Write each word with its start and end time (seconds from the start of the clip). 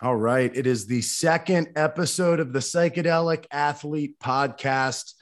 All 0.00 0.14
right. 0.14 0.54
It 0.54 0.68
is 0.68 0.86
the 0.86 1.02
second 1.02 1.72
episode 1.74 2.38
of 2.38 2.52
the 2.52 2.60
Psychedelic 2.60 3.46
Athlete 3.50 4.20
Podcast. 4.20 5.14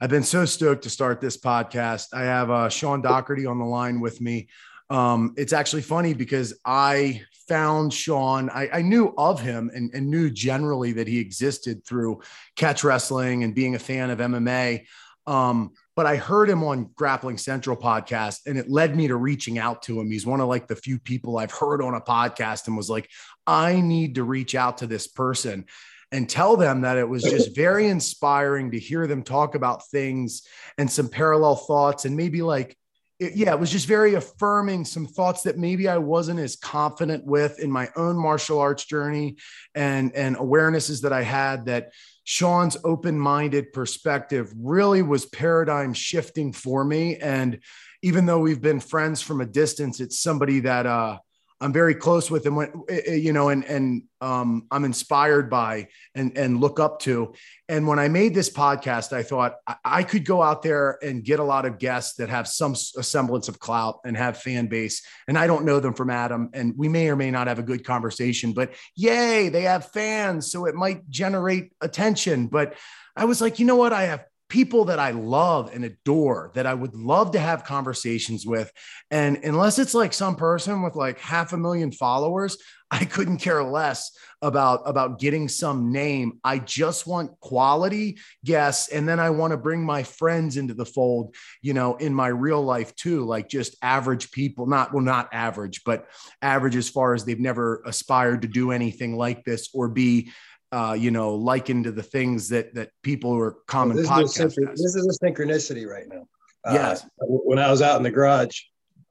I've 0.00 0.08
been 0.08 0.22
so 0.22 0.46
stoked 0.46 0.84
to 0.84 0.90
start 0.90 1.20
this 1.20 1.36
podcast. 1.36 2.14
I 2.14 2.22
have 2.22 2.50
uh, 2.50 2.70
Sean 2.70 3.02
Daugherty 3.02 3.44
on 3.44 3.58
the 3.58 3.66
line 3.66 4.00
with 4.00 4.22
me. 4.22 4.48
Um, 4.88 5.34
it's 5.36 5.52
actually 5.52 5.82
funny 5.82 6.14
because 6.14 6.58
I 6.64 7.24
found 7.46 7.92
Sean, 7.92 8.48
I, 8.48 8.70
I 8.72 8.80
knew 8.80 9.12
of 9.18 9.38
him 9.38 9.70
and, 9.74 9.90
and, 9.92 10.08
knew 10.08 10.30
generally 10.30 10.92
that 10.92 11.08
he 11.08 11.18
existed 11.18 11.84
through 11.84 12.22
catch 12.56 12.84
wrestling 12.84 13.44
and 13.44 13.54
being 13.54 13.74
a 13.74 13.78
fan 13.78 14.08
of 14.08 14.20
MMA. 14.20 14.86
Um, 15.26 15.72
but 15.96 16.06
I 16.06 16.16
heard 16.16 16.48
him 16.48 16.62
on 16.62 16.90
Grappling 16.94 17.38
Central 17.38 17.76
podcast 17.76 18.46
and 18.46 18.58
it 18.58 18.70
led 18.70 18.94
me 18.94 19.08
to 19.08 19.16
reaching 19.16 19.58
out 19.58 19.82
to 19.82 19.98
him. 19.98 20.10
He's 20.10 20.26
one 20.26 20.40
of 20.40 20.48
like 20.48 20.68
the 20.68 20.76
few 20.76 20.98
people 20.98 21.38
I've 21.38 21.50
heard 21.50 21.82
on 21.82 21.94
a 21.94 22.00
podcast 22.00 22.66
and 22.66 22.76
was 22.76 22.90
like, 22.90 23.10
I 23.46 23.80
need 23.80 24.16
to 24.16 24.24
reach 24.24 24.54
out 24.54 24.78
to 24.78 24.86
this 24.86 25.06
person 25.06 25.66
and 26.12 26.28
tell 26.28 26.56
them 26.56 26.82
that 26.82 26.98
it 26.98 27.08
was 27.08 27.22
just 27.22 27.54
very 27.54 27.88
inspiring 27.88 28.70
to 28.70 28.78
hear 28.78 29.06
them 29.06 29.22
talk 29.22 29.54
about 29.54 29.88
things 29.88 30.42
and 30.78 30.90
some 30.90 31.08
parallel 31.08 31.56
thoughts 31.56 32.04
and 32.04 32.16
maybe 32.16 32.42
like, 32.42 32.76
it, 33.18 33.34
yeah, 33.34 33.52
it 33.52 33.60
was 33.60 33.72
just 33.72 33.88
very 33.88 34.14
affirming 34.14 34.84
some 34.84 35.06
thoughts 35.06 35.42
that 35.42 35.58
maybe 35.58 35.88
I 35.88 35.98
wasn't 35.98 36.38
as 36.38 36.54
confident 36.54 37.24
with 37.24 37.58
in 37.58 37.70
my 37.70 37.88
own 37.96 38.16
martial 38.16 38.60
arts 38.60 38.84
journey 38.84 39.36
and 39.74 40.14
and 40.14 40.36
awarenesses 40.36 41.02
that 41.02 41.14
I 41.14 41.22
had 41.22 41.64
that 41.66 41.92
Sean's 42.24 42.76
open 42.84 43.18
minded 43.18 43.72
perspective 43.72 44.52
really 44.56 45.00
was 45.00 45.26
paradigm 45.26 45.94
shifting 45.94 46.52
for 46.52 46.84
me. 46.84 47.16
And 47.16 47.60
even 48.02 48.26
though 48.26 48.40
we've 48.40 48.60
been 48.60 48.80
friends 48.80 49.22
from 49.22 49.40
a 49.40 49.46
distance, 49.46 50.00
it's 50.00 50.20
somebody 50.20 50.60
that 50.60 50.86
uh, 50.86 51.18
I'm 51.60 51.72
very 51.72 51.94
close 51.94 52.30
with 52.30 52.44
and 52.44 52.54
when 52.54 52.70
eh, 52.88 53.00
eh, 53.06 53.14
you 53.14 53.32
know 53.32 53.48
and 53.48 53.64
and 53.64 54.02
um, 54.20 54.66
I'm 54.70 54.84
inspired 54.84 55.48
by 55.48 55.88
and 56.14 56.36
and 56.36 56.60
look 56.60 56.78
up 56.78 57.00
to. 57.00 57.34
And 57.68 57.86
when 57.86 57.98
I 57.98 58.08
made 58.08 58.34
this 58.34 58.50
podcast, 58.50 59.12
I 59.12 59.22
thought 59.22 59.54
I, 59.66 59.76
I 59.84 60.02
could 60.02 60.26
go 60.26 60.42
out 60.42 60.62
there 60.62 60.98
and 61.02 61.24
get 61.24 61.40
a 61.40 61.44
lot 61.44 61.64
of 61.64 61.78
guests 61.78 62.16
that 62.16 62.28
have 62.28 62.46
some 62.46 62.74
semblance 62.74 63.48
of 63.48 63.58
clout 63.58 64.00
and 64.04 64.16
have 64.16 64.38
fan 64.38 64.66
base. 64.66 65.02
And 65.28 65.38
I 65.38 65.46
don't 65.46 65.64
know 65.64 65.80
them 65.80 65.94
from 65.94 66.10
Adam, 66.10 66.50
and 66.52 66.74
we 66.76 66.88
may 66.88 67.08
or 67.08 67.16
may 67.16 67.30
not 67.30 67.46
have 67.46 67.58
a 67.58 67.62
good 67.62 67.84
conversation. 67.84 68.52
But 68.52 68.72
yay, 68.94 69.48
they 69.48 69.62
have 69.62 69.90
fans, 69.92 70.50
so 70.50 70.66
it 70.66 70.74
might 70.74 71.08
generate 71.08 71.72
attention. 71.80 72.48
But 72.48 72.74
I 73.16 73.24
was 73.24 73.40
like, 73.40 73.58
you 73.58 73.64
know 73.64 73.76
what? 73.76 73.94
I 73.94 74.04
have 74.04 74.24
people 74.48 74.84
that 74.86 74.98
I 74.98 75.10
love 75.10 75.74
and 75.74 75.84
adore 75.84 76.52
that 76.54 76.66
I 76.66 76.74
would 76.74 76.94
love 76.94 77.32
to 77.32 77.38
have 77.38 77.64
conversations 77.64 78.46
with. 78.46 78.70
And 79.10 79.38
unless 79.42 79.78
it's 79.78 79.94
like 79.94 80.12
some 80.12 80.36
person 80.36 80.82
with 80.82 80.94
like 80.94 81.18
half 81.18 81.52
a 81.52 81.56
million 81.56 81.90
followers, 81.90 82.56
I 82.90 83.04
couldn't 83.04 83.38
care 83.38 83.64
less 83.64 84.12
about 84.42 84.82
about 84.86 85.18
getting 85.18 85.48
some 85.48 85.90
name. 85.90 86.38
I 86.44 86.60
just 86.60 87.04
want 87.06 87.38
quality 87.40 88.18
guests 88.44 88.88
and 88.88 89.08
then 89.08 89.18
I 89.18 89.30
want 89.30 89.50
to 89.50 89.56
bring 89.56 89.84
my 89.84 90.04
friends 90.04 90.56
into 90.56 90.74
the 90.74 90.86
fold, 90.86 91.34
you 91.62 91.74
know, 91.74 91.96
in 91.96 92.14
my 92.14 92.28
real 92.28 92.62
life 92.62 92.94
too, 92.94 93.24
like 93.24 93.48
just 93.48 93.76
average 93.82 94.30
people, 94.30 94.66
not 94.66 94.94
well 94.94 95.02
not 95.02 95.28
average, 95.32 95.82
but 95.84 96.06
average 96.42 96.76
as 96.76 96.88
far 96.88 97.14
as 97.14 97.24
they've 97.24 97.40
never 97.40 97.82
aspired 97.84 98.42
to 98.42 98.48
do 98.48 98.70
anything 98.70 99.16
like 99.16 99.44
this 99.44 99.68
or 99.74 99.88
be 99.88 100.30
uh, 100.72 100.96
you 100.98 101.10
know, 101.10 101.34
likened 101.34 101.84
to 101.84 101.92
the 101.92 102.02
things 102.02 102.48
that 102.48 102.74
that 102.74 102.90
people 103.02 103.34
are 103.36 103.56
common 103.66 103.96
well, 103.96 104.22
this 104.22 104.38
Is 104.38 104.56
synch- 104.56 104.70
this 104.72 104.94
is 104.94 105.06
a 105.06 105.24
synchronicity 105.24 105.86
right 105.86 106.08
now. 106.08 106.26
Uh, 106.64 106.72
yes. 106.74 107.06
When 107.20 107.58
I 107.58 107.70
was 107.70 107.82
out 107.82 107.96
in 107.96 108.02
the 108.02 108.10
garage, 108.10 108.60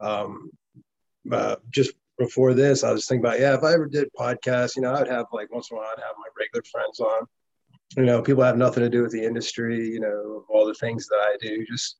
um, 0.02 0.50
uh, 1.32 1.56
just 1.72 1.94
before 2.18 2.54
this, 2.54 2.84
I 2.84 2.92
was 2.92 3.08
thinking 3.08 3.26
about, 3.26 3.40
yeah, 3.40 3.56
if 3.56 3.64
I 3.64 3.74
ever 3.74 3.88
did 3.88 4.10
podcasts, 4.18 4.76
you 4.76 4.82
know, 4.82 4.94
I'd 4.94 5.08
have 5.08 5.28
like 5.32 5.52
once 5.54 5.70
in 5.72 5.78
a 5.78 5.80
while, 5.80 5.90
I'd 5.90 6.02
have 6.02 6.16
my 6.18 6.28
regular 6.38 6.64
friends 6.72 7.00
on. 7.00 7.26
You 7.98 8.04
know, 8.04 8.22
people 8.22 8.44
have 8.44 8.58
nothing 8.58 8.84
to 8.84 8.90
do 8.90 9.02
with 9.04 9.12
the 9.12 9.24
industry, 9.24 9.88
you 9.88 10.00
know, 10.00 10.44
all 10.50 10.66
the 10.66 10.74
things 10.74 11.08
that 11.08 11.20
I 11.22 11.38
do, 11.40 11.66
just 11.66 11.98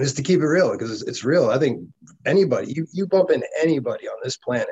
just 0.00 0.16
to 0.16 0.22
keep 0.22 0.40
it 0.40 0.46
real 0.46 0.70
because 0.72 0.90
it's, 0.92 1.02
it's 1.02 1.24
real. 1.24 1.50
I 1.50 1.58
think 1.58 1.86
anybody, 2.24 2.72
you 2.72 2.86
you 2.92 3.06
bump 3.06 3.30
into 3.30 3.48
anybody 3.60 4.08
on 4.08 4.16
this 4.22 4.36
planet, 4.36 4.68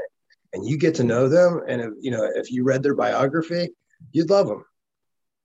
and 0.53 0.67
you 0.67 0.79
get 0.79 0.95
to 0.97 1.05
know 1.05 1.29
them, 1.29 1.63
and 1.69 1.83
if, 1.83 1.91
you 2.01 2.11
know, 2.11 2.25
if 2.35 2.51
you 2.51 2.65
read 2.65 2.83
their 2.83 2.95
biography, 2.95 3.69
you'd 4.13 4.31
love 4.31 4.49
them. 4.49 4.65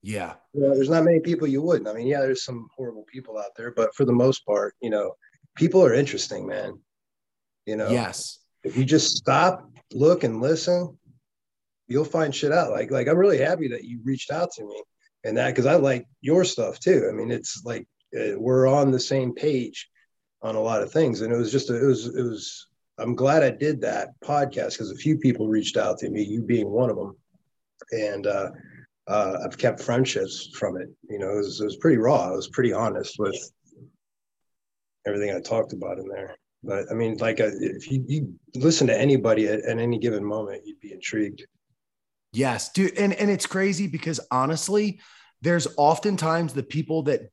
Yeah. 0.02 0.34
You 0.52 0.62
know, 0.62 0.74
there's 0.74 0.90
not 0.90 1.04
many 1.04 1.20
people 1.20 1.46
you 1.46 1.62
wouldn't. 1.62 1.88
I 1.88 1.92
mean, 1.92 2.06
yeah, 2.06 2.20
there's 2.20 2.44
some 2.44 2.68
horrible 2.76 3.04
people 3.04 3.38
out 3.38 3.54
there, 3.56 3.70
but 3.70 3.94
for 3.94 4.04
the 4.04 4.12
most 4.12 4.44
part, 4.44 4.74
you 4.82 4.90
know, 4.90 5.12
people 5.56 5.84
are 5.84 5.94
interesting, 5.94 6.46
man. 6.46 6.78
You 7.66 7.76
know, 7.76 7.90
yes. 7.90 8.40
If 8.64 8.76
you 8.76 8.84
just 8.84 9.16
stop, 9.16 9.68
look, 9.92 10.24
and 10.24 10.40
listen, 10.40 10.98
you'll 11.86 12.04
find 12.04 12.34
shit 12.34 12.52
out. 12.52 12.70
Like, 12.70 12.90
like 12.90 13.08
I'm 13.08 13.16
really 13.16 13.38
happy 13.38 13.68
that 13.68 13.84
you 13.84 14.00
reached 14.04 14.30
out 14.30 14.50
to 14.52 14.64
me 14.64 14.82
and 15.24 15.36
that 15.36 15.50
because 15.50 15.66
I 15.66 15.74
like 15.76 16.06
your 16.20 16.44
stuff 16.44 16.80
too. 16.80 17.08
I 17.08 17.12
mean, 17.12 17.30
it's 17.30 17.62
like 17.64 17.86
uh, 18.16 18.38
we're 18.38 18.66
on 18.66 18.90
the 18.90 19.00
same 19.00 19.34
page 19.34 19.88
on 20.42 20.56
a 20.56 20.60
lot 20.60 20.82
of 20.82 20.92
things, 20.92 21.20
and 21.20 21.32
it 21.32 21.36
was 21.36 21.52
just 21.52 21.70
a, 21.70 21.80
it 21.80 21.86
was 21.86 22.06
it 22.06 22.22
was. 22.22 22.66
I'm 22.98 23.14
glad 23.14 23.42
I 23.42 23.50
did 23.50 23.80
that 23.80 24.10
podcast 24.22 24.72
because 24.72 24.90
a 24.90 24.96
few 24.96 25.16
people 25.18 25.48
reached 25.48 25.76
out 25.76 25.98
to 25.98 26.10
me, 26.10 26.22
you 26.22 26.42
being 26.42 26.68
one 26.68 26.90
of 26.90 26.96
them 26.96 27.16
and 27.90 28.26
uh, 28.26 28.50
uh, 29.06 29.38
I've 29.44 29.58
kept 29.58 29.80
friendships 29.80 30.50
from 30.58 30.76
it. 30.76 30.88
You 31.08 31.18
know, 31.18 31.30
it 31.30 31.36
was, 31.36 31.60
it 31.60 31.64
was 31.64 31.76
pretty 31.76 31.98
raw. 31.98 32.28
I 32.28 32.30
was 32.30 32.48
pretty 32.48 32.72
honest 32.72 33.16
with 33.18 33.36
everything 35.06 35.34
I 35.34 35.40
talked 35.40 35.72
about 35.72 35.98
in 35.98 36.08
there. 36.08 36.36
But 36.62 36.84
I 36.90 36.94
mean, 36.94 37.16
like, 37.16 37.40
uh, 37.40 37.50
if 37.52 37.90
you, 37.90 38.04
you 38.06 38.34
listen 38.54 38.86
to 38.86 38.98
anybody 38.98 39.48
at, 39.48 39.60
at 39.60 39.78
any 39.78 39.98
given 39.98 40.24
moment, 40.24 40.62
you'd 40.64 40.80
be 40.80 40.92
intrigued. 40.92 41.44
Yes, 42.32 42.72
dude, 42.72 42.96
and 42.96 43.12
and 43.12 43.30
it's 43.30 43.46
crazy 43.46 43.86
because 43.86 44.18
honestly, 44.30 45.00
there's 45.42 45.66
oftentimes 45.76 46.54
the 46.54 46.62
people 46.62 47.02
that 47.02 47.20
that 47.20 47.30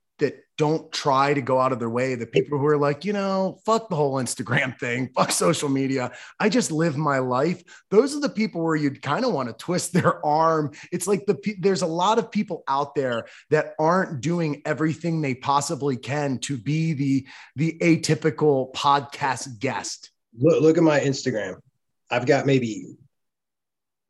don't 0.59 0.91
try 0.91 1.33
to 1.33 1.41
go 1.41 1.57
out 1.57 1.71
of 1.71 1.79
their 1.79 1.89
way, 1.89 2.15
the 2.15 2.27
people 2.27 2.59
who 2.59 2.65
are 2.65 2.77
like, 2.77 3.05
you 3.05 3.13
know, 3.13 3.57
fuck 3.65 3.87
the 3.87 3.95
whole 3.95 4.15
Instagram 4.15 4.77
thing, 4.77 5.09
fuck 5.15 5.31
social 5.31 5.69
media. 5.69 6.11
I 6.37 6.49
just 6.49 6.69
live 6.69 6.97
my 6.97 7.19
life. 7.19 7.63
Those 7.89 8.13
are 8.13 8.19
the 8.19 8.27
people 8.27 8.61
where 8.61 8.75
you'd 8.75 9.01
kind 9.01 9.23
of 9.23 9.31
want 9.31 9.47
to 9.47 9.53
twist 9.53 9.93
their 9.93 10.23
arm. 10.25 10.71
It's 10.91 11.07
like 11.07 11.25
the 11.25 11.55
there's 11.59 11.81
a 11.81 11.87
lot 11.87 12.19
of 12.19 12.29
people 12.29 12.63
out 12.67 12.93
there 12.93 13.25
that 13.51 13.73
aren't 13.79 14.19
doing 14.19 14.61
everything 14.65 15.21
they 15.21 15.33
possibly 15.33 15.95
can 15.95 16.39
to 16.39 16.57
be 16.57 16.91
the 16.91 17.25
the 17.55 17.77
atypical 17.79 18.73
podcast 18.73 19.59
guest. 19.59 20.11
Look, 20.37 20.61
look 20.61 20.77
at 20.77 20.83
my 20.83 20.99
Instagram. 20.99 21.55
I've 22.11 22.25
got 22.25 22.45
maybe 22.45 22.97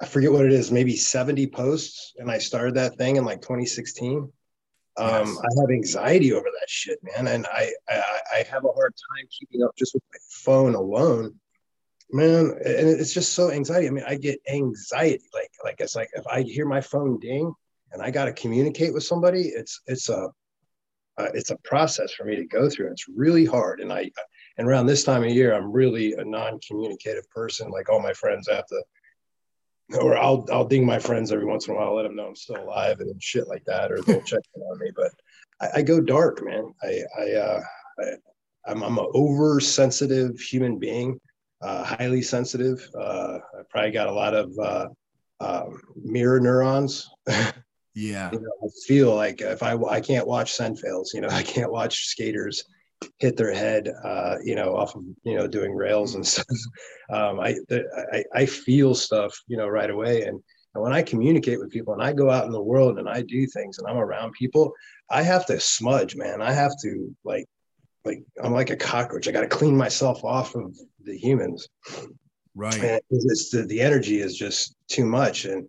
I 0.01 0.07
forget 0.07 0.31
what 0.31 0.45
it 0.45 0.53
is, 0.53 0.71
maybe 0.71 0.95
70 0.95 1.45
posts, 1.47 2.13
and 2.17 2.31
I 2.31 2.39
started 2.39 2.73
that 2.75 2.97
thing 2.97 3.17
in 3.17 3.23
like 3.25 3.41
2016 3.41 4.31
um, 4.99 5.27
yes. 5.27 5.37
I 5.37 5.61
have 5.61 5.69
anxiety 5.71 6.33
over 6.33 6.45
that 6.45 6.69
shit, 6.69 6.99
man, 7.03 7.27
and 7.27 7.47
I, 7.47 7.71
I 7.87 8.19
I 8.35 8.45
have 8.49 8.65
a 8.65 8.71
hard 8.71 8.93
time 8.93 9.27
keeping 9.31 9.63
up 9.63 9.71
just 9.77 9.93
with 9.93 10.03
my 10.11 10.19
phone 10.29 10.75
alone, 10.75 11.35
man. 12.11 12.51
And 12.65 12.89
it's 12.89 13.13
just 13.13 13.33
so 13.33 13.51
anxiety. 13.51 13.87
I 13.87 13.91
mean, 13.91 14.03
I 14.07 14.15
get 14.15 14.39
anxiety, 14.51 15.23
like 15.33 15.51
like 15.63 15.75
it's 15.79 15.95
like 15.95 16.09
if 16.13 16.27
I 16.27 16.41
hear 16.41 16.65
my 16.65 16.81
phone 16.81 17.19
ding 17.19 17.53
and 17.91 18.01
I 18.01 18.11
got 18.11 18.25
to 18.25 18.33
communicate 18.33 18.93
with 18.93 19.03
somebody, 19.03 19.43
it's 19.47 19.81
it's 19.87 20.09
a 20.09 20.29
uh, 21.17 21.29
it's 21.33 21.51
a 21.51 21.57
process 21.63 22.13
for 22.13 22.25
me 22.25 22.35
to 22.35 22.45
go 22.45 22.69
through. 22.69 22.91
It's 22.91 23.07
really 23.07 23.45
hard, 23.45 23.79
and 23.79 23.91
I 23.91 24.11
and 24.57 24.67
around 24.67 24.87
this 24.87 25.05
time 25.05 25.23
of 25.23 25.29
year, 25.29 25.53
I'm 25.55 25.71
really 25.71 26.13
a 26.13 26.25
non-communicative 26.25 27.29
person. 27.29 27.69
Like 27.69 27.89
all 27.89 28.01
my 28.01 28.13
friends 28.13 28.49
have 28.49 28.67
to 28.67 28.83
or 29.97 30.17
I'll 30.17 30.45
I'll 30.51 30.65
ding 30.65 30.85
my 30.85 30.99
friends 30.99 31.31
every 31.31 31.45
once 31.45 31.67
in 31.67 31.73
a 31.73 31.77
while, 31.77 31.95
let 31.95 32.03
them 32.03 32.15
know 32.15 32.27
I'm 32.27 32.35
still 32.35 32.61
alive 32.61 32.99
and 32.99 33.21
shit 33.21 33.47
like 33.47 33.63
that, 33.65 33.91
or 33.91 34.01
they'll 34.01 34.21
check 34.21 34.41
in 34.55 34.61
on 34.61 34.79
me. 34.79 34.91
But 34.95 35.11
I, 35.61 35.79
I 35.79 35.81
go 35.81 35.99
dark, 35.99 36.43
man. 36.43 36.73
I 36.83 37.01
I, 37.17 37.31
uh, 37.33 37.61
I 38.67 38.71
am 38.71 38.83
I'm 38.83 38.97
an 38.97 39.07
oversensitive 39.15 40.39
human 40.39 40.77
being, 40.77 41.19
uh, 41.61 41.83
highly 41.83 42.21
sensitive. 42.21 42.87
Uh, 42.95 43.39
I 43.57 43.61
probably 43.69 43.91
got 43.91 44.07
a 44.07 44.13
lot 44.13 44.33
of 44.33 44.57
uh, 44.59 44.87
um, 45.39 45.81
mirror 45.95 46.39
neurons. 46.39 47.09
yeah, 47.95 48.31
you 48.31 48.39
know, 48.39 48.51
I 48.63 48.67
feel 48.85 49.15
like 49.15 49.41
if 49.41 49.63
I 49.63 49.75
I 49.75 50.01
can't 50.01 50.27
watch 50.27 50.55
fails, 50.55 51.13
you 51.13 51.21
know, 51.21 51.29
I 51.31 51.43
can't 51.43 51.71
watch 51.71 52.05
skaters 52.05 52.63
hit 53.17 53.37
their 53.37 53.53
head, 53.53 53.89
uh, 54.03 54.37
you 54.43 54.55
know, 54.55 54.75
off 54.75 54.95
of 54.95 55.03
you 55.23 55.35
know 55.35 55.47
doing 55.47 55.73
rails 55.73 56.15
and 56.15 56.25
stuff. 56.27 56.45
Um, 57.11 57.39
I, 57.39 57.55
I 58.13 58.23
I 58.33 58.45
feel 58.45 58.95
stuff, 58.95 59.37
you 59.47 59.57
know, 59.57 59.67
right 59.67 59.89
away, 59.89 60.23
and 60.23 60.41
and 60.75 60.83
when 60.83 60.93
I 60.93 61.01
communicate 61.01 61.59
with 61.59 61.71
people 61.71 61.93
and 61.93 62.03
I 62.03 62.13
go 62.13 62.29
out 62.29 62.45
in 62.45 62.51
the 62.51 62.61
world 62.61 62.99
and 62.99 63.09
I 63.09 63.21
do 63.21 63.47
things 63.47 63.79
and 63.79 63.87
I'm 63.87 63.97
around 63.97 64.33
people, 64.33 64.71
I 65.09 65.23
have 65.23 65.45
to 65.47 65.59
smudge, 65.59 66.15
man. 66.15 66.41
I 66.41 66.51
have 66.51 66.73
to 66.83 67.15
like 67.23 67.45
like 68.05 68.23
I'm 68.43 68.53
like 68.53 68.69
a 68.69 68.75
cockroach. 68.75 69.27
I 69.27 69.31
got 69.31 69.41
to 69.41 69.47
clean 69.47 69.75
myself 69.75 70.23
off 70.23 70.55
of 70.55 70.77
the 71.03 71.17
humans. 71.17 71.67
Right. 72.55 72.83
And 72.83 73.01
it's 73.09 73.49
the, 73.49 73.63
the 73.63 73.81
energy 73.81 74.19
is 74.19 74.37
just 74.37 74.75
too 74.87 75.05
much. 75.05 75.45
And 75.45 75.67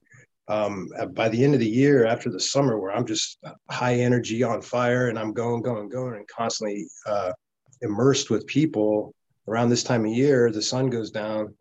um, 0.50 0.91
by 1.14 1.29
the 1.29 1.43
end 1.43 1.55
of 1.55 1.61
the 1.61 1.69
year, 1.69 2.05
after 2.05 2.31
the 2.31 2.41
summer, 2.41 2.79
where 2.79 2.93
I'm 2.93 3.06
just 3.06 3.38
high 3.70 3.94
energy 3.94 4.43
on 4.43 4.61
fire 4.61 5.08
and 5.08 5.19
I'm 5.19 5.32
going, 5.32 5.62
going, 5.62 5.88
going, 5.88 6.14
and 6.14 6.29
constantly 6.29 6.88
uh, 7.06 7.32
immersed 7.82 8.31
with 8.31 8.47
people 8.47 9.14
around 9.49 9.70
this 9.70 9.85
time 9.85 10.05
of 10.05 10.12
year, 10.12 10.50
the 10.50 10.62
sun 10.62 10.91
goes 10.91 11.11
down 11.11 11.55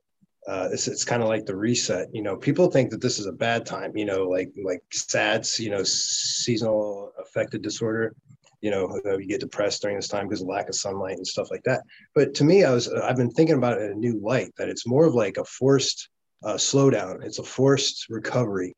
uh, 0.49 0.67
it's, 0.71 0.87
it's 0.87 1.05
kind 1.05 1.21
of 1.21 1.29
like 1.29 1.45
the 1.45 1.55
reset. 1.55 2.07
You 2.11 2.23
know, 2.23 2.35
people 2.35 2.71
think 2.71 2.89
that 2.89 3.01
this 3.01 3.19
is 3.19 3.27
a 3.27 3.31
bad 3.31 3.67
time. 3.67 3.95
You 3.95 4.05
know, 4.05 4.23
like 4.23 4.51
like 4.63 4.81
SADS, 4.91 5.59
you 5.59 5.69
know, 5.69 5.83
seasonal 5.83 7.11
affective 7.21 7.61
disorder. 7.61 8.15
You 8.61 8.71
know, 8.71 8.99
you 9.05 9.27
get 9.27 9.41
depressed 9.41 9.81
during 9.81 9.95
this 9.95 10.07
time 10.07 10.27
because 10.27 10.41
of 10.41 10.47
lack 10.47 10.67
of 10.67 10.75
sunlight 10.75 11.17
and 11.17 11.27
stuff 11.27 11.49
like 11.51 11.63
that. 11.63 11.81
But 12.15 12.33
to 12.35 12.43
me, 12.43 12.63
I 12.63 12.73
was 12.73 12.91
I've 12.91 13.15
been 13.15 13.31
thinking 13.31 13.57
about 13.57 13.77
it 13.77 13.83
in 13.83 13.91
a 13.91 13.95
new 13.95 14.19
light 14.21 14.51
that 14.57 14.69
it's 14.69 14.87
more 14.87 15.05
of 15.05 15.13
like 15.13 15.37
a 15.37 15.45
forced 15.45 16.09
uh, 16.43 16.55
slowdown. 16.55 17.23
It's 17.23 17.39
a 17.39 17.43
forced 17.43 18.07
recovery 18.09 18.73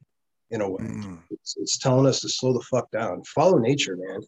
in 0.49 0.61
a 0.61 0.69
way. 0.69 0.83
Mm. 0.83 1.19
It's, 1.29 1.55
it's, 1.57 1.77
telling 1.77 2.05
us 2.05 2.19
to 2.21 2.29
slow 2.29 2.53
the 2.53 2.61
fuck 2.61 2.91
down, 2.91 3.23
follow 3.23 3.57
nature, 3.57 3.97
man. 3.97 4.21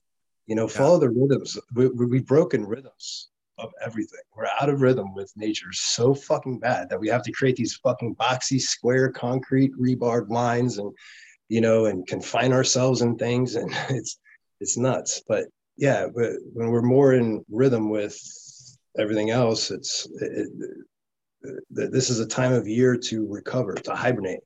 You 0.47 0.55
know, 0.55 0.67
follow 0.67 0.95
yeah. 0.95 1.07
the 1.07 1.09
rhythms. 1.09 1.59
We, 1.73 1.87
we've 1.87 2.25
broken 2.25 2.65
rhythms 2.65 3.29
of 3.57 3.71
everything. 3.85 4.19
We're 4.35 4.47
out 4.59 4.69
of 4.69 4.81
rhythm 4.81 5.13
with 5.13 5.31
nature 5.35 5.71
so 5.71 6.13
fucking 6.13 6.59
bad 6.59 6.89
that 6.89 6.99
we 6.99 7.07
have 7.09 7.23
to 7.23 7.31
create 7.31 7.55
these 7.55 7.75
fucking 7.75 8.15
boxy, 8.15 8.59
square, 8.59 9.09
concrete, 9.09 9.71
rebarred 9.77 10.29
lines 10.29 10.79
and, 10.79 10.91
you 11.49 11.61
know, 11.61 11.85
and 11.85 12.07
confine 12.07 12.51
ourselves 12.51 13.01
in 13.01 13.17
things. 13.17 13.55
And 13.55 13.71
it's, 13.89 14.19
it's 14.59 14.77
nuts. 14.77 15.21
But 15.27 15.45
yeah, 15.77 16.05
when 16.05 16.69
we're 16.69 16.81
more 16.81 17.13
in 17.13 17.43
rhythm 17.49 17.89
with 17.89 18.19
everything 18.97 19.29
else, 19.29 19.71
it's, 19.71 20.07
it, 20.21 20.49
it, 20.59 20.77
this 21.69 22.09
is 22.09 22.19
a 22.19 22.27
time 22.27 22.53
of 22.53 22.67
year 22.67 22.97
to 22.97 23.27
recover, 23.27 23.73
to 23.73 23.95
hibernate. 23.95 24.41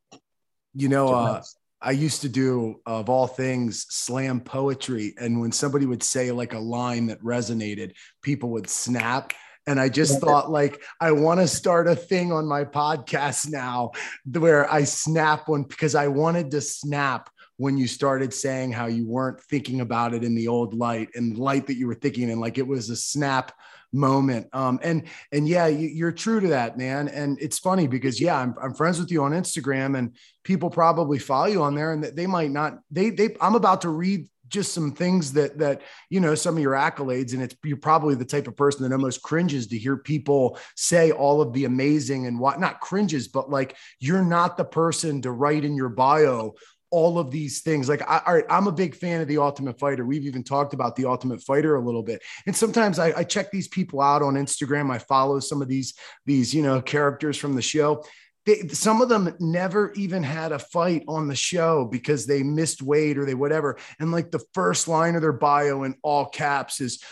You 0.73 0.89
know, 0.89 1.09
uh, 1.09 1.41
I 1.81 1.91
used 1.91 2.21
to 2.21 2.29
do, 2.29 2.81
of 2.85 3.09
all 3.09 3.27
things, 3.27 3.85
slam 3.89 4.41
poetry. 4.41 5.13
And 5.19 5.39
when 5.39 5.51
somebody 5.51 5.85
would 5.85 6.03
say 6.03 6.31
like 6.31 6.53
a 6.53 6.59
line 6.59 7.07
that 7.07 7.21
resonated, 7.21 7.93
people 8.21 8.49
would 8.51 8.69
snap. 8.69 9.33
And 9.67 9.79
I 9.79 9.89
just 9.89 10.21
thought, 10.21 10.49
like, 10.49 10.81
I 11.01 11.11
want 11.11 11.41
to 11.41 11.47
start 11.47 11.87
a 11.87 11.95
thing 11.95 12.31
on 12.31 12.47
my 12.47 12.63
podcast 12.63 13.49
now 13.49 13.91
where 14.31 14.71
I 14.71 14.85
snap 14.85 15.49
one 15.49 15.63
because 15.63 15.93
I 15.93 16.07
wanted 16.07 16.51
to 16.51 16.61
snap 16.61 17.29
when 17.57 17.77
you 17.77 17.87
started 17.87 18.33
saying 18.33 18.71
how 18.71 18.85
you 18.85 19.07
weren't 19.07 19.41
thinking 19.41 19.81
about 19.81 20.13
it 20.13 20.23
in 20.23 20.35
the 20.35 20.47
old 20.47 20.73
light 20.73 21.09
and 21.15 21.37
light 21.37 21.67
that 21.67 21.75
you 21.75 21.87
were 21.87 21.95
thinking 21.95 22.29
in. 22.29 22.39
Like 22.39 22.57
it 22.57 22.67
was 22.67 22.89
a 22.89 22.95
snap 22.95 23.51
moment. 23.97 24.47
Um, 24.53 24.79
and 24.81 25.03
and 25.31 25.47
yeah, 25.47 25.67
you, 25.67 26.05
are 26.05 26.11
true 26.11 26.39
to 26.39 26.47
that, 26.49 26.77
man. 26.77 27.07
And 27.07 27.37
it's 27.41 27.59
funny 27.59 27.87
because 27.87 28.21
yeah, 28.21 28.37
I'm, 28.37 28.55
I'm 28.61 28.73
friends 28.73 28.99
with 28.99 29.11
you 29.11 29.23
on 29.23 29.31
Instagram, 29.31 29.97
and 29.97 30.15
people 30.43 30.69
probably 30.69 31.19
follow 31.19 31.47
you 31.47 31.63
on 31.63 31.75
there, 31.75 31.91
and 31.91 32.03
they 32.03 32.27
might 32.27 32.51
not. 32.51 32.79
They 32.91 33.09
they 33.09 33.35
I'm 33.41 33.55
about 33.55 33.81
to 33.81 33.89
read 33.89 34.27
just 34.49 34.73
some 34.73 34.91
things 34.91 35.33
that 35.33 35.57
that 35.57 35.81
you 36.09 36.19
know 36.19 36.35
some 36.35 36.55
of 36.55 36.63
your 36.63 36.73
accolades 36.73 37.33
and 37.33 37.41
it's 37.41 37.55
you're 37.63 37.77
probably 37.77 38.15
the 38.15 38.25
type 38.25 38.47
of 38.47 38.55
person 38.55 38.83
that 38.83 38.93
almost 38.93 39.21
cringes 39.21 39.67
to 39.67 39.77
hear 39.77 39.97
people 39.97 40.57
say 40.75 41.11
all 41.11 41.41
of 41.41 41.53
the 41.53 41.65
amazing 41.65 42.27
and 42.27 42.39
what 42.39 42.59
not 42.59 42.79
cringes 42.79 43.27
but 43.27 43.49
like 43.49 43.75
you're 43.99 44.23
not 44.23 44.57
the 44.57 44.63
person 44.63 45.21
to 45.21 45.31
write 45.31 45.65
in 45.65 45.75
your 45.75 45.89
bio 45.89 46.53
all 46.91 47.19
of 47.19 47.31
these 47.31 47.61
things. 47.61 47.89
Like, 47.89 48.01
I, 48.09 48.21
all 48.25 48.33
right, 48.35 48.45
I'm 48.49 48.67
a 48.67 48.71
big 48.71 48.95
fan 48.95 49.21
of 49.21 49.27
the 49.27 49.37
Ultimate 49.37 49.79
Fighter. 49.79 50.05
We've 50.05 50.25
even 50.25 50.43
talked 50.43 50.73
about 50.73 50.95
the 50.95 51.05
Ultimate 51.05 51.41
Fighter 51.41 51.75
a 51.75 51.81
little 51.81 52.03
bit. 52.03 52.21
And 52.45 52.55
sometimes 52.55 52.99
I, 52.99 53.13
I 53.17 53.23
check 53.23 53.51
these 53.51 53.67
people 53.67 54.01
out 54.01 54.21
on 54.21 54.35
Instagram. 54.35 54.91
I 54.91 54.99
follow 54.99 55.39
some 55.39 55.61
of 55.61 55.67
these 55.67 55.93
these 56.25 56.53
you 56.53 56.63
know 56.63 56.81
characters 56.81 57.37
from 57.37 57.53
the 57.53 57.61
show. 57.61 58.03
They, 58.45 58.67
some 58.69 59.01
of 59.01 59.09
them 59.09 59.35
never 59.39 59.91
even 59.93 60.23
had 60.23 60.53
a 60.53 60.59
fight 60.59 61.03
on 61.07 61.27
the 61.27 61.35
show 61.35 61.85
because 61.85 62.25
they 62.25 62.43
missed 62.43 62.81
weight 62.81 63.17
or 63.17 63.25
they 63.25 63.33
whatever. 63.33 63.77
And 63.99 64.11
like 64.11 64.31
the 64.31 64.43
first 64.53 64.87
line 64.87 65.15
of 65.15 65.21
their 65.21 65.33
bio 65.33 65.83
in 65.83 65.95
all 66.01 66.27
caps 66.27 66.79
is 66.79 67.03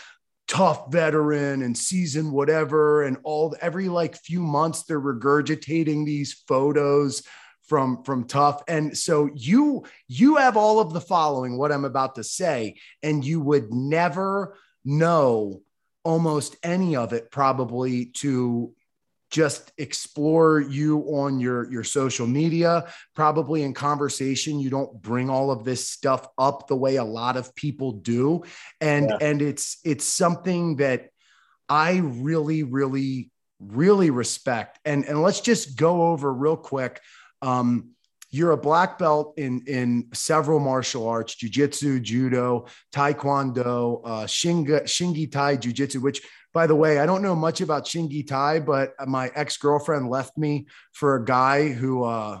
tough 0.48 0.92
veteran 0.92 1.62
and 1.62 1.76
season 1.76 2.30
whatever 2.30 3.02
and 3.02 3.18
all 3.24 3.54
every 3.60 3.88
like 3.88 4.16
few 4.16 4.40
months 4.40 4.84
they're 4.84 5.00
regurgitating 5.00 6.06
these 6.06 6.44
photos 6.46 7.24
from 7.66 8.02
from 8.04 8.24
tough. 8.24 8.62
And 8.68 8.96
so 8.96 9.28
you 9.34 9.84
you 10.08 10.36
have 10.36 10.56
all 10.56 10.80
of 10.80 10.92
the 10.92 11.00
following 11.00 11.58
what 11.58 11.72
i'm 11.72 11.84
about 11.84 12.14
to 12.16 12.24
say 12.24 12.76
and 13.02 13.24
you 13.24 13.40
would 13.40 13.72
never 13.72 14.56
know 14.84 15.60
almost 16.04 16.56
any 16.62 16.94
of 16.94 17.12
it 17.12 17.30
probably 17.30 18.06
to 18.06 18.72
just 19.28 19.72
explore 19.76 20.60
you 20.60 21.00
on 21.00 21.40
your 21.40 21.70
your 21.70 21.82
social 21.82 22.26
media. 22.26 22.86
Probably 23.14 23.62
in 23.64 23.74
conversation 23.74 24.60
you 24.60 24.70
don't 24.70 25.02
bring 25.02 25.28
all 25.28 25.50
of 25.50 25.64
this 25.64 25.88
stuff 25.88 26.28
up 26.38 26.68
the 26.68 26.76
way 26.76 26.96
a 26.96 27.04
lot 27.04 27.36
of 27.36 27.54
people 27.54 27.92
do. 27.92 28.44
And 28.80 29.10
yeah. 29.10 29.18
and 29.20 29.42
it's 29.42 29.78
it's 29.84 30.04
something 30.04 30.76
that 30.76 31.10
i 31.68 31.96
really 31.96 32.62
really 32.62 33.30
really 33.58 34.10
respect. 34.10 34.78
And 34.84 35.04
and 35.04 35.22
let's 35.22 35.40
just 35.40 35.76
go 35.76 36.08
over 36.08 36.32
real 36.32 36.56
quick 36.56 37.00
um, 37.42 37.90
you're 38.30 38.52
a 38.52 38.56
black 38.56 38.98
belt 38.98 39.34
in 39.36 39.62
in 39.66 40.08
several 40.12 40.58
martial 40.58 41.08
arts 41.08 41.36
jiu-jitsu 41.36 42.00
judo 42.00 42.66
taekwondo 42.94 44.00
uh, 44.04 44.26
shinga, 44.26 44.82
shingi 44.82 45.30
tai 45.30 45.56
jiu-jitsu 45.56 46.00
which 46.00 46.20
by 46.52 46.66
the 46.66 46.74
way 46.74 46.98
i 46.98 47.06
don't 47.06 47.22
know 47.22 47.34
much 47.34 47.60
about 47.60 47.84
shingi 47.84 48.26
tai 48.26 48.58
but 48.58 48.92
my 49.06 49.30
ex-girlfriend 49.34 50.08
left 50.08 50.36
me 50.36 50.66
for 50.92 51.16
a 51.16 51.24
guy 51.24 51.68
who 51.68 52.04
uh, 52.04 52.40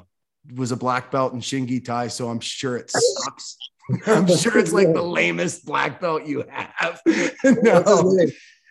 was 0.54 0.72
a 0.72 0.76
black 0.76 1.10
belt 1.10 1.32
in 1.32 1.40
shingi 1.40 1.84
tai 1.84 2.08
so 2.08 2.28
i'm 2.28 2.40
sure 2.40 2.76
it 2.76 2.90
sucks. 2.90 3.56
I'm 4.06 4.26
sure 4.26 4.58
it's 4.58 4.72
like 4.72 4.92
the 4.92 5.02
lamest 5.02 5.64
black 5.64 6.00
belt 6.00 6.26
you 6.26 6.44
have. 6.48 7.00
No. 7.44 8.10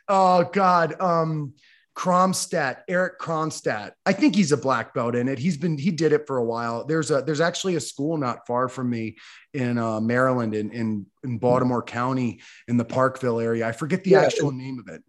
oh 0.10 0.44
god. 0.52 1.00
Um 1.00 1.54
Kromstad, 1.96 2.80
Eric 2.90 3.20
Kromstad. 3.20 3.94
I 4.06 4.12
think 4.12 4.36
he's 4.36 4.52
a 4.52 4.58
black 4.58 4.94
belt 4.94 5.16
in 5.16 5.30
it. 5.30 5.40
He's 5.40 5.56
been 5.56 5.78
he 5.78 5.92
did 5.92 6.12
it 6.12 6.28
for 6.28 6.38
a 6.38 6.44
while. 6.44 6.86
There's 6.86 7.10
a 7.10 7.22
there's 7.22 7.40
actually 7.40 7.76
a 7.76 7.80
school 7.80 8.18
not 8.18 8.46
far 8.46 8.68
from 8.68 8.90
me 8.90 9.16
in 9.54 9.78
uh, 9.78 10.02
Maryland 10.02 10.54
in, 10.54 10.72
in 10.72 11.06
in 11.24 11.38
Baltimore 11.38 11.82
County 11.82 12.42
in 12.68 12.76
the 12.76 12.84
Parkville 12.84 13.40
area. 13.40 13.66
I 13.66 13.72
forget 13.72 14.04
the 14.04 14.12
yeah, 14.12 14.22
actual 14.22 14.52
name 14.52 14.78
of 14.80 14.94
it. 14.94 15.04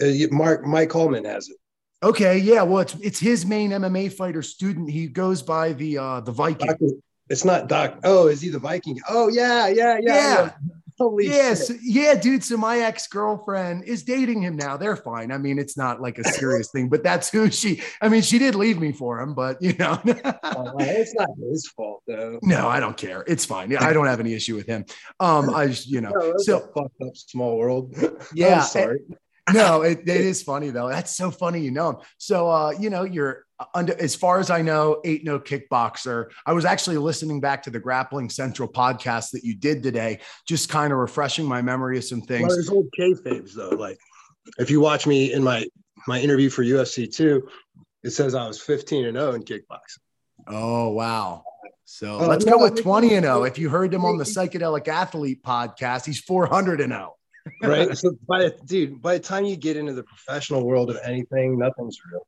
Uh, 0.00 0.34
Mark 0.34 0.64
Mike 0.64 0.92
Holman 0.92 1.24
has 1.24 1.48
it. 1.48 1.56
Okay, 2.02 2.38
yeah. 2.38 2.62
Well, 2.62 2.78
it's 2.78 2.94
it's 3.02 3.18
his 3.18 3.44
main 3.44 3.70
MMA 3.72 4.12
fighter 4.12 4.42
student. 4.42 4.88
He 4.88 5.08
goes 5.08 5.42
by 5.42 5.72
the 5.72 5.98
uh 5.98 6.20
the 6.20 6.32
Viking. 6.32 7.02
It's 7.28 7.44
not 7.44 7.68
Doc. 7.68 7.98
Oh, 8.04 8.28
is 8.28 8.40
he 8.40 8.50
the 8.50 8.58
Viking? 8.58 8.98
Oh 9.08 9.28
yeah, 9.28 9.66
yeah, 9.66 9.98
yeah. 10.00 10.14
yeah. 10.14 10.50
Holy 11.00 11.28
yes, 11.28 11.68
shit. 11.68 11.78
yeah, 11.82 12.14
dude. 12.14 12.44
So 12.44 12.58
my 12.58 12.80
ex 12.80 13.06
girlfriend 13.06 13.84
is 13.84 14.02
dating 14.02 14.42
him 14.42 14.54
now. 14.54 14.76
They're 14.76 14.96
fine. 14.96 15.32
I 15.32 15.38
mean, 15.38 15.58
it's 15.58 15.74
not 15.74 16.02
like 16.02 16.18
a 16.18 16.24
serious 16.24 16.70
thing, 16.70 16.90
but 16.90 17.02
that's 17.02 17.30
who 17.30 17.50
she. 17.50 17.80
I 18.02 18.10
mean, 18.10 18.20
she 18.20 18.38
did 18.38 18.54
leave 18.54 18.78
me 18.78 18.92
for 18.92 19.18
him, 19.18 19.32
but 19.32 19.62
you 19.62 19.72
know, 19.78 19.98
oh, 20.04 20.72
it's 20.78 21.14
not 21.14 21.30
his 21.38 21.66
fault 21.68 22.02
though. 22.06 22.38
No, 22.42 22.68
I 22.68 22.80
don't 22.80 22.98
care. 22.98 23.24
It's 23.26 23.46
fine. 23.46 23.70
Yeah, 23.70 23.82
I 23.82 23.94
don't 23.94 24.08
have 24.08 24.20
any 24.20 24.34
issue 24.34 24.54
with 24.56 24.66
him. 24.66 24.84
Um, 25.20 25.48
I 25.54 25.68
just 25.68 25.88
you 25.88 26.02
know, 26.02 26.10
no, 26.10 26.34
so 26.36 26.58
fucked 26.58 27.00
up 27.00 27.16
small 27.16 27.56
world. 27.56 27.96
Yeah, 28.34 28.60
sorry. 28.60 29.00
no, 29.54 29.80
it, 29.90 30.00
it 30.00 30.20
is 30.20 30.42
funny 30.42 30.68
though. 30.68 30.90
That's 30.90 31.16
so 31.16 31.30
funny, 31.30 31.62
you 31.62 31.70
know 31.70 31.90
him. 31.90 31.96
So 32.18 32.50
uh, 32.50 32.72
you 32.78 32.90
know, 32.90 33.04
you're 33.04 33.46
under, 33.74 34.00
as 34.00 34.14
far 34.14 34.38
as 34.40 34.50
I 34.50 34.62
know, 34.62 35.00
eight 35.04 35.24
no 35.24 35.38
kickboxer. 35.38 36.30
I 36.46 36.52
was 36.52 36.64
actually 36.64 36.98
listening 36.98 37.40
back 37.40 37.62
to 37.64 37.70
the 37.70 37.80
Grappling 37.80 38.30
Central 38.30 38.68
podcast 38.68 39.30
that 39.32 39.44
you 39.44 39.54
did 39.54 39.82
today, 39.82 40.20
just 40.46 40.68
kind 40.68 40.92
of 40.92 40.98
refreshing 40.98 41.46
my 41.46 41.62
memory 41.62 41.98
of 41.98 42.04
some 42.04 42.22
things. 42.22 42.48
Well, 42.48 42.56
there's 42.56 42.70
old 42.70 42.88
kayfabes 42.98 43.54
though. 43.54 43.70
Like 43.70 43.98
if 44.58 44.70
you 44.70 44.80
watch 44.80 45.06
me 45.06 45.32
in 45.32 45.42
my 45.42 45.66
my 46.06 46.20
interview 46.20 46.50
for 46.50 46.64
UFC 46.64 47.12
two, 47.12 47.48
it 48.02 48.10
says 48.10 48.34
I 48.34 48.46
was 48.46 48.60
15 48.60 49.06
and 49.06 49.16
0 49.16 49.32
in 49.32 49.42
kickboxing. 49.42 49.98
Oh 50.46 50.90
wow. 50.90 51.44
So 51.84 52.20
uh, 52.20 52.26
let's 52.28 52.46
no, 52.46 52.52
go 52.52 52.62
with 52.62 52.80
20 52.80 53.14
and 53.14 53.24
0. 53.24 53.42
If 53.44 53.58
you 53.58 53.68
heard 53.68 53.92
him 53.92 54.04
on 54.04 54.16
the 54.16 54.24
Psychedelic 54.36 54.88
Athlete 54.88 55.42
podcast, 55.42 56.06
he's 56.06 56.20
400 56.20 56.80
and 56.80 56.92
0. 56.92 57.16
right. 57.62 57.88
So 57.96 58.12
by 58.28 58.50
dude, 58.64 59.02
by 59.02 59.14
the 59.14 59.24
time 59.24 59.44
you 59.44 59.56
get 59.56 59.76
into 59.76 59.92
the 59.92 60.04
professional 60.04 60.64
world 60.64 60.90
of 60.90 60.98
anything, 61.04 61.58
nothing's 61.58 61.98
real. 62.10 62.26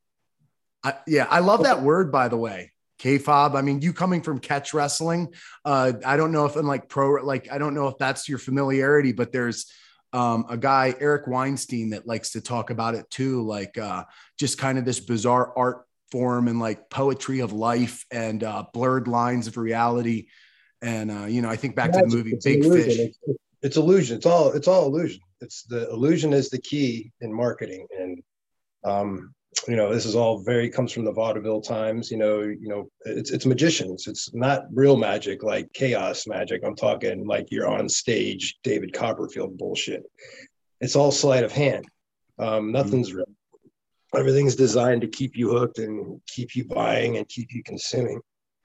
I, 0.84 0.94
yeah, 1.06 1.26
I 1.30 1.40
love 1.40 1.64
that 1.64 1.82
word, 1.82 2.10
by 2.10 2.28
the 2.28 2.36
way. 2.36 2.72
kayfabe. 2.98 3.54
I 3.54 3.62
mean, 3.62 3.82
you 3.82 3.92
coming 3.92 4.22
from 4.22 4.38
catch 4.38 4.74
wrestling, 4.74 5.34
uh, 5.64 5.92
I 6.04 6.16
don't 6.16 6.32
know 6.32 6.46
if 6.46 6.56
in 6.56 6.66
like 6.66 6.88
pro, 6.88 7.22
like 7.24 7.50
I 7.50 7.58
don't 7.58 7.74
know 7.74 7.88
if 7.88 7.98
that's 7.98 8.28
your 8.28 8.38
familiarity, 8.38 9.12
but 9.12 9.32
there's 9.32 9.70
um, 10.12 10.44
a 10.48 10.56
guy 10.56 10.94
Eric 11.00 11.26
Weinstein 11.26 11.90
that 11.90 12.06
likes 12.06 12.32
to 12.32 12.40
talk 12.40 12.70
about 12.70 12.94
it 12.94 13.08
too, 13.10 13.42
like 13.42 13.78
uh, 13.78 14.04
just 14.38 14.58
kind 14.58 14.78
of 14.78 14.84
this 14.84 15.00
bizarre 15.00 15.52
art 15.56 15.86
form 16.10 16.48
and 16.48 16.60
like 16.60 16.90
poetry 16.90 17.40
of 17.40 17.52
life 17.52 18.04
and 18.10 18.44
uh, 18.44 18.64
blurred 18.72 19.08
lines 19.08 19.46
of 19.46 19.56
reality. 19.56 20.28
And 20.82 21.10
uh, 21.10 21.24
you 21.24 21.42
know, 21.42 21.48
I 21.48 21.56
think 21.56 21.74
back 21.74 21.92
to 21.92 22.00
the 22.00 22.06
movie 22.06 22.38
Big 22.42 22.62
Fish. 22.62 22.98
It's, 22.98 23.18
it's 23.62 23.76
illusion. 23.76 24.16
It's 24.16 24.26
all 24.26 24.52
it's 24.52 24.68
all 24.68 24.86
illusion. 24.86 25.20
It's 25.40 25.62
the 25.64 25.88
illusion 25.90 26.32
is 26.32 26.50
the 26.50 26.60
key 26.60 27.12
in 27.20 27.32
marketing, 27.32 27.86
and 27.98 28.22
um, 28.84 29.34
you 29.68 29.76
know 29.76 29.92
this 29.92 30.06
is 30.06 30.14
all 30.14 30.38
very 30.38 30.68
comes 30.68 30.92
from 30.92 31.04
the 31.04 31.12
vaudeville 31.12 31.60
times 31.60 32.10
you 32.10 32.16
know 32.16 32.40
you 32.40 32.68
know 32.68 32.88
it's 33.04 33.30
it's 33.30 33.46
magicians. 33.46 34.06
It's 34.06 34.34
not 34.34 34.64
real 34.72 34.96
magic 34.96 35.42
like 35.42 35.72
chaos 35.72 36.26
magic. 36.26 36.62
I'm 36.64 36.76
talking 36.76 37.26
like 37.26 37.50
you're 37.50 37.68
on 37.68 37.88
stage 37.88 38.58
david 38.62 38.92
copperfield 38.92 39.58
bullshit. 39.58 40.04
It's 40.80 40.96
all 40.96 41.12
sleight 41.12 41.44
of 41.44 41.52
hand. 41.52 41.84
Um, 42.38 42.72
nothing's 42.72 43.10
mm-hmm. 43.10 43.18
real. 43.18 43.26
Everything's 44.14 44.56
designed 44.56 45.00
to 45.02 45.08
keep 45.08 45.36
you 45.36 45.50
hooked 45.50 45.78
and 45.78 46.20
keep 46.26 46.54
you 46.54 46.64
buying 46.66 47.16
and 47.16 47.28
keep 47.28 47.52
you 47.52 47.62
consuming. 47.62 48.20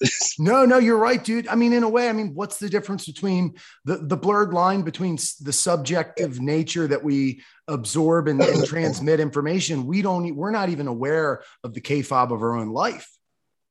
no, 0.38 0.64
no, 0.64 0.78
you're 0.78 0.98
right, 0.98 1.22
dude. 1.22 1.48
I 1.48 1.54
mean, 1.54 1.72
in 1.72 1.82
a 1.82 1.88
way, 1.88 2.08
I 2.08 2.12
mean, 2.12 2.34
what's 2.34 2.58
the 2.58 2.68
difference 2.68 3.06
between 3.06 3.56
the, 3.84 3.96
the 3.96 4.16
blurred 4.16 4.52
line 4.52 4.82
between 4.82 5.16
the 5.40 5.52
subjective 5.52 6.40
nature 6.40 6.86
that 6.86 7.02
we 7.02 7.42
absorb 7.66 8.28
and, 8.28 8.40
and 8.40 8.64
transmit 8.66 9.20
information? 9.20 9.86
We 9.86 10.02
don't, 10.02 10.34
we're 10.36 10.50
not 10.50 10.68
even 10.68 10.86
aware 10.86 11.42
of 11.64 11.74
the 11.74 11.80
K 11.80 12.02
fob 12.02 12.32
of 12.32 12.42
our 12.42 12.56
own 12.56 12.68
life. 12.68 13.10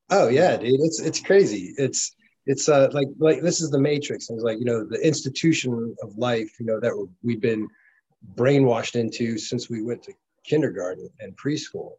Oh 0.09 0.27
yeah, 0.27 0.57
dude. 0.57 0.79
It's, 0.81 0.99
it's 0.99 1.19
crazy. 1.19 1.73
It's, 1.77 2.13
it's 2.45 2.69
uh, 2.69 2.89
like, 2.93 3.07
like 3.19 3.41
this 3.41 3.61
is 3.61 3.71
the 3.71 3.79
matrix. 3.79 4.29
It's 4.29 4.43
like, 4.43 4.59
you 4.59 4.65
know, 4.65 4.85
the 4.85 5.05
institution 5.05 5.95
of 6.01 6.17
life, 6.17 6.49
you 6.59 6.65
know, 6.65 6.79
that 6.79 6.93
we've 7.23 7.41
been 7.41 7.67
brainwashed 8.35 8.95
into 8.95 9.37
since 9.37 9.69
we 9.69 9.81
went 9.81 10.03
to 10.03 10.13
kindergarten 10.47 11.09
and 11.19 11.37
preschool. 11.37 11.93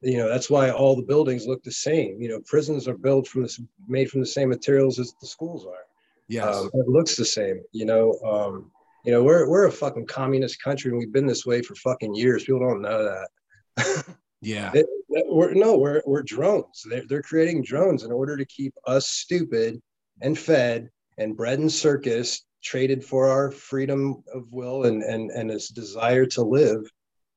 You 0.00 0.18
know, 0.18 0.28
that's 0.28 0.50
why 0.50 0.70
all 0.70 0.96
the 0.96 1.02
buildings 1.02 1.46
look 1.46 1.62
the 1.62 1.72
same. 1.72 2.20
You 2.20 2.28
know, 2.28 2.40
prisons 2.46 2.88
are 2.88 2.96
built 2.96 3.26
from 3.26 3.42
this, 3.42 3.60
made 3.88 4.10
from 4.10 4.20
the 4.20 4.26
same 4.26 4.48
materials 4.48 4.98
as 4.98 5.14
the 5.20 5.26
schools 5.26 5.66
are. 5.66 5.86
Yes, 6.28 6.56
um, 6.56 6.70
it 6.74 6.88
looks 6.88 7.16
the 7.16 7.24
same. 7.24 7.62
You 7.72 7.86
know, 7.86 8.18
um, 8.24 8.70
you 9.04 9.12
know, 9.12 9.22
we're 9.22 9.48
we're 9.48 9.66
a 9.66 9.72
fucking 9.72 10.06
communist 10.06 10.62
country, 10.62 10.90
and 10.90 10.98
we've 10.98 11.12
been 11.12 11.26
this 11.26 11.46
way 11.46 11.62
for 11.62 11.74
fucking 11.76 12.14
years. 12.14 12.44
People 12.44 12.60
don't 12.60 12.82
know 12.82 13.04
that. 13.04 14.04
yeah, 14.40 14.70
it, 14.74 14.86
we're 15.08 15.54
no, 15.54 15.76
we're 15.76 16.02
we're 16.06 16.22
drones. 16.22 16.84
They're 16.88 17.04
they're 17.08 17.22
creating 17.22 17.64
drones 17.64 18.02
in 18.02 18.12
order 18.12 18.36
to 18.36 18.44
keep 18.44 18.74
us 18.86 19.08
stupid 19.08 19.80
and 20.20 20.38
fed 20.38 20.88
and 21.18 21.36
bread 21.36 21.58
and 21.58 21.72
circus 21.72 22.44
traded 22.62 23.04
for 23.04 23.28
our 23.28 23.50
freedom 23.50 24.22
of 24.32 24.44
will 24.52 24.84
and 24.84 25.02
and 25.02 25.30
and 25.30 25.50
this 25.50 25.68
desire 25.68 26.26
to 26.26 26.42
live 26.42 26.88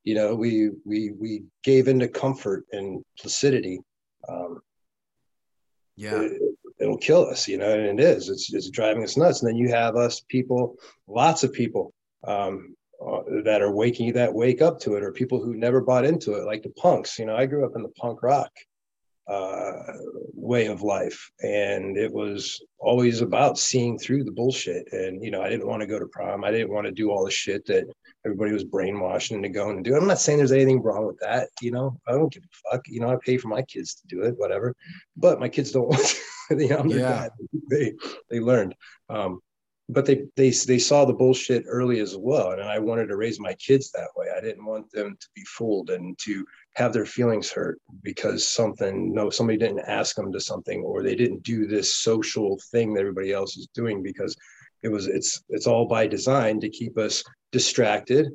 you 0.05 0.15
know 0.15 0.33
we 0.33 0.69
we 0.85 1.12
we 1.19 1.43
gave 1.63 1.88
into 1.89 2.07
comfort 2.07 2.65
and 2.71 3.03
placidity 3.19 3.81
um, 4.29 4.62
yeah 5.97 6.21
it, 6.21 6.88
will 6.88 6.97
kill 6.97 7.25
us 7.25 7.47
you 7.47 7.57
know 7.57 7.69
and 7.69 8.00
it 8.00 8.03
is 8.03 8.29
it's, 8.29 8.53
it's 8.53 8.69
driving 8.69 9.03
us 9.03 9.17
nuts 9.17 9.41
and 9.41 9.50
then 9.50 9.57
you 9.57 9.69
have 9.69 9.95
us 9.95 10.21
people 10.29 10.75
lots 11.07 11.43
of 11.43 11.51
people 11.51 11.93
um, 12.25 12.75
uh, 13.05 13.21
that 13.43 13.62
are 13.62 13.71
waking 13.71 14.13
that 14.13 14.33
wake 14.33 14.62
up 14.62 14.79
to 14.79 14.95
it 14.95 15.03
or 15.03 15.12
people 15.12 15.43
who 15.43 15.55
never 15.55 15.81
bought 15.81 16.05
into 16.05 16.33
it 16.33 16.45
like 16.45 16.63
the 16.63 16.69
punks 16.69 17.19
you 17.19 17.25
know 17.25 17.35
i 17.35 17.45
grew 17.45 17.65
up 17.65 17.75
in 17.75 17.83
the 17.83 17.89
punk 17.89 18.24
rock 18.24 18.51
uh, 19.27 19.81
way 20.33 20.67
of 20.67 20.83
life. 20.83 21.31
And 21.41 21.97
it 21.97 22.13
was 22.13 22.62
always 22.77 23.21
about 23.21 23.57
seeing 23.57 23.97
through 23.97 24.24
the 24.24 24.31
bullshit. 24.31 24.91
And, 24.93 25.24
you 25.24 25.31
know, 25.31 25.41
I 25.41 25.50
didn't 25.50 25.67
want 25.67 25.81
to 25.81 25.88
go 25.88 25.97
to 25.97 26.05
prom. 26.05 26.43
I 26.43 26.51
didn't 26.51 26.71
want 26.71 26.85
to 26.85 26.91
do 26.91 27.09
all 27.09 27.25
the 27.25 27.31
shit 27.31 27.65
that 27.65 27.85
everybody 28.25 28.51
was 28.51 28.63
brainwashing 28.63 29.38
into 29.38 29.50
going 29.50 29.77
and 29.77 29.86
do. 29.86 29.94
it. 29.96 29.98
I'm 29.98 30.08
not 30.08 30.20
saying 30.20 30.38
there's 30.38 30.51
anything 30.51 30.82
wrong 30.82 31.05
with 31.05 31.20
that. 31.20 31.50
You 31.62 31.72
know, 31.72 32.00
I 32.08 32.13
don't 32.13 32.34
give 32.34 32.44
a 32.44 32.72
fuck. 32.72 32.88
You 32.88 33.00
know, 33.00 33.10
I 33.10 33.17
pay 33.24 33.38
for 33.38 33.48
my 33.48 33.62
kids 33.62 33.96
to 33.96 34.08
do 34.08 34.24
it, 34.24 34.36
whatever. 34.38 34.75
But 35.15 35.39
my 35.39 35.48
kids 35.50 35.72
don't 35.72 35.88
want 35.89 36.05
to. 36.50 36.63
you 36.63 36.70
know, 36.70 36.84
yeah. 36.86 37.29
They, 37.70 37.94
they 38.29 38.39
learned. 38.39 38.75
Um, 39.10 39.41
but 39.89 40.05
they 40.05 40.24
they 40.36 40.50
they 40.50 40.79
saw 40.79 41.05
the 41.05 41.13
bullshit 41.13 41.63
early 41.67 42.00
as 42.00 42.17
well 42.17 42.51
and 42.51 42.62
i 42.62 42.79
wanted 42.79 43.08
to 43.08 43.15
raise 43.15 43.39
my 43.39 43.53
kids 43.53 43.91
that 43.91 44.10
way 44.15 44.27
i 44.36 44.41
didn't 44.41 44.65
want 44.65 44.89
them 44.91 45.15
to 45.20 45.27
be 45.36 45.44
fooled 45.44 45.91
and 45.91 46.17
to 46.17 46.46
have 46.75 46.91
their 46.91 47.05
feelings 47.05 47.51
hurt 47.51 47.79
because 48.01 48.50
something 48.50 49.13
no 49.13 49.29
somebody 49.29 49.58
didn't 49.58 49.88
ask 49.88 50.15
them 50.15 50.32
to 50.32 50.39
something 50.39 50.82
or 50.82 51.03
they 51.03 51.15
didn't 51.15 51.44
do 51.44 51.67
this 51.67 51.98
social 51.98 52.60
thing 52.72 52.94
that 52.94 53.01
everybody 53.01 53.32
else 53.32 53.58
is 53.58 53.67
doing 53.75 54.01
because 54.01 54.36
it 54.85 54.91
was 54.91 55.07
it's 55.07 55.43
it's 55.49 55.65
all 55.65 55.87
by 55.87 56.05
design 56.05 56.59
to 56.59 56.69
keep 56.69 56.95
us 56.97 57.23
distracted 57.51 58.27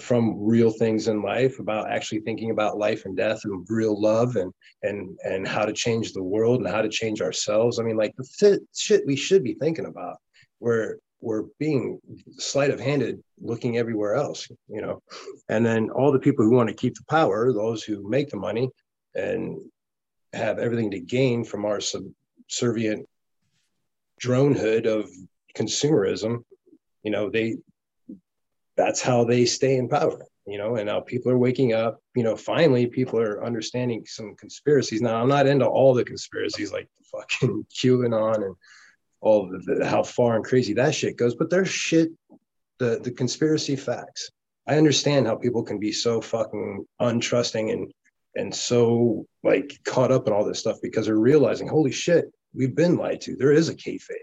from 0.00 0.42
real 0.42 0.70
things 0.70 1.06
in 1.06 1.22
life 1.22 1.58
about 1.58 1.90
actually 1.90 2.20
thinking 2.20 2.50
about 2.50 2.78
life 2.78 3.04
and 3.04 3.14
death 3.16 3.40
and 3.44 3.66
real 3.68 4.00
love 4.00 4.36
and 4.36 4.50
and 4.82 5.18
and 5.24 5.46
how 5.46 5.66
to 5.66 5.72
change 5.72 6.12
the 6.12 6.22
world 6.22 6.60
and 6.60 6.68
how 6.68 6.80
to 6.80 6.88
change 6.88 7.20
ourselves. 7.20 7.78
I 7.78 7.82
mean 7.82 7.98
like 7.98 8.14
the 8.16 8.60
shit 8.74 9.06
we 9.06 9.16
should 9.16 9.44
be 9.44 9.54
thinking 9.54 9.84
about. 9.84 10.16
We're 10.60 10.96
we're 11.20 11.44
being 11.58 12.00
sleight 12.38 12.70
of 12.70 12.80
handed 12.80 13.22
looking 13.40 13.76
everywhere 13.76 14.14
else 14.14 14.48
you 14.68 14.80
know? 14.80 15.02
And 15.48 15.66
then 15.66 15.90
all 15.90 16.12
the 16.12 16.26
people 16.26 16.44
who 16.44 16.52
want 16.52 16.68
to 16.70 16.74
keep 16.82 16.94
the 16.94 17.04
power 17.10 17.52
those 17.52 17.82
who 17.82 18.08
make 18.08 18.30
the 18.30 18.36
money 18.36 18.70
and 19.14 19.58
have 20.32 20.58
everything 20.58 20.90
to 20.92 21.00
gain 21.00 21.44
from 21.44 21.66
our 21.66 21.80
subservient 21.80 23.06
dronehood 24.22 24.86
of 24.86 25.10
consumerism 25.56 26.44
you 27.02 27.10
know 27.10 27.30
they 27.30 27.56
that's 28.76 29.00
how 29.00 29.24
they 29.24 29.44
stay 29.44 29.76
in 29.76 29.88
power 29.88 30.24
you 30.46 30.58
know 30.58 30.76
and 30.76 30.86
now 30.86 31.00
people 31.00 31.30
are 31.30 31.38
waking 31.38 31.72
up 31.72 32.00
you 32.14 32.22
know 32.22 32.36
finally 32.36 32.86
people 32.86 33.18
are 33.18 33.44
understanding 33.44 34.04
some 34.06 34.34
conspiracies 34.36 35.00
now 35.00 35.20
i'm 35.20 35.28
not 35.28 35.46
into 35.46 35.66
all 35.66 35.94
the 35.94 36.04
conspiracies 36.04 36.72
like 36.72 36.88
fucking 37.10 37.64
qanon 37.74 38.36
and 38.36 38.54
all 39.20 39.48
the, 39.48 39.86
how 39.86 40.02
far 40.02 40.36
and 40.36 40.44
crazy 40.44 40.72
that 40.74 40.94
shit 40.94 41.16
goes, 41.16 41.34
but 41.34 41.50
there's 41.50 41.68
shit, 41.68 42.10
the 42.78 43.00
the 43.02 43.10
conspiracy 43.10 43.76
facts. 43.76 44.30
I 44.66 44.76
understand 44.76 45.26
how 45.26 45.36
people 45.36 45.62
can 45.62 45.78
be 45.78 45.92
so 45.92 46.20
fucking 46.20 46.84
untrusting 47.00 47.72
and 47.72 47.92
and 48.36 48.54
so 48.54 49.26
like 49.42 49.78
caught 49.84 50.12
up 50.12 50.26
in 50.26 50.32
all 50.32 50.44
this 50.44 50.60
stuff 50.60 50.76
because 50.82 51.06
they're 51.06 51.16
realizing, 51.16 51.66
holy 51.66 51.90
shit, 51.90 52.26
we've 52.54 52.76
been 52.76 52.96
lied 52.96 53.20
to. 53.22 53.36
There 53.36 53.52
is 53.52 53.68
a 53.68 53.74
kayfabe. 53.74 54.14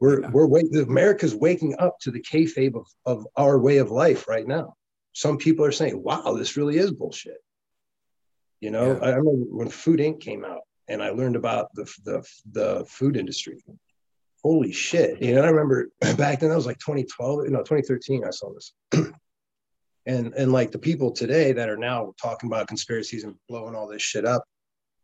We're 0.00 0.22
yeah. 0.22 0.30
we're 0.30 0.46
wait, 0.46 0.74
America's 0.74 1.34
waking 1.34 1.76
up 1.78 1.98
to 2.00 2.10
the 2.10 2.22
kayfabe 2.22 2.74
of, 2.74 2.86
of 3.04 3.26
our 3.36 3.58
way 3.58 3.78
of 3.78 3.90
life 3.90 4.28
right 4.28 4.46
now. 4.46 4.74
Some 5.12 5.38
people 5.38 5.64
are 5.64 5.72
saying, 5.72 6.00
wow, 6.02 6.34
this 6.34 6.56
really 6.56 6.78
is 6.78 6.92
bullshit. 6.92 7.38
You 8.60 8.70
know, 8.70 8.92
yeah. 8.92 9.06
I 9.06 9.08
remember 9.10 9.44
when 9.50 9.68
Food 9.68 10.00
Inc. 10.00 10.20
came 10.20 10.44
out 10.44 10.60
and 10.88 11.02
I 11.02 11.10
learned 11.10 11.36
about 11.36 11.74
the, 11.74 11.84
the, 12.04 12.28
the 12.52 12.84
food 12.88 13.16
industry. 13.16 13.58
Holy 14.42 14.72
shit. 14.72 15.20
You 15.20 15.34
know, 15.34 15.42
I 15.42 15.48
remember 15.48 15.88
back 16.16 16.40
then, 16.40 16.50
that 16.50 16.56
was 16.56 16.66
like 16.66 16.78
2012, 16.78 17.44
you 17.44 17.50
know, 17.50 17.58
2013, 17.58 18.24
I 18.24 18.30
saw 18.30 18.52
this. 18.52 18.72
and, 20.06 20.32
and 20.34 20.52
like 20.52 20.70
the 20.70 20.78
people 20.78 21.12
today 21.12 21.52
that 21.52 21.68
are 21.68 21.76
now 21.76 22.14
talking 22.20 22.48
about 22.48 22.68
conspiracies 22.68 23.24
and 23.24 23.34
blowing 23.48 23.74
all 23.74 23.88
this 23.88 24.02
shit 24.02 24.24
up, 24.24 24.44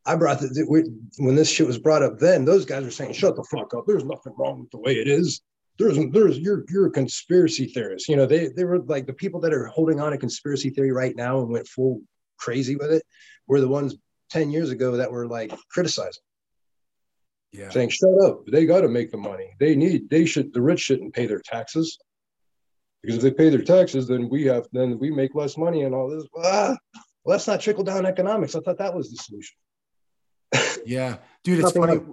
I 0.07 0.17
brought 0.17 0.41
the, 0.41 0.93
when 1.19 1.35
this 1.35 1.51
shit 1.51 1.67
was 1.67 1.79
brought 1.79 2.03
up 2.03 2.19
then, 2.19 2.45
those 2.45 2.65
guys 2.65 2.85
were 2.85 2.91
saying, 2.91 3.15
shut 3.15 3.37
the 3.37 3.45
fuck 3.45 3.73
up. 3.75 3.85
There's 3.87 4.05
nothing 4.05 4.35
wrong 4.37 4.61
with 4.61 4.71
the 4.71 4.79
way 4.79 4.93
it 4.93 5.09
is. 5.09 5.41
There's, 5.79 5.99
there's, 6.13 6.39
you're, 6.39 6.65
you're 6.69 6.87
a 6.87 6.93
conspiracy 6.93 7.67
theorist. 7.67 8.09
You 8.09 8.17
know, 8.17 8.27
they, 8.27 8.49
they 8.49 8.65
were 8.65 8.81
like 8.81 9.07
the 9.07 9.13
people 9.13 9.41
that 9.41 9.53
are 9.53 9.67
holding 9.67 10.01
on 10.01 10.13
to 10.13 10.19
conspiracy 10.19 10.71
theory 10.71 10.93
right 10.93 11.17
now 11.17 11.41
and 11.41 11.49
went 11.49 11.67
full 11.67 12.03
crazy 12.37 12.77
with 12.77 12.93
it 12.93 13.03
were 13.47 13.61
the 13.61 13.69
ones 13.69 13.97
10 14.31 14.51
years 14.51 14.71
ago 14.71 14.97
that 14.97 15.11
were 15.11 15.27
like 15.27 15.53
criticizing. 15.71 16.23
Yeah. 17.53 17.71
Saying, 17.71 17.91
shut 17.91 18.11
up. 18.25 18.47
They 18.47 18.67
got 18.67 18.83
to 18.83 18.89
make 18.89 19.11
the 19.11 19.17
money. 19.17 19.55
They 19.59 19.75
need, 19.75 20.11
they 20.11 20.27
should, 20.27 20.53
the 20.53 20.61
rich 20.61 20.81
shouldn't 20.81 21.15
pay 21.15 21.27
their 21.27 21.41
taxes. 21.41 21.99
Because 23.01 23.17
if 23.17 23.23
they 23.23 23.31
pay 23.31 23.51
their 23.51 23.63
taxes, 23.63 24.09
then 24.09 24.29
we 24.29 24.45
have, 24.45 24.67
then 24.73 24.99
we 24.99 25.11
make 25.11 25.35
less 25.35 25.57
money 25.57 25.83
and 25.83 25.95
all 25.95 26.09
this. 26.09 26.25
Ah, 26.37 26.77
well, 27.25 27.37
that's 27.37 27.47
not 27.47 27.61
trickle 27.61 27.85
down 27.85 28.07
economics. 28.07 28.55
I 28.55 28.61
thought 28.61 28.79
that 28.79 28.95
was 28.95 29.11
the 29.11 29.17
solution. 29.17 29.57
Yeah. 30.85 31.17
Dude, 31.43 31.61
it's 31.61 31.73
funny. 31.73 31.97
Like- 31.97 32.07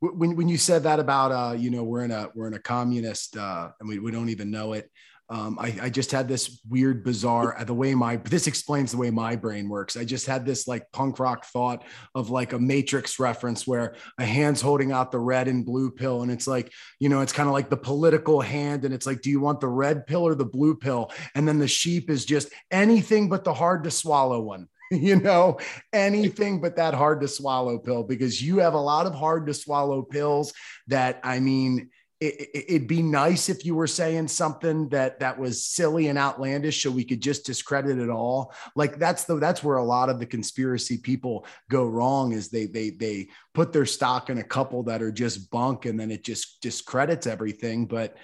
when, 0.00 0.36
when 0.36 0.48
you 0.48 0.58
said 0.58 0.84
that 0.84 1.00
about, 1.00 1.32
uh, 1.32 1.56
you 1.56 1.70
know, 1.70 1.82
we're 1.82 2.04
in 2.04 2.12
a, 2.12 2.30
we're 2.34 2.46
in 2.46 2.54
a 2.54 2.60
communist, 2.60 3.36
uh, 3.36 3.70
and 3.80 3.88
we, 3.88 3.98
we 3.98 4.12
don't 4.12 4.28
even 4.28 4.50
know 4.50 4.74
it. 4.74 4.90
Um, 5.30 5.58
I, 5.60 5.76
I, 5.82 5.90
just 5.90 6.10
had 6.10 6.26
this 6.26 6.58
weird, 6.70 7.04
bizarre, 7.04 7.58
uh, 7.58 7.64
the 7.64 7.74
way 7.74 7.94
my, 7.94 8.16
this 8.16 8.46
explains 8.46 8.92
the 8.92 8.96
way 8.96 9.10
my 9.10 9.36
brain 9.36 9.68
works. 9.68 9.94
I 9.94 10.06
just 10.06 10.26
had 10.26 10.46
this 10.46 10.66
like 10.66 10.90
punk 10.90 11.18
rock 11.18 11.44
thought 11.44 11.84
of 12.14 12.30
like 12.30 12.54
a 12.54 12.58
matrix 12.58 13.18
reference 13.18 13.66
where 13.66 13.94
a 14.16 14.24
hand's 14.24 14.62
holding 14.62 14.90
out 14.90 15.12
the 15.12 15.18
red 15.18 15.46
and 15.46 15.66
blue 15.66 15.90
pill. 15.90 16.22
And 16.22 16.30
it's 16.32 16.46
like, 16.46 16.72
you 16.98 17.10
know, 17.10 17.20
it's 17.20 17.34
kind 17.34 17.46
of 17.46 17.52
like 17.52 17.68
the 17.68 17.76
political 17.76 18.40
hand. 18.40 18.86
And 18.86 18.94
it's 18.94 19.04
like, 19.04 19.20
do 19.20 19.28
you 19.28 19.38
want 19.38 19.60
the 19.60 19.68
red 19.68 20.06
pill 20.06 20.26
or 20.26 20.34
the 20.34 20.46
blue 20.46 20.74
pill? 20.74 21.12
And 21.34 21.46
then 21.46 21.58
the 21.58 21.68
sheep 21.68 22.08
is 22.08 22.24
just 22.24 22.48
anything 22.70 23.28
but 23.28 23.44
the 23.44 23.52
hard 23.52 23.84
to 23.84 23.90
swallow 23.90 24.40
one 24.40 24.66
you 24.90 25.16
know, 25.16 25.58
anything 25.92 26.60
but 26.60 26.76
that 26.76 26.94
hard 26.94 27.20
to 27.20 27.28
swallow 27.28 27.78
pill 27.78 28.02
because 28.02 28.42
you 28.42 28.58
have 28.58 28.74
a 28.74 28.80
lot 28.80 29.06
of 29.06 29.14
hard 29.14 29.46
to 29.46 29.54
swallow 29.54 30.02
pills 30.02 30.52
that 30.86 31.20
I 31.22 31.40
mean, 31.40 31.90
it, 32.20 32.72
would 32.72 32.88
be 32.88 33.00
nice 33.00 33.48
if 33.48 33.64
you 33.64 33.76
were 33.76 33.86
saying 33.86 34.26
something 34.26 34.88
that 34.88 35.20
that 35.20 35.38
was 35.38 35.64
silly 35.64 36.08
and 36.08 36.18
outlandish 36.18 36.82
so 36.82 36.90
we 36.90 37.04
could 37.04 37.20
just 37.20 37.46
discredit 37.46 37.98
it 37.98 38.10
all. 38.10 38.52
Like 38.74 38.98
that's 38.98 39.24
the 39.24 39.36
that's 39.36 39.62
where 39.62 39.76
a 39.76 39.84
lot 39.84 40.08
of 40.08 40.18
the 40.18 40.26
conspiracy 40.26 40.98
people 40.98 41.46
go 41.70 41.84
wrong 41.84 42.32
is 42.32 42.48
they 42.48 42.66
they 42.66 42.90
they 42.90 43.28
put 43.54 43.72
their 43.72 43.86
stock 43.86 44.30
in 44.30 44.38
a 44.38 44.44
couple 44.44 44.82
that 44.84 45.00
are 45.00 45.12
just 45.12 45.48
bunk 45.50 45.84
and 45.84 45.98
then 45.98 46.10
it 46.10 46.24
just 46.24 46.60
discredits 46.60 47.28
everything. 47.28 47.86
But 47.86 48.16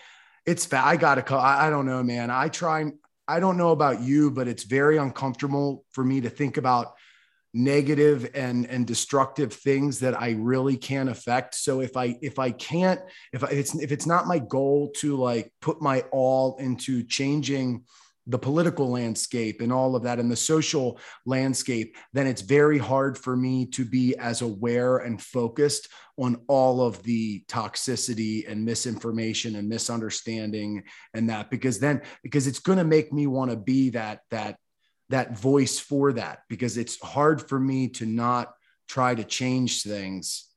it's 0.45 0.71
i 0.73 0.97
gotta 0.97 1.35
I, 1.35 1.69
I 1.69 1.71
don't 1.71 1.87
know 1.87 2.03
man. 2.03 2.31
I 2.31 2.49
try 2.49 2.91
i 3.29 3.41
don't 3.41 3.57
know 3.57 3.71
about 3.71 4.01
you 4.01 4.31
but 4.31 4.49
it's 4.49 4.65
very 4.65 4.97
uncomfortable 4.97 5.85
for 5.93 6.05
me 6.05 6.21
to 6.21 6.31
think 6.31 6.57
about 6.57 6.95
negative 7.55 8.29
and 8.35 8.67
and 8.67 8.85
destructive 8.85 9.53
things 9.53 10.01
that 10.01 10.21
I 10.21 10.33
really 10.33 10.77
can't 10.77 11.09
affect. 11.09 11.55
So 11.55 11.81
if 11.81 11.97
I 11.97 12.19
if 12.21 12.41
I 12.41 12.51
can't 12.51 13.01
if 13.33 13.45
I, 13.45 13.47
if 13.47 13.53
it's 13.53 13.75
if 13.77 13.93
it's 13.93 14.07
not 14.07 14.27
my 14.27 14.41
goal 14.41 14.91
to 14.97 15.17
like 15.17 15.53
put 15.63 15.81
my 15.81 16.01
all 16.11 16.57
into 16.57 17.05
changing 17.05 17.85
the 18.27 18.39
political 18.39 18.89
landscape 18.89 19.61
and 19.61 19.73
all 19.73 19.95
of 19.95 20.03
that 20.05 20.19
and 20.19 20.31
the 20.31 20.37
social 20.37 20.99
landscape, 21.27 21.97
then 22.13 22.27
it's 22.27 22.41
very 22.41 22.79
hard 22.79 23.19
for 23.19 23.37
me 23.37 23.67
to 23.67 23.85
be 23.85 24.17
as 24.17 24.41
aware 24.41 24.99
and 24.99 25.21
focused 25.21 25.89
on 26.17 26.41
all 26.47 26.81
of 26.81 27.03
the 27.03 27.45
toxicity 27.49 28.49
and 28.51 28.65
misinformation 28.65 29.57
and 29.57 29.69
misunderstanding 29.69 30.83
and 31.13 31.29
that 31.29 31.51
because 31.51 31.81
then 31.81 32.01
because 32.23 32.47
it's 32.47 32.61
going 32.61 32.79
to 32.79 32.85
make 32.85 33.13
me 33.13 33.27
want 33.27 33.51
to 33.51 33.57
be 33.57 33.91
that 33.91 34.21
that 34.31 34.57
that 35.11 35.37
voice 35.37 35.79
for 35.79 36.13
that 36.13 36.41
because 36.49 36.79
it's 36.79 37.01
hard 37.01 37.47
for 37.47 37.59
me 37.59 37.89
to 37.89 38.07
not 38.07 38.55
try 38.89 39.15
to 39.15 39.25
change 39.25 39.83
things 39.83 40.49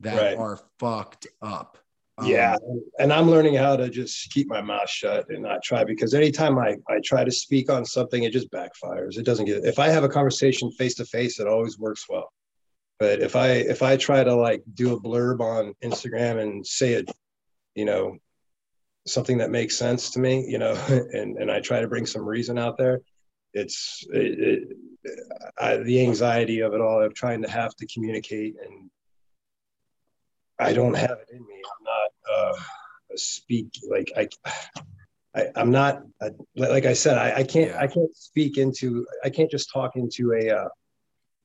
that 0.00 0.20
right. 0.20 0.38
are 0.38 0.60
fucked 0.78 1.26
up 1.40 1.78
um, 2.18 2.26
yeah, 2.26 2.56
and 2.98 3.12
I'm 3.12 3.30
learning 3.30 3.54
how 3.56 3.76
to 3.76 3.90
just 3.90 4.30
keep 4.30 4.48
my 4.48 4.62
mouth 4.62 4.88
shut 4.88 5.28
and 5.28 5.42
not 5.42 5.62
try 5.62 5.84
because 5.84 6.14
anytime 6.14 6.58
I 6.58 6.76
I 6.88 7.00
try 7.04 7.24
to 7.24 7.30
speak 7.30 7.70
on 7.70 7.84
something, 7.84 8.22
it 8.22 8.32
just 8.32 8.50
backfires. 8.50 9.18
It 9.18 9.26
doesn't 9.26 9.44
get. 9.44 9.64
If 9.64 9.78
I 9.78 9.88
have 9.88 10.04
a 10.04 10.08
conversation 10.08 10.70
face 10.72 10.94
to 10.94 11.04
face, 11.04 11.40
it 11.40 11.46
always 11.46 11.78
works 11.78 12.06
well. 12.08 12.32
But 12.98 13.20
if 13.20 13.36
I 13.36 13.48
if 13.48 13.82
I 13.82 13.96
try 13.98 14.24
to 14.24 14.34
like 14.34 14.62
do 14.72 14.94
a 14.94 15.00
blurb 15.00 15.40
on 15.40 15.74
Instagram 15.84 16.40
and 16.40 16.66
say 16.66 16.94
it, 16.94 17.10
you 17.74 17.84
know, 17.84 18.16
something 19.06 19.38
that 19.38 19.50
makes 19.50 19.76
sense 19.76 20.10
to 20.12 20.18
me, 20.18 20.46
you 20.48 20.58
know, 20.58 20.72
and 21.12 21.36
and 21.36 21.50
I 21.50 21.60
try 21.60 21.80
to 21.80 21.88
bring 21.88 22.06
some 22.06 22.24
reason 22.24 22.58
out 22.58 22.78
there, 22.78 23.02
it's 23.52 24.06
it, 24.10 24.40
it, 24.40 24.76
I, 25.58 25.76
the 25.76 26.00
anxiety 26.02 26.60
of 26.60 26.72
it 26.72 26.80
all 26.80 27.02
of 27.02 27.12
trying 27.12 27.42
to 27.42 27.50
have 27.50 27.76
to 27.76 27.86
communicate 27.86 28.54
and 28.64 28.90
I 30.58 30.72
don't 30.72 30.94
have 30.94 31.10
it 31.10 31.28
in 31.30 31.40
me. 31.40 31.54
I'm 31.54 31.84
not 31.84 32.10
uh, 32.32 32.62
a 33.12 33.18
speak 33.18 33.68
like 33.88 34.12
I. 34.16 34.28
I, 35.34 35.50
am 35.60 35.70
not 35.70 36.02
a, 36.22 36.30
like 36.54 36.86
I 36.86 36.94
said. 36.94 37.18
I, 37.18 37.40
I 37.40 37.42
can't. 37.42 37.70
Yeah. 37.70 37.80
I 37.80 37.86
can't 37.86 38.16
speak 38.16 38.56
into. 38.56 39.06
I 39.22 39.30
can't 39.30 39.50
just 39.50 39.70
talk 39.70 39.96
into 39.96 40.32
a. 40.32 40.50
Uh, 40.50 40.68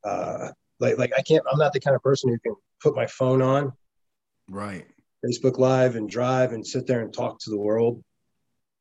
uh, 0.08 0.52
like 0.80 0.98
like 0.98 1.12
I 1.18 1.22
can't. 1.22 1.44
I'm 1.52 1.60
not 1.60 1.74
the 1.74 1.80
kind 1.80 1.96
of 1.96 2.02
person 2.02 2.30
who 2.30 2.40
can 2.40 2.56
put 2.82 2.96
my 2.96 3.06
phone 3.08 3.42
on. 3.42 3.74
Right. 4.50 4.86
Facebook 5.26 5.60
Live 5.60 5.96
and 5.96 6.10
drive 6.10 6.54
and 6.54 6.66
sit 6.66 6.88
there 6.88 7.02
and 7.02 7.14
talk 7.14 7.40
to 7.42 7.50
the 7.50 7.58
world. 7.58 8.04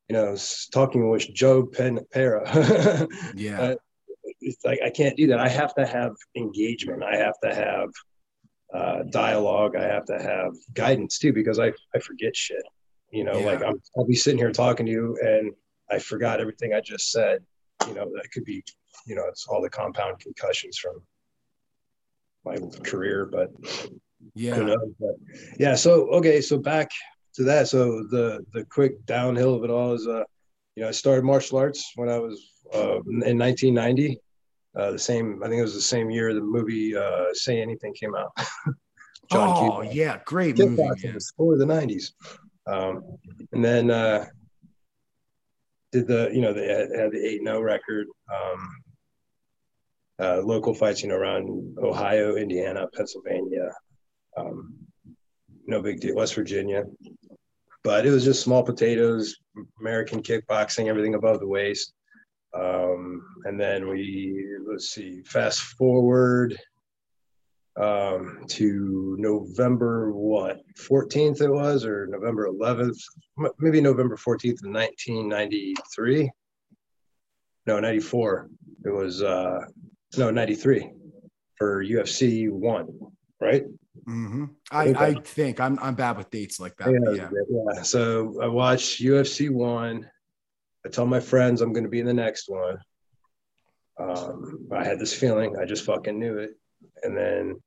You 0.08 0.14
know, 0.14 0.37
talking 0.72 1.08
with 1.10 1.32
Joe 1.32 1.66
Pen- 1.66 2.06
Pera. 2.12 3.06
yeah. 3.34 3.60
Uh, 3.60 3.75
it's 4.40 4.64
like 4.64 4.80
I 4.84 4.90
can't 4.90 5.16
do 5.16 5.28
that. 5.28 5.40
I 5.40 5.49
have 5.49 5.75
to 5.75 5.87
have 5.87 6.12
engagement. 6.37 7.02
I 7.02 7.16
have 7.16 7.38
to 7.42 7.54
have 7.54 7.90
uh, 8.74 9.02
dialogue. 9.10 9.76
I 9.76 9.84
have 9.84 10.04
to 10.06 10.20
have 10.20 10.52
guidance 10.74 11.18
too 11.18 11.32
because 11.32 11.58
I, 11.58 11.72
I 11.94 11.98
forget 11.98 12.36
shit. 12.36 12.62
You 13.10 13.24
know, 13.24 13.38
yeah. 13.38 13.46
like 13.46 13.62
I'm, 13.62 13.80
I'll 13.96 14.06
be 14.06 14.14
sitting 14.14 14.38
here 14.38 14.52
talking 14.52 14.86
to 14.86 14.92
you 14.92 15.18
and 15.22 15.52
I 15.90 15.98
forgot 15.98 16.40
everything 16.40 16.72
I 16.72 16.80
just 16.80 17.10
said. 17.10 17.42
You 17.86 17.94
know, 17.94 18.10
that 18.14 18.30
could 18.32 18.44
be, 18.44 18.62
you 19.06 19.14
know, 19.14 19.24
it's 19.28 19.46
all 19.48 19.60
the 19.60 19.70
compound 19.70 20.20
concussions 20.20 20.78
from 20.78 21.02
my 22.44 22.56
career, 22.84 23.26
but 23.26 23.50
yeah, 24.34 24.76
but 24.98 25.16
yeah. 25.58 25.74
So 25.74 26.08
okay, 26.10 26.40
so 26.40 26.58
back 26.58 26.90
to 27.34 27.44
that. 27.44 27.68
So 27.68 28.04
the 28.10 28.44
the 28.52 28.64
quick 28.64 29.04
downhill 29.06 29.54
of 29.54 29.64
it 29.64 29.70
all 29.70 29.94
is, 29.94 30.06
uh, 30.06 30.24
you 30.76 30.82
know, 30.82 30.88
I 30.88 30.92
started 30.92 31.24
martial 31.24 31.58
arts 31.58 31.92
when 31.96 32.08
I 32.08 32.18
was 32.18 32.50
uh, 32.74 33.00
in 33.00 33.38
1990. 33.38 34.20
Uh, 34.76 34.92
the 34.92 34.98
same, 34.98 35.42
I 35.42 35.48
think 35.48 35.58
it 35.58 35.62
was 35.62 35.74
the 35.74 35.80
same 35.80 36.10
year 36.10 36.32
the 36.32 36.40
movie 36.40 36.96
uh, 36.96 37.26
Say 37.32 37.60
Anything 37.60 37.92
came 37.94 38.14
out. 38.14 38.32
John 39.30 39.48
oh 39.48 39.80
Cuba. 39.80 39.94
yeah, 39.94 40.20
great 40.24 40.58
movie. 40.58 40.82
Yeah. 41.02 41.12
For 41.36 41.56
the 41.56 41.64
'90s, 41.64 42.12
um, 42.66 43.04
and 43.52 43.64
then 43.64 43.90
uh, 43.90 44.26
did 45.92 46.08
the 46.08 46.30
you 46.32 46.40
know 46.40 46.52
they 46.52 46.66
had, 46.66 46.90
had 46.94 47.12
the 47.12 47.24
eight 47.24 47.42
no 47.42 47.60
record. 47.60 48.08
Um, 48.32 48.68
uh, 50.20 50.42
local 50.42 50.74
fights, 50.74 51.02
you 51.02 51.08
know, 51.08 51.14
around 51.14 51.78
Ohio, 51.78 52.36
Indiana, 52.36 52.86
Pennsylvania. 52.92 53.72
Um, 54.36 54.74
no 55.66 55.80
big 55.80 56.00
deal. 56.00 56.14
West 56.14 56.34
Virginia, 56.34 56.85
but 57.83 58.04
it 58.04 58.11
was 58.11 58.24
just 58.24 58.42
small 58.42 58.62
potatoes, 58.62 59.37
American 59.80 60.22
kickboxing, 60.22 60.88
everything 60.88 61.14
above 61.14 61.40
the 61.40 61.46
waist. 61.46 61.94
Um, 62.52 63.24
and 63.44 63.60
then 63.60 63.88
we, 63.88 64.44
let's 64.66 64.90
see, 64.90 65.22
fast 65.22 65.60
forward 65.60 66.58
um, 67.80 68.44
to 68.48 69.16
November, 69.18 70.12
what, 70.12 70.60
14th 70.78 71.40
it 71.40 71.50
was, 71.50 71.84
or 71.84 72.06
November 72.06 72.48
11th, 72.48 72.98
maybe 73.58 73.80
November 73.80 74.16
14th 74.16 74.64
of 74.64 74.72
1993. 74.72 76.30
No, 77.66 77.78
94. 77.78 78.50
It 78.84 78.90
was, 78.90 79.22
uh, 79.22 79.60
no, 80.16 80.30
93 80.30 80.90
for 81.56 81.84
UFC 81.84 82.50
one, 82.50 82.88
right? 83.40 83.64
Mm-hmm. 84.08 84.44
I, 84.72 84.84
I 84.88 85.14
think 85.14 85.60
I'm, 85.60 85.78
I'm 85.80 85.94
bad 85.94 86.16
with 86.16 86.30
dates 86.30 86.58
like 86.58 86.76
that. 86.78 86.90
Yeah, 86.90 87.28
yeah. 87.28 87.28
yeah. 87.74 87.82
So 87.82 88.40
I 88.42 88.46
watched 88.48 89.00
UFC 89.00 89.50
one 89.50 90.08
I 90.85 90.88
tell 90.88 91.07
my 91.07 91.21
friends 91.21 91.61
I'm 91.61 91.73
going 91.73 91.85
to 91.85 91.90
be 91.90 92.01
in 92.01 92.07
the 92.07 92.14
next 92.14 92.49
one. 92.49 92.79
Um, 93.99 94.66
I 94.73 94.85
had 94.85 94.99
this 94.99 95.12
feeling, 95.12 95.57
I 95.59 95.66
just 95.66 95.85
fucking 95.85 96.19
knew 96.19 96.38
it. 96.38 96.53
And 97.03 97.16
then 97.16 97.61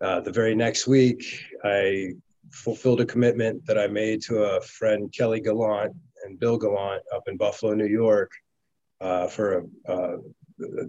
uh, 0.00 0.20
the 0.20 0.32
very 0.32 0.54
next 0.54 0.86
week, 0.86 1.24
I 1.64 2.14
fulfilled 2.50 3.00
a 3.00 3.06
commitment 3.06 3.64
that 3.66 3.78
I 3.78 3.86
made 3.86 4.22
to 4.22 4.42
a 4.42 4.60
friend, 4.60 5.12
Kelly 5.16 5.40
Gallant 5.40 5.94
and 6.24 6.40
Bill 6.40 6.58
Gallant 6.58 7.02
up 7.14 7.28
in 7.28 7.36
Buffalo, 7.36 7.74
New 7.74 7.86
York, 7.86 8.32
uh, 9.00 9.28
for 9.28 9.58
a, 9.58 9.92
uh, 9.92 10.16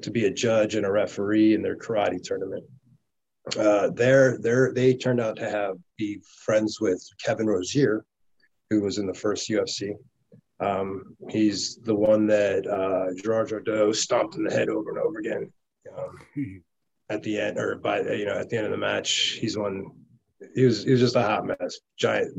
to 0.02 0.12
be 0.12 0.26
a 0.26 0.32
judge 0.32 0.76
and 0.76 0.86
a 0.86 0.92
referee 0.92 1.54
in 1.54 1.62
their 1.62 1.78
karate 1.78 2.22
tournament. 2.24 2.64
Uh, 3.58 3.90
there, 3.90 4.72
they 4.74 4.94
turned 4.94 5.20
out 5.20 5.36
to 5.36 5.50
have 5.50 5.76
be 5.98 6.22
friends 6.44 6.80
with 6.80 7.04
Kevin 7.24 7.48
Rosier, 7.48 8.06
who 8.70 8.82
was 8.82 8.98
in 8.98 9.08
the 9.08 9.14
first 9.14 9.50
UFC. 9.50 9.94
Um, 10.60 11.16
he's 11.30 11.78
the 11.78 11.96
one 11.96 12.28
that 12.28 12.68
uh, 12.68 13.14
Gerard 13.22 13.50
Gordeau 13.50 13.96
stomped 13.96 14.36
in 14.36 14.44
the 14.44 14.52
head 14.52 14.70
over 14.70 14.90
and 14.90 15.00
over 15.00 15.20
again. 15.20 15.52
Um, 15.98 16.64
at 17.10 17.24
the 17.24 17.40
end, 17.40 17.58
or 17.58 17.76
by 17.76 18.02
you 18.02 18.26
know, 18.26 18.38
at 18.38 18.50
the 18.50 18.58
end 18.58 18.66
of 18.66 18.72
the 18.72 18.78
match, 18.78 19.38
he's 19.42 19.58
one. 19.58 19.86
He 20.56 20.66
was 20.66 20.84
he 20.84 20.92
was 20.92 21.00
just 21.00 21.16
a 21.16 21.22
hot 21.22 21.46
mess, 21.46 21.80
giant. 21.98 22.34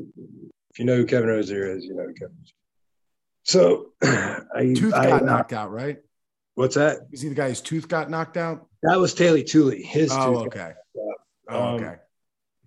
If 0.70 0.78
you 0.78 0.84
know 0.84 0.96
who 0.96 1.06
Kevin 1.06 1.28
Rosier 1.28 1.76
is, 1.76 1.84
you 1.84 1.94
know 1.94 2.04
who 2.04 2.14
Kevin. 2.14 2.36
So, 3.42 3.92
I, 4.02 4.72
tooth 4.74 4.94
I, 4.94 5.06
got 5.08 5.22
I, 5.22 5.26
knocked 5.26 5.52
out, 5.52 5.72
right? 5.72 5.98
What's 6.54 6.76
that? 6.76 6.98
Is 7.10 7.22
he 7.22 7.28
the 7.28 7.34
guy 7.34 7.48
whose 7.48 7.60
tooth 7.60 7.88
got 7.88 8.10
knocked 8.10 8.36
out? 8.36 8.68
That 8.82 8.98
was 8.98 9.14
Teila 9.14 9.46
Tuli. 9.46 9.82
His 9.82 10.12
oh, 10.12 10.44
okay. 10.46 10.72
Oh, 11.48 11.74
um, 11.74 11.74
okay. 11.76 11.96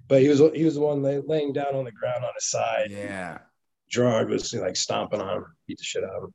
But 0.07 0.21
he 0.21 0.27
was 0.27 0.39
he 0.53 0.65
was 0.65 0.75
the 0.75 0.81
one 0.81 1.01
lay, 1.01 1.19
laying 1.19 1.53
down 1.53 1.75
on 1.75 1.85
the 1.85 1.91
ground 1.91 2.23
on 2.23 2.31
his 2.35 2.49
side. 2.49 2.87
Yeah. 2.89 3.39
Gerard 3.93 4.29
was 4.29 4.51
like 4.55 4.75
stomping 4.75 5.21
on 5.21 5.37
him, 5.37 5.45
beat 5.67 5.77
the 5.77 5.83
shit 5.83 6.03
out 6.03 6.15
of 6.15 6.23
him. 6.23 6.33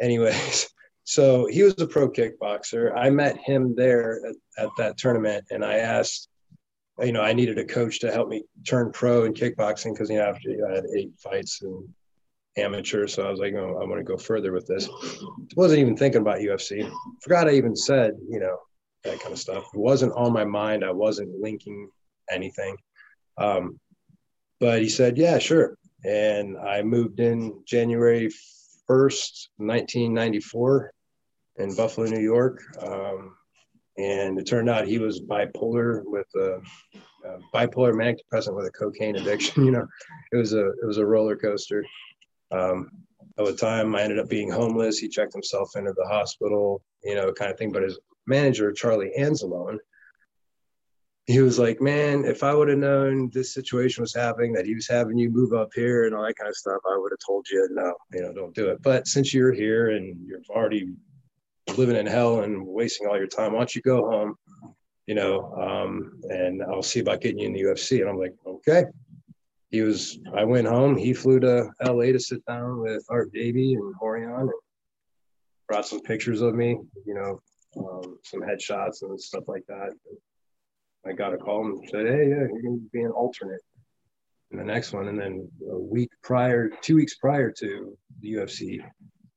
Anyways, 0.00 0.68
so 1.04 1.46
he 1.46 1.64
was 1.64 1.78
a 1.80 1.86
pro 1.86 2.08
kickboxer. 2.08 2.96
I 2.96 3.10
met 3.10 3.36
him 3.38 3.74
there 3.76 4.20
at, 4.24 4.64
at 4.64 4.70
that 4.78 4.98
tournament, 4.98 5.44
and 5.50 5.64
I 5.64 5.78
asked, 5.78 6.28
you 7.00 7.10
know, 7.10 7.22
I 7.22 7.32
needed 7.32 7.58
a 7.58 7.64
coach 7.64 7.98
to 8.00 8.12
help 8.12 8.28
me 8.28 8.44
turn 8.66 8.92
pro 8.92 9.24
in 9.24 9.34
kickboxing 9.34 9.94
because 9.94 10.10
you 10.10 10.18
know 10.18 10.26
after 10.26 10.48
you 10.48 10.58
know, 10.58 10.68
I 10.68 10.76
had 10.76 10.84
eight 10.96 11.10
fights 11.18 11.62
and 11.62 11.88
amateur, 12.56 13.08
so 13.08 13.26
I 13.26 13.30
was 13.30 13.40
like, 13.40 13.54
oh, 13.54 13.80
I 13.82 13.84
want 13.84 13.98
to 13.98 14.04
go 14.04 14.16
further 14.16 14.52
with 14.52 14.68
this. 14.68 14.88
Wasn't 15.56 15.80
even 15.80 15.96
thinking 15.96 16.20
about 16.20 16.38
UFC. 16.38 16.88
Forgot 17.22 17.48
I 17.48 17.54
even 17.54 17.74
said, 17.74 18.12
you 18.30 18.38
know, 18.38 18.56
that 19.02 19.18
kind 19.18 19.32
of 19.32 19.40
stuff. 19.40 19.64
It 19.74 19.80
wasn't 19.80 20.12
on 20.12 20.32
my 20.32 20.44
mind. 20.44 20.84
I 20.84 20.92
wasn't 20.92 21.40
linking 21.40 21.90
anything. 22.30 22.76
Um, 23.36 23.80
but 24.60 24.80
he 24.80 24.88
said, 24.88 25.18
yeah, 25.18 25.38
sure 25.38 25.76
and 26.04 26.58
I 26.58 26.82
moved 26.82 27.20
in 27.20 27.62
January 27.64 28.28
1st, 28.88 29.48
1994, 29.56 30.92
in 31.56 31.74
Buffalo, 31.74 32.06
New 32.06 32.20
York. 32.20 32.60
Um, 32.80 33.36
and 33.98 34.38
it 34.38 34.46
turned 34.46 34.70
out 34.70 34.86
he 34.86 34.98
was 34.98 35.20
bipolar 35.20 36.02
with 36.04 36.26
a, 36.34 36.60
a, 37.26 37.38
bipolar 37.54 37.94
manic 37.94 38.18
depressant 38.18 38.56
with 38.56 38.66
a 38.66 38.70
cocaine 38.70 39.16
addiction. 39.16 39.64
You 39.64 39.70
know, 39.70 39.86
it 40.32 40.36
was 40.36 40.54
a 40.54 40.68
it 40.68 40.86
was 40.86 40.98
a 40.98 41.06
roller 41.06 41.36
coaster. 41.36 41.84
Um, 42.50 42.90
at 43.38 43.44
the 43.44 43.54
time, 43.54 43.94
I 43.94 44.02
ended 44.02 44.18
up 44.18 44.28
being 44.28 44.50
homeless. 44.50 44.98
He 44.98 45.08
checked 45.08 45.32
himself 45.32 45.76
into 45.76 45.92
the 45.92 46.06
hospital, 46.06 46.82
you 47.04 47.14
know, 47.14 47.32
kind 47.32 47.50
of 47.50 47.58
thing. 47.58 47.72
But 47.72 47.82
his 47.82 47.98
manager, 48.26 48.72
Charlie 48.72 49.12
Anzalone, 49.18 49.78
he 51.26 51.40
was 51.40 51.58
like, 51.58 51.80
man, 51.80 52.24
if 52.24 52.42
I 52.42 52.52
would 52.52 52.68
have 52.68 52.78
known 52.78 53.30
this 53.32 53.54
situation 53.54 54.02
was 54.02 54.14
happening, 54.14 54.52
that 54.54 54.66
he 54.66 54.74
was 54.74 54.88
having 54.88 55.16
you 55.16 55.30
move 55.30 55.52
up 55.52 55.70
here 55.74 56.06
and 56.06 56.14
all 56.14 56.24
that 56.26 56.36
kind 56.36 56.48
of 56.48 56.56
stuff, 56.56 56.80
I 56.84 56.98
would 56.98 57.12
have 57.12 57.20
told 57.24 57.46
you, 57.48 57.68
no, 57.70 57.94
you 58.12 58.22
know, 58.22 58.32
don't 58.32 58.54
do 58.54 58.70
it. 58.70 58.82
But 58.82 59.06
since 59.06 59.32
you're 59.32 59.52
here 59.52 59.90
and 59.90 60.16
you're 60.26 60.40
already 60.50 60.92
living 61.76 61.96
in 61.96 62.06
hell 62.06 62.40
and 62.40 62.66
wasting 62.66 63.06
all 63.06 63.16
your 63.16 63.28
time, 63.28 63.52
why 63.52 63.60
don't 63.60 63.74
you 63.74 63.82
go 63.82 64.10
home, 64.10 64.34
you 65.06 65.14
know, 65.14 65.52
um, 65.54 66.20
and 66.28 66.60
I'll 66.62 66.82
see 66.82 67.00
about 67.00 67.20
getting 67.20 67.38
you 67.38 67.46
in 67.46 67.52
the 67.52 67.62
UFC. 67.62 68.00
And 68.00 68.10
I'm 68.10 68.18
like, 68.18 68.34
okay. 68.44 68.84
He 69.70 69.80
was, 69.80 70.18
I 70.36 70.44
went 70.44 70.66
home. 70.66 70.96
He 70.96 71.14
flew 71.14 71.40
to 71.40 71.70
LA 71.82 72.06
to 72.06 72.18
sit 72.20 72.44
down 72.46 72.80
with 72.80 73.06
Art 73.08 73.32
Davie 73.32 73.74
and 73.74 73.94
Rorion. 74.02 74.50
brought 75.68 75.86
some 75.86 76.00
pictures 76.00 76.42
of 76.42 76.54
me, 76.54 76.78
you 77.06 77.14
know, 77.14 77.40
um, 77.78 78.18
some 78.22 78.40
headshots 78.40 79.02
and 79.02 79.18
stuff 79.18 79.44
like 79.46 79.64
that. 79.68 79.92
I 81.06 81.12
got 81.12 81.34
a 81.34 81.38
call 81.38 81.66
and 81.66 81.88
said, 81.90 82.06
"Hey, 82.06 82.28
yeah, 82.28 82.46
you're 82.50 82.62
going 82.62 82.80
to 82.80 82.90
be 82.92 83.02
an 83.02 83.10
alternate." 83.10 83.60
in 84.52 84.58
the 84.58 84.64
next 84.64 84.92
one, 84.92 85.08
and 85.08 85.18
then 85.18 85.48
a 85.70 85.78
week 85.78 86.10
prior, 86.22 86.68
two 86.82 86.96
weeks 86.96 87.16
prior 87.16 87.50
to 87.50 87.96
the 88.20 88.34
UFC 88.34 88.80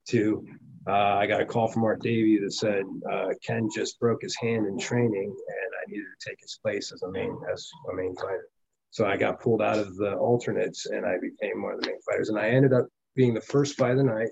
two, 0.07 0.45
uh, 0.87 0.91
I 0.91 1.25
got 1.25 1.41
a 1.41 1.45
call 1.45 1.67
from 1.67 1.83
Art 1.83 2.01
Davie 2.01 2.37
that 2.39 2.51
said 2.51 2.83
uh, 3.11 3.29
Ken 3.45 3.69
just 3.73 3.99
broke 3.99 4.21
his 4.21 4.35
hand 4.35 4.67
in 4.67 4.77
training, 4.77 5.29
and 5.29 5.69
I 5.81 5.89
needed 5.89 6.05
to 6.19 6.29
take 6.29 6.39
his 6.41 6.59
place 6.61 6.91
as 6.91 7.01
a 7.03 7.09
main 7.09 7.35
as 7.51 7.67
a 7.91 7.95
main 7.95 8.15
fighter. 8.15 8.47
So 8.91 9.05
I 9.05 9.17
got 9.17 9.41
pulled 9.41 9.61
out 9.61 9.79
of 9.79 9.95
the 9.95 10.15
alternates, 10.15 10.85
and 10.85 11.05
I 11.05 11.15
became 11.17 11.63
one 11.63 11.73
of 11.73 11.81
the 11.81 11.87
main 11.87 12.01
fighters. 12.01 12.29
And 12.29 12.37
I 12.37 12.49
ended 12.49 12.73
up 12.73 12.85
being 13.15 13.33
the 13.33 13.41
first 13.41 13.77
fight 13.77 13.91
of 13.91 13.97
the 13.97 14.03
night. 14.03 14.29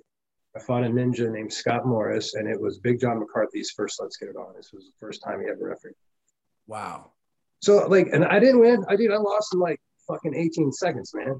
I 0.56 0.60
fought 0.60 0.84
a 0.84 0.88
ninja 0.88 1.32
named 1.32 1.52
Scott 1.52 1.88
Morris, 1.88 2.36
and 2.36 2.48
it 2.48 2.60
was 2.60 2.78
Big 2.80 3.00
John 3.00 3.20
McCarthy's 3.20 3.72
first 3.72 4.00
Let's 4.00 4.18
Get 4.18 4.30
It 4.30 4.36
On. 4.36 4.54
This 4.56 4.72
was 4.72 4.86
the 4.86 4.94
first 5.00 5.24
time 5.24 5.42
he 5.42 5.48
ever 5.48 5.70
refereed. 5.70 5.96
Wow. 6.68 7.13
So 7.64 7.88
like, 7.88 8.08
and 8.12 8.26
I 8.26 8.40
didn't 8.40 8.60
win. 8.60 8.84
I 8.90 8.98
did. 8.98 9.10
I 9.10 9.16
lost 9.16 9.54
in 9.54 9.60
like 9.62 9.80
fucking 10.06 10.36
18 10.36 10.74
seconds, 10.74 11.14
man. 11.14 11.40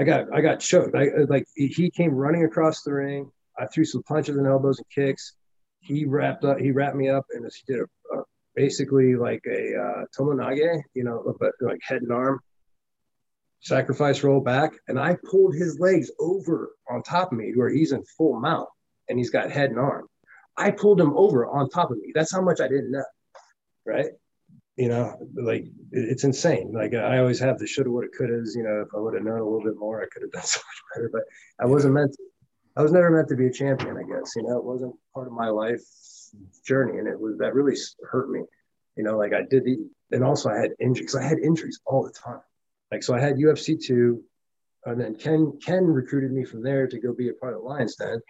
I 0.00 0.02
got 0.02 0.24
I 0.34 0.40
got 0.40 0.58
choked. 0.58 0.96
I 0.96 1.06
like 1.28 1.44
he 1.54 1.90
came 1.90 2.10
running 2.10 2.44
across 2.44 2.82
the 2.82 2.92
ring. 2.92 3.30
I 3.56 3.66
threw 3.66 3.84
some 3.84 4.02
punches 4.02 4.36
and 4.36 4.48
elbows 4.48 4.78
and 4.78 4.86
kicks. 4.92 5.34
He 5.78 6.06
wrapped 6.06 6.44
up. 6.44 6.58
He 6.58 6.72
wrapped 6.72 6.96
me 6.96 7.08
up 7.08 7.24
and 7.30 7.44
he 7.44 7.72
did 7.72 7.82
a, 7.82 8.16
a 8.18 8.22
basically 8.56 9.14
like 9.14 9.42
a 9.46 9.76
uh, 9.80 10.04
tomoe, 10.18 10.82
you 10.94 11.04
know, 11.04 11.36
but 11.38 11.52
like 11.60 11.78
head 11.86 12.02
and 12.02 12.10
arm 12.10 12.40
sacrifice 13.60 14.24
roll 14.24 14.40
back, 14.40 14.72
and 14.88 14.98
I 14.98 15.16
pulled 15.30 15.54
his 15.54 15.78
legs 15.78 16.10
over 16.18 16.72
on 16.90 17.04
top 17.04 17.30
of 17.30 17.38
me 17.38 17.52
where 17.54 17.70
he's 17.70 17.92
in 17.92 18.02
full 18.18 18.40
mount 18.40 18.68
and 19.08 19.18
he's 19.18 19.30
got 19.30 19.52
head 19.52 19.70
and 19.70 19.78
arm. 19.78 20.08
I 20.56 20.72
pulled 20.72 21.00
him 21.00 21.16
over 21.16 21.46
on 21.46 21.70
top 21.70 21.92
of 21.92 21.98
me. 21.98 22.10
That's 22.12 22.32
how 22.32 22.42
much 22.42 22.60
I 22.60 22.66
didn't 22.66 22.90
know, 22.90 23.04
right? 23.84 24.06
You 24.76 24.88
know, 24.88 25.16
like 25.34 25.64
it's 25.90 26.24
insane. 26.24 26.72
Like 26.72 26.94
I 26.94 27.18
always 27.18 27.40
have 27.40 27.58
the 27.58 27.66
shoulda, 27.66 27.90
woulda, 27.90 28.08
couldas. 28.08 28.54
You 28.54 28.62
know, 28.62 28.84
if 28.86 28.88
I 28.94 28.98
would 28.98 29.14
have 29.14 29.24
known 29.24 29.40
a 29.40 29.44
little 29.44 29.64
bit 29.64 29.78
more, 29.78 30.02
I 30.02 30.06
could 30.12 30.22
have 30.22 30.32
done 30.32 30.42
so 30.42 30.58
much 30.58 30.82
better. 30.94 31.10
But 31.12 31.22
I 31.58 31.66
wasn't 31.66 31.94
meant. 31.94 32.12
To, 32.12 32.18
I 32.76 32.82
was 32.82 32.92
never 32.92 33.10
meant 33.10 33.28
to 33.28 33.36
be 33.36 33.46
a 33.46 33.52
champion. 33.52 33.96
I 33.96 34.02
guess 34.02 34.34
you 34.36 34.42
know, 34.42 34.58
it 34.58 34.64
wasn't 34.64 34.94
part 35.14 35.26
of 35.26 35.32
my 35.32 35.48
life 35.48 35.82
journey, 36.66 36.98
and 36.98 37.08
it 37.08 37.18
was 37.18 37.38
that 37.38 37.54
really 37.54 37.76
hurt 38.10 38.28
me. 38.30 38.42
You 38.96 39.04
know, 39.04 39.16
like 39.16 39.32
I 39.32 39.42
did 39.48 39.64
the, 39.64 39.78
and 40.12 40.22
also 40.22 40.50
I 40.50 40.58
had 40.58 40.72
injuries. 40.78 41.14
I 41.14 41.22
had 41.22 41.38
injuries 41.38 41.80
all 41.86 42.02
the 42.02 42.12
time. 42.12 42.40
Like 42.92 43.02
so, 43.02 43.14
I 43.14 43.20
had 43.20 43.36
UFC 43.36 43.82
two, 43.82 44.22
and 44.84 45.00
then 45.00 45.14
Ken 45.14 45.58
Ken 45.64 45.86
recruited 45.86 46.32
me 46.32 46.44
from 46.44 46.62
there 46.62 46.86
to 46.86 47.00
go 47.00 47.14
be 47.14 47.30
a 47.30 47.34
part 47.34 47.54
of 47.54 47.62
Lions 47.62 47.96
Den, 47.96 48.20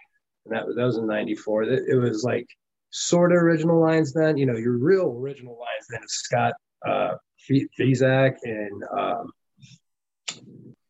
and 0.45 0.55
that 0.55 0.65
was 0.65 0.77
that 0.77 0.85
was 0.85 0.97
in 0.97 1.07
'94. 1.07 1.63
It, 1.63 1.83
it 1.89 1.95
was 1.95 2.23
like 2.23 2.47
sort 2.89 3.31
of 3.31 3.37
original 3.37 3.81
Lions 3.81 4.13
Den. 4.13 4.37
You 4.37 4.45
know, 4.45 4.57
your 4.57 4.77
real 4.77 5.17
original 5.19 5.57
Lions 5.59 5.87
Den 5.91 6.03
is 6.03 6.13
Scott 6.13 6.53
uh, 6.85 7.15
Fizak 7.79 8.35
and 8.43 8.83
um, 8.97 9.31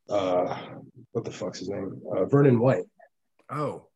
uh, 0.09 0.57
what 1.11 1.25
the 1.25 1.31
fuck's 1.31 1.59
his 1.59 1.69
name? 1.69 2.01
Uh, 2.11 2.25
Vernon 2.25 2.59
White. 2.59 2.85
Oh, 3.49 3.87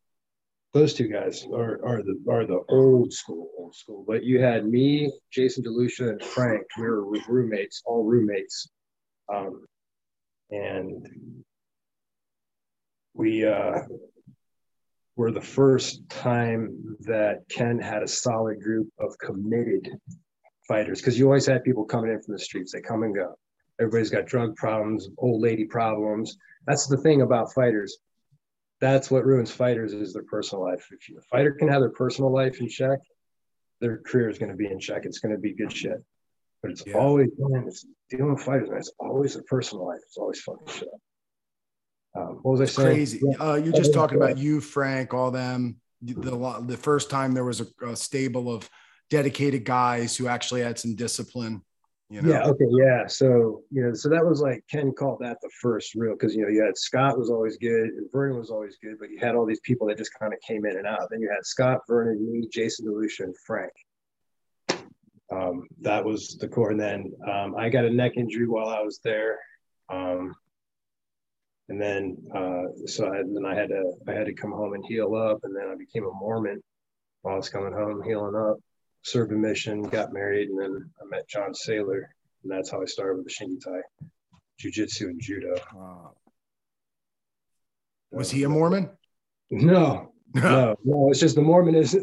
those 0.74 0.94
two 0.94 1.08
guys 1.08 1.46
are, 1.54 1.84
are 1.86 2.02
the 2.02 2.18
are 2.30 2.46
the 2.46 2.62
old 2.70 3.12
school 3.14 3.50
old 3.58 3.76
school. 3.76 4.06
But 4.08 4.24
you 4.24 4.42
had 4.42 4.66
me, 4.66 5.12
Jason 5.32 5.64
DeLucia, 5.64 6.10
and 6.10 6.24
Frank. 6.24 6.64
We 6.78 6.84
were 6.84 7.06
roommates, 7.28 7.82
all 7.86 8.04
roommates, 8.04 8.70
um, 9.34 9.66
and 10.50 11.08
we 13.14 13.46
uh, 13.46 13.80
were 15.16 15.32
the 15.32 15.42
first 15.42 16.08
time 16.10 16.98
that 17.02 17.42
Ken 17.50 17.80
had 17.80 18.04
a 18.04 18.08
solid 18.08 18.62
group 18.62 18.88
of 19.00 19.18
committed 19.18 19.90
fighters 20.68 21.02
because 21.02 21.20
you 21.20 21.26
always 21.26 21.46
had 21.46 21.64
people 21.64 21.86
coming 21.86 22.12
in 22.12 22.22
from 22.22 22.34
the 22.34 22.40
streets. 22.40 22.72
They 22.72 22.82
come 22.82 23.04
and 23.04 23.14
go. 23.14 23.36
Everybody's 23.80 24.10
got 24.10 24.26
drug 24.26 24.56
problems, 24.56 25.10
old 25.18 25.42
lady 25.42 25.66
problems. 25.66 26.38
That's 26.68 26.88
the 26.88 26.98
thing 26.98 27.22
about 27.22 27.54
fighters. 27.54 27.98
That's 28.80 29.12
what 29.12 29.26
ruins 29.26 29.52
fighters 29.52 29.94
is 29.94 30.14
their 30.14 30.24
personal 30.24 30.64
life. 30.64 30.88
If 30.92 31.18
a 31.18 31.22
fighter 31.22 31.52
can 31.52 31.68
have 31.68 31.82
their 31.82 31.92
personal 31.92 32.32
life 32.32 32.60
in 32.62 32.70
check, 32.70 33.00
their 33.80 33.98
career 33.98 34.30
is 34.30 34.38
going 34.38 34.52
to 34.52 34.58
be 34.58 34.68
in 34.68 34.80
check. 34.80 35.06
It's 35.06 35.20
going 35.20 35.36
to 35.36 35.42
be 35.42 35.54
good 35.54 35.72
shit. 35.72 36.04
But 36.62 36.72
it's 36.72 36.84
yeah. 36.86 36.98
always 36.98 37.30
man, 37.38 37.66
it's 37.68 37.86
dealing 38.10 38.34
with 38.34 38.44
fighters, 38.44 38.70
man. 38.70 38.80
It's 38.80 38.92
always 39.00 39.34
their 39.34 39.44
personal 39.44 39.88
life. 39.88 40.00
It's 40.06 40.18
always 40.18 40.40
fucking 40.42 40.68
shit. 40.68 40.90
Um, 42.16 42.40
what 42.42 42.60
was 42.60 42.62
I 42.62 42.66
saying? 42.66 42.96
Crazy. 42.96 43.22
Uh, 43.40 43.56
you're 43.56 43.74
just 43.74 43.94
talking 43.94 44.18
about 44.18 44.38
you, 44.38 44.60
Frank, 44.60 45.14
all 45.14 45.32
them. 45.32 45.78
The 46.02 46.64
the 46.66 46.78
first 46.78 47.10
time 47.10 47.34
there 47.34 47.46
was 47.46 47.62
a, 47.62 47.68
a, 47.86 47.96
stable 47.96 48.54
of 48.54 48.68
dedicated 49.10 49.66
guys 49.66 50.18
who 50.18 50.28
actually 50.28 50.62
had 50.62 50.80
some 50.80 50.96
discipline. 50.96 51.62
You 52.10 52.22
know? 52.22 52.30
Yeah. 52.30 52.44
Okay. 52.48 52.66
Yeah. 52.72 53.08
So 53.08 53.62
you 53.70 53.84
know, 53.84 53.94
so 53.94 54.10
that 54.10 54.26
was 54.26 54.42
like 54.42 54.64
Ken 54.70 54.92
called 54.92 55.20
that 55.22 55.38
the 55.42 55.50
first 55.62 55.94
real 55.96 56.14
because 56.14 56.36
you 56.36 56.42
know 56.42 56.50
you 56.50 56.64
had 56.64 56.78
Scott 56.78 57.18
was 57.18 57.30
always 57.30 57.58
good 57.58 57.90
and 57.90 58.12
Vernon 58.12 58.38
was 58.38 58.50
always 58.50 58.78
good, 58.84 58.98
but 59.00 59.10
you 59.10 59.20
had 59.20 59.36
all 59.36 59.46
these 59.46 59.62
people 59.62 59.88
that 59.88 59.98
just 59.98 60.12
kind 60.20 60.34
of 60.34 60.40
came 60.42 60.66
in 60.66 60.78
and 60.78 60.88
out. 60.88 61.08
Then 61.12 61.22
you 61.22 61.30
had 61.30 61.46
Scott, 61.46 61.82
Vernon, 61.88 62.30
me, 62.30 62.48
Jason 62.52 62.88
DeLucia, 62.88 63.26
and 63.26 63.36
Frank. 63.46 63.72
Um, 65.32 65.68
that 65.82 66.04
was 66.04 66.38
the 66.40 66.48
core. 66.48 66.72
And 66.72 66.80
then 66.80 67.14
um, 67.30 67.56
I 67.56 67.70
got 67.70 67.86
a 67.86 67.90
neck 67.90 68.14
injury 68.18 68.48
while 68.48 68.68
I 68.68 68.82
was 68.82 69.00
there. 69.04 69.40
Um, 69.90 70.34
and 71.72 71.82
then 71.82 72.18
uh, 72.36 72.64
so 72.86 73.08
I, 73.08 73.24
then 73.34 73.46
I 73.46 73.56
had 73.56 73.70
to 73.70 73.94
I 74.06 74.12
had 74.12 74.26
to 74.26 74.34
come 74.34 74.52
home 74.52 74.74
and 74.74 74.84
heal 74.86 75.16
up, 75.16 75.40
and 75.44 75.56
then 75.56 75.70
I 75.72 75.76
became 75.76 76.04
a 76.04 76.12
Mormon 76.12 76.62
while 77.22 77.36
I 77.36 77.38
was 77.38 77.48
coming 77.48 77.72
home 77.72 78.04
healing 78.04 78.36
up. 78.36 78.58
Served 79.04 79.32
a 79.32 79.36
mission, 79.36 79.82
got 79.84 80.12
married, 80.12 80.50
and 80.50 80.60
then 80.60 80.90
I 81.02 81.06
met 81.10 81.30
John 81.30 81.54
Saylor, 81.54 82.04
and 82.44 82.52
that's 82.52 82.70
how 82.70 82.82
I 82.82 82.86
started 82.86 83.16
with 83.16 83.26
the 83.26 83.32
Shingi 83.32 83.82
Jiu-Jitsu 84.60 85.08
and 85.08 85.22
Judo. 85.22 85.56
Wow. 85.74 86.12
Was 88.12 88.30
he 88.30 88.44
a 88.44 88.50
Mormon? 88.50 88.90
No, 89.50 90.12
no, 90.36 90.76
no. 90.84 91.10
It's 91.10 91.22
just 91.22 91.36
the 91.36 91.42
Mormon 91.42 91.76
is 91.76 91.98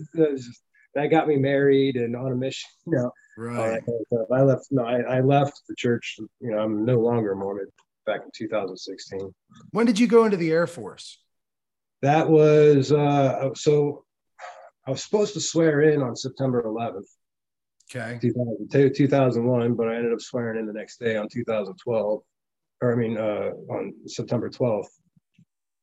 that 0.95 1.11
got 1.11 1.29
me 1.29 1.37
married 1.37 1.97
and 1.97 2.17
on 2.17 2.33
a 2.33 2.37
mission. 2.37 2.71
You 2.87 2.97
know, 2.97 3.13
right. 3.37 3.83
Uh, 3.87 4.35
I 4.35 4.41
left. 4.41 4.69
No, 4.71 4.83
I, 4.87 5.19
I 5.19 5.21
left 5.21 5.61
the 5.69 5.75
church. 5.77 6.17
You 6.41 6.53
know, 6.53 6.59
I'm 6.59 6.87
no 6.87 6.99
longer 7.01 7.33
a 7.33 7.37
Mormon 7.37 7.67
back 8.09 8.23
in 8.25 8.31
2016. 8.35 9.33
When 9.71 9.87
did 9.87 9.99
you 9.99 10.07
go 10.07 10.25
into 10.25 10.37
the 10.37 10.51
Air 10.51 10.67
Force? 10.67 11.19
That 12.03 12.29
was 12.29 12.91
uh, 12.93 13.51
so 13.55 14.05
I 14.87 14.91
was 14.91 15.05
supposed 15.05 15.35
to 15.35 15.41
swear 15.41 15.83
in 15.83 16.03
on 16.03 16.17
September 16.17 16.63
11th. 16.63 17.09
Okay. 17.95 18.19
2000, 18.21 18.95
2001, 18.95 19.75
but 19.75 19.89
I 19.89 19.97
ended 19.97 20.13
up 20.13 20.21
swearing 20.21 20.59
in 20.59 20.67
the 20.67 20.73
next 20.73 20.99
day 20.99 21.17
on 21.17 21.29
2012, 21.29 22.23
or 22.83 22.93
I 22.93 22.97
mean, 22.97 23.17
uh, 23.17 23.51
on 23.71 23.93
September 24.07 24.49
12th. 24.49 24.89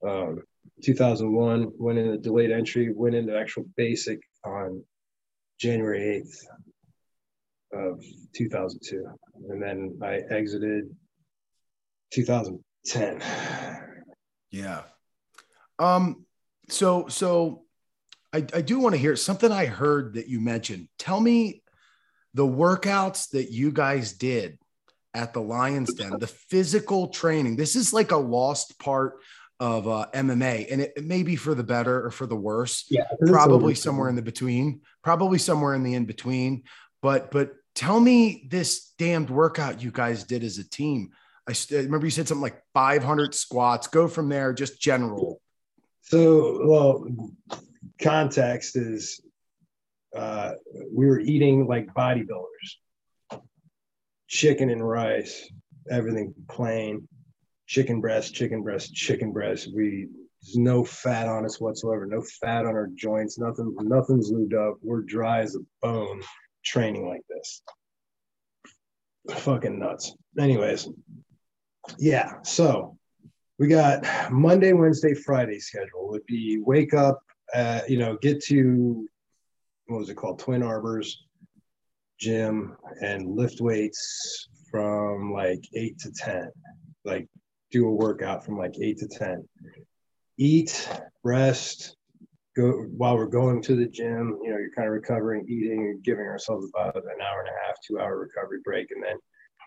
Um, 0.08 0.42
2001, 0.84 1.72
went 1.78 2.00
into 2.00 2.18
delayed 2.18 2.52
entry, 2.52 2.92
went 2.94 3.16
into 3.16 3.38
actual 3.38 3.66
basic 3.76 4.20
on 4.44 4.84
January 5.60 6.24
8th 6.24 6.46
of 7.74 8.04
2002. 8.34 9.06
And 9.50 9.62
then 9.62 9.98
I 10.02 10.22
exited 10.34 10.96
2010. 12.12 13.22
Yeah. 14.52 14.84
Um, 15.80 16.26
so 16.70 17.08
so 17.08 17.63
I, 18.34 18.38
I 18.54 18.62
do 18.62 18.80
want 18.80 18.96
to 18.96 19.00
hear 19.00 19.15
something 19.15 19.52
I 19.52 19.65
heard 19.65 20.15
that 20.15 20.28
you 20.28 20.39
mentioned. 20.39 20.88
Tell 20.98 21.20
me 21.20 21.63
the 22.34 22.46
workouts 22.46 23.30
that 23.32 23.52
you 23.52 23.72
guys 23.72 24.13
did 24.13 24.58
at 25.13 25.34
the 25.34 25.41
Lions 25.41 25.94
Den, 25.94 26.20
the 26.20 26.28
physical 26.28 27.08
training. 27.08 27.56
This 27.56 27.76
is 27.76 27.94
like 27.94 28.12
a 28.12 28.18
lost 28.18 28.78
part 28.80 29.13
of 29.62 29.88
uh, 29.88 30.08
MMA, 30.13 30.68
and 30.70 30.82
it, 30.82 30.94
it, 30.98 31.06
may 31.06 31.24
be 31.24 31.38
for 31.38 31.56
the 31.56 31.63
better 31.63 32.06
or 32.06 32.12
for 32.12 32.26
the 32.26 32.36
worse. 32.36 32.86
Yeah, 32.89 33.06
probably 33.26 33.74
somewhere 33.74 34.10
in 34.10 34.15
the 34.15 34.22
between. 34.22 34.82
Probably 35.02 35.38
somewhere 35.38 35.74
in 35.74 35.84
the 35.84 35.94
in 35.94 36.04
between. 36.04 36.63
But 37.02 37.32
but 37.32 37.54
tell 37.74 38.00
me 38.00 38.48
this 38.50 38.91
damned 38.98 39.30
workout 39.30 39.82
you 39.82 39.91
guys 39.91 40.26
did 40.26 40.44
as 40.44 40.58
a 40.58 40.70
team. 40.70 41.12
I, 41.48 41.54
remember 41.72 42.08
you 42.08 42.12
said 42.12 42.28
something 42.28 42.42
like 42.42 42.62
500 42.74 43.36
squats. 43.36 43.88
Go 43.88 44.08
from 44.08 44.30
there, 44.30 44.54
just 44.54 44.82
general. 44.82 45.42
So, 46.02 46.66
well, 46.66 47.08
context 48.02 48.76
is 48.76 49.22
uh, 50.16 50.54
we 50.92 51.06
were 51.06 51.20
eating 51.20 51.68
like 51.68 51.94
bodybuilders 51.94 52.46
chicken 54.28 54.70
and 54.70 54.88
rice, 54.88 55.50
everything 55.90 56.34
plain, 56.50 57.08
chicken 57.68 58.02
breast, 58.02 58.34
chicken 58.34 58.64
breast, 58.64 58.94
chicken 58.94 59.32
breast. 59.32 59.70
We 59.74 60.08
there's 60.42 60.58
no 60.58 60.84
fat 60.84 61.28
on 61.28 61.44
us 61.44 61.60
whatsoever, 61.60 62.06
no 62.06 62.22
fat 62.22 62.66
on 62.66 62.76
our 62.76 62.88
joints, 62.96 63.40
nothing, 63.40 63.76
nothing's 63.82 64.32
lubed 64.32 64.54
up. 64.54 64.78
We're 64.84 65.02
dry 65.02 65.40
as 65.40 65.56
a 65.56 65.60
bone 65.82 66.22
training 66.64 67.08
like 67.08 67.24
this. 67.28 67.64
Fucking 69.40 69.80
nuts. 69.80 70.14
Anyways, 70.38 70.88
yeah. 71.98 72.41
So 72.43 72.98
we 73.60 73.67
got 73.67 74.32
Monday, 74.32 74.74
Wednesday, 74.74 75.13
Friday 75.13 75.60
schedule 75.60 76.10
would 76.10 76.26
be 76.26 76.60
wake 76.60 76.93
up 76.93 77.19
uh, 77.54 77.82
you 77.88 77.98
know, 77.98 78.17
get 78.21 78.43
to 78.43 79.08
what 79.88 80.00
was 80.00 80.10
it 80.10 80.15
called, 80.15 80.39
Twin 80.39 80.63
Arbors 80.63 81.26
gym, 82.19 82.76
and 83.02 83.36
lift 83.36 83.62
weights 83.62 84.48
from 84.71 85.32
like 85.32 85.63
eight 85.74 86.00
to 86.00 86.12
ten, 86.12 86.52
like 87.04 87.28
do 87.71 87.88
a 87.88 87.91
workout 87.91 88.43
from 88.43 88.58
like 88.58 88.76
eight 88.82 88.98
to 89.00 89.08
ten. 89.08 89.48
Eat, 90.38 90.89
rest, 91.24 91.95
go 92.56 92.71
while 92.98 93.15
we're 93.15 93.28
going 93.28 93.62
to 93.62 93.76
the 93.76 93.88
gym. 93.88 94.39
You 94.43 94.52
know, 94.52 94.58
you're 94.58 94.71
kind 94.76 94.88
of 94.88 94.93
recovering, 94.93 95.45
eating, 95.48 96.02
giving 96.04 96.26
ourselves 96.26 96.67
about 96.74 96.95
an 96.95 97.21
hour 97.21 97.39
and 97.41 97.50
a 97.50 97.67
half, 97.67 97.78
two 97.86 98.00
hour 98.00 98.17
recovery 98.17 98.60
break, 98.63 98.91
and 98.91 99.04
then 99.04 99.17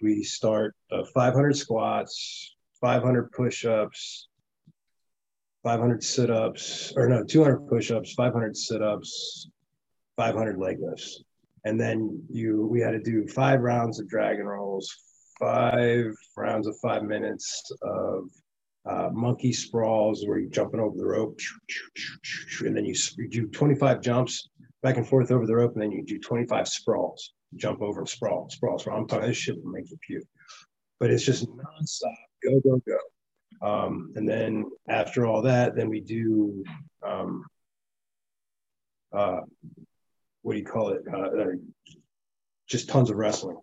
we 0.03 0.23
start 0.23 0.75
uh, 0.93 1.05
500 1.15 1.57
squats, 1.57 2.57
500 2.81 3.33
push-ups, 3.33 4.29
500 5.63 6.03
sit-ups, 6.03 6.93
or 6.97 7.09
no, 7.09 7.25
200 7.25 7.69
push-ups, 7.69 8.15
500 8.15 8.57
sit-ups, 8.57 9.49
500 10.17 10.59
leg 10.59 10.79
lifts, 10.81 11.23
and 11.65 11.81
then 11.81 12.23
you 12.31 12.67
we 12.67 12.81
had 12.81 12.93
to 12.93 13.01
do 13.01 13.27
five 13.29 13.61
rounds 13.61 14.01
of 14.01 14.09
dragon 14.09 14.47
rolls, 14.47 14.95
five 15.39 16.13
rounds 16.37 16.67
of 16.67 16.77
five 16.83 17.05
minutes 17.05 17.71
of 17.83 18.25
uh, 18.89 19.11
monkey 19.13 19.53
sprawls 19.53 20.27
where 20.27 20.39
you're 20.39 20.51
jumping 20.51 20.81
over 20.81 20.97
the 20.97 21.05
rope, 21.05 21.39
and 22.61 22.77
then 22.77 22.85
you, 22.85 22.95
you 23.19 23.29
do 23.29 23.47
25 23.49 24.01
jumps 24.01 24.49
back 24.83 24.97
and 24.97 25.07
forth 25.07 25.31
over 25.31 25.47
the 25.47 25.55
rope, 25.55 25.75
and 25.75 25.83
then 25.83 25.93
you 25.93 26.05
do 26.05 26.19
25 26.19 26.67
sprawls, 26.69 27.35
jump 27.57 27.81
over 27.83 28.01
and 28.01 28.09
sprawl, 28.09 28.49
sprawl, 28.51 28.79
sprawl. 28.79 28.99
I'm 28.99 29.07
talking 29.07 29.29
this 29.29 29.37
shit 29.37 29.63
will 29.63 29.73
make 29.73 29.91
you 29.91 29.99
puke, 30.07 30.27
but 31.01 31.11
it's 31.11 31.25
just 31.25 31.47
nonstop, 31.49 32.15
go, 32.45 32.61
go, 32.61 32.83
go. 32.87 32.99
Um, 33.67 34.13
and 34.15 34.29
then 34.29 34.65
after 34.89 35.27
all 35.27 35.43
that, 35.43 35.75
then 35.75 35.89
we 35.89 36.01
do 36.01 36.63
um, 37.05 37.45
uh, 39.13 39.41
what 40.43 40.53
do 40.53 40.59
you 40.59 40.65
call 40.65 40.91
it? 40.91 41.03
Uh, 41.13 41.19
uh, 41.19 41.45
just 42.69 42.89
tons 42.89 43.11
of 43.11 43.17
wrestling, 43.17 43.59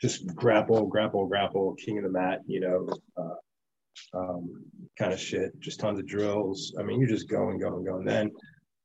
just 0.00 0.26
grapple, 0.34 0.86
grapple, 0.86 1.26
grapple, 1.26 1.74
king 1.74 1.98
of 1.98 2.04
the 2.04 2.10
mat, 2.10 2.40
you 2.46 2.60
know, 2.60 2.88
uh, 3.16 4.18
um, 4.18 4.64
kind 4.98 5.12
of 5.12 5.20
shit. 5.20 5.58
Just 5.60 5.80
tons 5.80 5.98
of 5.98 6.06
drills. 6.06 6.74
I 6.78 6.82
mean, 6.82 7.00
you're 7.00 7.08
just 7.08 7.28
going, 7.28 7.58
going, 7.58 7.84
going. 7.84 8.04
Then, 8.04 8.30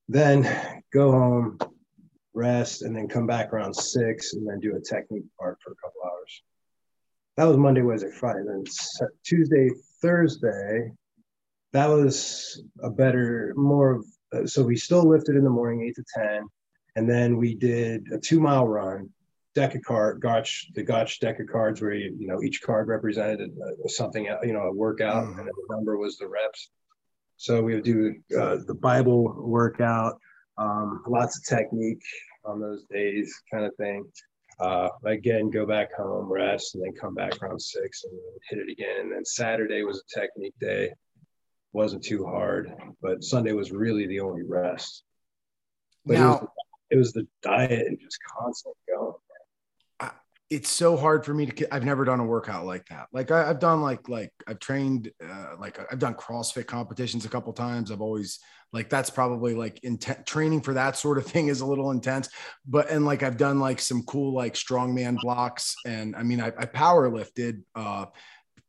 then 0.07 0.43
go 0.93 1.11
home, 1.11 1.57
rest, 2.33 2.81
and 2.81 2.95
then 2.95 3.07
come 3.07 3.27
back 3.27 3.53
around 3.53 3.73
six, 3.73 4.33
and 4.33 4.47
then 4.47 4.59
do 4.59 4.75
a 4.75 4.81
technique 4.81 5.25
part 5.39 5.57
for 5.63 5.71
a 5.71 5.75
couple 5.75 6.01
hours. 6.03 6.43
That 7.37 7.45
was 7.45 7.57
Monday, 7.57 7.81
Wednesday, 7.81 8.11
Friday. 8.11 8.43
Then 8.45 8.63
Tuesday, 9.23 9.69
Thursday, 10.01 10.91
that 11.71 11.87
was 11.87 12.63
a 12.81 12.89
better, 12.89 13.53
more 13.55 13.93
of. 13.93 14.05
Uh, 14.33 14.47
so 14.47 14.63
we 14.63 14.75
still 14.75 15.07
lifted 15.07 15.35
in 15.35 15.43
the 15.43 15.49
morning, 15.49 15.83
eight 15.83 15.95
to 15.95 16.03
ten, 16.15 16.43
and 16.95 17.09
then 17.09 17.37
we 17.37 17.55
did 17.55 18.05
a 18.11 18.19
two 18.19 18.39
mile 18.39 18.67
run, 18.67 19.09
deck 19.55 19.75
of 19.75 19.81
card, 19.83 20.21
gotch, 20.21 20.71
the 20.75 20.83
gotch 20.83 21.19
deck 21.19 21.39
of 21.39 21.47
cards 21.47 21.81
where 21.81 21.93
you, 21.93 22.15
you 22.19 22.27
know 22.27 22.41
each 22.41 22.61
card 22.61 22.87
represented 22.87 23.51
something, 23.87 24.25
you 24.43 24.53
know, 24.53 24.63
a 24.63 24.73
workout, 24.73 25.23
mm-hmm. 25.23 25.39
and 25.39 25.47
the 25.47 25.75
number 25.75 25.97
was 25.97 26.17
the 26.17 26.27
reps. 26.27 26.69
So 27.37 27.61
we 27.61 27.73
would 27.75 27.83
do 27.83 28.15
uh, 28.39 28.57
the 28.65 28.75
Bible 28.75 29.35
workout, 29.37 30.19
um, 30.57 31.03
lots 31.07 31.37
of 31.37 31.45
technique 31.45 32.03
on 32.45 32.59
those 32.59 32.83
days, 32.91 33.33
kind 33.51 33.65
of 33.65 33.75
thing. 33.75 34.05
Uh, 34.59 34.89
again, 35.05 35.49
go 35.49 35.65
back 35.65 35.93
home, 35.93 36.31
rest, 36.31 36.75
and 36.75 36.83
then 36.83 36.93
come 36.93 37.15
back 37.15 37.41
around 37.41 37.59
six 37.59 38.03
and 38.03 38.13
hit 38.49 38.59
it 38.59 38.71
again. 38.71 39.01
And 39.01 39.11
then 39.11 39.25
Saturday 39.25 39.83
was 39.83 40.01
a 40.01 40.19
technique 40.19 40.53
day. 40.59 40.91
Wasn't 41.71 42.03
too 42.03 42.23
hard, 42.23 42.71
but 43.01 43.23
Sunday 43.23 43.53
was 43.53 43.71
really 43.71 44.05
the 44.05 44.19
only 44.19 44.43
rest. 44.43 45.03
But 46.05 46.17
now, 46.17 46.33
it, 46.33 46.41
was, 46.41 46.49
it 46.91 46.97
was 46.97 47.13
the 47.13 47.27
diet 47.41 47.87
and 47.87 47.99
just 47.99 48.19
constant 48.37 48.75
going 48.87 49.13
it's 50.49 50.69
so 50.69 50.95
hard 50.97 51.25
for 51.25 51.33
me 51.33 51.45
to 51.45 51.73
i've 51.73 51.85
never 51.85 52.05
done 52.05 52.19
a 52.19 52.25
workout 52.25 52.65
like 52.65 52.85
that. 52.87 53.07
Like 53.11 53.31
I, 53.31 53.47
have 53.47 53.59
done 53.59 53.81
like 53.81 54.07
like 54.09 54.31
i've 54.47 54.59
trained 54.59 55.11
uh, 55.23 55.55
like 55.59 55.79
i've 55.91 55.99
done 55.99 56.13
crossfit 56.13 56.67
competitions 56.67 57.25
a 57.25 57.29
couple 57.29 57.53
times. 57.53 57.91
I've 57.91 58.01
always 58.01 58.39
like 58.71 58.89
that's 58.89 59.09
probably 59.09 59.55
like 59.55 59.83
intent 59.83 60.25
training 60.25 60.61
for 60.61 60.73
that 60.73 60.97
sort 60.97 61.17
of 61.17 61.25
thing 61.33 61.47
is 61.47 61.61
a 61.61 61.65
little 61.65 61.91
intense. 61.91 62.29
But 62.67 62.89
and 62.89 63.05
like 63.05 63.23
i've 63.23 63.37
done 63.37 63.59
like 63.59 63.79
some 63.79 64.03
cool 64.03 64.33
like 64.33 64.53
strongman 64.53 65.17
blocks. 65.21 65.75
And 65.85 66.15
i 66.15 66.23
mean 66.23 66.41
i, 66.41 66.47
I 66.47 66.65
power 66.65 67.09
lifted 67.09 67.63
uh 67.75 68.05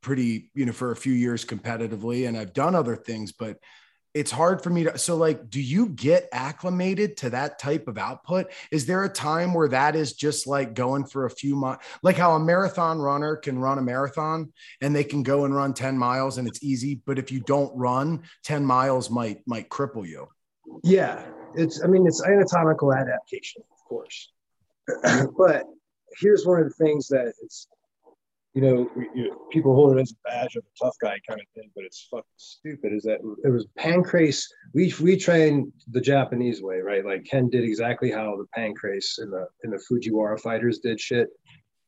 pretty 0.01 0.51
you 0.55 0.67
know 0.67 0.73
for 0.73 0.93
a 0.93 0.97
few 0.97 1.13
years 1.13 1.45
competitively. 1.45 2.29
And 2.29 2.37
i've 2.37 2.53
done 2.53 2.75
other 2.75 2.97
things 2.97 3.33
but 3.33 3.59
it's 4.15 4.31
hard 4.31 4.63
for 4.63 4.71
me 4.71 4.85
to 4.85 4.97
so 4.97 5.17
like 5.17 5.51
do 5.51 5.61
you 5.61 5.89
get 5.89 6.29
acclimated 6.33 7.17
to 7.19 7.31
that 7.31 7.59
type 7.59 7.89
of 7.89 7.99
output? 7.99 8.53
Is 8.71 8.87
there 8.87 9.05
a 9.05 9.09
time 9.09 9.53
where 9.53 9.69
that 9.69 9.97
is 9.97 10.15
just 10.15 10.47
like 10.47 10.75
going 10.75 11.05
for 11.05 11.27
a 11.27 11.31
few 11.31 11.57
months 11.57 11.85
like 12.03 12.17
how 12.17 12.35
a 12.35 12.41
marathon 12.41 13.01
runner 13.01 13.37
can 13.37 13.59
run 13.59 13.79
a 13.79 13.83
marathon 13.83 14.53
and 14.81 14.95
they 14.95 15.05
can 15.05 15.23
go 15.23 15.45
and 15.45 15.55
run 15.55 15.75
10 15.75 15.99
miles 15.99 16.39
and 16.39 16.49
it's 16.49 16.63
easy 16.63 17.01
but 17.05 17.19
if 17.19 17.31
you 17.31 17.41
don't 17.41 17.77
run 17.77 18.23
10 18.45 18.65
miles 18.65 19.11
might 19.11 19.39
might 19.47 19.69
cripple 19.69 20.07
you? 20.07 20.29
Yeah 20.83 21.25
it's 21.57 21.83
i 21.83 21.87
mean 21.87 22.07
it's 22.07 22.25
anatomical 22.25 22.95
adaptation 22.95 23.63
of 23.73 23.85
course. 23.85 24.31
But 25.37 25.65
here's 26.19 26.47
one 26.47 26.61
of 26.61 26.69
the 26.69 26.85
things 26.85 27.09
that 27.09 27.33
it's 27.43 27.69
you 28.55 28.63
know, 28.63 28.89
you, 29.15 29.37
people 29.51 29.75
hold 29.75 29.97
it 29.97 30.01
as 30.01 30.13
a 30.13 30.29
badge 30.29 30.55
of 30.55 30.63
a 30.63 30.85
tough 30.85 30.95
guy 31.03 31.19
kind 31.29 31.41
of 31.41 31.47
thing, 31.57 31.71
but 31.75 31.85
it's 31.85 32.07
fucking 32.09 32.25
stupid. 32.37 32.93
Is 32.93 33.03
that 33.03 33.19
it 33.43 33.51
was 33.51 33.67
pancrase? 33.77 34.45
We 34.73 34.95
we 35.01 35.17
trained 35.17 35.73
the 35.91 36.01
Japanese 36.01 36.63
way, 36.63 36.79
right? 36.79 37.05
Like 37.05 37.25
Ken 37.25 37.51
did 37.51 37.65
exactly 37.65 38.13
how 38.13 38.37
the 38.37 38.47
pancrase 38.57 39.19
and 39.19 39.33
the 39.33 39.49
and 39.65 39.73
the 39.73 39.83
Fujiwara 39.91 40.41
fighters 40.41 40.79
did 40.79 41.01
shit, 41.01 41.31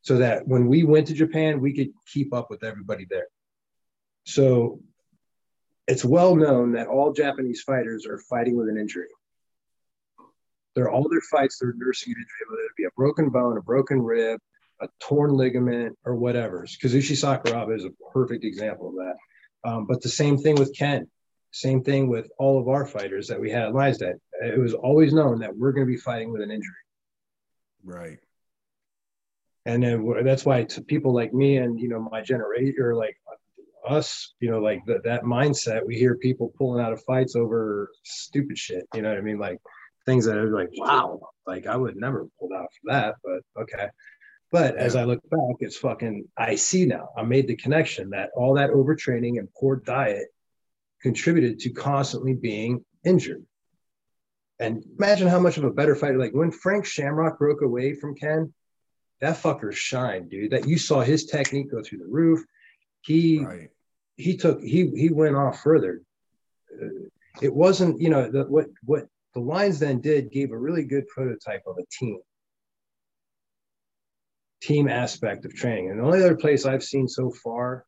so 0.02 0.18
that 0.18 0.46
when 0.48 0.66
we 0.66 0.82
went 0.82 1.06
to 1.06 1.14
Japan, 1.14 1.60
we 1.60 1.72
could 1.72 1.90
keep 2.12 2.34
up 2.34 2.50
with 2.50 2.64
everybody 2.64 3.06
there. 3.08 3.28
So 4.24 4.80
it's 5.86 6.04
well 6.04 6.34
known 6.34 6.72
that 6.72 6.88
all 6.88 7.12
Japanese 7.12 7.62
fighters 7.62 8.06
are 8.06 8.18
fighting 8.18 8.56
with 8.56 8.68
an 8.68 8.76
injury. 8.76 9.06
They're 10.74 10.90
all 10.90 11.08
their 11.08 11.20
fights, 11.30 11.58
they're 11.60 11.74
nursing 11.76 12.12
an 12.12 12.18
injury, 12.18 12.50
whether 12.50 12.62
it 12.62 12.76
be 12.76 12.84
a 12.84 12.90
broken 12.96 13.30
bone, 13.30 13.56
a 13.56 13.62
broken 13.62 14.02
rib, 14.02 14.40
a 14.80 14.88
torn 15.00 15.30
ligament 15.30 15.96
or 16.04 16.16
whatever. 16.16 16.66
Kazushi 16.66 17.16
Sakuraba 17.16 17.74
is 17.76 17.84
a 17.84 17.90
perfect 18.12 18.44
example 18.44 18.90
of 18.90 18.94
that. 18.96 19.16
Um, 19.68 19.86
but 19.86 20.02
the 20.02 20.08
same 20.08 20.38
thing 20.38 20.56
with 20.56 20.76
Ken, 20.76 21.08
same 21.50 21.82
thing 21.82 22.08
with 22.08 22.28
all 22.38 22.60
of 22.60 22.68
our 22.68 22.86
fighters 22.86 23.28
that 23.28 23.40
we 23.40 23.50
had 23.50 23.74
at 23.74 23.98
Den. 23.98 24.20
It 24.42 24.58
was 24.58 24.74
always 24.74 25.12
known 25.12 25.38
that 25.40 25.56
we're 25.56 25.72
going 25.72 25.86
to 25.86 25.92
be 25.92 25.98
fighting 25.98 26.30
with 26.30 26.42
an 26.42 26.50
injury. 26.50 26.74
Right. 27.84 28.18
And 29.64 29.82
then 29.82 30.24
that's 30.24 30.44
why 30.44 30.64
to 30.64 30.82
people 30.82 31.12
like 31.12 31.34
me 31.34 31.56
and 31.56 31.80
you 31.80 31.88
know 31.88 31.98
my 31.98 32.20
generation 32.20 32.76
or 32.80 32.94
like 32.94 33.16
us, 33.86 34.34
you 34.40 34.50
know, 34.50 34.60
like 34.60 34.84
the, 34.86 35.00
that 35.04 35.22
mindset, 35.22 35.86
we 35.86 35.96
hear 35.96 36.16
people 36.16 36.52
pulling 36.58 36.84
out 36.84 36.92
of 36.92 37.02
fights 37.04 37.36
over 37.36 37.90
stupid 38.02 38.58
shit. 38.58 38.84
You 38.94 39.02
know 39.02 39.08
what 39.08 39.18
I 39.18 39.22
mean? 39.22 39.38
Like 39.38 39.58
things 40.04 40.24
that 40.26 40.36
are 40.36 40.52
like, 40.56 40.70
wow, 40.76 41.20
like 41.46 41.66
I 41.66 41.76
would 41.76 41.96
never 41.96 42.26
pull 42.38 42.50
out 42.54 42.68
for 42.72 42.92
that, 42.92 43.16
but 43.24 43.62
okay. 43.62 43.88
But 44.56 44.78
as 44.78 44.96
I 44.96 45.04
look 45.04 45.20
back, 45.28 45.56
it's 45.60 45.76
fucking, 45.76 46.28
I 46.34 46.54
see 46.54 46.86
now. 46.86 47.10
I 47.14 47.24
made 47.24 47.46
the 47.46 47.56
connection 47.56 48.08
that 48.10 48.30
all 48.34 48.54
that 48.54 48.70
overtraining 48.70 49.38
and 49.38 49.52
poor 49.52 49.76
diet 49.76 50.28
contributed 51.02 51.60
to 51.60 51.70
constantly 51.74 52.32
being 52.32 52.82
injured. 53.04 53.44
And 54.58 54.82
imagine 54.98 55.28
how 55.28 55.40
much 55.40 55.58
of 55.58 55.64
a 55.64 55.70
better 55.70 55.94
fighter, 55.94 56.16
like 56.16 56.32
when 56.32 56.50
Frank 56.50 56.86
Shamrock 56.86 57.38
broke 57.38 57.60
away 57.60 57.92
from 57.92 58.14
Ken, 58.14 58.54
that 59.20 59.36
fucker 59.36 59.74
shined, 59.74 60.30
dude. 60.30 60.52
That 60.52 60.66
you 60.66 60.78
saw 60.78 61.02
his 61.02 61.26
technique 61.26 61.70
go 61.70 61.82
through 61.82 61.98
the 61.98 62.06
roof. 62.06 62.42
He 63.02 63.44
right. 63.44 63.68
he 64.16 64.38
took 64.38 64.62
he 64.62 64.90
he 64.96 65.10
went 65.10 65.36
off 65.36 65.60
further. 65.60 66.00
It 67.42 67.54
wasn't, 67.54 68.00
you 68.00 68.08
know, 68.08 68.30
the, 68.30 68.44
what 68.44 68.68
what 68.86 69.06
the 69.34 69.40
Lions 69.40 69.80
Den 69.80 70.00
did 70.00 70.32
gave 70.32 70.50
a 70.50 70.58
really 70.58 70.84
good 70.84 71.06
prototype 71.08 71.64
of 71.66 71.76
a 71.76 71.84
team 71.90 72.20
team 74.66 74.88
aspect 74.88 75.44
of 75.44 75.54
training. 75.54 75.90
And 75.90 76.00
the 76.00 76.04
only 76.04 76.22
other 76.22 76.36
place 76.36 76.66
I've 76.66 76.82
seen 76.82 77.06
so 77.06 77.30
far 77.30 77.84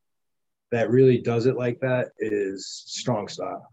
that 0.71 0.91
really 0.91 1.19
does 1.19 1.47
it 1.47 1.57
like 1.57 1.81
that 1.81 2.09
is 2.19 2.67
strong 2.87 3.27
style. 3.29 3.67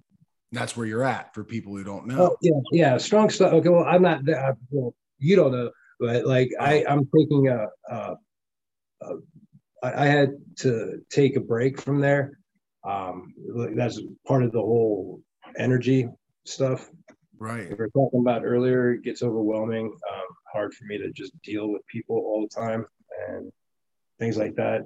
That's 0.51 0.75
where 0.75 0.87
you're 0.87 1.03
at 1.03 1.33
for 1.33 1.43
people 1.43 1.75
who 1.75 1.83
don't 1.83 2.07
know. 2.07 2.31
Oh, 2.31 2.37
yeah, 2.41 2.59
yeah, 2.71 2.97
strong 2.97 3.29
style. 3.29 3.53
Okay, 3.55 3.69
well, 3.69 3.83
I'm 3.83 4.01
not. 4.01 4.25
that. 4.25 4.55
well, 4.71 4.95
you 5.19 5.35
don't 5.35 5.51
know, 5.51 5.71
but 5.99 6.25
like 6.25 6.49
I, 6.59 6.85
I'm 6.87 7.07
taking 7.17 7.49
a, 7.49 7.67
a, 7.89 8.15
a. 9.01 9.15
I 9.83 10.05
had 10.05 10.29
to 10.59 11.01
take 11.09 11.35
a 11.35 11.41
break 11.41 11.79
from 11.81 11.99
there. 11.99 12.39
Um, 12.87 13.33
that's 13.75 14.01
part 14.25 14.43
of 14.43 14.51
the 14.51 14.61
whole 14.61 15.21
energy 15.57 16.07
stuff. 16.45 16.89
Right. 17.37 17.69
We 17.69 17.75
were 17.75 17.89
talking 17.89 18.21
about 18.21 18.45
earlier. 18.45 18.93
It 18.93 19.03
gets 19.03 19.21
overwhelming. 19.21 19.87
Um, 19.87 20.25
hard 20.53 20.73
for 20.73 20.85
me 20.85 20.97
to 20.97 21.11
just 21.11 21.33
deal 21.43 21.69
with 21.69 21.85
people 21.87 22.15
all 22.15 22.47
the 22.49 22.61
time 22.61 22.85
and 23.29 23.51
things 24.19 24.37
like 24.37 24.55
that. 24.55 24.81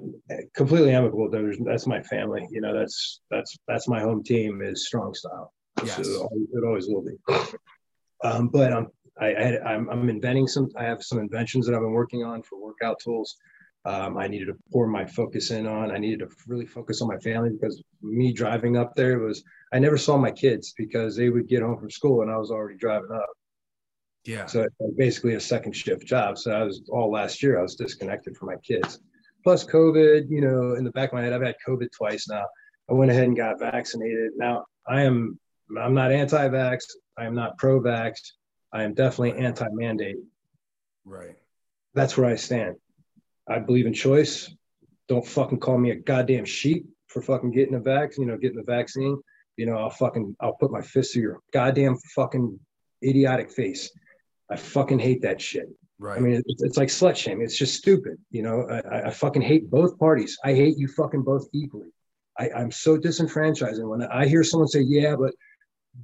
Completely 0.56 0.94
amicable. 0.94 1.30
That's 1.65 1.88
my 1.88 2.02
family. 2.04 2.48
You 2.52 2.62
know, 2.62 2.78
that's 2.78 3.22
that's 3.30 3.58
that's 3.68 3.88
my 3.88 4.02
home 4.02 4.24
team 4.24 4.62
is 4.62 4.88
strong 4.88 5.13
style. 5.13 5.54
Yes. 5.84 5.96
So 5.96 6.30
it 6.54 6.63
always 6.65 6.88
will 6.88 7.04
be. 7.04 7.15
Um, 8.24 8.50
but 8.50 8.74
um, 8.74 8.88
I, 9.20 9.28
I, 9.28 9.74
I'm, 9.74 9.89
I'm 9.89 10.10
inventing 10.10 10.48
some. 10.48 10.70
I 10.78 10.84
have 10.84 11.04
some 11.04 11.20
inventions 11.20 11.65
that 11.65 11.76
I've 11.76 11.82
been 11.82 11.92
working 11.92 12.24
on 12.24 12.44
for 12.44 12.60
workout 12.62 13.00
tools. 13.04 13.36
Um, 13.86 14.18
I 14.18 14.28
needed 14.28 14.48
to 14.48 14.56
pour 14.74 14.88
my 14.88 15.06
focus 15.06 15.52
in 15.52 15.65
on. 15.65 15.92
I 15.92 15.98
needed 15.98 16.20
to 16.20 16.28
really 16.48 16.65
focus 16.65 17.02
on 17.02 17.08
my 17.08 17.18
family 17.20 17.50
because 17.52 17.82
me 18.02 18.34
driving 18.34 18.78
up 18.78 18.94
there 18.96 19.20
was. 19.20 19.44
I 19.72 19.78
never 19.78 19.98
saw 19.98 20.18
my 20.18 20.32
kids 20.32 20.74
because 20.76 21.15
they 21.15 21.30
would 21.30 21.48
get 21.48 21.62
home 21.62 21.78
from 21.78 21.92
school 21.92 22.24
and 22.24 22.32
I 22.32 22.38
was 22.38 22.50
already 22.50 22.78
driving 22.78 23.12
up. 23.13 23.30
Yeah. 24.30 24.46
So 24.46 24.68
basically 24.96 25.34
a 25.34 25.39
second 25.39 25.76
shift 25.76 26.06
job. 26.06 26.38
So 26.38 26.52
I 26.52 26.63
was 26.63 26.84
all 26.89 27.12
last 27.12 27.42
year. 27.42 27.58
I 27.58 27.63
was 27.63 27.76
disconnected 27.76 28.38
from 28.38 28.50
my 28.50 28.58
kids. 28.58 29.00
Plus 29.44 29.65
COVID. 29.65 30.30
You 30.30 30.42
know, 30.42 30.76
in 30.76 30.84
the 30.84 30.92
back 30.92 31.10
of 31.10 31.13
my 31.13 31.24
head, 31.24 31.34
I've 31.34 31.42
had 31.42 31.56
COVID 31.68 31.88
twice 31.92 32.30
now. 32.30 32.46
I 32.88 32.94
went 32.94 33.10
ahead 33.10 33.24
and 33.24 33.36
got 33.36 33.60
vaccinated. 33.60 34.34
Now 34.38 34.65
I 34.88 35.02
am. 35.02 35.39
I'm 35.80 35.96
not 35.96 36.12
anti-vax. 36.12 36.84
I 37.18 37.26
am 37.26 37.34
not 37.34 37.58
pro-vax. 37.58 38.13
I 38.72 38.84
am 38.84 38.94
definitely 38.94 39.44
anti-mandate. 39.44 40.18
Right. 41.06 41.36
That's 41.96 42.15
where 42.15 42.30
I 42.30 42.36
stand. 42.36 42.76
I 43.48 43.58
believe 43.58 43.88
in 43.88 43.94
choice. 43.94 44.54
Don't 45.08 45.26
fucking 45.26 45.60
call 45.60 45.80
me 45.80 45.89
a 45.89 45.96
goddamn 45.96 46.46
sheep 46.46 46.86
for 47.08 47.22
fucking 47.24 47.52
getting 47.52 47.76
a 47.76 47.80
vax, 47.80 48.20
you 48.20 48.28
know, 48.28 48.38
getting 48.38 48.58
the 48.58 48.63
vaccine. 48.63 49.20
You 49.58 49.65
know, 49.65 49.78
I'll 49.78 49.89
fucking 49.89 50.36
I'll 50.39 50.54
put 50.54 50.72
my 50.72 50.82
fist 50.82 51.13
through 51.13 51.24
your 51.24 51.39
goddamn 51.52 51.98
fucking 52.15 52.60
idiotic 53.04 53.52
face. 53.52 53.92
I 54.49 54.55
fucking 54.55 54.99
hate 54.99 55.21
that 55.21 55.41
shit. 55.41 55.69
Right. 55.99 56.17
I 56.17 56.21
mean, 56.21 56.41
it's, 56.45 56.63
it's 56.63 56.77
like 56.77 56.88
slut 56.88 57.15
shaming. 57.15 57.43
It's 57.43 57.57
just 57.57 57.75
stupid. 57.75 58.17
You 58.31 58.43
know, 58.43 58.67
I, 58.69 59.07
I 59.07 59.09
fucking 59.12 59.41
hate 59.41 59.69
both 59.69 59.99
parties. 59.99 60.38
I 60.43 60.53
hate 60.53 60.77
you 60.77 60.88
fucking 60.88 61.23
both 61.23 61.47
equally. 61.53 61.89
I, 62.38 62.49
I'm 62.51 62.71
so 62.71 62.97
disenfranchised. 62.97 63.79
And 63.79 63.89
when 63.89 64.03
I 64.03 64.25
hear 64.25 64.43
someone 64.43 64.69
say, 64.69 64.81
yeah, 64.81 65.15
but 65.17 65.33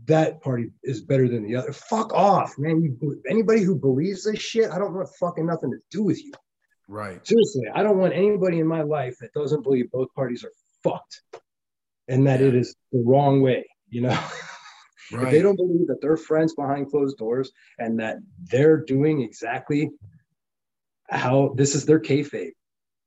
that 0.06 0.42
party 0.42 0.72
is 0.84 1.02
better 1.02 1.30
than 1.30 1.44
the 1.44 1.56
other, 1.56 1.72
fuck 1.72 2.14
off, 2.14 2.56
man. 2.58 2.82
You, 2.82 3.22
anybody 3.30 3.62
who 3.62 3.76
believes 3.76 4.26
this 4.26 4.40
shit, 4.40 4.70
I 4.70 4.78
don't 4.78 4.94
want 4.94 5.08
fucking 5.18 5.46
nothing 5.46 5.72
to 5.72 5.80
do 5.90 6.04
with 6.04 6.22
you. 6.22 6.34
right. 6.90 7.26
Seriously, 7.26 7.64
I 7.74 7.82
don't 7.82 7.98
want 7.98 8.14
anybody 8.14 8.60
in 8.60 8.68
my 8.68 8.82
life 8.82 9.16
that 9.22 9.34
doesn't 9.34 9.64
believe 9.64 9.90
both 9.92 10.14
parties 10.14 10.44
are 10.44 10.52
fucked 10.84 11.22
and 12.10 12.28
that 12.28 12.42
it 12.42 12.54
is 12.54 12.76
the 12.92 13.02
wrong 13.06 13.42
way, 13.42 13.66
you 13.90 14.02
know? 14.02 14.20
If 15.12 15.32
they 15.32 15.42
don't 15.42 15.56
believe 15.56 15.88
that 15.88 16.02
they're 16.02 16.18
friends 16.18 16.56
behind 16.56 16.90
closed 16.90 17.18
doors 17.18 17.52
and 17.78 18.00
that 18.00 18.18
they're 18.44 18.84
doing 18.84 19.22
exactly 19.22 19.92
how 21.10 21.54
this 21.56 21.76
is 21.76 21.86
their 21.86 22.00
kayfabe. 22.00 22.54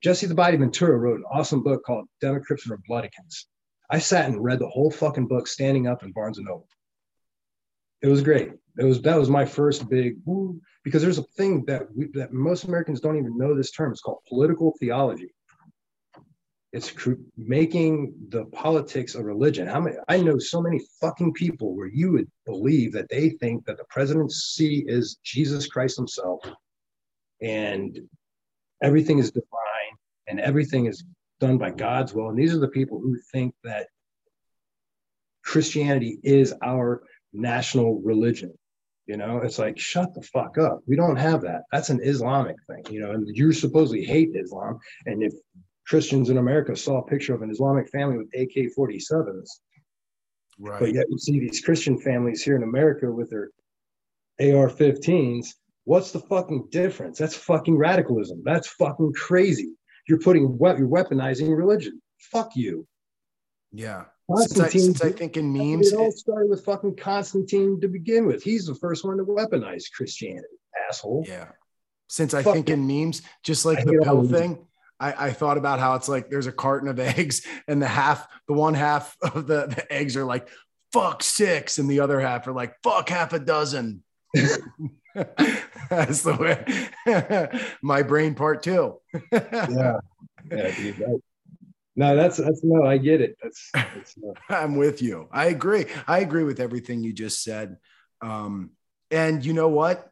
Jesse 0.03 0.27
the 0.27 0.35
Body 0.35 0.57
Ventura 0.57 0.97
wrote 0.97 1.19
an 1.19 1.25
awesome 1.31 1.63
book 1.63 1.83
called 1.85 2.07
Democrats 2.21 2.65
and 2.65 2.73
Republicans. 2.73 3.47
I 3.91 3.99
sat 3.99 4.29
and 4.29 4.43
read 4.43 4.61
the 4.61 4.69
whole 4.69 4.91
fucking 4.91 5.27
book 5.27 5.49
standing 5.49 5.87
up 5.87 6.03
in 6.03 6.13
Barnes 6.13 6.39
and 6.39 6.47
Noble. 6.47 6.69
It 8.03 8.07
was 8.07 8.23
great. 8.23 8.53
It 8.79 8.85
was 8.85 9.03
that 9.03 9.19
was 9.19 9.29
my 9.29 9.45
first 9.45 9.89
big 9.89 10.19
woo, 10.25 10.61
because 10.85 11.03
there's 11.03 11.19
a 11.19 11.25
thing 11.37 11.65
that 11.65 11.89
we, 11.97 12.07
that 12.15 12.33
most 12.33 12.65
Americans 12.65 13.01
don't 13.01 13.19
even 13.19 13.37
know 13.37 13.57
this 13.57 13.73
term. 13.73 13.91
It's 13.91 14.01
called 14.01 14.21
political 14.29 14.73
theology. 14.79 15.35
It's 16.73 16.91
cr- 16.91 17.13
making 17.37 18.15
the 18.29 18.45
politics 18.47 19.15
a 19.15 19.23
religion. 19.23 19.67
How 19.67 19.81
many? 19.81 19.97
I 20.09 20.19
know 20.19 20.39
so 20.39 20.61
many 20.61 20.81
fucking 21.01 21.33
people 21.33 21.75
where 21.75 21.89
you 21.89 22.13
would 22.13 22.31
believe 22.45 22.93
that 22.93 23.09
they 23.09 23.31
think 23.31 23.65
that 23.65 23.79
the 23.79 23.85
presidency 23.89 24.85
is 24.87 25.19
Jesus 25.23 25.67
Christ 25.67 25.97
Himself, 25.97 26.41
and 27.41 27.99
everything 28.83 29.19
is 29.19 29.31
divine 29.31 29.47
and 30.27 30.41
everything 30.41 30.87
is 30.87 31.05
done 31.41 31.59
by 31.59 31.71
God's 31.71 32.13
will. 32.15 32.29
And 32.29 32.39
these 32.39 32.55
are 32.55 32.61
the 32.61 32.69
people 32.69 33.01
who 33.01 33.17
think 33.33 33.55
that 33.65 33.89
Christianity 35.45 36.19
is 36.23 36.55
our 36.63 37.03
national 37.33 38.01
religion. 38.03 38.53
You 39.07 39.17
know, 39.17 39.39
it's 39.39 39.59
like, 39.59 39.79
shut 39.79 40.13
the 40.13 40.21
fuck 40.21 40.59
up. 40.59 40.81
We 40.87 40.95
don't 40.95 41.17
have 41.17 41.41
that. 41.43 41.63
That's 41.73 41.89
an 41.89 42.01
Islamic 42.03 42.57
thing, 42.67 42.85
you 42.93 43.01
know, 43.01 43.13
and 43.13 43.27
you 43.35 43.53
supposedly 43.53 44.05
hate 44.05 44.37
Islam. 44.37 44.79
And 45.07 45.23
if 45.23 45.33
Christians 45.89 46.29
in 46.29 46.39
America 46.39 46.77
saw 46.77 46.99
a 46.99 47.07
picture 47.07 47.35
of 47.35 47.43
an 47.43 47.51
Islamic 47.51 47.89
family 47.89 48.19
with 48.19 48.29
AK 48.35 48.73
47s, 48.79 49.49
but 50.59 50.93
yet 50.93 51.07
you 51.09 51.19
see 51.19 51.41
these 51.41 51.61
Christian 51.61 51.99
families 51.99 52.43
here 52.43 52.57
in 52.57 52.63
America 52.63 53.11
with 53.11 53.31
their 53.31 53.51
AR 54.41 54.69
15s. 54.69 55.47
What's 55.85 56.13
the 56.13 56.21
fucking 56.21 56.69
difference? 56.71 57.19
That's 57.19 57.35
fucking 57.35 57.77
radicalism. 57.77 58.43
That's 58.45 58.69
fucking 58.69 59.15
crazy. 59.15 59.73
You're 60.07 60.21
putting 60.21 60.59
what 60.59 60.79
you're 60.79 60.89
weaponizing 60.89 61.57
religion. 61.57 62.03
Fuck 62.19 62.51
you. 62.55 62.87
Yeah. 63.73 64.05
Since 64.37 64.61
I, 64.61 64.69
since 64.69 65.03
I 65.03 65.11
think 65.11 65.39
in 65.39 65.51
memes, 65.51 65.93
it 65.93 65.97
all 65.97 66.13
started 66.13 66.51
with 66.51 66.63
fucking 66.67 66.97
Constantine 66.97 67.81
to 67.81 67.89
begin 67.89 68.27
with. 68.27 68.43
He's 68.43 68.67
the 68.67 68.75
first 68.75 69.07
one 69.07 69.17
to 69.17 69.25
weaponize 69.25 69.85
Christianity, 69.95 70.47
asshole. 70.87 71.25
Yeah. 71.27 71.49
Since 72.09 72.35
I 72.35 72.43
Fuck 72.43 72.55
think 72.55 72.69
in 72.69 72.87
memes, 72.87 73.23
just 73.43 73.65
like 73.65 73.79
I 73.79 73.85
the 73.85 74.01
pill 74.03 74.29
thing, 74.29 74.68
I, 75.01 75.27
I 75.29 75.31
thought 75.33 75.59
about 75.59 75.79
how 75.79 75.95
it's 75.95 76.09
like 76.09 76.31
there's 76.31 76.47
a 76.47 76.53
carton 76.53 76.89
of 76.89 76.99
eggs 77.19 77.47
and 77.67 77.81
the 77.81 77.89
half, 77.89 78.27
the 78.47 78.55
one 78.55 78.75
half 78.75 79.17
of 79.23 79.47
the, 79.47 79.67
the 79.67 79.93
eggs 79.93 80.17
are 80.17 80.25
like, 80.25 80.49
fuck 80.93 81.23
six. 81.23 81.79
And 81.79 81.91
the 81.91 82.01
other 82.01 82.21
half 82.21 82.47
are 82.47 82.53
like, 82.53 82.75
fuck 82.83 83.09
half 83.09 83.33
a 83.33 83.39
dozen. 83.39 84.03
That's 84.35 86.23
the 86.23 86.37
way 86.37 87.69
my 87.83 88.03
brain 88.03 88.35
part 88.35 88.63
two. 88.63 88.99
Yeah, 89.33 89.99
yeah, 90.51 90.77
dude. 90.77 90.97
That- 90.97 91.21
no, 91.97 92.15
that's 92.15 92.37
that's 92.37 92.63
no, 92.63 92.87
I 92.87 92.97
get 92.97 93.21
it. 93.21 93.37
That's, 93.43 93.71
that's 93.75 94.17
no. 94.17 94.33
I'm 94.49 94.77
with 94.77 95.03
you. 95.03 95.29
I 95.33 95.47
agree. 95.47 95.87
I 96.07 96.21
agree 96.21 96.45
with 96.45 96.61
everything 96.61 97.03
you 97.03 97.13
just 97.13 97.43
said. 97.43 97.77
Um, 98.21 98.71
and 99.11 99.45
you 99.45 99.53
know 99.53 99.69
what? 99.69 100.08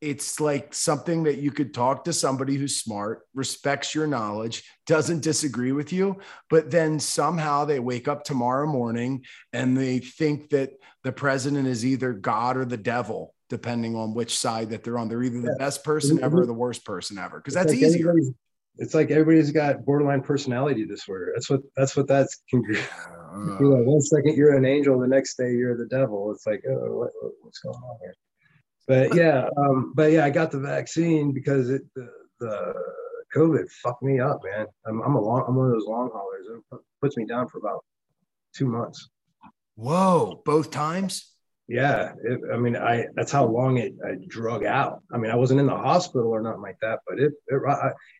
It's 0.00 0.40
like 0.40 0.74
something 0.74 1.22
that 1.24 1.38
you 1.38 1.50
could 1.50 1.72
talk 1.72 2.04
to 2.04 2.12
somebody 2.12 2.56
who's 2.56 2.76
smart, 2.76 3.22
respects 3.34 3.94
your 3.94 4.06
knowledge, 4.06 4.62
doesn't 4.86 5.22
disagree 5.22 5.72
with 5.72 5.92
you, 5.92 6.18
but 6.50 6.70
then 6.70 7.00
somehow 7.00 7.64
they 7.64 7.80
wake 7.80 8.06
up 8.06 8.22
tomorrow 8.22 8.66
morning 8.66 9.24
and 9.52 9.76
they 9.76 9.98
think 10.00 10.50
that 10.50 10.72
the 11.02 11.12
president 11.12 11.66
is 11.66 11.84
either 11.86 12.12
God 12.12 12.58
or 12.58 12.64
the 12.66 12.76
devil, 12.76 13.34
depending 13.48 13.96
on 13.96 14.12
which 14.12 14.38
side 14.38 14.70
that 14.70 14.84
they're 14.84 14.98
on. 14.98 15.08
They're 15.08 15.22
either 15.22 15.40
the 15.40 15.56
best 15.58 15.82
person 15.82 16.22
ever 16.22 16.42
or 16.42 16.46
the 16.46 16.52
worst 16.52 16.84
person 16.84 17.16
ever, 17.16 17.38
because 17.38 17.54
that's 17.54 17.72
like 17.72 17.80
easier. 17.82 18.12
It's 18.78 18.92
like 18.92 19.10
everybody's 19.10 19.52
got 19.52 19.86
borderline 19.86 20.20
personality 20.20 20.84
disorder. 20.84 21.32
That's 21.34 21.48
what 21.48 21.60
that's 21.74 21.96
what 21.96 22.06
that's 22.06 22.42
can 22.50 22.60
be. 22.60 22.76
Uh, 22.78 23.58
like, 23.60 23.86
one 23.86 24.02
second 24.02 24.36
you're 24.36 24.54
an 24.56 24.66
angel, 24.66 24.98
the 25.00 25.06
next 25.06 25.36
day 25.36 25.52
you're 25.52 25.76
the 25.78 25.86
devil. 25.86 26.30
It's 26.32 26.46
like, 26.46 26.62
oh, 26.68 26.98
what- 26.98 27.12
what's 27.40 27.60
going 27.60 27.74
on 27.76 27.98
here? 28.02 28.14
But 28.86 29.14
yeah, 29.14 29.48
um, 29.56 29.92
but 29.94 30.12
yeah, 30.12 30.24
I 30.24 30.30
got 30.30 30.50
the 30.50 30.60
vaccine 30.60 31.32
because 31.32 31.70
it 31.70 31.82
the, 31.94 32.08
the 32.40 32.74
COVID 33.34 33.68
fucked 33.82 34.02
me 34.02 34.20
up, 34.20 34.40
man. 34.44 34.66
I'm, 34.86 35.02
I'm 35.02 35.16
a 35.16 35.20
long, 35.20 35.44
I'm 35.48 35.56
one 35.56 35.66
of 35.66 35.72
those 35.72 35.86
long 35.86 36.10
haulers. 36.12 36.46
It 36.72 36.78
puts 37.00 37.16
me 37.16 37.26
down 37.26 37.48
for 37.48 37.58
about 37.58 37.84
two 38.54 38.66
months. 38.66 39.08
Whoa, 39.74 40.40
both 40.44 40.70
times? 40.70 41.32
Yeah, 41.68 42.12
it, 42.22 42.40
I 42.52 42.56
mean, 42.56 42.76
I 42.76 43.06
that's 43.16 43.32
how 43.32 43.44
long 43.44 43.78
it 43.78 43.94
I 44.06 44.14
drug 44.28 44.64
out. 44.64 45.02
I 45.12 45.18
mean, 45.18 45.32
I 45.32 45.36
wasn't 45.36 45.58
in 45.58 45.66
the 45.66 45.76
hospital 45.76 46.28
or 46.28 46.40
nothing 46.40 46.62
like 46.62 46.78
that, 46.80 47.00
but 47.08 47.18
it 47.18 47.32
it, 47.48 47.60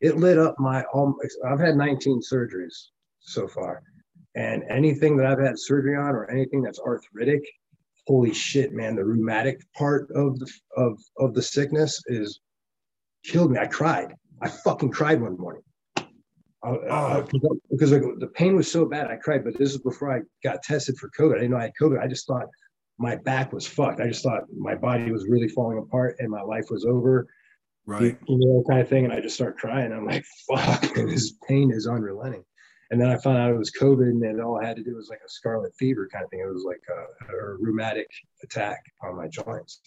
it 0.01 0.17
lit 0.17 0.39
up 0.39 0.57
my. 0.59 0.85
Um, 0.93 1.17
I've 1.47 1.61
had 1.61 1.77
19 1.77 2.21
surgeries 2.21 2.75
so 3.21 3.47
far, 3.47 3.85
and 4.35 4.65
anything 4.69 5.17
that 5.17 5.27
I've 5.27 5.39
had 5.39 5.59
surgery 5.61 5.97
on 5.97 6.17
or 6.17 6.29
anything 6.29 6.61
that's 6.61 6.81
arthritic, 6.81 7.45
holy 8.07 8.33
shit, 8.33 8.73
man! 8.73 8.97
The 8.97 9.05
rheumatic 9.05 9.61
part 9.75 10.11
of 10.13 10.39
the 10.39 10.51
of 10.77 10.99
of 11.19 11.35
the 11.35 11.43
sickness 11.43 12.03
is 12.07 12.41
killed 13.25 13.51
me. 13.53 13.59
I 13.59 13.67
cried. 13.67 14.15
I 14.43 14.49
fucking 14.49 14.91
cried 14.91 15.21
one 15.21 15.37
morning. 15.39 15.63
Uh, 16.63 17.23
because 17.71 17.91
the 17.91 18.31
pain 18.35 18.57
was 18.57 18.71
so 18.71 18.85
bad, 18.87 19.07
I 19.09 19.17
cried. 19.17 19.45
But 19.45 19.57
this 19.57 19.71
is 19.71 19.79
before 19.79 20.13
I 20.13 20.21
got 20.43 20.63
tested 20.63 20.97
for 20.99 21.11
COVID. 21.17 21.35
I 21.37 21.39
didn't 21.39 21.51
know 21.53 21.59
I 21.59 21.63
had 21.65 21.73
COVID. 21.81 22.01
I 22.03 22.09
just 22.09 22.27
thought 22.27 22.47
my 22.99 23.17
back 23.17 23.53
was 23.53 23.67
fucked. 23.67 24.01
I 24.01 24.09
just 24.09 24.23
thought 24.23 24.45
my 24.57 24.75
body 24.75 25.13
was 25.13 25.27
really 25.29 25.49
falling 25.49 25.79
apart 25.79 26.17
and 26.19 26.29
my 26.31 26.43
life 26.43 26.65
was 26.71 26.85
over, 26.85 27.27
Right. 27.85 28.19
you 28.27 28.39
know, 28.39 28.65
kind 28.69 28.81
of 28.81 28.89
thing. 28.89 29.05
And 29.05 29.13
I 29.13 29.21
just 29.21 29.37
start 29.37 29.59
crying. 29.59 29.93
I'm 29.93 30.07
like, 30.07 30.25
fuck, 30.51 30.81
this 30.95 31.35
pain 31.49 31.71
is 31.71 31.87
unrelenting. 31.87 32.45
And 32.91 33.01
then 33.01 33.09
I 33.11 33.17
found 33.17 33.39
out 33.39 33.51
it 33.51 33.59
was 33.59 33.73
COVID, 33.73 34.09
and 34.09 34.23
then 34.23 34.41
all 34.41 34.61
I 34.63 34.67
had 34.67 34.77
to 34.77 34.83
do 34.85 34.95
was 34.95 35.09
like 35.09 35.19
a 35.25 35.29
scarlet 35.29 35.73
fever 35.77 36.09
kind 36.13 36.25
of 36.25 36.31
thing. 36.31 36.41
It 36.41 36.53
was 36.53 36.65
like 36.65 36.83
a, 36.89 37.33
a 37.35 37.57
rheumatic 37.59 38.09
attack 38.45 38.81
on 39.03 39.17
my 39.17 39.27
joints. 39.27 39.81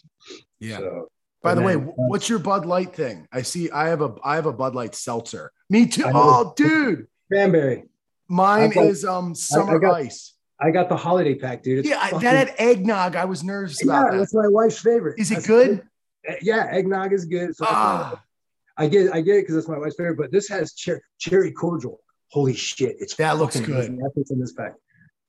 Yeah. 0.59 0.77
So, 0.79 1.07
By 1.41 1.55
the 1.55 1.61
way, 1.61 1.75
then- 1.75 1.93
what's 1.95 2.27
your 2.27 2.39
Bud 2.39 2.65
Light 2.65 2.93
thing? 2.93 3.25
I 3.31 3.41
see. 3.43 3.71
I 3.71 3.87
have 3.87 4.01
a. 4.01 4.15
I 4.23 4.35
have 4.35 4.45
a 4.47 4.51
Bud 4.53 4.75
Light 4.75 4.95
seltzer. 4.95 5.51
Me 5.69 5.85
too. 5.85 6.03
Oh, 6.07 6.53
dude, 6.57 7.07
cranberry. 7.31 7.85
mine 8.27 8.71
got- 8.71 8.85
is 8.85 9.05
um 9.05 9.33
summer 9.33 9.79
got- 9.79 9.95
ice. 9.95 10.33
I 10.61 10.71
got 10.71 10.89
the 10.89 10.97
holiday 10.97 11.35
pack, 11.35 11.63
dude. 11.63 11.79
It's 11.79 11.87
Yeah, 11.87 11.99
I, 12.01 12.09
fucking- 12.09 12.19
that 12.25 12.49
had 12.49 12.55
eggnog. 12.59 13.15
I 13.15 13.23
was 13.23 13.45
nervous 13.45 13.79
yeah, 13.81 13.93
about 14.01 14.11
that. 14.11 14.17
that's 14.17 14.33
my 14.33 14.47
wife's 14.49 14.79
favorite. 14.79 15.17
Is 15.17 15.31
it 15.31 15.35
That's- 15.35 15.47
good? 15.47 15.83
Yeah, 16.41 16.67
eggnog 16.69 17.13
is 17.13 17.23
good. 17.23 17.55
So 17.55 17.63
Ah, 17.65 18.21
I 18.75 18.87
get 18.87 19.13
I 19.13 19.21
get 19.21 19.37
it 19.37 19.41
because 19.43 19.55
that's 19.55 19.69
my 19.69 19.77
wife's 19.79 19.95
favorite, 19.95 20.17
but 20.17 20.33
this 20.33 20.49
has 20.49 20.73
cher- 20.75 21.01
cherry 21.17 21.53
cordial. 21.53 22.01
Holy 22.31 22.53
shit, 22.53 22.95
it's 22.99 23.15
That 23.15 23.37
looks 23.37 23.59
good. 23.59 23.91
That's 23.97 24.15
what's 24.15 24.31
in 24.31 24.39
this 24.39 24.53
pack. 24.53 24.73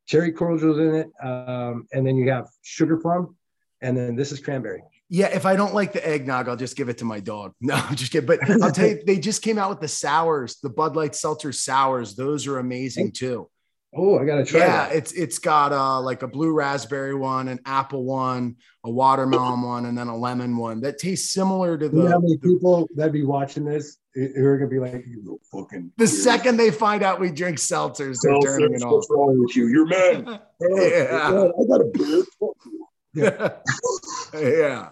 cherry 0.07 0.33
cordials 0.33 0.79
in 0.79 0.95
it, 0.95 1.07
um, 1.23 1.87
and 1.93 2.07
then 2.07 2.17
you 2.17 2.31
have 2.31 2.47
sugar 2.63 2.97
plum, 2.99 3.37
and 3.81 3.97
then 3.97 4.17
this 4.17 4.33
is 4.33 4.41
cranberry. 4.41 4.83
Yeah, 5.09 5.27
if 5.27 5.45
I 5.47 5.57
don't 5.57 5.75
like 5.75 5.93
the 5.93 6.07
eggnog, 6.07 6.49
I'll 6.49 6.57
just 6.57 6.77
give 6.77 6.89
it 6.89 6.99
to 6.99 7.05
my 7.05 7.19
dog. 7.21 7.53
No, 7.61 7.75
I'm 7.75 7.97
just 7.97 8.13
kidding. 8.13 8.27
But 8.27 8.49
I'll 8.63 8.71
tell 8.71 8.89
you, 8.89 9.03
they 9.07 9.19
just 9.19 9.43
came 9.43 9.59
out 9.59 9.71
with 9.71 9.81
the 9.81 9.89
sours, 9.89 10.59
the 10.63 10.71
Bud 10.71 10.95
Light 10.95 11.15
Seltzer 11.17 11.53
sours. 11.53 12.15
Those 12.15 12.47
are 12.47 12.59
amazing 12.59 13.13
too. 13.13 13.49
Oh, 13.93 14.19
I 14.21 14.25
gotta 14.25 14.45
try. 14.45 14.61
Yeah, 14.61 14.89
that. 14.89 14.95
it's 14.95 15.11
it's 15.13 15.39
got 15.41 15.73
uh 15.73 16.01
like 16.01 16.23
a 16.23 16.29
blue 16.29 16.53
raspberry 16.53 17.15
one, 17.15 17.49
an 17.49 17.59
apple 17.67 18.05
one, 18.05 18.55
a 18.85 18.91
watermelon 18.91 19.63
one, 19.63 19.87
and 19.87 19.99
then 19.99 20.07
a 20.07 20.17
lemon 20.17 20.57
one 20.57 20.81
that 20.83 20.99
tastes 20.99 21.33
similar 21.33 21.77
to 21.77 21.89
the. 21.89 21.97
You 21.97 22.03
know 22.05 22.11
how 22.11 22.21
many 22.21 22.37
the- 22.37 22.49
people 22.49 22.89
that 22.95 23.11
be 23.11 23.25
watching 23.25 23.65
this 23.65 23.97
who 24.15 24.45
are 24.45 24.59
gonna 24.59 24.71
be 24.71 24.79
like, 24.79 25.05
"You 25.07 25.41
fucking." 25.53 25.93
the 25.97 26.07
second 26.07 26.57
they 26.57 26.71
find 26.71 27.03
out 27.03 27.21
we 27.21 27.31
drink 27.31 27.59
seltzers, 27.59 28.19
they're 28.23 28.39
turning 28.41 28.75
it 28.75 28.83
off. 28.83 28.93
What's 28.93 29.09
wrong 29.11 29.41
with 29.41 29.55
you? 29.57 29.67
You're 29.69 29.87
mad. 29.87 30.41
Yeah. 30.61 31.49
I 31.59 31.65
got 31.69 31.81
a. 31.81 32.25
Fuck 32.39 32.57
you. 32.67 32.87
yeah. 34.35 34.91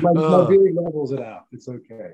My, 0.00 0.12
my 0.12 0.22
Uh. 0.22 0.46
beard 0.46 0.74
levels 0.74 1.12
it 1.12 1.20
out. 1.20 1.46
It's 1.52 1.68
okay. 1.68 2.10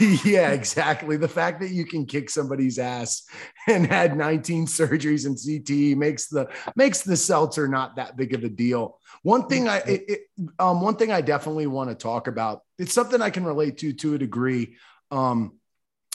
yeah, 0.24 0.52
exactly. 0.52 1.18
The 1.18 1.28
fact 1.28 1.60
that 1.60 1.68
you 1.70 1.84
can 1.84 2.06
kick 2.06 2.30
somebody's 2.30 2.78
ass 2.78 3.24
and 3.68 3.86
had 3.86 4.16
19 4.16 4.66
surgeries 4.66 5.26
and 5.26 5.36
CTE 5.36 5.96
makes 5.96 6.28
the 6.28 6.48
makes 6.76 7.02
the 7.02 7.16
seltzer 7.16 7.68
not 7.68 7.96
that 7.96 8.16
big 8.16 8.32
of 8.32 8.42
a 8.42 8.48
deal. 8.48 8.98
One 9.22 9.46
thing 9.46 9.68
I 9.68 9.78
it, 9.80 10.04
it, 10.08 10.20
um 10.58 10.80
one 10.80 10.96
thing 10.96 11.12
I 11.12 11.20
definitely 11.20 11.66
want 11.66 11.90
to 11.90 11.94
talk 11.94 12.26
about. 12.26 12.62
It's 12.78 12.94
something 12.94 13.20
I 13.20 13.28
can 13.30 13.44
relate 13.44 13.76
to 13.78 13.92
to 13.92 14.14
a 14.14 14.18
degree. 14.18 14.76
Um 15.10 15.58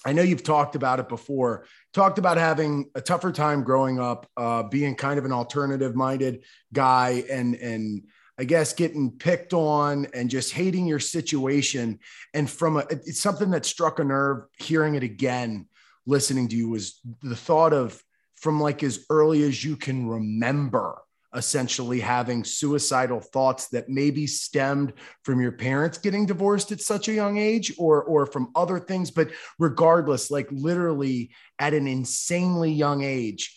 I 0.05 0.13
know 0.13 0.21
you've 0.21 0.43
talked 0.43 0.75
about 0.75 0.99
it 0.99 1.09
before. 1.09 1.65
Talked 1.93 2.19
about 2.19 2.37
having 2.37 2.89
a 2.95 3.01
tougher 3.01 3.31
time 3.31 3.63
growing 3.63 3.99
up, 3.99 4.27
uh, 4.37 4.63
being 4.63 4.95
kind 4.95 5.19
of 5.19 5.25
an 5.25 5.31
alternative 5.31 5.95
minded 5.95 6.45
guy, 6.71 7.23
and 7.29 7.55
and 7.55 8.03
I 8.37 8.45
guess 8.45 8.73
getting 8.73 9.11
picked 9.11 9.53
on 9.53 10.07
and 10.13 10.29
just 10.29 10.53
hating 10.53 10.87
your 10.87 10.99
situation. 10.99 11.99
And 12.33 12.49
from 12.49 12.77
a, 12.77 12.85
it's 12.89 13.19
something 13.19 13.51
that 13.51 13.65
struck 13.65 13.99
a 13.99 14.03
nerve. 14.03 14.45
Hearing 14.57 14.95
it 14.95 15.03
again, 15.03 15.67
listening 16.05 16.47
to 16.49 16.55
you 16.55 16.69
was 16.69 17.01
the 17.21 17.35
thought 17.35 17.73
of 17.73 18.01
from 18.35 18.61
like 18.61 18.83
as 18.83 19.05
early 19.09 19.43
as 19.43 19.63
you 19.63 19.75
can 19.75 20.07
remember 20.07 21.01
essentially 21.35 21.99
having 21.99 22.43
suicidal 22.43 23.19
thoughts 23.19 23.67
that 23.67 23.89
maybe 23.89 24.25
stemmed 24.25 24.93
from 25.23 25.39
your 25.39 25.51
parents 25.51 25.97
getting 25.97 26.25
divorced 26.25 26.71
at 26.71 26.81
such 26.81 27.07
a 27.07 27.13
young 27.13 27.37
age 27.37 27.73
or 27.77 28.03
or 28.03 28.25
from 28.25 28.51
other 28.55 28.79
things. 28.79 29.11
But 29.11 29.29
regardless 29.59 30.31
like 30.31 30.47
literally 30.51 31.31
at 31.59 31.73
an 31.73 31.87
insanely 31.87 32.71
young 32.71 33.03
age 33.03 33.55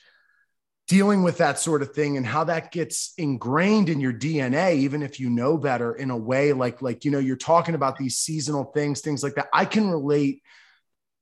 dealing 0.89 1.23
with 1.23 1.39
that 1.39 1.59
sort 1.59 1.81
of 1.81 1.95
thing 1.95 2.16
and 2.16 2.27
how 2.27 2.45
that 2.45 2.73
gets 2.73 3.14
ingrained 3.16 3.89
in 3.89 4.01
your 4.01 4.12
DNA 4.12 4.75
even 4.75 5.03
if 5.03 5.18
you 5.18 5.31
know 5.31 5.57
better 5.57 5.95
in 5.95 6.11
a 6.11 6.16
way 6.16 6.53
like 6.53 6.83
like 6.83 7.05
you 7.05 7.11
know 7.11 7.20
you're 7.20 7.37
talking 7.37 7.75
about 7.75 7.97
these 7.97 8.18
seasonal 8.18 8.64
things 8.64 9.01
things 9.01 9.23
like 9.23 9.37
that 9.37 9.49
I 9.53 9.64
can 9.64 9.89
relate 9.89 10.43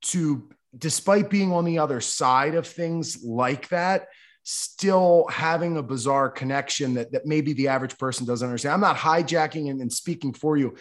to 0.06 0.48
despite 0.76 1.30
being 1.30 1.52
on 1.52 1.64
the 1.64 1.78
other 1.78 2.00
side 2.00 2.54
of 2.54 2.66
things 2.66 3.22
like 3.22 3.68
that 3.68 4.08
still 4.42 5.26
having 5.30 5.76
a 5.76 5.82
bizarre 5.82 6.30
connection 6.30 6.94
that, 6.94 7.12
that 7.12 7.26
maybe 7.26 7.52
the 7.52 7.68
average 7.68 7.96
person 7.98 8.26
doesn't 8.26 8.46
understand. 8.46 8.74
I'm 8.74 8.80
not 8.80 8.96
hijacking 8.96 9.70
and, 9.70 9.80
and 9.80 9.92
speaking 9.92 10.32
for 10.32 10.56
you. 10.56 10.76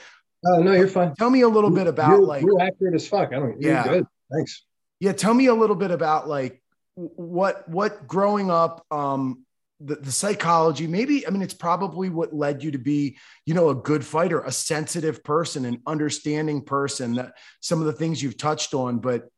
Oh 0.46 0.62
no, 0.62 0.74
you're 0.74 0.88
fine. 0.88 1.14
Tell 1.16 1.30
me 1.30 1.42
a 1.42 1.50
little 1.50 1.70
bit 1.70 1.88
about 1.88 2.12
you're, 2.12 2.22
like, 2.22 2.44
you're 2.44 2.62
accurate 2.62 2.96
as 2.96 3.08
fuck. 3.08 3.34
I 3.34 3.40
don't. 3.40 3.62
Yeah. 3.62 3.84
good. 3.84 4.08
Thanks. 4.32 4.64
yeah, 5.00 5.14
tell 5.14 5.34
me 5.34 5.48
a 5.48 5.54
little 5.54 5.76
bit 5.76 5.92
about 5.92 6.28
like 6.28 6.62
what, 6.96 7.68
what 7.68 8.08
growing 8.08 8.52
up, 8.52 8.86
um, 8.92 9.46
the, 9.82 9.96
the 9.96 10.12
psychology, 10.12 10.88
maybe, 10.88 11.26
I 11.26 11.30
mean, 11.30 11.42
it's 11.42 11.54
probably 11.54 12.10
what 12.10 12.34
led 12.34 12.64
you 12.64 12.72
to 12.72 12.78
be, 12.78 13.18
you 13.46 13.54
know, 13.54 13.70
a 13.70 13.76
good 13.76 14.06
fighter, 14.06 14.42
a 14.42 14.52
sensitive 14.52 15.24
person, 15.24 15.64
an 15.64 15.82
understanding 15.88 16.64
person 16.64 17.16
that 17.16 17.38
some 17.62 17.80
of 17.80 17.86
the 17.86 17.94
things 17.94 18.22
you've 18.22 18.38
touched 18.38 18.74
on, 18.74 19.00
but 19.00 19.30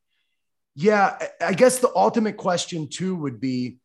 yeah, 0.74 1.17
I 1.39 1.53
guess 1.53 1.80
the 1.80 1.91
ultimate 1.95 2.38
question 2.38 2.88
too 2.88 3.15
would 3.17 3.39
be 3.39 3.78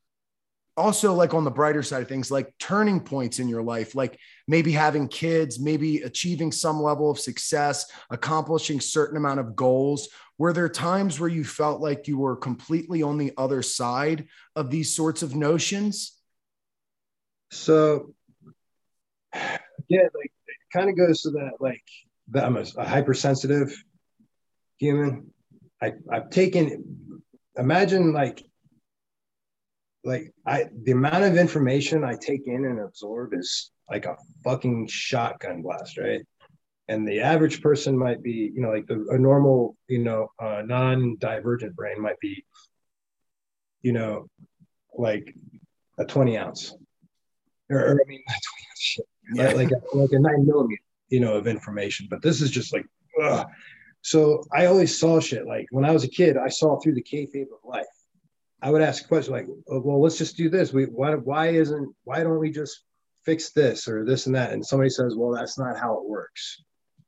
also 0.76 1.14
like 1.14 1.34
on 1.34 1.44
the 1.44 1.50
brighter 1.50 1.82
side 1.82 2.02
of 2.02 2.08
things, 2.08 2.30
like 2.30 2.52
turning 2.58 3.00
points 3.00 3.38
in 3.38 3.48
your 3.48 3.62
life, 3.62 3.94
like 3.94 4.18
maybe 4.46 4.72
having 4.72 5.08
kids, 5.08 5.58
maybe 5.58 6.02
achieving 6.02 6.52
some 6.52 6.82
level 6.82 7.10
of 7.10 7.18
success, 7.18 7.90
accomplishing 8.10 8.80
certain 8.80 9.16
amount 9.16 9.40
of 9.40 9.56
goals. 9.56 10.08
Were 10.38 10.52
there 10.52 10.68
times 10.68 11.18
where 11.18 11.30
you 11.30 11.44
felt 11.44 11.80
like 11.80 12.08
you 12.08 12.18
were 12.18 12.36
completely 12.36 13.02
on 13.02 13.16
the 13.16 13.32
other 13.38 13.62
side 13.62 14.26
of 14.54 14.70
these 14.70 14.94
sorts 14.94 15.22
of 15.22 15.34
notions? 15.34 16.12
So, 17.50 18.14
yeah, 19.32 20.02
like 20.14 20.32
it 20.46 20.56
kind 20.72 20.90
of 20.90 20.96
goes 20.96 21.22
to 21.22 21.30
that, 21.30 21.52
like 21.60 21.84
that 22.32 22.44
I'm 22.44 22.56
a, 22.56 22.66
a 22.76 22.86
hypersensitive 22.86 23.72
human. 24.78 25.30
I 25.80 25.92
I've 26.12 26.30
taken. 26.30 27.22
Imagine 27.56 28.12
like, 28.12 28.44
like 30.06 30.32
I 30.46 30.66
the 30.84 30.92
amount 30.92 31.24
of 31.24 31.36
information 31.36 32.04
I 32.04 32.14
take 32.14 32.46
in 32.46 32.64
and 32.64 32.80
absorb 32.80 33.34
is 33.34 33.72
like 33.90 34.06
a 34.06 34.16
fucking 34.44 34.86
shotgun 34.86 35.62
blast, 35.62 35.98
right? 35.98 36.22
And 36.88 37.06
the 37.06 37.20
average 37.20 37.60
person 37.60 37.98
might 37.98 38.22
be, 38.22 38.52
you 38.54 38.62
know, 38.62 38.70
like 38.70 38.86
the, 38.86 39.04
a 39.10 39.18
normal, 39.18 39.76
you 39.88 39.98
know, 39.98 40.28
uh, 40.40 40.62
non-divergent 40.64 41.74
brain 41.74 42.00
might 42.00 42.20
be, 42.20 42.44
you 43.82 43.92
know, 43.92 44.28
like 44.96 45.34
a 45.98 46.04
20 46.04 46.38
ounce 46.38 46.72
or, 47.68 47.78
or 47.78 48.00
I 48.00 48.08
mean, 48.08 48.22
not 48.28 48.36
20 48.36 48.66
ounce 48.70 48.80
shit, 48.80 49.06
Yeah. 49.34 49.50
like 49.54 49.72
a, 49.72 49.96
like 49.96 50.12
a 50.12 50.20
nine 50.20 50.46
millimeter, 50.46 50.82
you 51.08 51.18
know, 51.18 51.34
of 51.34 51.48
information. 51.48 52.06
But 52.08 52.22
this 52.22 52.40
is 52.40 52.50
just 52.52 52.72
like, 52.72 52.86
ugh. 53.20 53.44
so 54.02 54.44
I 54.52 54.66
always 54.66 54.96
saw 54.96 55.18
shit. 55.18 55.44
Like 55.46 55.66
when 55.72 55.84
I 55.84 55.90
was 55.90 56.04
a 56.04 56.08
kid, 56.08 56.36
I 56.36 56.48
saw 56.48 56.78
through 56.78 56.94
the 56.94 57.02
kayfabe 57.02 57.42
of 57.52 57.58
life. 57.64 57.86
I 58.62 58.70
would 58.70 58.82
ask 58.82 59.04
a 59.04 59.08
question 59.08 59.32
like, 59.32 59.46
oh, 59.68 59.80
well, 59.80 60.00
let's 60.00 60.18
just 60.18 60.36
do 60.36 60.48
this. 60.48 60.72
We 60.72 60.84
why 60.84 61.14
why 61.14 61.48
isn't 61.48 61.94
why 62.04 62.22
don't 62.22 62.38
we 62.38 62.50
just 62.50 62.80
fix 63.24 63.50
this 63.50 63.88
or 63.88 64.04
this 64.04 64.26
and 64.26 64.34
that? 64.34 64.52
And 64.52 64.64
somebody 64.64 64.90
says, 64.90 65.14
well, 65.16 65.32
that's 65.32 65.58
not 65.58 65.78
how 65.78 65.98
it 65.98 66.08
works. 66.08 66.62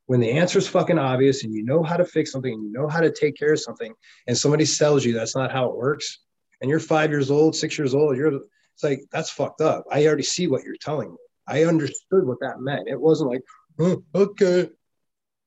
When 0.07 0.21
the 0.21 0.31
answer 0.33 0.59
is 0.59 0.69
fucking 0.69 0.99
obvious 0.99 1.45
and 1.45 1.55
you 1.55 1.65
know 1.65 1.83
how 1.83 1.97
to 1.97 2.05
fix 2.05 2.33
something 2.33 2.53
and 2.53 2.65
you 2.65 2.73
know 2.73 2.89
how 2.89 3.01
to 3.01 3.13
take 3.13 3.37
care 3.37 3.53
of 3.53 3.61
something, 3.61 3.93
and 4.27 4.37
somebody 4.37 4.65
tells 4.67 5.05
you 5.05 5.13
that's 5.13 5.37
not 5.37 5.53
how 5.53 5.71
it 5.71 5.77
works, 5.77 6.21
and 6.61 6.71
you're 6.71 6.81
five 6.81 7.11
years 7.11 7.31
old, 7.31 7.55
six 7.57 7.79
years 7.79 7.95
old, 7.95 8.17
you're 8.17 8.41
it's 8.75 8.85
like 8.85 9.01
that's 9.11 9.31
fucked 9.31 9.61
up. 9.61 9.85
I 9.91 10.07
already 10.07 10.23
see 10.23 10.47
what 10.47 10.65
you're 10.65 10.77
telling 10.81 11.11
me. 11.11 11.17
I 11.47 11.65
understood 11.65 12.27
what 12.27 12.41
that 12.41 12.61
meant. 12.61 12.89
It 12.89 13.01
wasn't 13.01 13.31
like, 13.31 13.43
oh, 13.81 14.03
okay. 14.15 14.71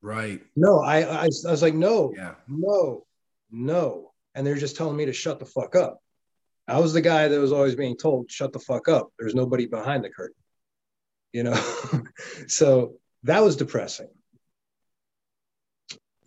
Right. 0.02 0.42
No, 0.56 0.80
I, 0.80 1.02
I 1.04 1.24
I 1.24 1.52
was 1.52 1.62
like, 1.62 1.76
no, 1.76 2.12
Yeah. 2.16 2.36
no, 2.48 3.06
no. 3.52 4.11
And 4.36 4.46
they're 4.46 4.56
just 4.56 4.78
telling 4.78 4.96
me 4.96 5.06
to 5.06 5.14
shut 5.14 5.40
the 5.40 5.46
fuck 5.46 5.76
up. 5.76 6.00
I 6.68 6.80
was 6.80 6.94
the 6.94 7.02
guy 7.02 7.28
that 7.28 7.40
was 7.40 7.52
always 7.52 7.76
being 7.76 7.98
told, 7.98 8.32
shut 8.32 8.54
the 8.54 8.60
fuck 8.60 8.88
up. 8.88 9.12
There's 9.20 9.36
nobody 9.36 9.66
behind 9.66 10.04
the 10.04 10.10
curtain. 10.10 10.36
You 11.34 11.44
know? 11.44 11.64
so 12.48 12.96
that 13.24 13.44
was 13.44 13.56
depressing. 13.56 14.10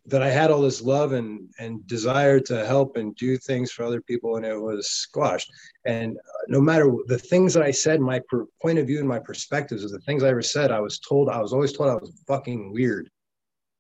That 0.07 0.23
I 0.23 0.29
had 0.29 0.51
all 0.51 0.61
this 0.61 0.83
love 0.83 1.13
and 1.13 1.49
and 1.59 1.87
desire 1.87 2.39
to 2.39 2.67
help 2.67 2.99
and 2.99 3.17
do 3.17 3.39
things 3.39 3.73
for 3.73 3.85
other 3.85 4.03
people, 4.03 4.37
and 4.37 4.45
it 4.45 4.61
was 4.61 4.91
squashed. 4.91 5.51
And 5.87 6.19
no 6.47 6.61
matter 6.61 6.93
the 7.07 7.17
things 7.17 7.55
that 7.55 7.63
I 7.63 7.71
said, 7.71 8.03
my 8.03 8.21
per- 8.29 8.45
point 8.61 8.79
of 8.79 8.87
view 8.87 8.99
and 8.99 9.09
my 9.09 9.19
perspectives 9.19 9.83
of 9.83 9.93
the 9.93 10.01
things 10.01 10.23
I 10.23 10.29
ever 10.29 10.43
said, 10.43 10.71
I 10.71 10.81
was 10.81 10.99
told 10.99 11.31
I 11.31 11.41
was 11.41 11.55
always 11.55 11.73
told 11.73 11.89
I 11.89 11.95
was 11.95 12.13
fucking 12.27 12.71
weird. 12.71 13.09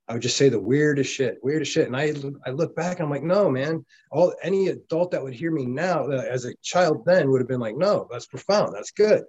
I 0.07 0.13
would 0.13 0.23
just 0.23 0.37
say 0.37 0.49
the 0.51 0.61
weirdest 0.61 1.13
shit, 1.13 1.39
weirdest 1.43 1.73
shit. 1.73 1.87
And 1.87 1.97
I, 1.97 2.13
I 2.47 2.51
look 2.51 2.77
back, 2.77 2.99
and 2.99 3.05
I'm 3.05 3.11
like, 3.11 3.23
no, 3.23 3.49
man. 3.49 3.85
All 4.11 4.35
any 4.43 4.69
adult 4.69 5.11
that 5.13 5.23
would 5.23 5.33
hear 5.33 5.51
me 5.51 5.65
now, 5.65 6.07
uh, 6.07 6.25
as 6.29 6.45
a 6.45 6.55
child 6.63 7.05
then, 7.07 7.31
would 7.31 7.41
have 7.41 7.49
been 7.49 7.61
like, 7.61 7.77
no, 7.77 8.07
that's 8.11 8.27
profound, 8.27 8.75
that's 8.75 8.91
good, 8.91 9.25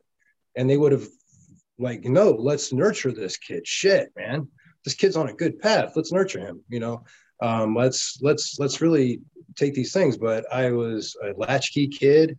and 0.55 0.69
they 0.69 0.77
would 0.77 0.91
have 0.91 1.07
like, 1.79 2.03
no, 2.03 2.31
let's 2.31 2.73
nurture 2.73 3.11
this 3.11 3.37
kid. 3.37 3.65
Shit, 3.65 4.11
man, 4.17 4.47
this 4.83 4.95
kid's 4.95 5.15
on 5.15 5.29
a 5.29 5.33
good 5.33 5.59
path. 5.59 5.93
Let's 5.95 6.11
nurture 6.11 6.39
him. 6.39 6.61
You 6.67 6.81
know, 6.81 7.03
um, 7.41 7.73
let's 7.73 8.19
let's 8.21 8.59
let's 8.59 8.81
really 8.81 9.21
take 9.55 9.75
these 9.75 9.93
things. 9.93 10.17
But 10.17 10.45
I 10.53 10.71
was 10.71 11.15
a 11.23 11.33
latchkey 11.37 11.87
kid. 11.87 12.37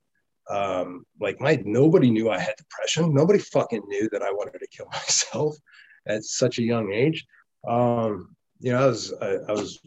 Um, 0.48 1.04
like 1.20 1.40
my 1.40 1.60
nobody 1.64 2.10
knew 2.10 2.28
I 2.28 2.38
had 2.38 2.54
depression. 2.56 3.14
Nobody 3.14 3.38
fucking 3.38 3.82
knew 3.88 4.10
that 4.10 4.22
I 4.22 4.30
wanted 4.30 4.58
to 4.58 4.68
kill 4.68 4.86
myself 4.92 5.56
at 6.06 6.22
such 6.22 6.58
a 6.58 6.62
young 6.62 6.92
age 6.92 7.26
um, 7.66 8.36
you 8.60 8.72
know, 8.72 8.82
I 8.82 8.86
was 8.86 9.12
I, 9.20 9.36
I 9.48 9.52
was 9.52 9.80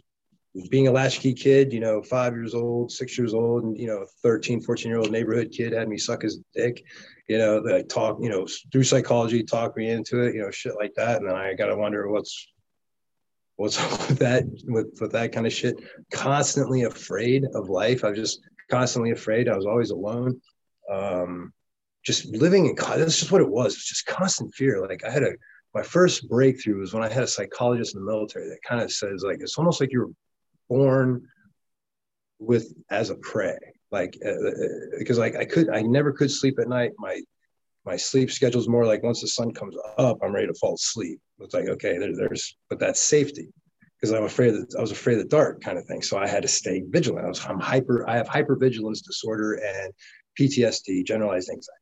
being 0.69 0.87
a 0.87 0.91
latchkey 0.91 1.33
kid, 1.33 1.71
you 1.71 1.79
know, 1.79 2.01
five 2.01 2.33
years 2.33 2.53
old, 2.53 2.91
six 2.91 3.17
years 3.17 3.33
old, 3.33 3.63
and 3.63 3.77
you 3.77 3.87
know, 3.87 4.05
13, 4.23 4.61
14 4.61 4.89
year 4.89 4.99
old 4.99 5.11
neighborhood 5.11 5.51
kid 5.51 5.73
had 5.73 5.87
me 5.87 5.97
suck 5.97 6.23
his 6.23 6.39
dick, 6.55 6.83
you 7.27 7.37
know, 7.37 7.61
that 7.61 7.89
talk, 7.89 8.17
you 8.21 8.29
know, 8.29 8.47
through 8.71 8.83
psychology, 8.83 9.43
talk 9.43 9.77
me 9.77 9.89
into 9.89 10.21
it, 10.21 10.35
you 10.35 10.41
know, 10.41 10.51
shit 10.51 10.75
like 10.75 10.93
that. 10.95 11.17
And 11.17 11.29
then 11.29 11.35
I 11.35 11.53
gotta 11.53 11.75
wonder 11.75 12.09
what's 12.09 12.47
what's 13.55 13.79
up 13.93 14.09
with 14.09 14.19
that 14.19 14.45
with, 14.65 14.97
with 14.99 15.11
that 15.11 15.31
kind 15.31 15.45
of 15.45 15.53
shit. 15.53 15.75
Constantly 16.11 16.83
afraid 16.83 17.45
of 17.53 17.69
life. 17.69 18.03
I 18.03 18.09
was 18.09 18.19
just 18.19 18.41
constantly 18.69 19.11
afraid. 19.11 19.47
I 19.47 19.55
was 19.55 19.65
always 19.65 19.91
alone. 19.91 20.41
Um, 20.91 21.53
just 22.03 22.25
living 22.27 22.65
in 22.65 22.75
that's 22.75 23.19
just 23.19 23.31
what 23.31 23.41
it 23.41 23.49
was. 23.49 23.73
It's 23.73 23.89
just 23.89 24.05
constant 24.05 24.53
fear. 24.55 24.81
Like 24.81 25.03
I 25.03 25.11
had 25.11 25.23
a 25.23 25.33
my 25.73 25.83
first 25.83 26.27
breakthrough 26.27 26.79
was 26.79 26.93
when 26.93 27.03
I 27.03 27.09
had 27.09 27.23
a 27.23 27.27
psychologist 27.27 27.95
in 27.95 28.01
the 28.01 28.11
military 28.11 28.49
that 28.49 28.59
kind 28.67 28.81
of 28.81 28.91
says 28.91 29.23
like 29.25 29.37
it's 29.41 29.57
almost 29.57 29.79
like 29.79 29.91
you're 29.91 30.09
born 30.67 31.27
with 32.39 32.73
as 32.89 33.09
a 33.09 33.15
prey 33.15 33.57
like 33.91 34.17
uh, 34.25 34.29
uh, 34.29 34.51
because 34.97 35.17
like 35.17 35.35
I 35.35 35.45
could 35.45 35.69
I 35.69 35.81
never 35.81 36.11
could 36.11 36.31
sleep 36.31 36.59
at 36.59 36.67
night. 36.67 36.91
My 36.97 37.19
my 37.85 37.95
sleep 37.95 38.31
schedule 38.31 38.61
is 38.61 38.67
more 38.67 38.85
like 38.85 39.03
once 39.03 39.21
the 39.21 39.27
sun 39.27 39.53
comes 39.53 39.75
up 39.97 40.19
I'm 40.23 40.33
ready 40.33 40.47
to 40.47 40.53
fall 40.53 40.75
asleep. 40.75 41.19
It's 41.39 41.53
like 41.53 41.67
okay 41.67 41.97
there, 41.97 42.15
there's 42.15 42.55
but 42.69 42.79
that's 42.79 43.01
safety 43.01 43.49
because 43.99 44.13
I'm 44.13 44.25
afraid 44.25 44.51
that 44.51 44.75
I 44.77 44.81
was 44.81 44.91
afraid 44.91 45.17
of 45.17 45.23
the 45.23 45.29
dark 45.29 45.61
kind 45.61 45.77
of 45.77 45.85
thing. 45.85 46.01
So 46.01 46.17
I 46.17 46.27
had 46.27 46.43
to 46.43 46.47
stay 46.47 46.83
vigilant. 46.87 47.25
I 47.25 47.29
was 47.29 47.45
I'm 47.45 47.59
hyper 47.59 48.07
I 48.07 48.17
have 48.17 48.27
hypervigilance 48.27 49.03
disorder 49.03 49.53
and 49.53 49.93
PTSD 50.39 51.05
generalized 51.05 51.49
anxiety. 51.49 51.75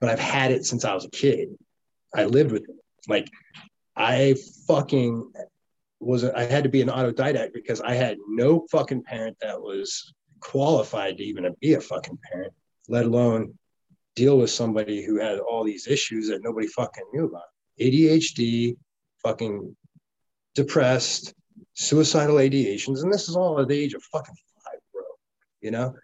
But 0.00 0.10
I've 0.10 0.20
had 0.20 0.52
it 0.52 0.64
since 0.64 0.84
I 0.84 0.94
was 0.94 1.04
a 1.04 1.10
kid 1.10 1.48
I 2.14 2.24
lived 2.24 2.52
with 2.52 2.62
it 2.68 2.76
like 3.08 3.28
I 3.96 4.36
fucking 4.66 5.32
was 6.00 6.24
I 6.24 6.44
had 6.44 6.62
to 6.64 6.70
be 6.70 6.82
an 6.82 6.88
autodidact 6.88 7.52
because 7.52 7.80
I 7.80 7.94
had 7.94 8.18
no 8.28 8.66
fucking 8.70 9.02
parent 9.02 9.36
that 9.40 9.60
was 9.60 10.12
qualified 10.40 11.16
to 11.18 11.24
even 11.24 11.52
be 11.60 11.74
a 11.74 11.80
fucking 11.80 12.18
parent, 12.30 12.52
let 12.88 13.04
alone 13.04 13.58
deal 14.14 14.38
with 14.38 14.50
somebody 14.50 15.04
who 15.04 15.18
had 15.18 15.38
all 15.38 15.64
these 15.64 15.88
issues 15.88 16.28
that 16.28 16.42
nobody 16.42 16.68
fucking 16.68 17.04
knew 17.12 17.26
about. 17.26 17.42
ADHD, 17.80 18.76
fucking 19.22 19.76
depressed, 20.54 21.34
suicidal 21.74 22.36
ideations, 22.36 23.02
and 23.02 23.12
this 23.12 23.28
is 23.28 23.36
all 23.36 23.60
at 23.60 23.68
the 23.68 23.78
age 23.78 23.94
of 23.94 24.02
fucking 24.04 24.34
five, 24.64 24.80
bro. 24.92 25.02
You 25.60 25.70
know? 25.72 25.94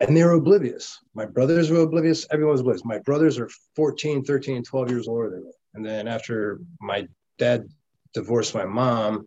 And 0.00 0.16
they 0.16 0.24
were 0.24 0.32
oblivious. 0.32 0.98
My 1.14 1.26
brothers 1.26 1.70
were 1.70 1.80
oblivious. 1.80 2.26
Everyone 2.30 2.52
was 2.52 2.60
oblivious. 2.60 2.84
My 2.84 2.98
brothers 3.00 3.38
are 3.38 3.50
14, 3.76 4.24
13, 4.24 4.64
12 4.64 4.90
years 4.90 5.08
older 5.08 5.30
than 5.30 5.44
me. 5.44 5.52
And 5.74 5.84
then 5.84 6.08
after 6.08 6.60
my 6.80 7.06
dad 7.38 7.68
divorced 8.14 8.54
my 8.54 8.64
mom 8.64 9.26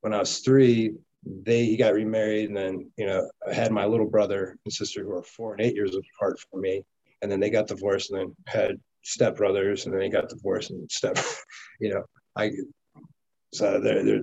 when 0.00 0.12
I 0.12 0.18
was 0.18 0.40
three. 0.40 0.94
They 1.26 1.64
he 1.64 1.76
got 1.78 1.94
remarried, 1.94 2.48
and 2.48 2.56
then 2.56 2.90
you 2.98 3.06
know 3.06 3.30
I 3.48 3.54
had 3.54 3.72
my 3.72 3.86
little 3.86 4.08
brother 4.08 4.58
and 4.64 4.72
sister 4.72 5.02
who 5.02 5.12
are 5.12 5.22
four 5.22 5.54
and 5.54 5.62
eight 5.62 5.74
years 5.74 5.96
apart 5.96 6.38
from 6.38 6.60
me, 6.60 6.84
and 7.22 7.32
then 7.32 7.40
they 7.40 7.48
got 7.48 7.66
divorced, 7.66 8.10
and 8.10 8.20
then 8.20 8.36
had 8.46 8.80
stepbrothers 9.04 9.84
and 9.84 9.92
then 9.92 10.00
they 10.00 10.08
got 10.08 10.28
divorced 10.28 10.70
and 10.70 10.90
step, 10.90 11.18
you 11.80 11.90
know 11.92 12.04
I 12.36 12.50
so 13.52 13.80
they're, 13.80 14.04
they're 14.04 14.22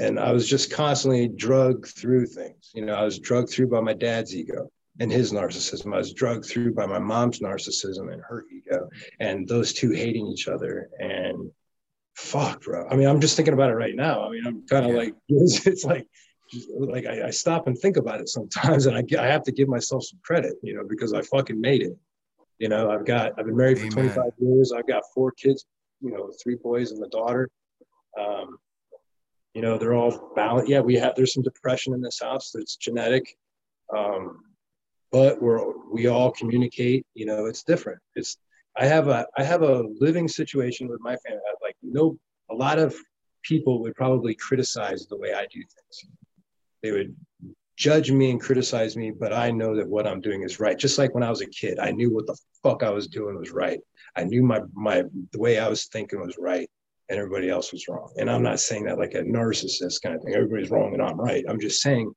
and 0.00 0.18
I 0.18 0.32
was 0.32 0.48
just 0.48 0.70
constantly 0.70 1.28
drugged 1.28 1.88
through 1.88 2.26
things. 2.26 2.70
You 2.74 2.84
know, 2.84 2.94
I 2.94 3.04
was 3.04 3.18
drugged 3.18 3.50
through 3.50 3.68
by 3.68 3.80
my 3.80 3.94
dad's 3.94 4.34
ego 4.34 4.70
and 5.00 5.12
his 5.12 5.32
narcissism. 5.32 5.94
I 5.94 5.98
was 5.98 6.12
drugged 6.12 6.46
through 6.46 6.74
by 6.74 6.86
my 6.86 6.98
mom's 6.98 7.40
narcissism 7.40 8.12
and 8.12 8.22
her 8.22 8.44
ego, 8.50 8.88
and 9.20 9.46
those 9.46 9.72
two 9.72 9.90
hating 9.90 10.26
each 10.26 10.48
other 10.48 10.90
and 10.98 11.50
fuck, 12.18 12.62
bro. 12.62 12.86
I 12.88 12.96
mean, 12.96 13.06
I'm 13.06 13.20
just 13.20 13.36
thinking 13.36 13.54
about 13.54 13.70
it 13.70 13.74
right 13.74 13.94
now. 13.94 14.26
I 14.26 14.30
mean, 14.30 14.44
I'm 14.44 14.66
kind 14.66 14.84
of 14.86 14.92
yeah. 14.92 14.98
like, 14.98 15.14
it's, 15.28 15.66
it's 15.66 15.84
like, 15.84 16.06
like 16.76 17.06
I, 17.06 17.28
I, 17.28 17.30
stop 17.30 17.66
and 17.66 17.78
think 17.78 17.96
about 17.96 18.20
it 18.20 18.28
sometimes, 18.28 18.86
and 18.86 18.96
I, 18.96 19.22
I 19.22 19.26
have 19.26 19.44
to 19.44 19.52
give 19.52 19.68
myself 19.68 20.04
some 20.04 20.18
credit, 20.24 20.54
you 20.62 20.74
know, 20.74 20.82
because 20.88 21.12
I 21.12 21.22
fucking 21.22 21.60
made 21.60 21.82
it. 21.82 21.96
You 22.58 22.68
know, 22.68 22.90
I've 22.90 23.06
got, 23.06 23.34
I've 23.38 23.46
been 23.46 23.56
married 23.56 23.78
Amen. 23.78 23.90
for 23.90 24.00
25 24.00 24.24
years. 24.40 24.72
I've 24.72 24.88
got 24.88 25.04
four 25.14 25.30
kids, 25.30 25.64
you 26.00 26.10
know, 26.10 26.32
three 26.42 26.56
boys 26.56 26.90
and 26.90 27.04
a 27.04 27.08
daughter. 27.08 27.48
Um, 28.18 28.58
you 29.54 29.62
know, 29.62 29.78
they're 29.78 29.94
all 29.94 30.32
balanced. 30.34 30.68
Yeah, 30.68 30.80
we 30.80 30.96
have, 30.96 31.14
there's 31.14 31.34
some 31.34 31.44
depression 31.44 31.94
in 31.94 32.00
this 32.00 32.18
house. 32.20 32.52
It's 32.56 32.76
genetic. 32.76 33.36
Um, 33.96 34.42
but 35.10 35.40
we're, 35.40 35.72
we 35.90 36.06
all 36.06 36.30
communicate, 36.30 37.06
you 37.14 37.26
know, 37.26 37.46
it's 37.46 37.62
different. 37.62 38.00
It's, 38.14 38.36
I 38.78 38.86
have 38.86 39.08
a 39.08 39.26
I 39.36 39.42
have 39.42 39.62
a 39.62 39.82
living 39.98 40.28
situation 40.28 40.88
with 40.88 41.00
my 41.00 41.16
family. 41.16 41.40
Like 41.60 41.76
no, 41.82 42.16
a 42.50 42.54
lot 42.54 42.78
of 42.78 42.94
people 43.42 43.82
would 43.82 43.94
probably 43.96 44.34
criticize 44.34 45.06
the 45.06 45.16
way 45.16 45.34
I 45.34 45.46
do 45.52 45.60
things. 45.60 46.12
They 46.82 46.92
would 46.92 47.14
judge 47.76 48.10
me 48.12 48.30
and 48.30 48.40
criticize 48.40 48.96
me, 48.96 49.10
but 49.10 49.32
I 49.32 49.50
know 49.50 49.74
that 49.76 49.88
what 49.88 50.06
I'm 50.06 50.20
doing 50.20 50.42
is 50.42 50.60
right. 50.60 50.78
Just 50.78 50.98
like 50.98 51.14
when 51.14 51.24
I 51.24 51.30
was 51.30 51.40
a 51.40 51.46
kid, 51.46 51.78
I 51.80 51.90
knew 51.90 52.14
what 52.14 52.26
the 52.26 52.36
fuck 52.62 52.82
I 52.82 52.90
was 52.90 53.08
doing 53.08 53.36
was 53.36 53.50
right. 53.50 53.80
I 54.16 54.24
knew 54.24 54.44
my 54.44 54.60
my 54.74 55.02
the 55.32 55.40
way 55.40 55.58
I 55.58 55.68
was 55.68 55.86
thinking 55.86 56.20
was 56.20 56.36
right, 56.38 56.70
and 57.08 57.18
everybody 57.18 57.50
else 57.50 57.72
was 57.72 57.88
wrong. 57.88 58.12
And 58.16 58.30
I'm 58.30 58.44
not 58.44 58.60
saying 58.60 58.84
that 58.84 58.98
like 58.98 59.14
a 59.14 59.22
narcissist 59.22 60.02
kind 60.02 60.14
of 60.14 60.22
thing. 60.22 60.34
Everybody's 60.34 60.70
wrong 60.70 60.94
and 60.94 61.02
I'm 61.02 61.18
right. 61.18 61.44
I'm 61.48 61.60
just 61.60 61.82
saying 61.82 62.12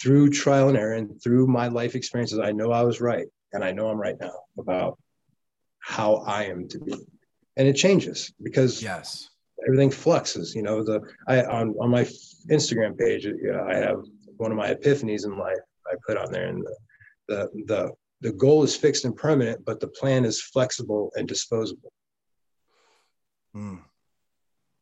through 0.00 0.30
trial 0.30 0.68
and 0.68 0.76
error 0.76 0.94
and 0.94 1.20
through 1.22 1.46
my 1.46 1.68
life 1.68 1.94
experiences, 1.94 2.38
I 2.38 2.52
know 2.52 2.72
I 2.72 2.82
was 2.82 3.00
right, 3.00 3.26
and 3.52 3.64
I 3.64 3.72
know 3.72 3.88
I'm 3.88 4.00
right 4.00 4.16
now 4.20 4.34
about 4.58 4.98
how 5.80 6.16
I 6.16 6.44
am 6.44 6.68
to 6.68 6.78
be. 6.78 6.94
And 7.56 7.66
it 7.66 7.74
changes 7.74 8.32
because 8.42 8.82
yes, 8.82 9.30
everything 9.66 9.90
fluxes. 9.90 10.54
You 10.54 10.62
know, 10.62 10.84
the 10.84 11.00
I 11.26 11.42
on, 11.44 11.74
on 11.80 11.90
my 11.90 12.04
Instagram 12.50 12.96
page, 12.96 13.24
you 13.24 13.52
know, 13.52 13.66
I 13.68 13.76
have 13.76 14.02
one 14.36 14.52
of 14.52 14.56
my 14.56 14.72
epiphanies 14.72 15.24
in 15.24 15.36
life 15.36 15.56
I 15.86 15.96
put 16.06 16.16
on 16.16 16.30
there, 16.30 16.46
and 16.48 16.64
the 16.64 16.76
the 17.28 17.64
the 17.66 17.92
the 18.20 18.32
goal 18.32 18.62
is 18.62 18.76
fixed 18.76 19.04
and 19.04 19.16
permanent, 19.16 19.64
but 19.64 19.80
the 19.80 19.88
plan 19.88 20.24
is 20.24 20.40
flexible 20.40 21.10
and 21.16 21.26
disposable. 21.26 21.92
Mm. 23.54 23.80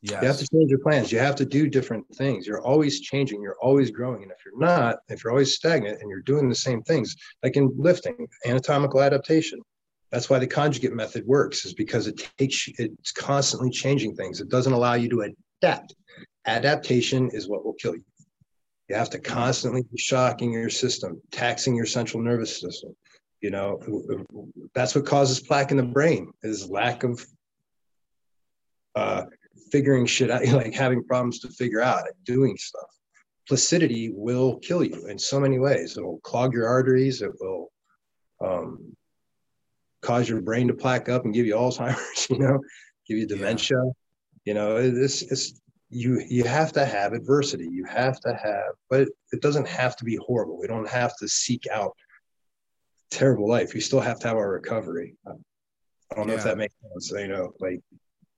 Yes. 0.09 0.23
You 0.23 0.29
have 0.29 0.39
to 0.39 0.49
change 0.53 0.71
your 0.71 0.79
plans. 0.79 1.11
You 1.11 1.19
have 1.19 1.35
to 1.35 1.45
do 1.45 1.69
different 1.69 2.07
things. 2.15 2.47
You're 2.47 2.65
always 2.65 3.01
changing. 3.01 3.43
You're 3.43 3.59
always 3.61 3.91
growing. 3.91 4.23
And 4.23 4.31
if 4.31 4.39
you're 4.45 4.59
not, 4.59 4.99
if 5.09 5.25
you're 5.25 5.33
always 5.33 5.55
stagnant 5.55 6.01
and 6.01 6.09
you're 6.09 6.21
doing 6.21 6.49
the 6.49 6.55
same 6.55 6.81
things, 6.83 7.17
like 7.43 7.57
in 7.57 7.73
lifting, 7.77 8.29
anatomical 8.47 9.01
adaptation, 9.01 9.61
that's 10.13 10.31
why 10.31 10.39
the 10.39 10.47
conjugate 10.47 10.93
method 10.93 11.27
works, 11.27 11.65
is 11.65 11.75
because 11.75 12.07
it 12.07 12.25
takes 12.39 12.69
it's 12.79 13.11
constantly 13.11 13.69
changing 13.69 14.15
things. 14.15 14.41
It 14.41 14.49
doesn't 14.49 14.73
allow 14.73 14.95
you 14.95 15.09
to 15.09 15.33
adapt. 15.61 15.97
Adaptation 16.47 17.29
is 17.33 17.49
what 17.49 17.65
will 17.65 17.75
kill 17.75 17.97
you. 17.97 18.05
You 18.89 18.95
have 18.95 19.11
to 19.11 19.19
constantly 19.19 19.83
be 19.83 19.99
shocking 19.99 20.53
your 20.53 20.71
system, 20.71 21.21
taxing 21.33 21.75
your 21.75 21.87
central 21.87 22.23
nervous 22.23 22.61
system. 22.61 22.95
You 23.41 23.51
know, 23.51 23.81
that's 24.73 24.95
what 24.95 25.05
causes 25.05 25.41
plaque 25.41 25.73
in 25.73 25.77
the 25.77 25.83
brain 25.83 26.31
is 26.45 26.71
lack 26.71 27.03
of 27.03 27.27
uh, 28.95 29.25
figuring 29.71 30.07
shit 30.07 30.31
out, 30.31 30.47
like 30.53 30.75
having 30.75 31.05
problems 31.05 31.41
to 31.41 31.49
figure 31.49 31.81
out, 31.81 32.05
doing 32.25 32.57
stuff. 32.57 32.89
Placidity 33.49 34.11
will 34.13 34.59
kill 34.59 34.83
you 34.83 35.07
in 35.07 35.19
so 35.19 35.39
many 35.39 35.59
ways. 35.59 35.97
It 35.97 36.05
will 36.05 36.21
clog 36.21 36.53
your 36.53 36.67
arteries. 36.67 37.23
It 37.23 37.33
will 37.41 37.71
um, 38.45 38.97
cause 40.03 40.29
your 40.29 40.41
brain 40.41 40.69
to 40.69 40.75
plaque 40.75 41.09
up 41.09 41.25
and 41.25 41.35
give 41.35 41.47
you 41.47 41.55
Alzheimer's, 41.55 42.29
you 42.31 42.39
know, 42.39 42.61
give 43.09 43.19
you 43.19 43.27
dementia. 43.27 43.77
Yeah. 43.85 43.91
You 44.45 44.55
know, 44.55 44.91
this 44.91 45.23
is 45.23 45.61
you 45.91 46.21
you 46.29 46.45
have 46.45 46.73
to 46.73 46.85
have 46.85 47.13
adversity. 47.13 47.69
You 47.69 47.85
have 47.85 48.21
to 48.21 48.35
have, 48.35 48.75
but 48.91 49.03
it, 49.03 49.09
it 49.33 49.43
doesn't 49.43 49.69
have 49.69 49.97
to 49.97 50.05
be 50.05 50.17
horrible. 50.17 50.59
We 50.59 50.67
don't 50.67 50.89
have 50.89 51.17
to 51.19 51.29
seek 51.29 51.67
out 51.73 51.97
terrible 53.11 53.49
life. 53.49 53.75
We 53.75 53.81
still 53.81 54.01
have 54.01 54.19
to 54.21 54.29
have 54.29 54.37
our 54.37 54.51
recovery. 54.51 55.17
I 55.27 56.15
don't 56.15 56.27
know 56.27 56.35
yeah. 56.35 56.39
if 56.39 56.45
that 56.45 56.59
makes 56.59 56.75
sense. 56.93 57.13
You 57.13 57.29
know, 57.29 57.53
like 57.61 57.81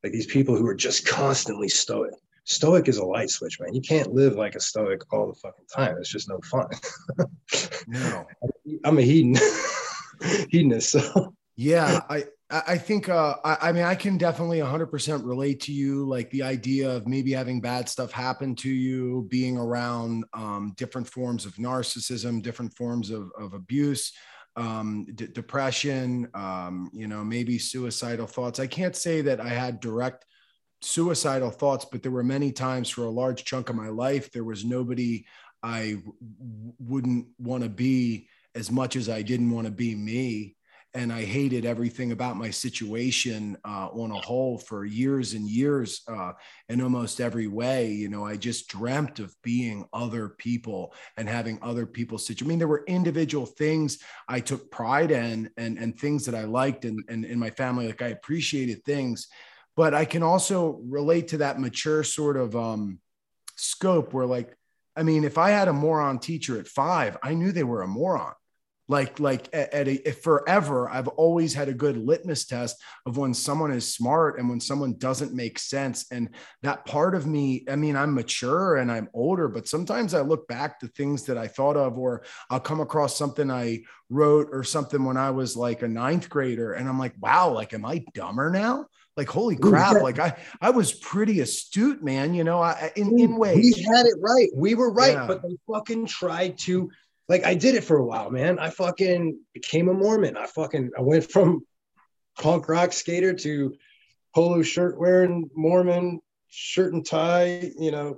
like 0.02 0.12
these 0.12 0.26
people 0.26 0.56
who 0.56 0.66
are 0.66 0.74
just 0.74 1.06
constantly 1.06 1.68
stoic. 1.68 2.14
Stoic 2.44 2.88
is 2.88 2.96
a 2.96 3.04
light 3.04 3.28
switch, 3.30 3.60
man. 3.60 3.74
You 3.74 3.82
can't 3.82 4.14
live 4.14 4.34
like 4.34 4.54
a 4.54 4.60
stoic 4.60 5.02
all 5.12 5.26
the 5.26 5.34
fucking 5.34 5.66
time. 5.74 5.96
It's 5.98 6.10
just 6.10 6.28
no 6.28 6.40
fun. 6.50 6.68
no, 7.88 8.26
I'm 8.84 8.98
a 8.98 9.02
hedon, 9.02 9.38
hedonist. 10.50 10.90
So 10.90 11.34
yeah, 11.56 12.00
I 12.08 12.24
I 12.50 12.78
think 12.78 13.10
uh, 13.10 13.34
I, 13.44 13.58
I, 13.60 13.72
mean 13.72 13.84
I 13.84 13.94
can 13.94 14.16
definitely 14.16 14.60
100% 14.60 15.26
relate 15.26 15.60
to 15.62 15.72
you. 15.72 16.06
Like 16.06 16.30
the 16.30 16.42
idea 16.42 16.90
of 16.90 17.06
maybe 17.06 17.32
having 17.32 17.60
bad 17.60 17.90
stuff 17.90 18.10
happen 18.10 18.54
to 18.56 18.70
you, 18.70 19.26
being 19.28 19.58
around 19.58 20.24
um, 20.32 20.72
different 20.78 21.06
forms 21.06 21.44
of 21.44 21.56
narcissism, 21.56 22.42
different 22.42 22.74
forms 22.74 23.10
of, 23.10 23.30
of 23.38 23.52
abuse, 23.52 24.14
um, 24.58 25.06
d- 25.14 25.28
depression, 25.28 26.28
um, 26.34 26.90
you 26.92 27.06
know, 27.06 27.24
maybe 27.24 27.58
suicidal 27.58 28.26
thoughts. 28.26 28.58
I 28.58 28.66
can't 28.66 28.96
say 28.96 29.20
that 29.22 29.40
I 29.40 29.50
had 29.50 29.78
direct 29.80 30.26
suicidal 30.82 31.50
thoughts, 31.50 31.86
but 31.90 32.02
there 32.02 32.12
were 32.12 32.24
many 32.24 32.50
times 32.50 32.90
for 32.90 33.04
a 33.04 33.10
large 33.10 33.44
chunk 33.44 33.70
of 33.70 33.76
my 33.76 33.88
life 33.88 34.30
there 34.32 34.44
was 34.44 34.64
nobody 34.64 35.24
I 35.62 35.94
w- 35.94 36.74
wouldn't 36.78 37.28
want 37.38 37.62
to 37.62 37.68
be 37.68 38.28
as 38.54 38.70
much 38.70 38.96
as 38.96 39.08
I 39.08 39.22
didn't 39.22 39.50
want 39.50 39.66
to 39.66 39.72
be 39.72 39.94
me 39.94 40.56
and 40.94 41.12
I 41.12 41.24
hated 41.24 41.66
everything 41.66 42.12
about 42.12 42.36
my 42.36 42.50
situation 42.50 43.58
uh, 43.64 43.88
on 43.88 44.10
a 44.10 44.20
whole 44.20 44.58
for 44.58 44.84
years 44.84 45.34
and 45.34 45.48
years 45.48 46.00
uh, 46.08 46.32
in 46.68 46.80
almost 46.80 47.20
every 47.20 47.46
way. 47.46 47.92
You 47.92 48.08
know, 48.08 48.24
I 48.24 48.36
just 48.36 48.68
dreamt 48.68 49.18
of 49.18 49.34
being 49.42 49.84
other 49.92 50.30
people 50.30 50.94
and 51.16 51.28
having 51.28 51.58
other 51.60 51.84
people's 51.84 52.26
situation. 52.26 52.46
I 52.46 52.48
mean, 52.48 52.58
there 52.58 52.68
were 52.68 52.84
individual 52.86 53.44
things 53.44 53.98
I 54.28 54.40
took 54.40 54.70
pride 54.70 55.10
in 55.10 55.50
and, 55.58 55.78
and 55.78 55.98
things 55.98 56.24
that 56.24 56.34
I 56.34 56.44
liked 56.44 56.86
and, 56.86 57.04
and 57.08 57.24
in 57.24 57.38
my 57.38 57.50
family, 57.50 57.86
like 57.86 58.02
I 58.02 58.08
appreciated 58.08 58.82
things, 58.84 59.28
but 59.76 59.94
I 59.94 60.06
can 60.06 60.22
also 60.22 60.80
relate 60.84 61.28
to 61.28 61.38
that 61.38 61.60
mature 61.60 62.02
sort 62.02 62.38
of 62.38 62.56
um, 62.56 62.98
scope 63.56 64.14
where 64.14 64.26
like, 64.26 64.56
I 64.96 65.02
mean, 65.02 65.24
if 65.24 65.36
I 65.36 65.50
had 65.50 65.68
a 65.68 65.72
moron 65.72 66.18
teacher 66.18 66.58
at 66.58 66.66
five, 66.66 67.18
I 67.22 67.34
knew 67.34 67.52
they 67.52 67.62
were 67.62 67.82
a 67.82 67.86
moron 67.86 68.32
like 68.88 69.20
like 69.20 69.48
at, 69.52 69.86
a 69.86 69.98
forever 70.12 70.88
i've 70.88 71.08
always 71.08 71.54
had 71.54 71.68
a 71.68 71.74
good 71.74 71.96
litmus 71.96 72.46
test 72.46 72.82
of 73.06 73.16
when 73.16 73.34
someone 73.34 73.70
is 73.70 73.94
smart 73.94 74.38
and 74.38 74.48
when 74.48 74.60
someone 74.60 74.96
doesn't 74.98 75.34
make 75.34 75.58
sense. 75.58 76.06
And 76.10 76.30
that 76.62 76.84
part 76.86 77.14
of 77.14 77.26
me 77.26 77.64
i 77.68 77.76
mean 77.76 77.96
i'm 77.96 78.14
mature 78.14 78.76
and 78.76 78.90
i'm 78.90 79.08
older 79.12 79.48
but 79.48 79.68
sometimes 79.68 80.14
i 80.14 80.20
look 80.20 80.48
back 80.48 80.80
to 80.80 80.88
things 80.88 81.24
that 81.24 81.38
i 81.38 81.46
thought 81.46 81.76
of 81.76 81.98
or 81.98 82.24
i'll 82.50 82.60
come 82.60 82.80
across 82.80 83.16
something 83.16 83.50
i 83.50 83.80
wrote 84.08 84.48
or 84.52 84.64
something 84.64 85.04
when 85.04 85.16
i 85.16 85.30
was 85.30 85.56
like 85.56 85.82
a 85.82 85.88
ninth 85.88 86.28
grader 86.28 86.72
and 86.72 86.88
i'm 86.88 86.98
like 86.98 87.14
wow 87.20 87.50
like 87.50 87.74
am 87.74 87.84
i 87.84 88.04
dumber 88.14 88.50
now? 88.50 88.86
Like 89.16 89.28
holy 89.28 89.56
crap 89.56 90.00
like 90.00 90.20
i 90.20 90.36
i 90.60 90.70
was 90.70 90.92
pretty 90.92 91.40
astute 91.40 92.04
man 92.04 92.34
you 92.34 92.44
know 92.44 92.62
i 92.62 92.92
in 92.94 93.18
in 93.18 93.36
ways. 93.36 93.56
we 93.76 93.82
had 93.82 94.06
it 94.06 94.14
right. 94.20 94.48
We 94.54 94.76
were 94.76 94.92
right 94.92 95.14
yeah. 95.14 95.26
but 95.26 95.42
they 95.42 95.56
fucking 95.68 96.06
tried 96.06 96.56
to 96.58 96.88
like 97.28 97.44
I 97.44 97.54
did 97.54 97.74
it 97.74 97.84
for 97.84 97.98
a 97.98 98.04
while, 98.04 98.30
man. 98.30 98.58
I 98.58 98.70
fucking 98.70 99.38
became 99.52 99.88
a 99.88 99.94
Mormon. 99.94 100.36
I 100.36 100.46
fucking 100.46 100.90
I 100.96 101.02
went 101.02 101.30
from 101.30 101.60
punk 102.38 102.68
rock 102.68 102.92
skater 102.92 103.34
to 103.34 103.74
polo 104.34 104.62
shirt 104.62 104.98
wearing 104.98 105.50
Mormon 105.54 106.20
shirt 106.48 106.92
and 106.92 107.04
tie, 107.04 107.70
you 107.78 107.90
know, 107.90 108.16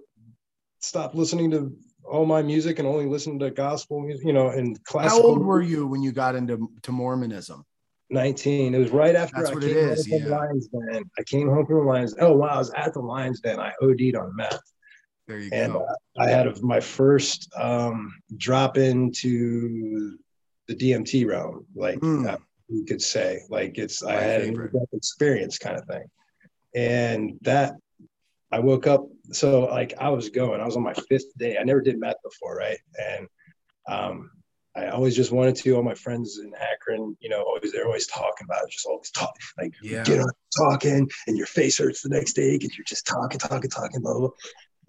stopped 0.80 1.14
listening 1.14 1.50
to 1.50 1.76
all 2.04 2.26
my 2.26 2.42
music 2.42 2.78
and 2.78 2.88
only 2.88 3.06
listen 3.06 3.38
to 3.38 3.50
gospel 3.50 4.00
music, 4.00 4.26
you 4.26 4.32
know, 4.32 4.48
and 4.48 4.82
classical. 4.84 5.22
How 5.22 5.28
old 5.28 5.44
were 5.44 5.62
you 5.62 5.86
when 5.86 6.02
you 6.02 6.12
got 6.12 6.34
into 6.34 6.70
to 6.82 6.92
Mormonism? 6.92 7.64
19. 8.11 8.74
It 8.74 8.78
was 8.78 8.90
right 8.90 9.14
after 9.14 9.36
That's 9.36 9.50
I 9.50 9.61
came 9.61 9.86
home 9.86 9.96
from 9.96 10.30
yeah. 10.30 10.36
Lions 10.36 10.68
Den. 10.68 11.11
I 11.18 11.22
came 11.22 11.48
home 11.48 11.66
from 11.66 11.76
the 11.76 11.82
Lions. 11.82 12.14
Oh 12.20 12.32
wow, 12.32 12.48
I 12.48 12.58
was 12.58 12.70
at 12.70 12.92
the 12.92 13.00
Lions 13.00 13.40
Den. 13.40 13.61
I 13.61 13.72
OD'd 13.80 14.16
on 14.16 14.34
meth. 14.34 14.61
There 15.31 15.39
you 15.39 15.51
and, 15.53 15.72
go. 15.74 15.87
Uh, 15.87 16.22
I 16.22 16.28
had 16.28 16.61
my 16.61 16.81
first 16.81 17.53
um, 17.57 18.12
drop 18.37 18.76
into 18.76 20.18
the 20.66 20.74
DMT 20.74 21.24
realm, 21.24 21.66
like 21.76 22.01
mm. 22.01 22.28
uh, 22.28 22.39
you 22.68 22.85
could 22.85 23.01
say, 23.01 23.43
like 23.49 23.78
it's 23.78 24.03
my 24.03 24.16
I 24.16 24.20
had 24.20 24.43
favorite. 24.43 24.74
an 24.74 24.87
experience 24.93 25.57
kind 25.57 25.76
of 25.78 25.85
thing, 25.85 26.05
and 26.74 27.39
that 27.43 27.74
I 28.51 28.59
woke 28.59 28.89
up. 28.89 29.07
So 29.31 29.66
like 29.66 29.95
I 30.01 30.09
was 30.09 30.31
going, 30.31 30.61
I 30.61 30.66
was 30.66 30.76
on 30.76 30.83
my 30.83 30.95
fifth 30.95 31.33
day. 31.39 31.57
I 31.59 31.62
never 31.62 31.81
did 31.81 32.01
meth 32.01 32.16
before, 32.24 32.57
right? 32.57 32.78
And 33.01 33.28
um, 33.89 34.33
I 34.74 34.89
always 34.89 35.14
just 35.14 35.31
wanted 35.31 35.55
to. 35.57 35.76
All 35.76 35.85
my 35.85 35.95
friends 35.95 36.41
in 36.43 36.53
Akron, 36.55 37.16
you 37.20 37.28
know, 37.28 37.43
always 37.43 37.70
they're 37.70 37.87
always 37.87 38.09
talking 38.09 38.47
about 38.47 38.64
it, 38.64 38.72
just 38.72 38.87
always 38.87 39.12
talk, 39.12 39.37
like 39.59 39.74
yeah. 39.81 40.03
get 40.03 40.18
on 40.18 40.28
talking, 40.59 41.09
and 41.28 41.37
your 41.37 41.47
face 41.47 41.78
hurts 41.78 42.03
the 42.03 42.09
next 42.09 42.33
day 42.33 42.59
because 42.59 42.76
you're 42.76 42.85
just 42.85 43.07
talking, 43.07 43.39
talking, 43.39 43.70
talking, 43.70 44.01
blah, 44.01 44.11
blah, 44.11 44.20
blah 44.22 44.31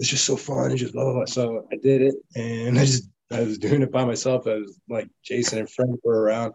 it's 0.02 0.10
just 0.10 0.26
so 0.26 0.36
fun. 0.36 0.72
It's 0.72 0.82
just 0.82 0.94
blah, 0.94 1.04
blah, 1.04 1.14
blah. 1.14 1.26
So 1.26 1.68
I 1.72 1.76
did 1.76 2.02
it 2.02 2.16
and 2.36 2.78
I 2.80 2.86
just, 2.86 3.08
I 3.32 3.42
was 3.42 3.60
doing 3.60 3.84
it 3.84 3.92
by 3.92 4.04
myself. 4.04 4.48
I 4.48 4.56
was 4.56 4.80
like 4.90 5.08
Jason 5.24 5.60
and 5.60 5.70
Frank 5.70 6.00
were 6.04 6.24
around. 6.24 6.54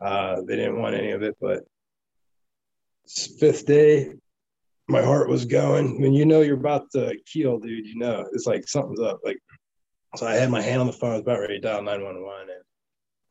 Uh, 0.00 0.42
they 0.46 0.54
didn't 0.54 0.80
want 0.80 0.94
any 0.94 1.10
of 1.12 1.22
it, 1.22 1.34
but 1.40 1.64
fifth 3.40 3.66
day, 3.66 4.12
my 4.86 5.02
heart 5.02 5.30
was 5.30 5.46
going. 5.46 6.00
When 6.00 6.12
you 6.12 6.26
know 6.26 6.42
you're 6.42 6.58
about 6.58 6.90
to 6.92 7.18
keel, 7.26 7.58
dude, 7.58 7.86
you 7.86 7.98
know, 7.98 8.28
it's 8.32 8.46
like 8.46 8.68
something's 8.68 9.00
up. 9.00 9.20
Like, 9.24 9.38
so 10.16 10.26
I 10.26 10.34
had 10.34 10.50
my 10.50 10.60
hand 10.60 10.82
on 10.82 10.86
the 10.86 10.92
phone. 10.92 11.10
I 11.10 11.14
was 11.14 11.22
about 11.22 11.40
ready 11.40 11.54
to 11.54 11.60
dial 11.60 11.82
911 11.82 12.50
and 12.50 12.62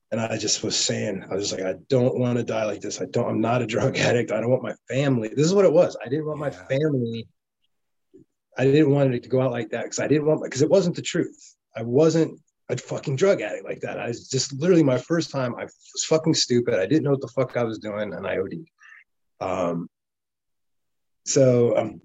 and 0.10 0.22
I 0.22 0.38
just 0.38 0.64
was 0.64 0.78
saying, 0.78 1.26
I 1.30 1.36
was 1.36 1.50
just 1.50 1.60
like, 1.60 1.76
I 1.76 1.78
don't 1.90 2.18
want 2.18 2.38
to 2.38 2.44
die 2.44 2.64
like 2.64 2.80
this. 2.80 3.02
I 3.02 3.06
don't, 3.12 3.30
I'm 3.30 3.42
not 3.42 3.62
a 3.62 3.68
drug 3.68 3.98
addict. 3.98 4.32
I 4.32 4.40
don't 4.40 4.50
want 4.50 4.64
my 4.64 4.76
family. 4.90 5.28
This 5.28 5.46
is 5.46 5.54
what 5.54 5.66
it 5.66 5.74
was. 5.74 5.98
I 6.04 6.08
didn't 6.08 6.28
want 6.28 6.40
my 6.40 6.50
family 6.50 7.28
I 8.58 8.66
didn't 8.66 8.92
want 8.92 9.14
it 9.14 9.24
to 9.24 9.30
go 9.30 9.42
out 9.42 9.52
like 9.52 9.70
that 9.70 9.84
because 9.84 10.00
I 10.00 10.08
didn't 10.08 10.26
want 10.26 10.44
because 10.44 10.62
it 10.62 10.70
wasn't 10.70 10.96
the 10.96 11.02
truth. 11.02 11.56
I 11.76 11.84
wasn't 11.84 12.40
a 12.70 12.78
fucking 12.78 13.16
drug 13.16 13.42
addict 13.42 13.66
like 13.66 13.80
that. 13.82 14.00
I 14.00 14.08
was 14.08 14.28
just 14.28 14.54
literally 14.54 14.84
my 14.84 14.98
first 14.98 15.32
time. 15.32 15.56
I 15.56 15.64
was 15.64 16.06
fucking 16.08 16.34
stupid. 16.34 16.76
I 16.76 16.88
didn't 16.88 17.04
know 17.04 17.12
what 17.12 17.22
the 17.22 17.28
fuck 17.28 17.56
I 17.56 17.64
was 17.64 17.78
doing, 17.78 18.14
and 18.14 18.26
I 18.26 18.38
OD'd. 18.38 18.68
Um, 19.40 19.90
so 21.26 21.76
I'm 21.78 22.02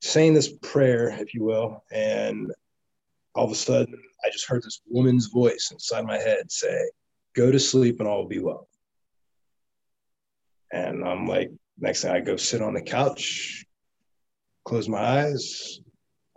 saying 0.00 0.34
this 0.34 0.52
prayer, 0.62 1.10
if 1.10 1.32
you 1.32 1.44
will, 1.44 1.84
and 1.92 2.52
all 3.34 3.44
of 3.44 3.52
a 3.52 3.54
sudden 3.54 3.96
I 4.24 4.30
just 4.30 4.46
heard 4.46 4.62
this 4.62 4.80
woman's 4.86 5.26
voice 5.26 5.70
inside 5.70 6.04
my 6.04 6.18
head 6.18 6.50
say, 6.50 6.90
"Go 7.34 7.52
to 7.52 7.60
sleep 7.60 8.00
and 8.00 8.08
all 8.08 8.22
will 8.22 8.28
be 8.28 8.40
well." 8.40 8.68
And 10.72 11.06
I'm 11.06 11.28
like, 11.28 11.52
next 11.78 12.02
thing 12.02 12.10
I 12.10 12.20
go 12.20 12.36
sit 12.36 12.62
on 12.62 12.74
the 12.74 12.82
couch, 12.82 13.64
close 14.64 14.88
my 14.88 14.98
eyes, 14.98 15.80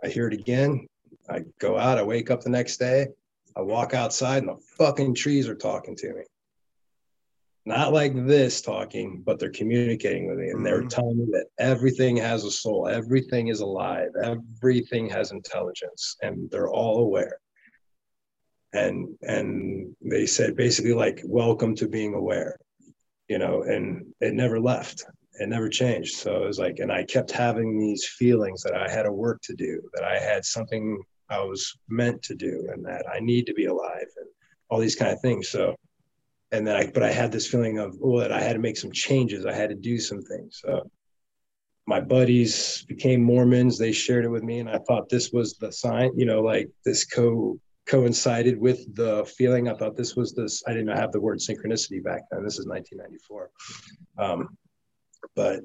I 0.02 0.08
hear 0.08 0.28
it 0.28 0.34
again. 0.34 0.86
I 1.28 1.40
go 1.58 1.76
out, 1.78 1.98
I 1.98 2.02
wake 2.02 2.30
up 2.30 2.42
the 2.42 2.50
next 2.50 2.78
day, 2.78 3.08
I 3.56 3.60
walk 3.60 3.92
outside, 3.92 4.38
and 4.38 4.48
the 4.48 4.62
fucking 4.78 5.14
trees 5.14 5.48
are 5.48 5.54
talking 5.54 5.96
to 5.96 6.14
me. 6.14 6.22
Not 7.66 7.92
like 7.92 8.14
this 8.14 8.62
talking, 8.62 9.22
but 9.26 9.38
they're 9.38 9.50
communicating 9.50 10.26
with 10.26 10.38
me 10.38 10.48
and 10.48 10.64
they're 10.64 10.78
mm-hmm. 10.78 10.88
telling 10.88 11.18
me 11.18 11.26
that 11.32 11.48
everything 11.58 12.16
has 12.16 12.44
a 12.44 12.50
soul, 12.50 12.88
everything 12.88 13.48
is 13.48 13.60
alive, 13.60 14.08
everything 14.22 15.10
has 15.10 15.32
intelligence, 15.32 16.16
and 16.22 16.50
they're 16.50 16.70
all 16.70 17.00
aware. 17.00 17.38
And 18.72 19.08
and 19.22 19.94
they 20.00 20.24
said 20.24 20.56
basically 20.56 20.94
like 20.94 21.20
welcome 21.24 21.74
to 21.76 21.88
being 21.88 22.14
aware, 22.14 22.56
you 23.28 23.38
know, 23.38 23.62
and 23.62 24.14
it 24.20 24.32
never 24.32 24.58
left 24.58 25.04
it 25.38 25.48
never 25.48 25.68
changed. 25.68 26.16
So 26.16 26.42
it 26.42 26.46
was 26.46 26.58
like, 26.58 26.78
and 26.78 26.92
I 26.92 27.04
kept 27.04 27.30
having 27.30 27.78
these 27.78 28.06
feelings 28.18 28.62
that 28.62 28.74
I 28.74 28.90
had 28.90 29.06
a 29.06 29.12
work 29.12 29.40
to 29.42 29.54
do, 29.54 29.80
that 29.94 30.04
I 30.04 30.18
had 30.18 30.44
something 30.44 31.00
I 31.30 31.40
was 31.40 31.76
meant 31.88 32.22
to 32.24 32.34
do, 32.34 32.68
and 32.72 32.84
that 32.86 33.04
I 33.12 33.20
need 33.20 33.46
to 33.46 33.54
be 33.54 33.66
alive, 33.66 34.06
and 34.16 34.26
all 34.70 34.78
these 34.78 34.96
kind 34.96 35.12
of 35.12 35.20
things. 35.20 35.48
So, 35.48 35.74
and 36.52 36.66
then 36.66 36.76
I, 36.76 36.90
but 36.92 37.02
I 37.02 37.12
had 37.12 37.30
this 37.30 37.46
feeling 37.46 37.78
of, 37.78 37.96
oh, 38.02 38.20
that 38.20 38.32
I 38.32 38.40
had 38.40 38.54
to 38.54 38.58
make 38.58 38.76
some 38.76 38.92
changes. 38.92 39.44
I 39.46 39.52
had 39.52 39.70
to 39.70 39.76
do 39.76 39.98
some 39.98 40.22
things. 40.22 40.60
So 40.64 40.90
my 41.86 42.00
buddies 42.00 42.84
became 42.88 43.22
Mormons. 43.22 43.78
They 43.78 43.92
shared 43.92 44.24
it 44.24 44.30
with 44.30 44.42
me, 44.42 44.58
and 44.60 44.68
I 44.68 44.78
thought 44.78 45.08
this 45.08 45.32
was 45.32 45.54
the 45.54 45.72
sign. 45.72 46.10
You 46.16 46.26
know, 46.26 46.40
like 46.40 46.68
this 46.84 47.04
co 47.04 47.58
coincided 47.88 48.58
with 48.58 48.94
the 48.94 49.24
feeling. 49.36 49.68
I 49.68 49.74
thought 49.74 49.96
this 49.96 50.14
was 50.14 50.34
this. 50.34 50.62
I 50.66 50.72
didn't 50.72 50.96
have 50.96 51.12
the 51.12 51.20
word 51.20 51.38
synchronicity 51.38 52.02
back 52.02 52.22
then. 52.30 52.44
This 52.44 52.58
is 52.58 52.66
1994. 52.66 53.50
Um, 54.18 54.48
but 55.38 55.60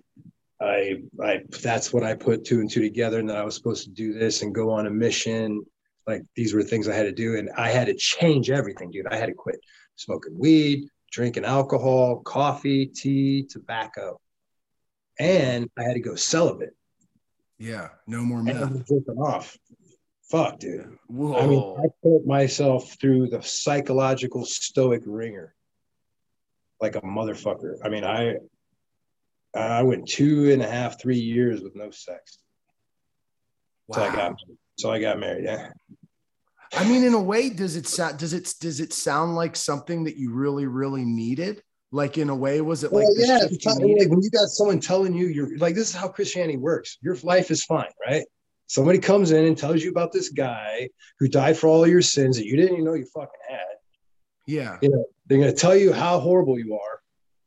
I, 0.62 1.02
I, 1.20 1.42
that's 1.64 1.92
what 1.92 2.04
I 2.04 2.14
put 2.14 2.46
two 2.46 2.60
and 2.60 2.70
two 2.70 2.82
together, 2.82 3.20
and 3.20 3.28
that 3.28 3.38
I 3.38 3.44
was 3.44 3.56
supposed 3.56 3.86
to 3.86 3.90
do 3.90 4.14
this 4.14 4.44
and 4.44 4.54
go 4.54 4.70
on 4.70 4.86
a 4.86 4.92
mission. 4.92 5.64
Like 6.06 6.22
these 6.36 6.54
were 6.54 6.62
things 6.62 6.88
I 6.88 6.94
had 6.94 7.04
to 7.04 7.12
do, 7.12 7.38
and 7.38 7.50
I 7.58 7.70
had 7.70 7.88
to 7.88 7.96
change 7.96 8.52
everything, 8.52 8.92
dude. 8.92 9.08
I 9.10 9.16
had 9.16 9.26
to 9.26 9.34
quit 9.34 9.60
smoking 9.96 10.38
weed, 10.38 10.88
drinking 11.12 11.46
alcohol, 11.46 12.22
coffee, 12.22 12.86
tea, 12.86 13.48
tobacco, 13.50 14.20
and 15.20 15.68
I 15.76 15.84
had 15.84 15.96
to 15.96 16.02
go 16.02 16.14
celibate. 16.14 16.76
Yeah, 17.58 17.90
no 18.06 18.22
more 18.22 18.44
meth. 18.44 18.86
Drinking 18.86 19.18
off. 19.18 19.58
Fuck, 20.30 20.60
dude. 20.60 20.98
Whoa. 21.08 21.36
I 21.36 21.48
mean, 21.48 21.78
I 21.80 21.88
put 22.04 22.28
myself 22.28 22.96
through 23.02 23.30
the 23.30 23.42
psychological 23.42 24.46
stoic 24.46 25.02
ringer 25.08 25.56
like 26.80 26.96
a 26.96 27.02
motherfucker. 27.02 27.78
I 27.84 27.90
mean, 27.90 28.04
I 28.04 28.36
I 29.56 29.84
went 29.84 30.08
two 30.08 30.52
and 30.52 30.62
a 30.62 30.70
half, 30.70 31.00
three 31.00 31.20
years 31.20 31.62
with 31.62 31.76
no 31.76 31.92
sex. 31.92 32.40
Wow. 33.88 33.98
So 33.98 34.04
I 34.04 34.16
got 34.16 34.36
so 34.78 34.92
I 34.92 35.00
got 35.00 35.20
married. 35.20 35.46
Yeah. 35.46 35.70
I 36.76 36.88
mean, 36.88 37.04
in 37.04 37.14
a 37.14 37.22
way, 37.22 37.50
does 37.50 37.76
it 37.76 37.88
sound 37.88 38.18
does 38.18 38.34
it 38.34 38.52
does 38.60 38.80
it 38.80 38.94
sound 38.94 39.36
like 39.36 39.56
something 39.56 40.06
that 40.06 40.18
you 40.18 40.34
really, 40.34 40.66
really 40.66 41.06
needed? 41.06 41.62
Like 41.92 42.18
in 42.18 42.30
a 42.30 42.36
way, 42.36 42.60
was 42.62 42.84
it 42.84 42.92
like 42.92 43.04
well, 43.04 43.14
yeah? 43.16 43.46
You 43.50 43.98
like 44.00 44.10
when 44.10 44.24
you 44.24 44.32
got 44.32 44.48
someone 44.48 44.80
telling 44.80 45.14
you 45.14 45.28
you're 45.28 45.56
like 45.58 45.76
this 45.76 45.90
is 45.90 45.96
how 45.96 46.08
Christianity 46.08 46.58
works. 46.58 46.98
Your 47.02 47.16
life 47.18 47.52
is 47.52 47.64
fine, 47.64 47.92
right? 48.06 48.26
Somebody 48.66 48.98
comes 48.98 49.32
in 49.32 49.46
and 49.46 49.56
tells 49.56 49.84
you 49.84 49.92
about 49.92 50.12
this 50.12 50.30
guy 50.30 50.90
who 51.20 51.28
died 51.28 51.56
for 51.56 51.68
all 51.68 51.86
your 51.86 52.02
sins 52.02 52.38
that 52.38 52.48
you 52.48 52.56
didn't 52.56 52.74
even 52.74 52.86
know 52.86 52.96
you 52.96 53.06
fucking 53.14 53.30
had. 53.48 53.60
Yeah. 54.48 54.80
You 54.82 54.90
know, 54.90 55.06
they're 55.28 55.38
gonna 55.38 55.54
tell 55.54 55.76
you 55.76 55.94
how 55.94 56.20
horrible 56.20 56.58
you 56.58 56.74
are 56.74 57.03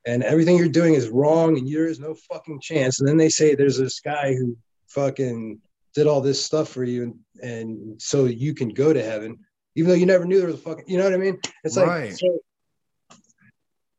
and 0.07 0.23
everything 0.23 0.57
you're 0.57 0.69
doing 0.69 0.95
is 0.95 1.09
wrong 1.09 1.59
and 1.59 1.69
there 1.69 1.87
is 1.87 1.99
no 1.99 2.15
fucking 2.15 2.61
chance. 2.61 3.01
And 3.01 3.09
then 3.09 3.17
they 3.17 3.29
say 3.29 3.55
there's 3.55 3.77
this 3.77 4.01
guy 4.01 4.35
who 4.35 4.57
fucking 4.89 5.61
did 5.95 6.07
all 6.07 6.21
this 6.21 6.43
stuff 6.43 6.69
for 6.69 6.85
you 6.85 7.03
and, 7.03 7.15
and 7.43 8.01
so 8.01 8.27
you 8.27 8.55
can 8.55 8.69
go 8.69 8.93
to 8.93 9.03
heaven, 9.03 9.37
even 9.75 9.91
though 9.91 9.97
you 9.97 10.07
never 10.07 10.25
knew 10.25 10.39
there 10.39 10.47
was 10.47 10.57
a 10.57 10.59
fucking, 10.59 10.85
you 10.87 10.97
know 10.97 11.05
what 11.05 11.13
I 11.13 11.17
mean? 11.17 11.39
It's 11.65 11.77
like, 11.77 11.87
right. 11.89 12.17
so, 12.17 12.39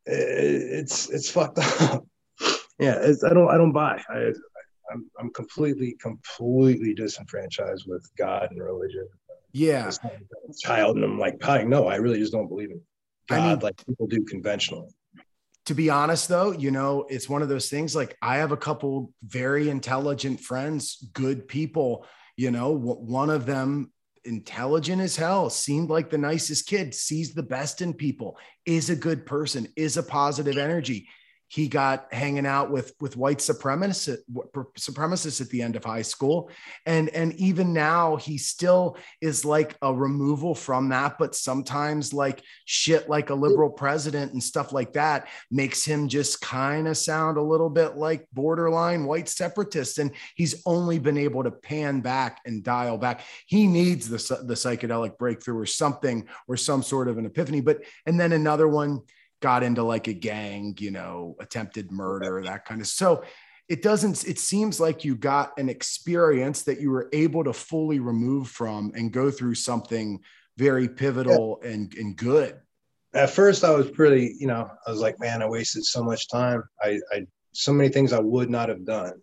eh, 0.08 0.16
it's, 0.80 1.10
it's 1.10 1.30
fucked 1.30 1.60
up. 1.82 2.05
yeah. 2.80 2.99
It's, 3.01 3.26
I 3.26 3.34
don't, 3.34 3.49
I 3.49 3.58
don't 3.58 3.74
buy, 3.74 4.01
I, 4.10 4.32
I'm, 4.89 5.12
I'm 5.20 5.30
completely, 5.34 5.97
completely 6.01 6.93
disenfranchised 6.93 7.84
with 7.86 8.10
God 8.18 8.47
and 8.49 8.64
religion. 8.64 9.10
Yeah. 9.51 9.91
Child. 10.62 10.95
And 10.95 11.03
I'm 11.03 11.20
like, 11.20 11.39
no, 11.68 11.88
I 11.88 11.95
really 11.95 12.20
just 12.20 12.32
don't 12.32 12.47
believe 12.47 12.72
in 12.72 12.80
God 13.28 13.39
I 13.39 13.49
mean, 13.49 13.60
like 13.60 13.86
people 13.86 14.08
do 14.08 14.24
conventionally 14.24 14.88
to 15.68 15.76
be 15.76 15.89
honest 15.89 16.28
though 16.28 16.51
you 16.51 16.72
know 16.72 17.05
it's 17.09 17.30
one 17.30 17.41
of 17.41 17.49
those 17.49 17.70
things 17.70 17.95
like 17.95 18.18
i 18.22 18.38
have 18.38 18.51
a 18.51 18.57
couple 18.57 19.13
very 19.24 19.70
intelligent 19.70 20.39
friends 20.39 21.09
good 21.13 21.47
people 21.47 22.05
you 22.36 22.51
know 22.51 22.72
one 22.72 23.30
of 23.30 23.45
them 23.45 23.91
intelligent 24.28 25.01
as 25.01 25.15
hell, 25.15 25.49
seemed 25.49 25.89
like 25.89 26.09
the 26.09 26.18
nicest 26.18 26.68
kid, 26.68 26.93
sees 26.93 27.34
the 27.34 27.41
best 27.41 27.82
in 27.82 27.93
people, 27.93 28.38
is 28.65 28.89
a 28.89 28.95
good 28.95 29.26
person, 29.26 29.68
is 29.76 29.97
a 29.97 30.03
positive 30.03 30.57
energy 30.57 31.07
he 31.49 31.67
got 31.67 32.13
hanging 32.13 32.45
out 32.45 32.71
with 32.71 32.93
with 32.99 33.15
white 33.15 33.37
supremacists 33.37 34.19
supremacists 34.77 35.39
at 35.39 35.49
the 35.49 35.61
end 35.61 35.75
of 35.75 35.83
high 35.83 36.01
school. 36.01 36.49
And 36.85 37.09
and 37.09 37.33
even 37.35 37.73
now 37.73 38.17
he 38.17 38.37
still 38.37 38.97
is 39.21 39.45
like 39.45 39.75
a 39.81 39.93
removal 39.93 40.55
from 40.55 40.89
that 40.89 41.17
but 41.17 41.35
sometimes 41.35 42.13
like 42.13 42.41
shit 42.65 43.09
like 43.09 43.29
a 43.29 43.35
liberal 43.35 43.69
president 43.69 44.33
and 44.33 44.43
stuff 44.43 44.73
like 44.73 44.93
that 44.93 45.27
makes 45.49 45.85
him 45.85 46.07
just 46.07 46.41
kind 46.41 46.87
of 46.87 46.97
sound 46.97 47.37
a 47.37 47.41
little 47.41 47.69
bit 47.69 47.95
like 47.95 48.27
borderline 48.33 49.05
white 49.05 49.29
separatist. 49.29 49.99
And 49.99 50.11
he's 50.35 50.61
only 50.65 50.99
been 50.99 51.17
able 51.17 51.43
to 51.43 51.51
pan 51.51 52.01
back 52.01 52.41
and 52.45 52.63
dial 52.63 52.97
back. 52.97 53.21
He 53.45 53.67
needs 53.67 54.09
the 54.09 54.17
the 54.43 54.53
psychedelic 54.53 55.17
breakthrough 55.17 55.57
or 55.57 55.65
something 55.65 56.27
or 56.47 56.57
some 56.57 56.83
sort 56.83 57.07
of 57.07 57.17
an 57.17 57.25
epiphany. 57.25 57.61
But 57.61 57.83
and 58.05 58.19
then 58.19 58.33
another 58.33 58.67
one 58.67 59.01
got 59.41 59.63
into 59.63 59.83
like 59.83 60.07
a 60.07 60.13
gang, 60.13 60.75
you 60.79 60.91
know, 60.91 61.35
attempted 61.39 61.91
murder, 61.91 62.41
that 62.43 62.65
kind 62.65 62.81
of. 62.81 62.88
So 62.88 63.23
it 63.69 63.81
doesn't 63.81 64.27
it 64.27 64.39
seems 64.39 64.79
like 64.79 65.03
you 65.03 65.15
got 65.15 65.57
an 65.57 65.69
experience 65.69 66.63
that 66.63 66.79
you 66.79 66.89
were 66.89 67.09
able 67.11 67.43
to 67.43 67.53
fully 67.53 67.99
remove 67.99 68.47
from 68.47 68.91
and 68.95 69.11
go 69.11 69.29
through 69.29 69.55
something 69.55 70.19
very 70.57 70.88
pivotal 70.88 71.59
yeah. 71.61 71.71
and 71.71 71.93
and 71.95 72.15
good. 72.15 72.57
At 73.13 73.29
first 73.29 73.63
I 73.63 73.71
was 73.71 73.89
pretty, 73.89 74.35
you 74.39 74.47
know, 74.47 74.69
I 74.85 74.91
was 74.91 75.01
like, 75.01 75.19
man, 75.19 75.41
I 75.41 75.47
wasted 75.47 75.85
so 75.85 76.03
much 76.03 76.29
time. 76.29 76.63
I 76.81 76.99
I 77.11 77.25
so 77.51 77.73
many 77.73 77.89
things 77.89 78.13
I 78.13 78.19
would 78.19 78.49
not 78.49 78.69
have 78.69 78.85
done. 78.85 79.13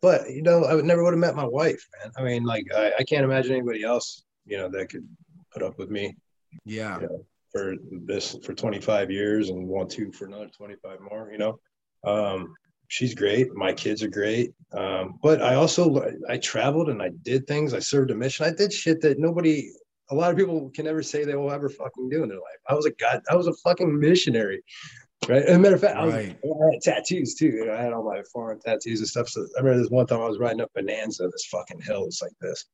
But 0.00 0.30
you 0.30 0.42
know, 0.42 0.64
I 0.64 0.74
would 0.74 0.84
never 0.84 1.04
would 1.04 1.12
have 1.12 1.20
met 1.20 1.36
my 1.36 1.46
wife, 1.46 1.86
man. 2.00 2.12
I 2.16 2.22
mean, 2.22 2.44
like 2.44 2.66
I, 2.74 2.92
I 2.98 3.04
can't 3.04 3.24
imagine 3.24 3.52
anybody 3.52 3.84
else, 3.84 4.24
you 4.44 4.58
know, 4.58 4.68
that 4.70 4.90
could 4.90 5.06
put 5.52 5.62
up 5.62 5.78
with 5.78 5.90
me. 5.90 6.16
Yeah. 6.64 7.00
You 7.00 7.06
know? 7.06 7.26
For 7.52 7.74
this 8.06 8.36
for 8.42 8.54
25 8.54 9.10
years 9.10 9.50
and 9.50 9.68
want 9.68 9.90
to 9.90 10.10
for 10.12 10.26
another 10.26 10.48
25 10.48 10.98
more 11.00 11.30
you 11.30 11.38
know? 11.38 11.58
Um, 12.04 12.54
she's 12.88 13.14
great. 13.14 13.54
My 13.54 13.72
kids 13.72 14.02
are 14.02 14.08
great. 14.08 14.52
Um, 14.72 15.18
but 15.22 15.42
i 15.42 15.54
also 15.54 16.04
i 16.28 16.38
traveled 16.38 16.88
and 16.88 17.02
i 17.02 17.10
did 17.22 17.46
things. 17.46 17.74
I 17.74 17.78
served 17.78 18.10
a 18.10 18.14
mission. 18.14 18.46
I 18.46 18.52
did 18.52 18.72
shit 18.72 19.00
that 19.02 19.18
nobody 19.18 19.70
a 20.10 20.14
lot 20.14 20.30
of 20.30 20.36
people 20.36 20.70
can 20.74 20.84
never 20.84 21.02
say 21.02 21.24
they 21.24 21.36
will 21.36 21.52
ever 21.52 21.68
fucking 21.68 22.10
do 22.10 22.22
in 22.22 22.28
their 22.28 22.38
life. 22.38 22.60
I 22.68 22.74
was 22.74 22.86
a 22.86 22.92
god 22.92 23.22
i 23.30 23.36
was 23.36 23.46
a 23.46 23.54
fucking 23.64 23.98
missionary 23.98 24.62
right? 25.28 25.42
As 25.42 25.56
a 25.56 25.58
matter 25.58 25.76
of 25.76 25.80
fact 25.80 25.96
I, 25.96 26.04
was. 26.04 26.14
I 26.14 26.18
had 26.72 26.82
tattoos 26.82 27.34
too 27.34 27.70
i 27.72 27.80
had 27.80 27.92
all 27.92 28.04
my 28.04 28.22
foreign 28.32 28.60
tattoos 28.60 29.00
and 29.00 29.08
stuff. 29.08 29.28
So 29.28 29.42
i 29.56 29.60
remember 29.60 29.82
this 29.82 29.90
one 29.90 30.06
time 30.06 30.20
i 30.20 30.28
was 30.28 30.38
riding 30.38 30.60
up 30.60 30.72
bonanza 30.74 31.28
this 31.28 31.46
fucking 31.50 31.80
hill. 31.80 32.06
It's 32.06 32.22
like 32.22 32.32
this 32.40 32.66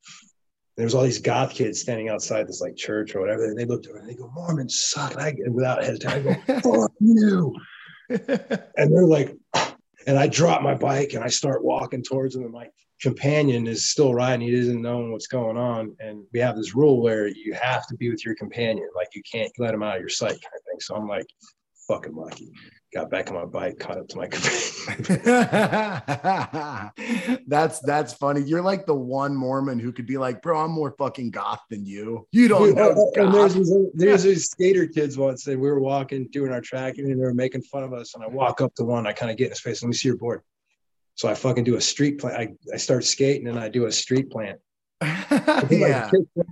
there 0.79 0.85
was 0.85 0.95
all 0.95 1.03
these 1.03 1.19
goth 1.19 1.53
kids 1.53 1.81
standing 1.81 2.07
outside 2.07 2.47
this 2.47 2.61
like 2.61 2.77
church 2.77 3.13
or 3.13 3.19
whatever, 3.19 3.43
and 3.43 3.59
they 3.59 3.65
looked 3.65 3.87
over 3.87 3.97
and 3.97 4.07
they 4.07 4.15
go, 4.15 4.31
"Mormons 4.33 4.79
suck." 4.81 5.11
And 5.11 5.21
I, 5.21 5.27
and 5.27 5.53
without 5.53 5.83
hesitation, 5.83 6.25
I 6.25 6.53
go, 6.53 6.61
"Fuck 6.61 6.91
you!" 7.01 7.53
and 8.09 8.95
they're 8.95 9.05
like, 9.05 9.35
and 10.07 10.17
I 10.17 10.27
drop 10.27 10.61
my 10.61 10.73
bike 10.73 11.11
and 11.13 11.21
I 11.21 11.27
start 11.27 11.65
walking 11.65 12.01
towards 12.01 12.33
them, 12.33 12.43
and 12.45 12.53
my 12.53 12.69
companion 13.01 13.67
is 13.67 13.89
still 13.91 14.13
riding; 14.13 14.47
he 14.47 14.55
doesn't 14.55 14.81
know 14.81 14.99
what's 15.09 15.27
going 15.27 15.57
on. 15.57 15.97
And 15.99 16.23
we 16.31 16.39
have 16.39 16.55
this 16.55 16.73
rule 16.73 17.01
where 17.01 17.27
you 17.27 17.53
have 17.61 17.85
to 17.87 17.97
be 17.97 18.09
with 18.09 18.23
your 18.23 18.35
companion, 18.35 18.87
like 18.95 19.09
you 19.13 19.21
can't 19.29 19.51
let 19.57 19.73
him 19.73 19.83
out 19.83 19.97
of 19.97 19.99
your 19.99 20.07
sight, 20.07 20.29
kind 20.29 20.55
of 20.55 20.63
thing. 20.63 20.79
So 20.79 20.95
I'm 20.95 21.09
like, 21.09 21.27
fucking 21.89 22.15
lucky 22.15 22.53
got 22.93 23.09
back 23.09 23.29
on 23.29 23.35
my 23.35 23.45
bike, 23.45 23.79
caught 23.79 23.97
up 23.97 24.07
to 24.09 24.17
my 24.17 24.27
that's 27.47 27.79
that's 27.79 28.13
funny. 28.13 28.41
You're 28.41 28.61
like 28.61 28.85
the 28.85 28.95
one 28.95 29.35
Mormon 29.35 29.79
who 29.79 29.91
could 29.91 30.05
be 30.05 30.17
like, 30.17 30.41
bro, 30.41 30.59
I'm 30.59 30.71
more 30.71 30.95
fucking 30.97 31.31
goth 31.31 31.61
than 31.69 31.85
you. 31.85 32.27
You 32.31 32.47
don't 32.47 32.75
know. 32.75 33.11
And 33.15 33.33
there's, 33.33 33.53
these, 33.53 33.73
there's 33.93 34.23
these 34.23 34.49
skater 34.49 34.87
kids 34.87 35.17
once 35.17 35.43
that 35.43 35.59
we 35.59 35.69
were 35.69 35.79
walking, 35.79 36.27
doing 36.31 36.51
our 36.51 36.61
tracking, 36.61 37.05
and 37.05 37.19
they 37.19 37.25
were 37.25 37.33
making 37.33 37.61
fun 37.63 37.83
of 37.83 37.93
us. 37.93 38.15
And 38.15 38.23
I 38.23 38.27
walk 38.27 38.61
up 38.61 38.73
to 38.75 38.83
one, 38.83 39.05
I 39.05 39.13
kind 39.13 39.31
of 39.31 39.37
get 39.37 39.45
in 39.45 39.51
his 39.51 39.59
face. 39.59 39.83
Let 39.83 39.89
me 39.89 39.95
see 39.95 40.09
your 40.09 40.17
board. 40.17 40.41
So 41.15 41.27
I 41.27 41.35
fucking 41.35 41.65
do 41.65 41.75
a 41.75 41.81
street 41.81 42.19
plant. 42.19 42.37
I, 42.37 42.73
I 42.73 42.77
start 42.77 43.03
skating 43.03 43.47
and 43.47 43.59
I 43.59 43.67
do 43.67 43.85
a 43.85 43.91
street 43.91 44.31
plant. 44.31 44.59
Yeah. 45.31 46.09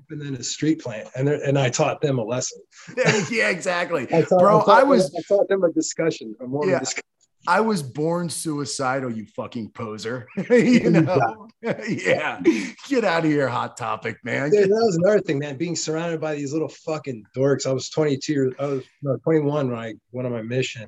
and 0.09 0.21
then 0.21 0.35
a 0.35 0.43
street 0.43 0.81
plant, 0.81 1.09
and 1.15 1.27
and 1.29 1.57
I 1.57 1.69
taught 1.69 2.01
them 2.01 2.19
a 2.19 2.23
lesson. 2.23 2.61
yeah, 3.31 3.49
exactly, 3.49 4.07
I 4.13 4.21
taught, 4.21 4.39
bro. 4.39 4.61
I, 4.61 4.65
taught, 4.65 4.79
I 4.79 4.83
was 4.83 5.13
I 5.15 5.21
taught 5.27 5.47
them 5.47 5.63
a 5.63 5.71
discussion, 5.71 6.35
a 6.39 6.47
more 6.47 6.67
yeah. 6.67 6.79
discussion. 6.79 7.03
I 7.47 7.61
was 7.61 7.81
born 7.81 8.29
suicidal, 8.29 9.09
you 9.09 9.25
fucking 9.27 9.69
poser. 9.71 10.27
you 10.49 10.89
know? 10.89 11.47
yeah. 11.61 12.41
Get 12.89 13.05
out 13.05 13.23
of 13.23 13.31
here, 13.31 13.47
hot 13.47 13.77
topic, 13.77 14.17
man. 14.23 14.49
Dude, 14.49 14.69
that 14.69 14.69
was 14.69 14.97
another 14.97 15.21
thing, 15.21 15.39
man. 15.39 15.55
Being 15.55 15.77
surrounded 15.77 16.19
by 16.19 16.35
these 16.35 16.51
little 16.51 16.67
fucking 16.67 17.23
dorks. 17.35 17.65
I 17.65 17.71
was 17.71 17.89
22, 17.89 18.53
I 18.59 18.65
was 18.65 18.83
no, 19.01 19.15
21 19.23 19.69
when 19.69 19.79
I 19.79 19.93
went 20.11 20.25
on 20.25 20.33
my 20.33 20.41
mission. 20.41 20.87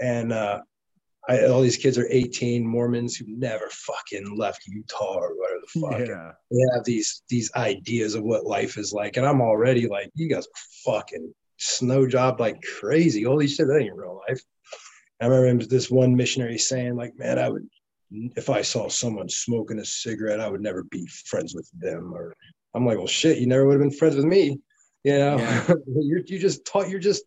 And 0.00 0.32
uh, 0.32 0.60
I, 1.28 1.46
all 1.46 1.60
these 1.60 1.76
kids 1.76 1.98
are 1.98 2.06
18 2.08 2.64
Mormons 2.64 3.16
who 3.16 3.24
never 3.28 3.68
fucking 3.70 4.36
left 4.36 4.68
Utah 4.68 5.18
or 5.18 5.34
fuck. 5.72 5.98
Yeah. 6.00 6.32
They 6.50 6.58
have 6.74 6.84
these 6.84 7.22
these 7.28 7.50
ideas 7.54 8.14
of 8.14 8.22
what 8.22 8.44
life 8.44 8.78
is 8.78 8.92
like, 8.92 9.16
and 9.16 9.26
I'm 9.26 9.40
already 9.40 9.88
like, 9.88 10.10
you 10.14 10.28
guys 10.28 10.46
are 10.46 10.92
fucking 10.92 11.32
snow 11.56 12.06
job 12.06 12.40
like 12.40 12.60
crazy. 12.80 13.26
All 13.26 13.38
these 13.38 13.54
shit 13.54 13.66
that 13.66 13.80
ain't 13.80 13.96
real 13.96 14.20
life. 14.28 14.40
I 15.20 15.26
remember 15.26 15.66
this 15.66 15.90
one 15.90 16.16
missionary 16.16 16.56
saying, 16.56 16.96
like, 16.96 17.18
man, 17.18 17.38
I 17.38 17.50
would 17.50 17.68
if 18.10 18.50
I 18.50 18.62
saw 18.62 18.88
someone 18.88 19.28
smoking 19.28 19.78
a 19.78 19.84
cigarette, 19.84 20.40
I 20.40 20.48
would 20.48 20.62
never 20.62 20.82
be 20.84 21.06
friends 21.06 21.54
with 21.54 21.70
them. 21.78 22.12
Or 22.12 22.34
I'm 22.74 22.84
like, 22.84 22.98
well, 22.98 23.06
shit, 23.06 23.38
you 23.38 23.46
never 23.46 23.66
would 23.66 23.74
have 23.74 23.82
been 23.82 23.96
friends 23.96 24.16
with 24.16 24.24
me. 24.24 24.58
You 25.04 25.18
know, 25.18 25.38
yeah. 25.38 25.74
you're 25.86 26.20
you 26.20 26.38
just 26.38 26.64
taught 26.64 26.88
you're 26.88 27.00
just 27.00 27.24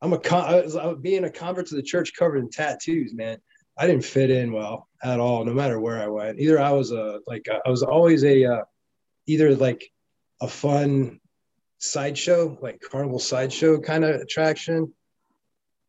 I'm 0.00 0.12
a 0.12 0.18
con- 0.18 0.52
I 0.52 0.60
was, 0.60 0.76
I 0.76 0.86
was 0.86 0.98
being 1.00 1.24
a 1.24 1.30
convert 1.30 1.66
to 1.68 1.76
the 1.76 1.82
church 1.82 2.12
covered 2.18 2.38
in 2.38 2.50
tattoos, 2.50 3.14
man. 3.14 3.38
I 3.76 3.86
didn't 3.86 4.04
fit 4.04 4.30
in 4.30 4.52
well 4.52 4.88
at 5.02 5.20
all, 5.20 5.44
no 5.44 5.52
matter 5.52 5.80
where 5.80 6.00
I 6.00 6.06
went. 6.06 6.38
Either 6.38 6.60
I 6.60 6.70
was 6.70 6.92
a 6.92 7.20
like 7.26 7.46
I 7.48 7.68
was 7.68 7.82
always 7.82 8.24
a 8.24 8.44
uh, 8.44 8.62
either 9.26 9.54
like 9.54 9.84
a 10.40 10.48
fun 10.48 11.20
sideshow, 11.78 12.56
like 12.62 12.80
carnival 12.80 13.18
sideshow 13.18 13.80
kind 13.80 14.04
of 14.04 14.20
attraction, 14.20 14.92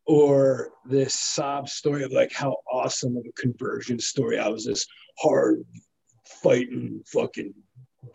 or 0.04 0.70
this 0.84 1.14
sob 1.14 1.68
story 1.68 2.02
of 2.02 2.12
like 2.12 2.32
how 2.32 2.56
awesome 2.70 3.16
of 3.16 3.24
a 3.26 3.40
conversion 3.40 3.98
story. 3.98 4.38
I 4.38 4.48
was 4.48 4.66
this 4.66 4.86
hard 5.18 5.64
fighting, 6.42 7.02
fucking 7.06 7.54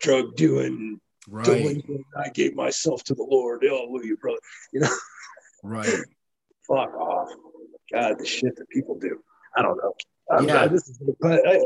drug 0.00 0.36
doing, 0.36 1.00
right. 1.28 1.82
I 2.16 2.28
gave 2.28 2.54
myself 2.54 3.02
to 3.04 3.14
the 3.14 3.26
Lord. 3.28 3.64
Hallelujah, 3.64 4.16
brother. 4.16 4.38
You 4.72 4.80
know. 4.80 4.96
Right. 5.62 5.88
Fuck 6.68 6.94
off. 6.94 7.30
God, 7.92 8.18
the 8.18 8.26
shit 8.26 8.54
that 8.56 8.68
people 8.68 8.98
do. 8.98 9.22
I 9.56 9.62
don't 9.62 9.76
know. 9.76 9.94
I'm, 10.30 10.48
yeah. 10.48 10.66
This 10.66 10.88
is, 10.88 11.00
but, 11.20 11.46
I, 11.46 11.60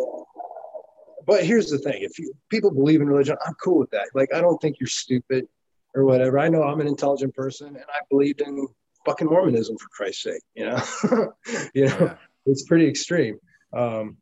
but 1.27 1.45
here's 1.45 1.71
the 1.71 1.79
thing: 1.79 2.03
if 2.03 2.19
you, 2.19 2.33
people 2.51 2.71
believe 2.71 3.01
in 3.01 3.09
religion, 3.09 3.37
I'm 3.47 3.55
cool 3.63 3.79
with 3.79 3.91
that. 3.91 4.09
Like, 4.15 4.33
I 4.35 4.41
don't 4.41 4.61
think 4.61 4.77
you're 4.81 4.89
stupid 4.89 5.47
or 5.95 6.05
whatever. 6.05 6.39
I 6.39 6.49
know 6.49 6.63
I'm 6.63 6.81
an 6.81 6.87
intelligent 6.87 7.35
person, 7.35 7.69
and 7.69 7.85
I 7.89 8.01
believed 8.11 8.41
in 8.41 8.67
fucking 9.05 9.29
Mormonism 9.29 9.77
for 9.79 9.89
Christ's 9.89 10.25
sake. 10.25 10.43
You 10.55 10.67
know, 10.67 10.83
you 11.75 11.87
know, 11.87 11.97
yeah. 12.01 12.17
it's 12.47 12.65
pretty 12.65 12.89
extreme. 12.89 13.39
Um, 13.77 14.17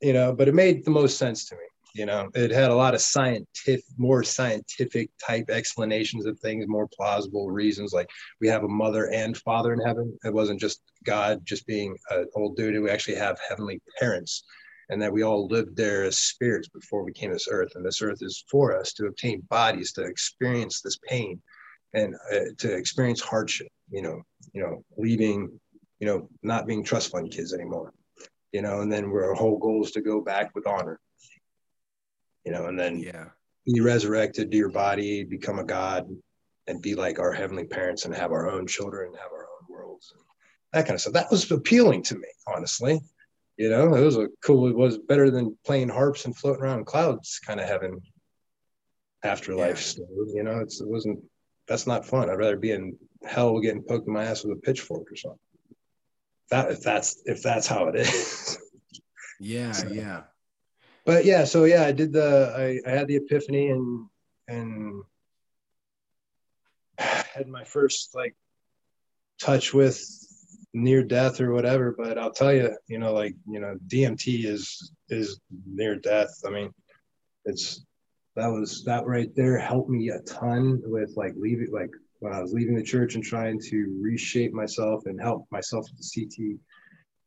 you 0.00 0.12
know, 0.12 0.32
but 0.32 0.48
it 0.48 0.54
made 0.54 0.84
the 0.84 0.90
most 0.90 1.16
sense 1.16 1.46
to 1.46 1.54
me 1.54 1.62
you 1.94 2.06
know 2.06 2.28
it 2.34 2.50
had 2.50 2.70
a 2.70 2.74
lot 2.74 2.94
of 2.94 3.00
scientific 3.00 3.84
more 3.98 4.22
scientific 4.22 5.10
type 5.24 5.50
explanations 5.50 6.26
of 6.26 6.38
things 6.40 6.66
more 6.66 6.88
plausible 6.88 7.50
reasons 7.50 7.92
like 7.92 8.08
we 8.40 8.48
have 8.48 8.64
a 8.64 8.68
mother 8.68 9.10
and 9.10 9.36
father 9.38 9.72
in 9.72 9.80
heaven. 9.80 10.16
It 10.24 10.32
wasn't 10.32 10.60
just 10.60 10.82
god 11.04 11.40
just 11.44 11.66
being 11.66 11.96
an 12.10 12.26
old 12.34 12.56
dude. 12.56 12.80
We 12.82 12.90
actually 12.90 13.16
have 13.16 13.38
heavenly 13.46 13.80
parents 13.98 14.44
and 14.88 15.00
that 15.00 15.12
we 15.12 15.22
all 15.22 15.46
lived 15.46 15.76
there 15.76 16.04
as 16.04 16.18
spirits 16.18 16.68
before 16.68 17.04
we 17.04 17.12
came 17.12 17.30
to 17.30 17.34
this 17.34 17.48
earth. 17.50 17.72
And 17.74 17.84
this 17.84 18.02
earth 18.02 18.18
is 18.20 18.44
for 18.50 18.76
us 18.76 18.92
to 18.94 19.06
obtain 19.06 19.40
bodies 19.48 19.92
to 19.92 20.02
experience 20.02 20.80
this 20.80 20.98
pain 21.08 21.40
and 21.94 22.14
uh, 22.32 22.52
to 22.58 22.74
experience 22.74 23.20
hardship 23.20 23.68
you 23.90 24.02
know 24.02 24.22
you 24.52 24.62
know 24.62 24.82
leaving 24.96 25.48
you 26.00 26.06
know 26.06 26.28
not 26.42 26.66
being 26.66 26.82
trust 26.82 27.10
fund 27.10 27.30
kids 27.30 27.52
anymore 27.52 27.92
you 28.52 28.62
know 28.62 28.80
and 28.80 28.90
then 28.90 29.04
our 29.04 29.34
whole 29.34 29.58
goal 29.58 29.84
is 29.84 29.92
to 29.92 30.00
go 30.00 30.20
back 30.20 30.50
with 30.54 30.66
honor 30.66 30.98
you 32.44 32.52
know, 32.52 32.66
and 32.66 32.78
then 32.78 32.98
yeah, 32.98 33.26
be 33.66 33.80
resurrected, 33.80 34.50
do 34.50 34.56
your 34.56 34.70
body, 34.70 35.24
become 35.24 35.58
a 35.58 35.64
god, 35.64 36.08
and 36.66 36.82
be 36.82 36.94
like 36.94 37.18
our 37.18 37.32
heavenly 37.32 37.64
parents 37.64 38.04
and 38.04 38.14
have 38.14 38.32
our 38.32 38.50
own 38.50 38.66
children, 38.66 39.08
and 39.08 39.16
have 39.16 39.32
our 39.32 39.44
own 39.44 39.66
worlds, 39.68 40.12
that 40.72 40.86
kind 40.86 40.94
of 40.94 41.00
stuff. 41.00 41.12
That 41.14 41.30
was 41.30 41.50
appealing 41.50 42.02
to 42.04 42.16
me, 42.16 42.28
honestly. 42.46 43.00
You 43.56 43.68
know, 43.68 43.94
it 43.94 44.04
was 44.04 44.16
a 44.16 44.28
cool. 44.44 44.68
It 44.68 44.76
was 44.76 44.98
better 44.98 45.30
than 45.30 45.56
playing 45.64 45.90
harps 45.90 46.24
and 46.24 46.36
floating 46.36 46.62
around 46.62 46.86
clouds, 46.86 47.38
kind 47.46 47.60
of 47.60 47.68
having 47.68 48.00
afterlife 49.22 49.76
yeah. 49.76 50.04
story. 50.04 50.32
You 50.34 50.42
know, 50.42 50.58
it's, 50.60 50.80
it 50.80 50.88
wasn't. 50.88 51.20
That's 51.68 51.86
not 51.86 52.06
fun. 52.06 52.28
I'd 52.28 52.38
rather 52.38 52.56
be 52.56 52.72
in 52.72 52.96
hell 53.24 53.60
getting 53.60 53.82
poked 53.82 54.08
in 54.08 54.14
my 54.14 54.24
ass 54.24 54.42
with 54.42 54.58
a 54.58 54.60
pitchfork 54.60 55.12
or 55.12 55.16
something. 55.16 55.38
That 56.50 56.70
if 56.72 56.82
that's 56.82 57.22
if 57.24 57.42
that's 57.42 57.66
how 57.66 57.86
it 57.88 57.94
is. 57.94 58.58
yeah, 59.40 59.72
so, 59.72 59.88
yeah 59.88 60.22
but 61.04 61.24
yeah, 61.24 61.44
so 61.44 61.64
yeah, 61.64 61.84
I 61.84 61.92
did 61.92 62.12
the 62.12 62.80
I, 62.86 62.88
I 62.88 62.94
had 62.94 63.08
the 63.08 63.16
epiphany 63.16 63.70
and 63.70 64.06
and 64.48 65.02
had 66.98 67.48
my 67.48 67.64
first 67.64 68.14
like 68.14 68.34
touch 69.40 69.74
with 69.74 70.00
near 70.74 71.02
death 71.02 71.40
or 71.40 71.52
whatever. 71.52 71.94
But 71.96 72.18
i'll 72.18 72.32
tell 72.32 72.52
you 72.52 72.76
you 72.86 72.98
know 72.98 73.12
like 73.12 73.34
you 73.46 73.60
know 73.60 73.76
dmt 73.88 74.44
is 74.44 74.92
is 75.08 75.40
near 75.66 75.96
death. 75.96 76.30
I 76.46 76.50
mean 76.50 76.72
it's 77.44 77.84
that 78.36 78.48
was 78.48 78.84
that 78.84 79.06
right 79.06 79.34
there 79.34 79.58
helped 79.58 79.90
me 79.90 80.08
a 80.10 80.20
ton 80.20 80.80
with 80.84 81.12
like 81.16 81.34
leaving 81.36 81.70
like 81.72 81.90
when 82.20 82.32
i 82.32 82.40
was 82.40 82.52
leaving 82.52 82.74
the 82.76 82.82
church 82.82 83.14
and 83.14 83.24
trying 83.24 83.60
to 83.60 83.98
reshape 84.00 84.52
myself 84.52 85.06
and 85.06 85.20
help 85.20 85.46
myself 85.50 85.86
with 85.90 85.98
the 85.98 86.26
ct 86.26 86.58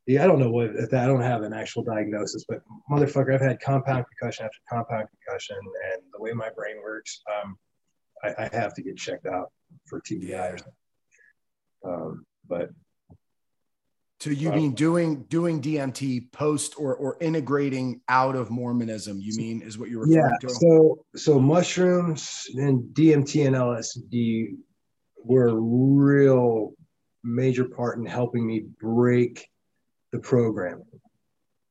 yeah, 0.08 0.24
I 0.24 0.28
don't 0.28 0.40
know 0.40 0.52
what 0.52 0.72
if 0.76 0.94
I 0.94 1.08
don't 1.08 1.22
have 1.22 1.42
an 1.42 1.54
actual 1.54 1.84
diagnosis, 1.84 2.46
but 2.48 2.62
motherfucker, 2.92 3.34
I've 3.34 3.42
had 3.42 3.60
compound 3.60 4.06
concussion 4.08 4.46
after 4.46 4.60
compound 4.70 5.08
concussion, 5.10 5.58
and 5.58 6.02
the 6.14 6.22
way 6.22 6.32
my 6.34 6.50
brain 6.56 6.78
works, 6.84 7.22
um, 7.34 7.58
I, 8.24 8.44
I 8.44 8.56
have 8.56 8.74
to 8.76 8.84
get 8.84 8.98
checked 8.98 9.26
out 9.26 9.52
for 9.86 10.02
TBI. 10.02 10.30
Yeah. 10.30 10.46
or 10.46 10.58
something. 10.58 10.74
Um, 11.86 12.26
but 12.48 12.70
so 14.20 14.30
you 14.30 14.52
mean 14.52 14.74
doing 14.74 15.24
doing 15.24 15.62
DMT 15.62 16.32
post 16.32 16.76
or 16.80 16.96
or 16.96 17.18
integrating 17.20 18.02
out 18.08 18.36
of 18.36 18.50
Mormonism? 18.50 19.20
You 19.20 19.36
mean 19.36 19.62
is 19.62 19.78
what 19.78 19.90
you're 19.90 20.02
referring 20.02 20.32
yeah, 20.42 20.48
to? 20.48 20.50
So 20.50 21.06
so 21.16 21.40
mushrooms 21.40 22.46
and 22.56 22.84
DMT 22.94 23.46
and 23.48 23.56
LSD 23.56 24.56
were 25.24 25.50
a 25.50 25.56
real 25.56 26.74
major 27.24 27.66
part 27.66 27.98
in 27.98 28.06
helping 28.06 28.48
me 28.48 28.66
break 28.80 29.48
the 30.16 30.22
programming. 30.22 30.86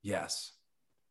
Yes. 0.03 0.53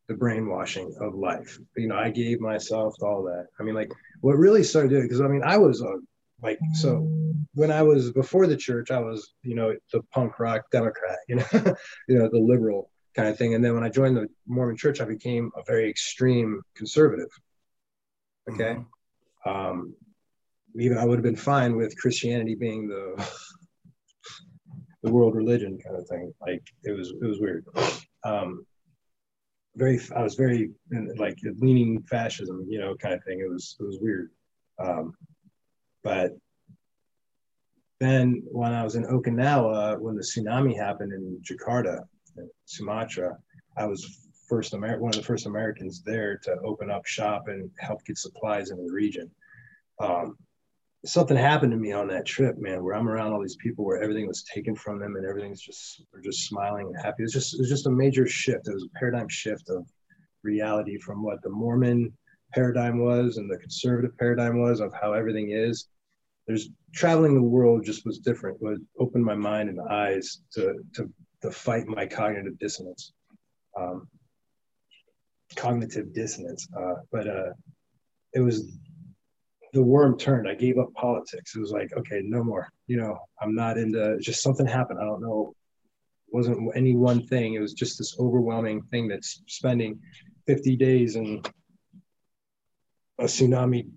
The 0.06 0.14
brainwashing 0.14 0.94
of 1.00 1.14
life. 1.14 1.58
You 1.76 1.88
know, 1.88 1.96
I 1.96 2.10
gave 2.10 2.40
myself 2.40 2.94
all 3.02 3.24
that. 3.24 3.46
I 3.58 3.64
mean, 3.64 3.74
like 3.74 3.92
what 4.20 4.36
really 4.36 4.62
started 4.62 4.90
doing 4.90 5.02
because 5.02 5.20
I 5.20 5.26
mean, 5.26 5.42
I 5.44 5.58
was 5.58 5.80
a 5.80 5.94
like 6.42 6.58
so 6.74 7.08
when 7.54 7.72
I 7.72 7.82
was 7.82 8.12
before 8.12 8.46
the 8.46 8.56
church, 8.56 8.90
I 8.90 9.00
was, 9.00 9.32
you 9.42 9.56
know, 9.56 9.74
the 9.92 10.02
punk 10.12 10.38
rock 10.38 10.62
Democrat, 10.70 11.18
you 11.28 11.36
know, 11.36 11.74
you 12.08 12.18
know, 12.18 12.28
the 12.28 12.38
liberal 12.38 12.90
kind 13.16 13.28
of 13.28 13.36
thing. 13.36 13.54
And 13.54 13.64
then 13.64 13.74
when 13.74 13.84
I 13.84 13.88
joined 13.88 14.16
the 14.16 14.28
Mormon 14.46 14.76
church, 14.76 15.00
I 15.00 15.06
became 15.06 15.50
a 15.56 15.62
very 15.66 15.88
extreme 15.90 16.60
conservative. 16.76 17.30
Okay. 18.48 18.76
Mm-hmm. 18.76 19.50
Um, 19.50 19.94
even 20.76 20.98
I 20.98 21.04
would 21.04 21.18
have 21.18 21.24
been 21.24 21.36
fine 21.36 21.76
with 21.76 21.96
Christianity 21.96 22.54
being 22.54 22.88
the 22.88 23.16
the 25.04 25.12
world 25.12 25.34
religion 25.34 25.78
kind 25.78 25.96
of 25.96 26.08
thing. 26.08 26.32
Like 26.40 26.62
it 26.82 26.92
was 26.92 27.10
it 27.10 27.24
was 27.24 27.38
weird. 27.38 27.66
Um, 28.24 28.66
very 29.76 30.00
I 30.16 30.22
was 30.22 30.34
very 30.34 30.70
like 31.16 31.38
leaning 31.58 32.02
fascism, 32.02 32.66
you 32.68 32.78
know, 32.78 32.96
kind 32.96 33.14
of 33.14 33.22
thing. 33.22 33.40
It 33.40 33.50
was 33.50 33.76
it 33.78 33.84
was 33.84 33.98
weird. 34.00 34.30
Um, 34.78 35.14
but 36.02 36.32
then 38.00 38.42
when 38.50 38.72
I 38.72 38.82
was 38.82 38.96
in 38.96 39.04
Okinawa, 39.04 40.00
when 40.00 40.16
the 40.16 40.22
tsunami 40.22 40.76
happened 40.76 41.12
in 41.12 41.40
Jakarta, 41.42 42.00
in 42.38 42.50
Sumatra, 42.64 43.36
I 43.76 43.86
was 43.86 44.30
first 44.48 44.74
Amer- 44.74 45.00
one 45.00 45.10
of 45.10 45.16
the 45.16 45.22
first 45.26 45.46
Americans 45.46 46.02
there 46.02 46.38
to 46.38 46.56
open 46.64 46.90
up 46.90 47.06
shop 47.06 47.48
and 47.48 47.70
help 47.78 48.04
get 48.04 48.18
supplies 48.18 48.70
in 48.70 48.84
the 48.84 48.92
region. 48.92 49.30
Um, 50.00 50.36
something 51.04 51.36
happened 51.36 51.72
to 51.72 51.78
me 51.78 51.92
on 51.92 52.08
that 52.08 52.26
trip, 52.26 52.56
man, 52.58 52.82
where 52.82 52.94
I'm 52.94 53.08
around 53.08 53.32
all 53.32 53.40
these 53.40 53.56
people 53.56 53.84
where 53.84 54.02
everything 54.02 54.26
was 54.26 54.42
taken 54.42 54.74
from 54.74 54.98
them 54.98 55.16
and 55.16 55.26
everything's 55.26 55.60
just 55.60 56.02
they're 56.12 56.22
just 56.22 56.46
smiling 56.46 56.86
and 56.86 56.96
happy. 56.96 57.22
It 57.22 57.24
was 57.24 57.32
just 57.32 57.54
it 57.54 57.60
was 57.60 57.68
just 57.68 57.86
a 57.86 57.90
major 57.90 58.26
shift. 58.26 58.68
It 58.68 58.74
was 58.74 58.84
a 58.84 58.98
paradigm 58.98 59.28
shift 59.28 59.68
of 59.68 59.86
reality 60.42 60.98
from 60.98 61.22
what 61.22 61.42
the 61.42 61.50
Mormon 61.50 62.12
paradigm 62.52 62.98
was 62.98 63.36
and 63.36 63.50
the 63.50 63.58
conservative 63.58 64.16
paradigm 64.18 64.60
was 64.60 64.80
of 64.80 64.92
how 64.94 65.12
everything 65.12 65.50
is. 65.50 65.88
There's 66.46 66.70
traveling 66.94 67.34
the 67.34 67.42
world 67.42 67.84
just 67.84 68.04
was 68.04 68.18
different. 68.18 68.58
It 68.60 68.80
opened 68.98 69.24
my 69.24 69.34
mind 69.34 69.68
and 69.68 69.80
eyes 69.90 70.40
to 70.52 70.74
to 70.94 71.10
to 71.42 71.50
fight 71.50 71.86
my 71.86 72.06
cognitive 72.06 72.58
dissonance. 72.58 73.12
Um, 73.78 74.08
cognitive 75.56 76.14
dissonance. 76.14 76.68
Uh, 76.76 76.94
but 77.12 77.28
uh, 77.28 77.52
it 78.32 78.40
was 78.40 78.72
the 79.74 79.82
worm 79.82 80.16
turned. 80.16 80.48
I 80.48 80.54
gave 80.54 80.78
up 80.78 80.92
politics. 80.94 81.54
It 81.54 81.60
was 81.60 81.72
like, 81.72 81.92
okay, 81.96 82.22
no 82.24 82.42
more. 82.42 82.68
You 82.86 82.96
know, 82.96 83.18
I'm 83.42 83.54
not 83.54 83.76
into. 83.76 84.16
Just 84.20 84.42
something 84.42 84.66
happened. 84.66 85.00
I 85.00 85.04
don't 85.04 85.20
know. 85.20 85.54
It 86.28 86.34
wasn't 86.34 86.70
any 86.76 86.96
one 86.96 87.26
thing. 87.26 87.54
It 87.54 87.60
was 87.60 87.74
just 87.74 87.98
this 87.98 88.16
overwhelming 88.18 88.82
thing 88.90 89.08
that's 89.08 89.42
spending 89.46 90.00
50 90.46 90.76
days 90.76 91.16
in 91.16 91.42
a 93.18 93.24
tsunami 93.24 93.88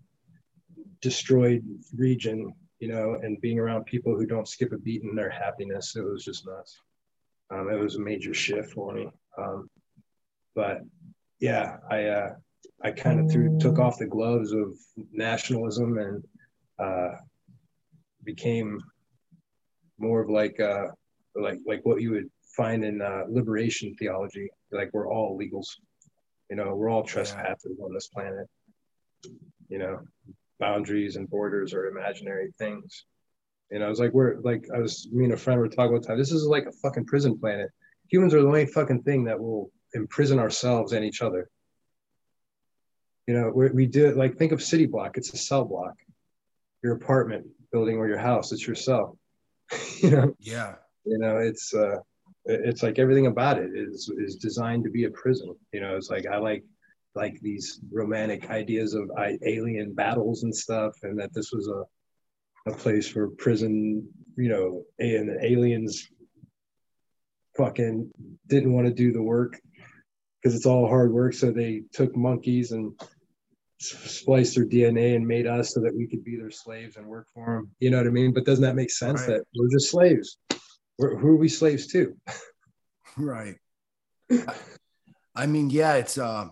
destroyed 1.01 1.63
region, 1.95 2.53
you 2.79 2.87
know, 2.87 3.19
and 3.21 3.39
being 3.39 3.59
around 3.59 3.85
people 3.85 4.15
who 4.15 4.25
don't 4.25 4.47
skip 4.47 4.71
a 4.71 4.77
beat 4.77 5.03
in 5.03 5.15
their 5.15 5.29
happiness. 5.29 5.95
It 5.95 6.01
was 6.01 6.25
just 6.25 6.47
nuts. 6.47 6.81
Um, 7.51 7.69
it 7.69 7.79
was 7.79 7.95
a 7.95 8.01
major 8.01 8.33
shift 8.33 8.73
for 8.73 8.93
me. 8.93 9.09
Um, 9.37 9.69
but 10.55 10.81
yeah, 11.39 11.77
I 11.89 12.05
uh, 12.05 12.35
I 12.83 12.91
kind 12.91 13.19
of 13.19 13.31
threw 13.31 13.57
took 13.59 13.79
off 13.79 13.97
the 13.97 14.05
gloves 14.05 14.51
of 14.51 14.77
nationalism 15.11 15.97
and 15.97 16.23
uh, 16.79 17.17
became 18.23 18.79
more 19.97 20.21
of 20.21 20.29
like 20.29 20.59
uh, 20.59 20.87
like 21.35 21.59
like 21.65 21.81
what 21.85 22.01
you 22.01 22.11
would 22.11 22.29
find 22.55 22.85
in 22.85 23.01
uh, 23.01 23.23
liberation 23.29 23.95
theology. 23.95 24.49
Like 24.71 24.91
we're 24.93 25.09
all 25.11 25.37
legals, 25.37 25.67
you 26.49 26.55
know, 26.55 26.75
we're 26.75 26.89
all 26.89 27.03
trespassers 27.03 27.79
on 27.83 27.93
this 27.93 28.07
planet. 28.07 28.47
You 29.69 29.79
know, 29.79 29.99
boundaries 30.59 31.15
and 31.15 31.29
borders 31.29 31.73
are 31.73 31.87
imaginary 31.87 32.53
things. 32.59 33.05
You 33.71 33.79
know, 33.79 33.89
it's 33.89 33.99
like 33.99 34.13
we're 34.13 34.39
like 34.41 34.65
I 34.73 34.79
was 34.79 35.09
me 35.11 35.23
and 35.23 35.33
a 35.33 35.37
friend 35.37 35.59
were 35.59 35.67
talking 35.67 35.95
about 35.95 36.05
time. 36.05 36.17
This 36.19 36.31
is 36.31 36.45
like 36.45 36.67
a 36.67 36.71
fucking 36.71 37.05
prison 37.05 37.39
planet. 37.39 37.69
Humans 38.09 38.35
are 38.35 38.41
the 38.41 38.47
only 38.47 38.67
fucking 38.67 39.01
thing 39.01 39.23
that 39.25 39.39
will 39.39 39.71
imprison 39.93 40.37
ourselves 40.37 40.93
and 40.93 41.03
each 41.03 41.21
other 41.21 41.49
you 43.27 43.33
know 43.33 43.51
we, 43.53 43.69
we 43.69 43.85
do 43.85 44.07
it 44.07 44.17
like 44.17 44.37
think 44.37 44.51
of 44.51 44.61
city 44.63 44.85
block 44.85 45.17
it's 45.17 45.33
a 45.33 45.37
cell 45.37 45.65
block. 45.65 45.93
Your 46.83 46.93
apartment 46.93 47.47
building 47.71 47.97
or 47.97 48.07
your 48.07 48.17
house 48.17 48.51
it's 48.51 48.65
your 48.65 48.75
cell. 48.75 49.17
You 50.01 50.11
know? 50.11 50.35
Yeah. 50.39 50.75
You 51.05 51.17
know 51.17 51.37
it's 51.37 51.73
uh 51.73 51.97
it's 52.45 52.83
like 52.83 52.99
everything 52.99 53.27
about 53.27 53.57
it 53.57 53.71
is 53.73 54.09
is 54.17 54.35
designed 54.35 54.83
to 54.85 54.89
be 54.89 55.05
a 55.05 55.11
prison. 55.11 55.55
You 55.73 55.81
know 55.81 55.95
it's 55.95 56.09
like 56.09 56.25
i 56.25 56.37
like 56.37 56.63
like 57.15 57.39
these 57.41 57.79
romantic 57.91 58.49
ideas 58.49 58.93
of 58.93 59.09
alien 59.43 59.93
battles 59.93 60.43
and 60.43 60.55
stuff 60.55 60.93
and 61.03 61.19
that 61.19 61.33
this 61.33 61.51
was 61.51 61.67
a 61.67 61.83
a 62.67 62.73
place 62.73 63.07
for 63.07 63.29
prison 63.29 64.07
you 64.35 64.49
know 64.49 64.83
and 64.99 65.29
aliens 65.41 66.09
fucking 67.55 68.11
didn't 68.47 68.73
want 68.73 68.87
to 68.87 68.93
do 68.93 69.11
the 69.11 69.21
work 69.21 69.59
because 70.41 70.55
it's 70.55 70.65
all 70.65 70.87
hard 70.87 71.11
work 71.11 71.33
so 71.33 71.49
they 71.49 71.81
took 71.93 72.15
monkeys 72.15 72.71
and 72.71 72.93
spliced 73.79 74.55
their 74.55 74.65
DNA 74.65 75.15
and 75.15 75.27
made 75.27 75.47
us 75.47 75.73
so 75.73 75.79
that 75.81 75.95
we 75.95 76.07
could 76.07 76.23
be 76.23 76.35
their 76.35 76.51
slaves 76.51 76.97
and 76.97 77.05
work 77.05 77.27
for 77.33 77.45
them. 77.45 77.71
You 77.79 77.91
know 77.91 77.97
what 77.97 78.07
I 78.07 78.11
mean? 78.11 78.33
But 78.33 78.45
doesn't 78.45 78.63
that 78.63 78.75
make 78.75 78.91
sense 78.91 79.21
right. 79.21 79.37
that 79.37 79.43
we're 79.55 79.69
just 79.69 79.91
slaves? 79.91 80.37
We're, 80.97 81.15
who 81.17 81.29
are 81.29 81.37
we 81.37 81.49
slaves 81.49 81.87
to? 81.87 82.15
right. 83.17 83.55
I 85.35 85.45
mean, 85.45 85.69
yeah, 85.69 85.93
it's 85.93 86.17
uh, 86.17 86.49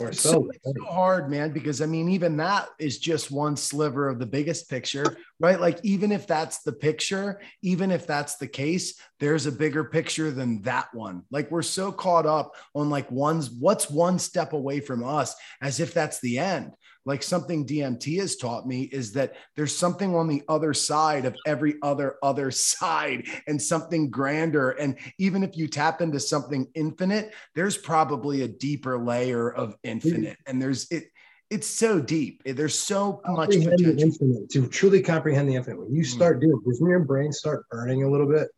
it's 0.00 0.20
so, 0.20 0.48
so 0.64 0.72
hard, 0.84 1.28
man, 1.28 1.50
because 1.50 1.82
I 1.82 1.86
mean, 1.86 2.08
even 2.10 2.36
that 2.36 2.68
is 2.78 2.98
just 2.98 3.30
one 3.30 3.56
sliver 3.56 4.08
of 4.08 4.20
the 4.20 4.26
biggest 4.26 4.70
picture, 4.70 5.16
right? 5.40 5.60
Like, 5.60 5.80
even 5.82 6.12
if 6.12 6.26
that's 6.26 6.60
the 6.60 6.72
picture, 6.72 7.40
even 7.62 7.90
if 7.90 8.06
that's 8.06 8.36
the 8.36 8.46
case, 8.46 9.00
there's 9.18 9.46
a 9.46 9.52
bigger 9.52 9.84
picture 9.84 10.30
than 10.30 10.62
that 10.62 10.94
one. 10.94 11.24
Like, 11.30 11.50
we're 11.50 11.62
so 11.62 11.90
caught 11.90 12.26
up 12.26 12.54
on 12.74 12.90
like 12.90 13.10
one's 13.10 13.50
what's 13.50 13.90
one 13.90 14.18
step 14.18 14.52
away 14.52 14.78
from 14.80 15.02
us 15.02 15.34
as 15.60 15.80
if 15.80 15.92
that's 15.92 16.20
the 16.20 16.38
end 16.38 16.72
like 17.08 17.22
something 17.22 17.66
DMT 17.66 18.20
has 18.20 18.36
taught 18.36 18.66
me 18.66 18.82
is 18.82 19.12
that 19.14 19.34
there's 19.56 19.74
something 19.74 20.14
on 20.14 20.28
the 20.28 20.42
other 20.46 20.74
side 20.74 21.24
of 21.24 21.34
every 21.46 21.76
other 21.82 22.16
other 22.22 22.50
side 22.50 23.26
and 23.46 23.60
something 23.60 24.10
grander. 24.10 24.72
And 24.72 24.98
even 25.18 25.42
if 25.42 25.56
you 25.56 25.68
tap 25.68 26.02
into 26.02 26.20
something 26.20 26.68
infinite, 26.74 27.32
there's 27.54 27.78
probably 27.78 28.42
a 28.42 28.48
deeper 28.48 28.98
layer 28.98 29.50
of 29.50 29.74
infinite. 29.82 30.36
And 30.46 30.60
there's 30.60 30.86
it, 30.90 31.04
it's 31.48 31.66
so 31.66 31.98
deep. 31.98 32.42
There's 32.44 32.78
so 32.78 33.22
much 33.24 33.52
potential. 33.52 33.98
Infinite, 33.98 34.50
to 34.50 34.66
truly 34.68 35.00
comprehend 35.00 35.48
the 35.48 35.54
infinite. 35.54 35.80
When 35.80 35.94
you 35.94 36.02
hmm. 36.02 36.08
start 36.08 36.42
doing, 36.42 36.60
doesn't 36.66 36.86
your 36.86 37.00
brain 37.00 37.32
start 37.32 37.64
burning 37.70 38.02
a 38.02 38.10
little 38.10 38.28
bit? 38.28 38.48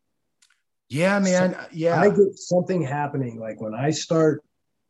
Yeah, 0.89 1.21
man. 1.21 1.53
So 1.53 1.67
yeah. 1.71 2.01
I 2.01 2.09
get 2.09 2.37
something 2.37 2.83
happening. 2.83 3.39
Like 3.39 3.61
when 3.61 3.77
I 3.77 3.91
start 3.91 4.43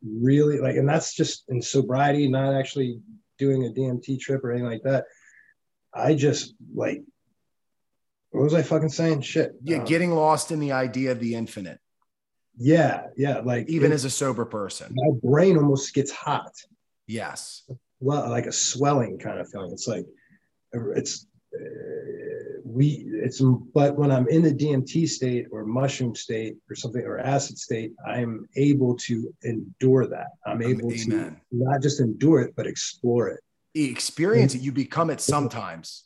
really 0.02 0.60
like, 0.60 0.76
and 0.76 0.88
that's 0.88 1.14
just 1.14 1.44
in 1.50 1.60
sobriety, 1.60 2.26
not 2.26 2.54
actually 2.54 3.00
doing 3.40 3.64
a 3.64 3.70
DMT 3.70 4.20
trip 4.20 4.44
or 4.44 4.52
anything 4.52 4.70
like 4.70 4.82
that. 4.82 5.06
I 5.92 6.14
just 6.14 6.54
like, 6.72 7.02
what 8.30 8.44
was 8.44 8.54
I 8.54 8.62
fucking 8.62 8.90
saying? 8.90 9.22
Shit. 9.22 9.52
Yeah, 9.64 9.78
um, 9.78 9.84
getting 9.86 10.12
lost 10.12 10.52
in 10.52 10.60
the 10.60 10.72
idea 10.72 11.10
of 11.10 11.18
the 11.18 11.34
infinite. 11.34 11.80
Yeah, 12.56 13.06
yeah. 13.16 13.38
Like 13.38 13.68
even 13.68 13.90
it, 13.90 13.94
as 13.94 14.04
a 14.04 14.10
sober 14.10 14.44
person, 14.44 14.94
my 14.94 15.18
brain 15.22 15.56
almost 15.56 15.92
gets 15.94 16.12
hot. 16.12 16.52
Yes. 17.08 17.68
Well, 17.98 18.28
like 18.28 18.46
a 18.46 18.52
swelling 18.52 19.18
kind 19.18 19.40
of 19.40 19.48
feeling. 19.50 19.72
It's 19.72 19.88
like 19.88 20.06
it's 20.72 21.26
Uh, 21.54 22.60
we 22.64 23.04
it's 23.12 23.40
but 23.74 23.96
when 23.96 24.10
i'm 24.10 24.28
in 24.28 24.42
the 24.42 24.52
dmt 24.52 25.08
state 25.08 25.46
or 25.50 25.64
mushroom 25.64 26.14
state 26.14 26.56
or 26.68 26.76
something 26.76 27.02
or 27.02 27.18
acid 27.18 27.58
state 27.58 27.92
i'm 28.06 28.46
able 28.56 28.94
to 28.96 29.34
endure 29.42 30.06
that. 30.06 30.28
I'm 30.46 30.62
able 30.62 30.92
Amen. 30.92 31.06
to 31.08 31.36
not 31.50 31.82
just 31.82 32.00
endure 32.00 32.40
it 32.40 32.54
but 32.56 32.66
explore 32.66 33.28
it. 33.28 33.40
Experience 33.74 34.54
it. 34.54 34.60
You 34.60 34.72
become 34.72 35.10
it 35.10 35.20
sometimes. 35.20 36.04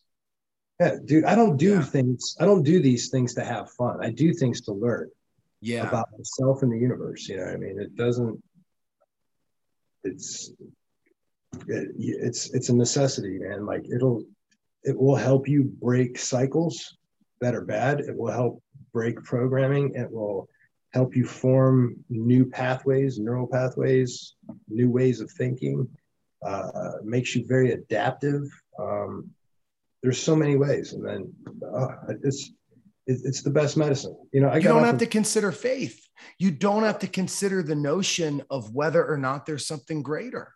Yeah 0.80 0.96
dude 1.04 1.24
i 1.24 1.34
don't 1.34 1.56
do 1.56 1.74
yeah. 1.74 1.82
things 1.82 2.36
i 2.40 2.44
don't 2.44 2.62
do 2.62 2.80
these 2.80 3.10
things 3.10 3.34
to 3.34 3.44
have 3.44 3.70
fun. 3.72 3.98
I 4.02 4.10
do 4.10 4.32
things 4.32 4.62
to 4.62 4.72
learn 4.72 5.10
yeah. 5.60 5.86
about 5.86 6.08
myself 6.16 6.62
and 6.62 6.72
the 6.72 6.78
universe 6.78 7.28
you 7.28 7.36
know 7.36 7.44
what 7.44 7.54
i 7.54 7.56
mean? 7.56 7.78
It 7.78 7.96
doesn't 7.96 8.42
it's 10.04 10.50
it, 11.68 11.88
it's 11.96 12.50
it's 12.54 12.68
a 12.68 12.74
necessity 12.74 13.38
man. 13.38 13.66
Like 13.66 13.84
it'll 13.94 14.24
it 14.84 14.98
will 14.98 15.16
help 15.16 15.48
you 15.48 15.64
break 15.64 16.18
cycles 16.18 16.96
that 17.40 17.54
are 17.54 17.64
bad. 17.64 18.00
It 18.00 18.16
will 18.16 18.32
help 18.32 18.62
break 18.92 19.22
programming. 19.24 19.94
It 19.94 20.10
will 20.10 20.48
help 20.92 21.16
you 21.16 21.26
form 21.26 21.96
new 22.08 22.46
pathways, 22.46 23.18
neural 23.18 23.46
pathways, 23.46 24.34
new 24.68 24.90
ways 24.90 25.20
of 25.20 25.30
thinking. 25.30 25.88
Uh, 26.44 26.92
makes 27.02 27.34
you 27.34 27.46
very 27.46 27.72
adaptive. 27.72 28.42
Um, 28.78 29.30
there's 30.02 30.22
so 30.22 30.36
many 30.36 30.56
ways, 30.56 30.92
and 30.92 31.04
then 31.04 31.32
uh, 31.74 31.88
it's 32.22 32.52
it's 33.06 33.42
the 33.42 33.50
best 33.50 33.76
medicine. 33.78 34.16
You 34.32 34.42
know, 34.42 34.48
I 34.48 34.56
you 34.56 34.62
don't 34.62 34.84
have 34.84 34.96
of- 34.96 35.00
to 35.00 35.06
consider 35.06 35.50
faith. 35.50 36.00
You 36.38 36.50
don't 36.50 36.84
have 36.84 36.98
to 37.00 37.06
consider 37.06 37.62
the 37.62 37.74
notion 37.74 38.42
of 38.50 38.74
whether 38.74 39.04
or 39.04 39.16
not 39.16 39.46
there's 39.46 39.66
something 39.66 40.02
greater. 40.02 40.52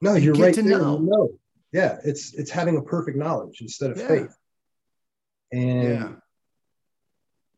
No, 0.00 0.14
you 0.14 0.32
are 0.32 0.34
right 0.34 0.54
to 0.54 0.62
there. 0.62 0.78
Know. 0.78 0.98
You 1.00 1.06
know 1.06 1.28
yeah 1.74 1.98
it's 2.04 2.32
it's 2.34 2.50
having 2.50 2.76
a 2.78 2.82
perfect 2.82 3.18
knowledge 3.18 3.60
instead 3.60 3.90
of 3.90 3.98
yeah. 3.98 4.08
faith. 4.08 4.36
And 5.52 5.82
yeah. 5.82 6.08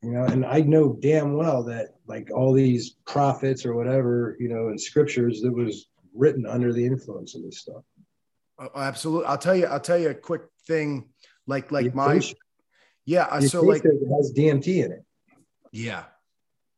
you 0.03 0.11
know 0.11 0.25
and 0.25 0.45
i 0.45 0.61
know 0.61 0.99
damn 1.01 1.35
well 1.35 1.63
that 1.65 1.95
like 2.07 2.31
all 2.35 2.53
these 2.53 2.97
prophets 3.07 3.65
or 3.65 3.75
whatever 3.75 4.37
you 4.41 4.49
know 4.49 4.69
in 4.69 4.79
scriptures 4.79 5.43
that 5.43 5.53
was 5.53 5.87
written 6.15 6.47
under 6.47 6.73
the 6.73 6.85
influence 6.85 7.35
of 7.35 7.43
this 7.43 7.61
stuff. 7.61 7.83
Oh, 8.59 8.71
absolutely 8.75 9.27
i'll 9.27 9.39
tell 9.39 9.55
you 9.55 9.67
i'll 9.67 9.79
tell 9.79 9.99
you 9.99 10.09
a 10.09 10.15
quick 10.15 10.43
thing 10.67 11.11
like 11.47 11.71
like 11.71 11.95
my 11.95 12.21
yeah 13.05 13.39
so 13.41 13.61
like 13.63 13.85
it 13.85 13.93
has 14.17 14.33
dmt 14.37 14.67
in 14.67 14.93
it. 14.93 15.05
Yeah. 15.73 16.05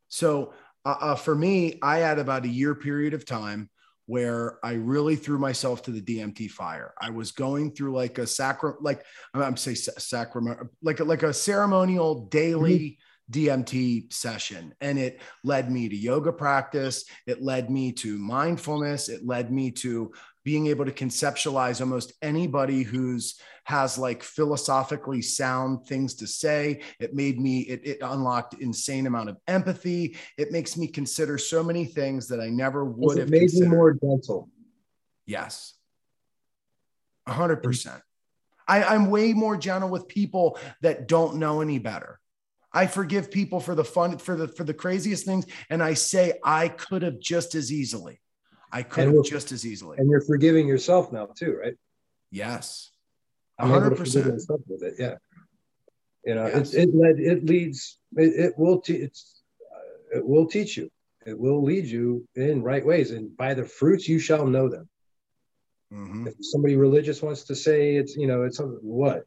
So 0.09 0.55
uh, 0.84 0.97
uh, 1.01 1.14
for 1.14 1.34
me 1.36 1.78
i 1.82 1.99
had 1.99 2.18
about 2.18 2.45
a 2.45 2.49
year 2.49 2.74
period 2.74 3.14
of 3.14 3.24
time 3.24 3.70
where 4.09 4.59
I 4.65 4.73
really 4.73 5.17
threw 5.17 5.39
myself 5.39 5.83
to 5.83 5.91
the 5.91 6.01
DMT 6.01 6.51
fire. 6.51 6.95
I 6.99 7.11
was 7.11 7.31
going 7.31 7.73
through 7.73 7.93
like 7.93 8.17
a 8.17 8.27
sacra, 8.27 8.73
like 8.81 9.05
I'm 9.35 9.59
say 9.59 9.75
sacrament, 9.75 10.71
like 10.83 11.01
a, 11.01 11.05
like 11.05 11.23
a 11.23 11.35
ceremonial 11.35 12.25
daily 12.29 12.99
mm-hmm. 13.31 13.39
DMT 13.39 14.11
session, 14.11 14.75
and 14.81 14.99
it 14.99 15.21
led 15.45 15.71
me 15.71 15.91
to 15.91 15.95
yoga 15.95 16.33
practice. 16.33 17.05
It 17.27 17.43
led 17.43 17.71
me 17.71 17.93
to 17.93 18.17
mindfulness. 18.17 19.11
It 19.11 19.27
led 19.27 19.53
me 19.53 19.73
to 19.73 20.11
being 20.43 20.69
able 20.69 20.87
to 20.87 20.93
conceptualize 20.93 21.83
almost 21.83 22.15
anybody 22.23 22.83
who's 22.83 23.39
has 23.69 23.99
like 23.99 24.23
philosophically 24.23 25.21
sound 25.21 25.87
things 25.87 26.14
to 26.14 26.27
say 26.27 26.81
it 26.99 27.14
made 27.14 27.39
me 27.39 27.61
it, 27.61 27.87
it 27.87 27.99
unlocked 28.01 28.55
insane 28.55 29.07
amount 29.07 29.29
of 29.29 29.37
empathy 29.47 30.16
it 30.39 30.51
makes 30.51 30.75
me 30.79 30.89
consider 30.89 31.37
so 31.37 31.62
many 31.62 31.85
things 31.85 32.27
that 32.29 32.41
i 32.41 32.49
never 32.49 32.87
would 32.87 33.19
have 33.19 33.29
made 33.29 33.41
considered. 33.41 33.69
me 33.69 33.77
more 33.77 33.93
gentle 33.93 34.49
yes 35.27 35.75
100% 37.29 38.01
I, 38.66 38.85
i'm 38.85 39.11
way 39.11 39.35
more 39.35 39.59
gentle 39.59 39.91
with 39.91 40.09
people 40.09 40.59
that 40.81 41.07
don't 41.07 41.37
know 41.37 41.61
any 41.61 41.79
better 41.79 42.19
I 42.71 42.87
forgive 42.87 43.31
people 43.31 43.61
for 43.61 43.75
the 43.75 43.83
fun, 43.83 44.19
for 44.19 44.37
the 44.37 44.47
for 44.47 44.62
the 44.62 44.75
craziest 44.75 45.25
things, 45.25 45.47
and 45.71 45.83
I 45.83 45.95
say 45.95 46.35
I 46.45 46.69
could 46.69 47.01
have 47.01 47.19
just 47.19 47.55
as 47.55 47.73
easily. 47.73 48.21
I 48.71 48.83
could 48.83 49.07
have 49.07 49.25
just 49.25 49.53
as 49.53 49.64
easily. 49.64 49.97
And 49.97 50.11
you're 50.11 50.21
forgiving 50.21 50.69
yourself 50.69 51.11
now 51.11 51.29
too, 51.35 51.57
right? 51.57 51.73
Yes. 52.31 52.91
Hundred 53.59 53.97
percent 53.97 54.27
with 54.67 54.83
it. 54.83 54.95
Yeah. 54.99 55.17
You 56.25 56.35
know, 56.35 56.47
yes. 56.47 56.75
it, 56.75 56.89
it 56.89 56.95
led, 56.95 57.19
it 57.19 57.45
leads, 57.45 57.99
it, 58.17 58.47
it 58.47 58.59
will, 58.59 58.81
te- 58.81 58.97
it's, 58.97 59.43
uh, 59.75 60.19
it 60.19 60.27
will 60.27 60.47
teach 60.47 60.77
you, 60.77 60.91
it 61.27 61.39
will 61.39 61.63
lead 61.63 61.87
you 61.87 62.27
in 62.35 62.63
right 62.63 62.85
ways. 62.85 63.13
And 63.13 63.35
by 63.37 63.55
the 63.55 63.65
fruits, 63.65 64.09
you 64.09 64.19
shall 64.19 64.47
know 64.47 64.69
them. 64.69 64.89
Mm-hmm. 65.93 66.27
If 66.27 66.35
somebody 66.41 66.77
religious 66.77 67.23
wants 67.23 67.45
to 67.45 67.55
say 67.55 67.97
it's, 67.97 68.17
you 68.17 68.27
know, 68.27 68.43
it's 68.43 68.61
what 68.61 69.25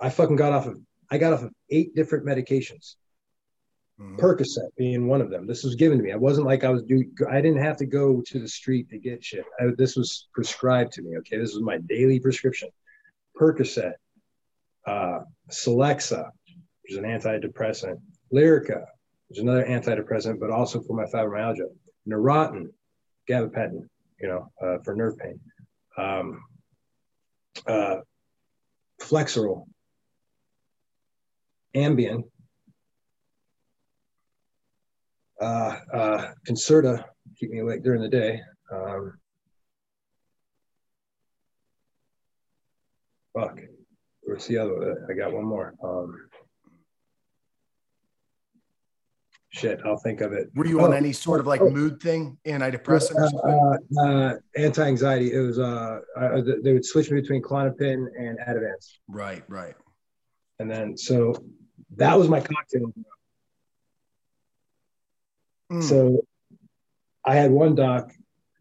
I 0.00 0.08
fucking 0.08 0.36
got 0.36 0.52
off 0.52 0.66
of, 0.66 0.80
I 1.10 1.18
got 1.18 1.34
off 1.34 1.42
of 1.42 1.52
eight 1.68 1.94
different 1.94 2.24
medications 2.24 2.94
Mm-hmm. 4.00 4.16
Percocet 4.16 4.74
being 4.76 5.06
one 5.06 5.20
of 5.20 5.30
them. 5.30 5.46
This 5.46 5.62
was 5.62 5.76
given 5.76 5.98
to 5.98 6.04
me. 6.04 6.10
I 6.10 6.16
wasn't 6.16 6.48
like 6.48 6.64
I 6.64 6.70
was 6.70 6.82
do. 6.82 7.04
I 7.30 7.40
didn't 7.40 7.62
have 7.62 7.76
to 7.76 7.86
go 7.86 8.22
to 8.26 8.40
the 8.40 8.48
street 8.48 8.90
to 8.90 8.98
get 8.98 9.24
shit. 9.24 9.44
I, 9.60 9.66
this 9.78 9.94
was 9.94 10.28
prescribed 10.34 10.92
to 10.94 11.02
me. 11.02 11.16
Okay, 11.18 11.38
this 11.38 11.54
was 11.54 11.62
my 11.62 11.78
daily 11.78 12.18
prescription. 12.18 12.70
Percocet, 13.38 13.92
uh, 14.86 15.20
Celexa, 15.50 16.30
which 16.82 16.92
is 16.92 16.98
an 16.98 17.04
antidepressant. 17.04 17.96
Lyrica, 18.32 18.84
which 19.28 19.38
is 19.38 19.42
another 19.42 19.64
antidepressant, 19.64 20.38
but 20.40 20.50
also 20.50 20.80
for 20.82 20.94
my 20.96 21.04
fibromyalgia. 21.04 21.66
Neurontin, 22.08 22.66
gabapentin, 23.28 23.88
you 24.20 24.28
know, 24.28 24.50
uh, 24.62 24.78
for 24.84 24.94
nerve 24.94 25.16
pain. 25.18 25.40
Um, 25.96 26.42
uh, 27.66 27.96
Flexeril, 29.00 29.66
Ambien, 31.74 32.24
uh, 35.40 35.76
uh, 35.92 36.32
Concerta 36.46 37.04
keep 37.38 37.50
me 37.50 37.60
awake 37.60 37.82
during 37.82 38.00
the 38.00 38.08
day. 38.08 38.40
Um, 38.72 39.18
fuck, 43.36 43.60
where's 44.22 44.46
the 44.46 44.58
other? 44.58 44.74
One? 44.74 45.06
I 45.10 45.14
got 45.14 45.32
one 45.32 45.44
more. 45.44 45.74
Um, 45.82 46.28
shit, 49.50 49.80
I'll 49.84 49.98
think 49.98 50.20
of 50.20 50.32
it. 50.32 50.50
Were 50.54 50.66
you 50.66 50.80
oh, 50.80 50.84
on 50.84 50.94
any 50.94 51.12
sort 51.12 51.40
of 51.40 51.46
like 51.46 51.60
oh, 51.60 51.70
mood 51.70 52.00
thing, 52.00 52.38
antidepressant? 52.46 53.30
Uh, 53.44 54.00
uh, 54.00 54.34
anti-anxiety. 54.56 55.32
It 55.32 55.40
was 55.40 55.58
uh, 55.58 56.00
they 56.62 56.72
would 56.72 56.84
switch 56.84 57.10
me 57.10 57.20
between 57.20 57.42
Klonopin 57.42 58.06
and 58.18 58.38
Ativan. 58.38 58.74
Right, 59.08 59.42
right. 59.48 59.74
And 60.58 60.70
then 60.70 60.96
so 60.96 61.34
that 61.96 62.18
was 62.18 62.28
my 62.28 62.40
cocktail. 62.40 62.92
Mm. 65.72 65.82
So 65.82 66.24
I 67.24 67.34
had 67.36 67.50
one 67.50 67.74
doc 67.74 68.12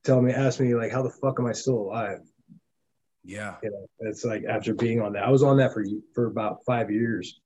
tell 0.04 0.22
me, 0.22 0.34
ask 0.34 0.60
me 0.60 0.76
like, 0.76 0.92
how 0.92 1.02
the 1.02 1.10
fuck 1.10 1.40
am 1.40 1.46
I 1.46 1.54
still 1.54 1.76
alive? 1.76 2.20
Yeah. 3.24 3.56
You 3.64 3.72
know, 3.72 3.86
it's 4.00 4.26
like 4.26 4.44
after 4.46 4.74
being 4.74 5.02
on 5.02 5.14
that, 5.14 5.24
I 5.24 5.30
was 5.30 5.44
on 5.44 5.58
that 5.58 5.74
for, 5.74 5.86
for 6.14 6.26
about 6.26 6.60
five 6.66 6.92
years. 6.92 7.40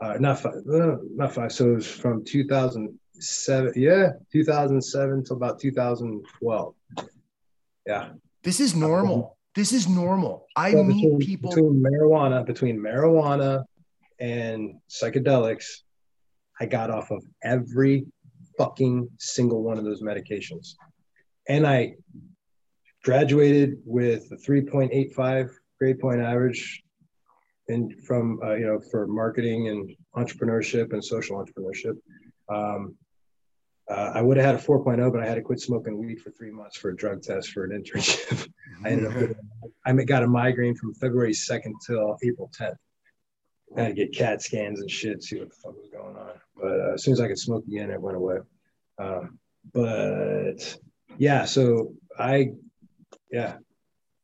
Uh, 0.00 0.14
not 0.18 0.40
five, 0.40 0.54
no, 0.64 1.00
not 1.14 1.32
five. 1.32 1.52
So 1.52 1.70
it 1.70 1.74
was 1.74 1.86
from 1.86 2.24
2007. 2.24 3.72
Yeah. 3.76 4.10
2007 4.32 5.24
to 5.24 5.34
about 5.34 5.58
2012. 5.58 6.74
Yeah. 7.86 8.08
This 8.42 8.60
is 8.60 8.74
normal. 8.74 9.36
This 9.54 9.72
is 9.72 9.88
normal. 9.88 10.46
I 10.56 10.72
so 10.72 10.82
meet 10.82 11.02
between, 11.02 11.18
people 11.18 11.50
between 11.50 11.82
marijuana, 11.82 12.44
between 12.44 12.78
marijuana 12.78 13.64
and 14.18 14.76
psychedelics. 14.90 15.80
I 16.60 16.66
got 16.66 16.90
off 16.90 17.10
of 17.10 17.24
every 17.42 18.06
fucking 18.58 19.10
single 19.18 19.62
one 19.62 19.78
of 19.78 19.84
those 19.84 20.02
medications. 20.02 20.74
And 21.48 21.66
I 21.66 21.94
graduated 23.04 23.78
with 23.84 24.30
a 24.32 24.36
3.85 24.36 25.50
grade 25.78 26.00
point 26.00 26.20
average 26.20 26.82
and 27.68 27.94
from 28.04 28.40
uh, 28.42 28.54
you 28.54 28.66
know 28.66 28.80
for 28.90 29.06
marketing 29.06 29.68
and 29.68 29.94
entrepreneurship 30.16 30.92
and 30.92 31.04
social 31.04 31.42
entrepreneurship. 31.42 31.96
Um, 32.48 32.96
uh, 33.90 34.12
i 34.14 34.22
would 34.22 34.38
have 34.38 34.46
had 34.46 34.54
a 34.54 34.58
4.0 34.58 35.12
but 35.12 35.22
i 35.22 35.26
had 35.26 35.34
to 35.34 35.42
quit 35.42 35.60
smoking 35.60 35.98
weed 35.98 36.18
for 36.18 36.30
three 36.30 36.50
months 36.50 36.78
for 36.78 36.88
a 36.88 36.96
drug 36.96 37.22
test 37.22 37.50
for 37.50 37.64
an 37.64 37.70
internship. 37.70 38.48
I 38.84 38.88
ended 38.88 39.06
up 39.08 39.12
getting, 39.12 39.36
i 39.84 39.92
got 40.04 40.22
a 40.22 40.26
migraine 40.26 40.74
from 40.74 40.94
february 40.94 41.32
2nd 41.32 41.72
till 41.86 42.16
april 42.22 42.50
10th 42.58 42.76
I 43.76 43.82
had 43.82 43.88
to 43.88 43.94
get 43.94 44.14
CAT 44.14 44.42
scans 44.42 44.80
and 44.80 44.90
shit, 44.90 45.22
see 45.22 45.38
what 45.38 45.48
the 45.48 45.56
fuck 45.56 45.76
was 45.76 45.88
going 45.90 46.16
on. 46.16 46.32
But 46.56 46.80
uh, 46.80 46.94
as 46.94 47.02
soon 47.02 47.12
as 47.12 47.20
I 47.20 47.28
could 47.28 47.38
smoke 47.38 47.66
again, 47.66 47.90
it 47.90 48.00
went 48.00 48.16
away. 48.16 48.38
Um, 48.98 49.38
but 49.72 50.78
yeah, 51.18 51.44
so 51.44 51.94
I, 52.18 52.52
yeah, 53.34 53.56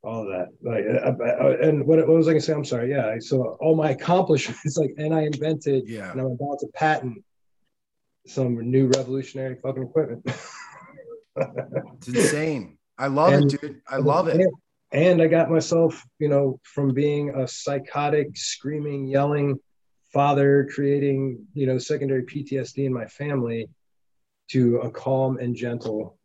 all 0.02 0.22
of 0.22 0.28
that. 0.28 0.48
Like, 0.62 0.84
uh, 0.86 1.22
uh, 1.22 1.48
uh, 1.48 1.56
and 1.68 1.84
what, 1.84 1.98
what 1.98 2.16
was 2.16 2.28
I 2.28 2.32
gonna 2.32 2.40
say? 2.40 2.52
I'm 2.52 2.64
sorry. 2.64 2.90
Yeah, 2.90 3.16
so 3.18 3.58
all 3.61 3.74
my 3.74 3.90
accomplishments, 3.98 4.76
like, 4.76 4.94
and 4.98 5.12
I 5.12 5.22
invented, 5.22 5.88
yeah, 5.88 6.12
and 6.12 6.20
I'm 6.20 6.26
about 6.26 6.61
to 6.61 6.68
patent 6.74 7.24
some 8.26 8.70
new 8.70 8.86
revolutionary 8.86 9.56
fucking 9.56 9.82
equipment. 9.82 10.22
it's 11.36 12.08
insane. 12.08 12.78
I 12.96 13.08
love 13.08 13.32
and, 13.32 13.52
it, 13.52 13.61
dude. 13.61 13.80
I 13.88 13.96
love 13.96 14.28
it. 14.28 14.46
and 14.92 15.20
I 15.20 15.26
got 15.26 15.50
myself, 15.50 16.04
you 16.20 16.28
know, 16.28 16.61
from 16.62 16.94
being 16.94 17.34
a 17.34 17.48
psychotic, 17.48 18.36
screaming, 18.36 19.08
yelling 19.08 19.58
father, 20.12 20.68
creating, 20.72 21.46
you 21.54 21.66
know, 21.66 21.78
secondary 21.78 22.24
PTSD 22.24 22.84
in 22.84 22.92
my 22.92 23.06
family, 23.06 23.68
to 24.50 24.78
a 24.78 24.90
calm 24.90 25.38
and 25.38 25.56
gentle 25.56 26.18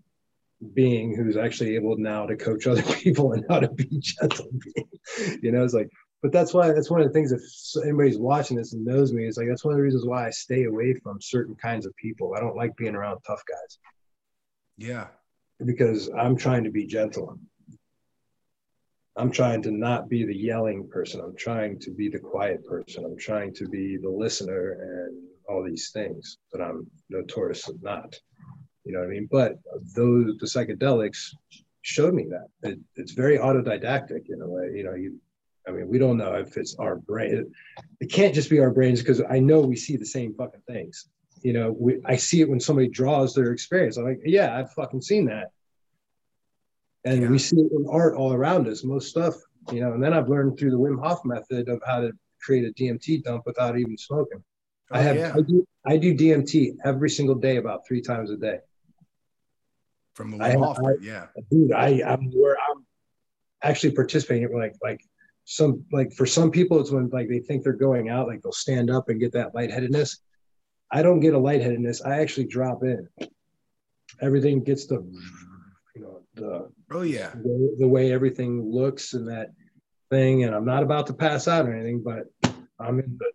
being 0.74 1.16
who's 1.16 1.38
actually 1.38 1.76
able 1.76 1.98
now 1.98 2.26
to 2.26 2.36
coach 2.36 2.68
other 2.68 2.84
people 2.96 3.34
and 3.34 3.46
how 3.50 3.60
to 3.60 3.70
be 3.70 3.88
gentle. 4.00 4.48
you 5.42 5.52
know, 5.52 5.64
it's 5.64 5.74
like, 5.74 5.90
but 6.22 6.32
that's 6.32 6.54
why 6.54 6.72
that's 6.72 6.90
one 6.90 7.02
of 7.02 7.08
the 7.08 7.14
things. 7.14 7.32
If 7.32 7.84
anybody's 7.84 8.18
watching 8.18 8.58
this 8.58 8.74
and 8.74 8.84
knows 8.84 9.14
me, 9.14 9.28
it's 9.28 9.38
like 9.38 9.48
that's 9.48 9.64
one 9.64 9.74
of 9.74 9.78
the 9.78 9.84
reasons 9.84 10.06
why 10.06 10.26
I 10.26 10.32
stay 10.32 10.64
away 10.64 10.96
from 10.96 11.22
certain 11.22 11.56
kinds 11.56 11.86
of 11.86 11.96
people. 11.98 12.34
I 12.36 12.40
don't 12.40 12.56
like 12.56 12.76
being 12.78 12.96
around 12.96 13.20
tough 13.28 13.44
guys. 13.48 13.78
Yeah, 14.78 15.08
because 15.64 16.10
I'm 16.18 16.36
trying 16.36 16.64
to 16.64 16.72
be 16.72 16.88
gentle. 16.88 17.38
I'm 19.18 19.32
trying 19.32 19.62
to 19.64 19.72
not 19.72 20.10
be 20.10 20.26
the 20.26 20.36
yelling 20.36 20.90
person. 20.90 21.22
I'm 21.22 21.36
trying 21.38 21.80
to 21.82 21.92
be 21.92 22.10
the 22.10 22.20
quiet 22.20 22.66
person. 22.66 23.06
I'm 23.06 23.18
trying 23.18 23.54
to 23.56 23.68
be 23.70 23.98
the 23.98 24.10
listener 24.10 24.78
and 24.82 25.28
all 25.48 25.64
these 25.64 25.92
things 25.92 26.38
that 26.52 26.62
I'm 26.62 26.88
notoriously 27.10 27.76
not. 27.82 28.16
You 28.86 28.94
know 28.94 29.00
what 29.00 29.08
I 29.08 29.12
mean? 29.12 29.28
But 29.32 29.60
those 29.96 30.38
the 30.38 30.46
psychedelics 30.46 31.36
showed 31.82 32.14
me 32.14 32.28
that 32.30 32.48
it, 32.70 32.80
it's 32.96 33.12
very 33.12 33.38
autodidactic 33.38 34.30
in 34.30 34.42
a 34.42 34.48
way. 34.48 34.72
You 34.76 34.84
know, 34.84 34.94
you. 34.94 35.20
I 35.68 35.72
mean, 35.72 35.88
we 35.88 35.98
don't 35.98 36.18
know 36.18 36.36
if 36.36 36.58
it's 36.58 36.76
our 36.76 36.98
brain. 36.98 37.52
It, 38.00 38.12
can't 38.12 38.36
just 38.36 38.52
be 38.52 38.60
our 38.60 38.70
brains 38.70 39.00
because 39.00 39.24
I 39.28 39.40
know 39.40 39.62
we 39.62 39.76
see 39.76 39.98
the 39.98 40.06
same 40.06 40.36
fucking 40.36 40.62
things. 40.68 41.10
You 41.42 41.54
know, 41.54 41.76
we, 41.76 42.00
I 42.06 42.18
see 42.18 42.42
it 42.42 42.50
when 42.50 42.60
somebody 42.60 42.88
draws 42.88 43.34
their 43.34 43.52
experience. 43.52 43.98
I'm 43.98 44.06
like, 44.06 44.22
yeah, 44.24 44.56
I've 44.56 44.72
fucking 44.74 45.02
seen 45.02 45.26
that 45.26 45.50
and 47.06 47.22
yeah. 47.22 47.30
we 47.30 47.38
see 47.38 47.58
it 47.58 47.72
in 47.72 47.86
art 47.90 48.16
all 48.16 48.34
around 48.34 48.68
us 48.68 48.84
most 48.84 49.08
stuff 49.08 49.36
you 49.72 49.80
know 49.80 49.94
and 49.94 50.04
then 50.04 50.12
i've 50.12 50.28
learned 50.28 50.58
through 50.60 50.72
the 50.72 50.78
wim 50.78 51.02
hof 51.02 51.24
method 51.24 51.70
of 51.70 51.82
how 51.86 52.02
to 52.02 52.12
create 52.42 52.66
a 52.66 52.74
dmt 52.74 53.24
dump 53.24 53.44
without 53.46 53.78
even 53.78 53.98
smoking 53.98 54.44
oh, 54.92 54.96
i 54.98 55.02
have 55.02 55.16
yeah. 55.16 55.32
I, 55.34 55.42
do, 55.42 55.68
I 55.86 55.98
do 55.98 56.14
dmt 56.14 56.76
every 56.84 57.10
single 57.10 57.36
day 57.36 57.58
about 57.58 57.88
three 57.88 58.02
times 58.02 58.32
a 58.32 58.38
day 58.38 58.58
from 60.16 60.32
the 60.32 60.38
wim 60.38 60.66
hof 60.66 60.78
yeah. 61.02 61.28
dude 61.52 61.72
i 61.72 62.02
i'm 62.08 62.32
where 62.32 62.58
i'm 62.70 62.84
actually 63.62 63.92
participating 63.92 64.52
like 64.58 64.74
like 64.82 65.02
some 65.46 65.86
like 65.92 66.12
for 66.12 66.26
some 66.26 66.52
people 66.52 66.80
it's 66.80 66.92
when 66.92 67.08
like 67.10 67.30
they 67.30 67.40
think 67.40 67.64
they're 67.64 67.74
going 67.74 68.10
out 68.10 68.28
like 68.28 68.42
they'll 68.42 68.52
stand 68.52 68.90
up 68.90 69.10
and 69.10 69.20
get 69.20 69.32
that 69.34 69.54
lightheadedness. 69.54 70.18
I 70.92 71.02
don't 71.04 71.20
get 71.20 71.34
a 71.34 71.40
lightheadedness. 71.40 72.04
I 72.04 72.20
actually 72.20 72.48
drop 72.48 72.84
in. 72.84 73.08
Everything 74.22 74.64
gets 74.64 74.88
the 74.88 74.96
you 75.96 76.02
know 76.02 76.22
the 76.34 76.72
oh 76.92 77.04
yeah. 77.04 77.30
the, 77.30 77.76
the, 77.80 77.88
way 77.88 78.12
everything 78.12 78.70
looks 78.70 79.14
and 79.14 79.28
that 79.28 79.52
thing 80.10 80.44
and 80.44 80.54
i'm 80.54 80.66
not 80.66 80.84
about 80.84 81.08
to 81.08 81.14
pass 81.14 81.48
out 81.48 81.66
or 81.66 81.74
anything 81.74 82.04
but 82.04 82.26
i'm 82.80 83.00
in 83.00 83.18
the 83.18 83.32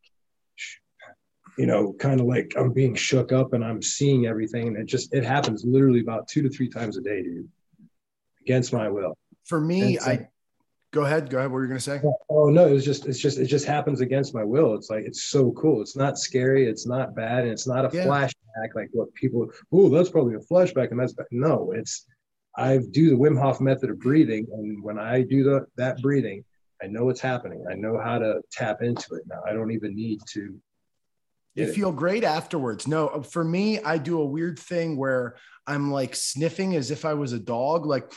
you 1.59 1.67
know 1.67 1.93
kind 1.95 2.21
of 2.21 2.27
like 2.27 2.53
i'm 2.57 2.73
being 2.73 2.95
shook 2.95 3.33
up 3.33 3.53
and 3.53 3.65
i'm 3.65 3.83
seeing 3.83 4.27
everything 4.27 4.69
and 4.69 4.77
it 4.77 4.87
just 4.87 5.15
it 5.15 5.25
happens 5.25 5.65
literally 5.65 6.01
about 6.01 6.29
two 6.29 6.43
to 6.43 6.49
three 6.49 6.69
times 6.69 6.97
a 6.97 7.01
day 7.01 7.23
dude 7.23 7.49
against 8.43 8.73
my 8.73 8.89
will 8.89 9.17
for 9.45 9.61
me 9.61 9.97
so, 9.97 10.11
i 10.11 10.29
go 10.93 11.03
ahead 11.03 11.31
go 11.31 11.39
ahead 11.39 11.51
what 11.51 11.57
were 11.57 11.63
you 11.63 11.69
going 11.69 11.79
to 11.79 11.85
say 11.85 12.01
oh 12.31 12.49
no 12.49 12.67
it's 12.67 12.85
just 12.85 13.07
it's 13.07 13.19
just 13.19 13.39
it 13.39 13.47
just 13.47 13.67
happens 13.67 14.01
against 14.01 14.35
my 14.35 14.45
will 14.45 14.75
it's 14.75 14.91
like 14.91 15.05
it's 15.05 15.25
so 15.25 15.53
cool 15.53 15.81
it's 15.81 15.97
not 15.97 16.19
scary 16.19 16.67
it's 16.67 16.87
not 16.87 17.15
bad 17.15 17.43
and 17.43 17.51
it's 17.51 17.67
not 17.67 17.85
a 17.85 17.97
yeah. 17.97 18.05
flashback 18.05 18.75
like 18.75 18.89
what 18.93 19.13
people 19.15 19.51
oh 19.73 19.89
that's 19.89 20.11
probably 20.11 20.35
a 20.35 20.39
flashback 20.39 20.91
and 20.91 20.99
that's 20.99 21.13
bad. 21.13 21.27
no 21.31 21.73
it's 21.75 22.07
I 22.57 22.79
do 22.91 23.11
the 23.11 23.17
Wim 23.17 23.41
Hof 23.41 23.61
method 23.61 23.91
of 23.91 24.01
breathing, 24.01 24.47
and 24.53 24.83
when 24.83 24.99
I 24.99 25.23
do 25.23 25.45
the, 25.45 25.67
that 25.77 26.01
breathing, 26.03 26.45
I 26.83 26.87
know 26.87 27.05
what's 27.05 27.21
happening. 27.21 27.65
I 27.71 27.75
know 27.75 27.99
how 27.99 28.19
to 28.19 28.41
tap 28.51 28.83
into 28.83 29.15
it 29.15 29.23
now. 29.27 29.41
I 29.47 29.53
don't 29.53 29.71
even 29.71 29.95
need 29.95 30.21
to. 30.33 30.61
You 31.61 31.67
it. 31.67 31.75
feel 31.75 31.93
great 31.93 32.25
afterwards. 32.25 32.89
No, 32.89 33.09
uh, 33.09 33.23
for 33.23 33.45
me, 33.45 33.81
I 33.81 33.99
do 33.99 34.21
a 34.21 34.25
weird 34.25 34.59
thing 34.59 34.97
where 34.97 35.37
I'm 35.67 35.91
like 35.91 36.17
sniffing 36.17 36.77
as 36.77 36.91
if 36.91 37.05
I 37.05 37.15
was 37.15 37.33
a 37.33 37.39
dog, 37.39 37.87
like 37.87 38.13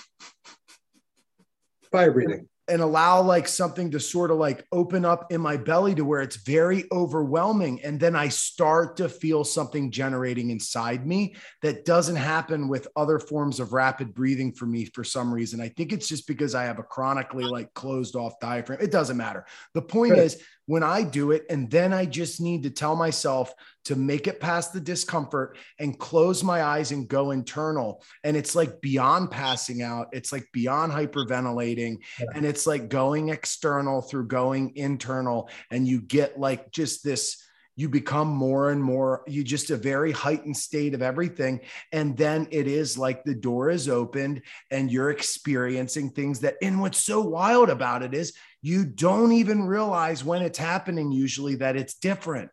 fire 1.92 2.12
breathing 2.12 2.48
and 2.68 2.82
allow 2.82 3.22
like 3.22 3.48
something 3.48 3.92
to 3.92 4.00
sort 4.00 4.32
of 4.32 4.38
like 4.38 4.66
open 4.72 5.04
up 5.04 5.32
in 5.32 5.42
my 5.42 5.58
belly 5.58 5.94
to 5.96 6.06
where 6.06 6.22
it's 6.22 6.38
very 6.38 6.86
overwhelming. 6.92 7.82
And 7.84 8.00
then 8.00 8.16
i 8.16 8.30
start 8.30 8.98
to 8.98 9.10
feel 9.10 9.44
something 9.44 9.92
generating 9.92 10.50
inside 10.50 11.06
me 11.06 11.36
that 11.62 11.86
doesn't 11.86 12.16
happen 12.16 12.68
with 12.68 12.88
other 12.96 13.20
forms 13.20 13.60
of 13.60 13.74
rapid 13.74 14.14
breathing 14.14 14.54
for 14.54 14.66
me 14.66 14.86
for 14.86 15.04
some 15.04 15.34
reason. 15.34 15.60
I 15.60 15.70
think 15.70 15.92
it's 15.92 16.08
just 16.08 16.28
because 16.28 16.56
i 16.56 16.64
have 16.64 16.80
a 16.80 16.84
chronically 16.84 17.44
like 17.44 17.74
closed 17.74 18.16
off 18.16 18.40
diaphragm. 18.40 18.80
It 18.82 18.92
doesn't 18.92 19.18
matter. 19.18 19.46
The 19.74 19.82
point 19.82 20.14
is 20.14 20.42
when 20.66 20.84
I 20.84 21.04
do 21.04 21.32
it. 21.32 21.46
And 21.50 21.70
then 21.70 21.94
I 21.94 22.06
just 22.06 22.40
need 22.40 22.64
to 22.64 22.70
tell 22.70 22.96
myself 22.96 23.54
to 23.86 23.96
make 23.96 24.28
it 24.28 24.40
past 24.40 24.74
the 24.74 24.80
discomfort 24.80 25.58
and 25.80 25.98
close 26.00 26.44
my 26.44 26.64
eyes 26.64 26.92
and 26.92 27.08
go 27.08 27.32
internal. 27.32 28.04
And 28.24 28.38
it's 28.38 28.56
like 28.56 28.82
beyond 28.82 29.32
passing 29.32 29.82
out, 29.82 30.10
it's 30.12 30.32
like 30.32 30.48
beyond 30.52 30.92
hyperventilating. 30.92 31.98
Yeah. 32.20 32.28
And 32.36 32.46
it's 32.46 32.66
like 32.66 32.90
going 32.90 33.30
external 33.30 34.02
through 34.02 34.28
going 34.28 34.76
internal. 34.76 35.50
And 35.72 35.88
you 35.88 36.02
get 36.02 36.40
like 36.40 36.72
just 36.72 37.04
this 37.04 37.42
you 37.76 37.90
become 37.90 38.28
more 38.28 38.70
and 38.70 38.84
more 38.84 39.24
you 39.26 39.44
just 39.44 39.72
a 39.72 39.76
very 39.76 40.12
heightened 40.12 40.56
state 40.56 40.94
of 40.94 41.02
everything 41.02 41.60
and 41.92 42.16
then 42.16 42.48
it 42.52 42.68
is 42.68 43.00
like 43.00 43.24
the 43.24 43.34
door 43.34 43.72
is 43.72 43.90
opened 43.90 44.44
and 44.70 44.92
you're 44.92 45.10
experiencing 45.10 46.12
things 46.12 46.42
that 46.42 46.56
and 46.62 46.80
what's 46.80 47.04
so 47.04 47.20
wild 47.20 47.72
about 47.72 48.04
it 48.04 48.14
is 48.14 48.34
you 48.64 48.86
don't 48.86 49.34
even 49.34 49.68
realize 49.68 50.24
when 50.24 50.42
it's 50.42 50.58
happening, 50.58 51.12
usually, 51.12 51.56
that 51.56 51.76
it's 51.76 51.96
different. 51.96 52.50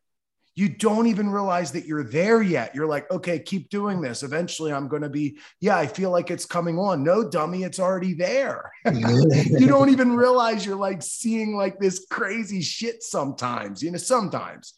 You 0.61 0.69
don't 0.69 1.07
even 1.07 1.31
realize 1.31 1.73
that 1.73 1.87
you're 1.87 2.05
there 2.05 2.43
yet. 2.43 2.75
You're 2.75 2.87
like, 2.87 3.11
okay, 3.11 3.39
keep 3.39 3.71
doing 3.71 4.03
this. 4.03 4.23
Eventually, 4.23 4.75
I'm 4.75 4.89
going 4.89 5.01
to 5.01 5.09
be, 5.09 5.39
yeah, 5.59 5.79
I 5.79 5.87
feel 5.87 6.11
like 6.11 6.31
it's 6.31 6.45
coming 6.45 6.79
on. 6.79 7.03
No, 7.03 7.27
dummy, 7.27 7.63
it's 7.63 7.81
already 7.81 8.13
there. 8.13 8.71
you 8.93 9.67
don't 9.67 9.89
even 9.89 10.15
realize 10.15 10.67
you're 10.67 10.77
like 10.77 11.03
seeing 11.03 11.57
like 11.57 11.79
this 11.79 12.05
crazy 12.11 12.61
shit 12.61 13.03
sometimes, 13.03 13.83
you 13.83 13.91
know, 13.91 13.97
sometimes. 13.97 14.75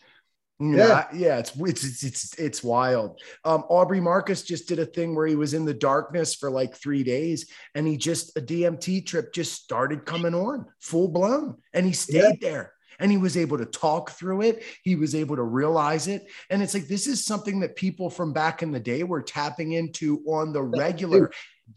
Yeah, 0.60 1.08
yeah, 1.12 1.38
it's 1.38 1.52
it's 1.56 2.04
it's 2.04 2.38
it's 2.38 2.62
wild. 2.62 3.20
Um, 3.44 3.64
Aubrey 3.68 4.00
Marcus 4.00 4.44
just 4.44 4.68
did 4.68 4.78
a 4.78 4.86
thing 4.86 5.16
where 5.16 5.26
he 5.26 5.34
was 5.34 5.54
in 5.54 5.64
the 5.64 5.74
darkness 5.74 6.36
for 6.36 6.48
like 6.48 6.76
three 6.76 7.02
days, 7.02 7.50
and 7.74 7.84
he 7.88 7.96
just 7.96 8.36
a 8.36 8.40
DMT 8.40 9.04
trip 9.04 9.34
just 9.34 9.54
started 9.54 10.06
coming 10.06 10.34
on 10.34 10.66
full 10.78 11.08
blown, 11.08 11.56
and 11.72 11.84
he 11.84 11.92
stayed 11.92 12.38
yeah. 12.40 12.48
there, 12.48 12.72
and 13.02 13.10
he 13.10 13.18
was 13.18 13.36
able 13.36 13.58
to 13.58 13.66
talk 13.66 14.12
through 14.12 14.42
it. 14.42 14.62
He 14.82 14.96
was 14.96 15.14
able 15.14 15.36
to 15.36 15.42
realize 15.42 16.08
it, 16.08 16.26
and 16.48 16.62
it's 16.62 16.72
like 16.72 16.88
this 16.88 17.06
is 17.06 17.24
something 17.24 17.60
that 17.60 17.76
people 17.76 18.08
from 18.08 18.32
back 18.32 18.62
in 18.62 18.72
the 18.72 18.80
day 18.80 19.02
were 19.02 19.20
tapping 19.20 19.72
into 19.72 20.22
on 20.26 20.52
the 20.52 20.62
regular. 20.62 21.30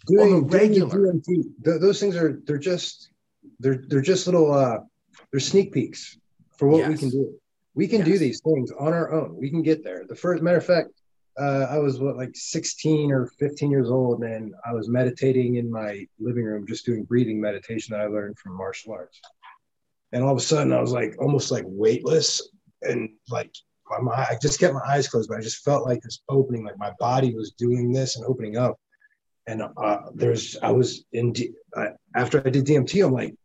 Doing, 0.08 0.34
on 0.34 0.48
the 0.48 0.58
regular, 0.58 1.14
DMT, 1.14 1.80
those 1.82 2.00
things 2.00 2.16
are 2.16 2.42
they're 2.46 2.58
just 2.58 3.10
they're 3.60 3.84
they're 3.88 4.02
just 4.02 4.28
little 4.28 4.54
uh 4.54 4.80
they're 5.32 5.40
sneak 5.40 5.74
peeks 5.74 6.18
for 6.58 6.68
what 6.68 6.80
yes. 6.80 6.90
we 6.90 6.98
can 6.98 7.10
do 7.10 7.40
we 7.76 7.88
can 7.88 8.00
yes. 8.00 8.08
do 8.08 8.18
these 8.18 8.42
things 8.42 8.72
on 8.72 8.94
our 8.94 9.12
own. 9.12 9.36
We 9.36 9.50
can 9.50 9.62
get 9.62 9.84
there. 9.84 10.06
The 10.08 10.16
first 10.16 10.42
matter 10.42 10.58
of 10.58 10.66
fact, 10.66 10.90
uh, 11.38 11.68
I 11.70 11.78
was 11.78 12.00
what 12.00 12.16
like 12.16 12.32
16 12.34 13.12
or 13.12 13.28
15 13.38 13.70
years 13.70 13.92
old, 13.92 14.24
and 14.24 14.56
I 14.66 14.72
was 14.72 14.88
meditating 14.88 15.56
in 15.56 15.70
my 15.70 16.08
living 16.18 16.46
room, 16.46 16.66
just 16.66 16.86
doing 16.86 17.04
breathing 17.04 17.40
meditation 17.40 17.92
that 17.92 18.02
I 18.02 18.08
learned 18.08 18.40
from 18.40 18.56
martial 18.56 18.94
arts. 18.94 19.20
And 20.16 20.24
all 20.24 20.32
of 20.32 20.38
a 20.38 20.42
sudden, 20.42 20.72
I 20.72 20.80
was 20.80 20.94
like 20.94 21.14
almost 21.20 21.52
like 21.52 21.66
weightless, 21.68 22.50
and 22.84 23.10
like 23.30 23.52
my, 24.02 24.14
I 24.14 24.38
just 24.42 24.62
kept 24.62 24.74
my 24.74 24.80
eyes 24.88 25.10
closed, 25.10 25.28
but 25.28 25.38
I 25.38 25.42
just 25.42 25.66
felt 25.66 25.86
like 25.86 26.02
this 26.02 26.22
opening, 26.30 26.64
like 26.64 26.78
my 26.78 26.94
body 27.00 27.36
was 27.36 27.52
doing 27.52 27.92
this 27.92 28.16
and 28.16 28.26
opening 28.26 28.56
up. 28.56 28.80
And 29.46 29.62
uh, 29.62 29.98
there's, 30.14 30.56
I 30.64 30.72
was 30.72 31.04
in 31.12 31.34
after 32.16 32.42
I 32.46 32.50
did 32.50 32.66
DMT, 32.66 33.06
I'm 33.06 33.12
like, 33.12 33.36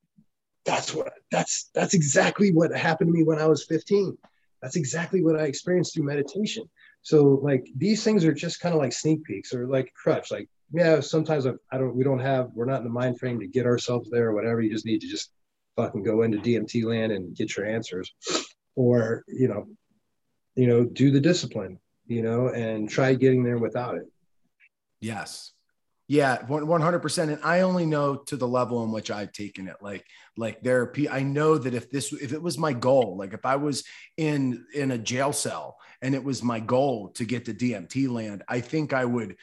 that's 0.65 0.95
what 0.95 1.13
that's 1.33 1.71
that's 1.75 1.95
exactly 1.95 2.53
what 2.53 2.71
happened 2.73 3.09
to 3.09 3.19
me 3.19 3.25
when 3.25 3.41
I 3.41 3.47
was 3.47 3.65
15. 3.65 4.17
That's 4.63 4.77
exactly 4.77 5.25
what 5.25 5.41
I 5.41 5.47
experienced 5.47 5.95
through 5.95 6.05
meditation. 6.05 6.71
So 7.03 7.41
like 7.43 7.67
these 7.77 8.05
things 8.05 8.25
are 8.25 8.33
just 8.33 8.61
kind 8.61 8.77
of 8.77 8.81
like 8.81 8.93
sneak 8.93 9.25
peeks 9.25 9.53
or 9.53 9.67
like 9.67 9.93
crutch. 10.01 10.31
Like 10.31 10.49
yeah, 10.73 11.01
sometimes 11.01 11.49
I, 11.49 11.55
I 11.73 11.79
don't 11.79 11.97
we 11.97 12.05
don't 12.05 12.21
have 12.21 12.51
we're 12.55 12.67
not 12.67 12.79
in 12.79 12.85
the 12.85 12.91
mind 12.91 13.19
frame 13.19 13.41
to 13.41 13.49
get 13.49 13.67
ourselves 13.67 14.09
there 14.09 14.29
or 14.29 14.35
whatever. 14.35 14.61
You 14.61 14.71
just 14.71 14.87
need 14.87 15.01
to 15.01 15.09
just 15.09 15.33
fucking 15.81 16.03
go 16.03 16.23
into 16.23 16.39
DMT 16.39 16.85
land 16.85 17.13
and 17.13 17.35
get 17.35 17.57
your 17.57 17.67
answers, 17.67 18.13
or 18.77 19.25
you 19.29 19.49
know, 19.49 19.67
you 20.55 20.67
know, 20.67 20.85
do 20.85 21.11
the 21.11 21.21
discipline, 21.21 21.79
you 22.07 22.23
know, 22.23 22.49
and 22.49 22.89
try 22.89 23.15
getting 23.15 23.43
there 23.43 23.59
without 23.59 23.97
it. 23.97 24.05
Yes. 25.01 25.53
Yeah, 26.09 26.45
one 26.47 26.81
hundred 26.81 26.99
percent. 26.99 27.31
And 27.31 27.41
I 27.45 27.61
only 27.61 27.87
know 27.87 28.17
to 28.17 28.37
the 28.37 28.49
level 28.49 28.83
in 28.83 28.91
which 28.91 29.13
I've 29.13 29.31
taken 29.31 29.69
it. 29.69 29.77
Like, 29.81 30.05
like 30.37 30.61
there, 30.61 30.93
I 31.09 31.23
know 31.23 31.57
that 31.57 31.73
if 31.73 31.89
this, 31.89 32.13
if 32.13 32.33
it 32.33 32.43
was 32.43 32.59
my 32.59 32.73
goal, 32.73 33.17
like 33.17 33.33
if 33.33 33.47
I 33.47 33.55
was 33.55 33.85
in 34.17 34.65
in 34.75 34.91
a 34.91 34.99
jail 34.99 35.33
cell 35.33 35.79
and 36.03 36.17
it 36.17 36.25
was 36.25 36.43
my 36.43 36.59
goal 36.59 37.11
to 37.11 37.25
get 37.25 37.45
to 37.45 37.55
DMT 37.55 38.11
land, 38.11 38.43
I 38.49 38.59
think 38.59 38.93
I 38.93 39.05
would 39.05 39.37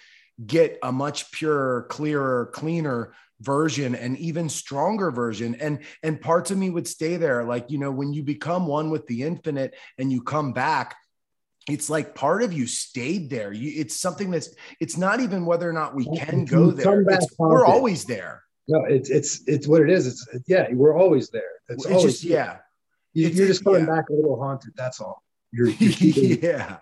get 0.45 0.77
a 0.83 0.91
much 0.91 1.31
purer, 1.31 1.87
clearer, 1.89 2.51
cleaner 2.53 3.13
version 3.41 3.95
and 3.95 4.17
even 4.17 4.49
stronger 4.49 5.11
version. 5.11 5.55
And 5.55 5.79
and 6.03 6.19
parts 6.19 6.51
of 6.51 6.57
me 6.57 6.69
would 6.69 6.87
stay 6.87 7.17
there. 7.17 7.43
Like 7.43 7.69
you 7.69 7.77
know 7.77 7.91
when 7.91 8.13
you 8.13 8.23
become 8.23 8.67
one 8.67 8.89
with 8.89 9.07
the 9.07 9.23
infinite 9.23 9.75
and 9.97 10.11
you 10.11 10.21
come 10.21 10.53
back 10.53 10.95
it's 11.67 11.89
like 11.89 12.15
part 12.15 12.43
of 12.43 12.53
you 12.53 12.65
stayed 12.65 13.29
there. 13.29 13.51
You 13.51 13.81
it's 13.81 13.99
something 13.99 14.31
that's 14.31 14.49
it's 14.79 14.97
not 14.97 15.19
even 15.19 15.45
whether 15.45 15.69
or 15.69 15.73
not 15.73 15.95
we 15.95 16.05
can 16.17 16.45
go 16.45 16.71
there. 16.71 17.03
we're 17.37 17.65
always 17.65 18.05
there. 18.05 18.43
No 18.67 18.85
it's 18.85 19.09
it's 19.09 19.41
it's 19.47 19.67
what 19.67 19.81
it 19.81 19.89
is. 19.89 20.07
It's 20.07 20.27
yeah 20.47 20.67
we're 20.71 20.97
always 20.97 21.29
there. 21.29 21.51
It's, 21.69 21.85
it's 21.85 22.03
just 22.03 22.23
yeah. 22.23 22.57
You, 23.13 23.27
are 23.27 23.47
just 23.47 23.63
coming 23.63 23.81
yeah. 23.81 23.95
back 23.95 24.09
a 24.09 24.13
little 24.13 24.39
haunted 24.39 24.73
that's 24.75 25.01
all. 25.01 25.23
You're, 25.51 25.69
you're 25.69 25.91
keeping, 25.93 26.43
yeah. 26.43 26.77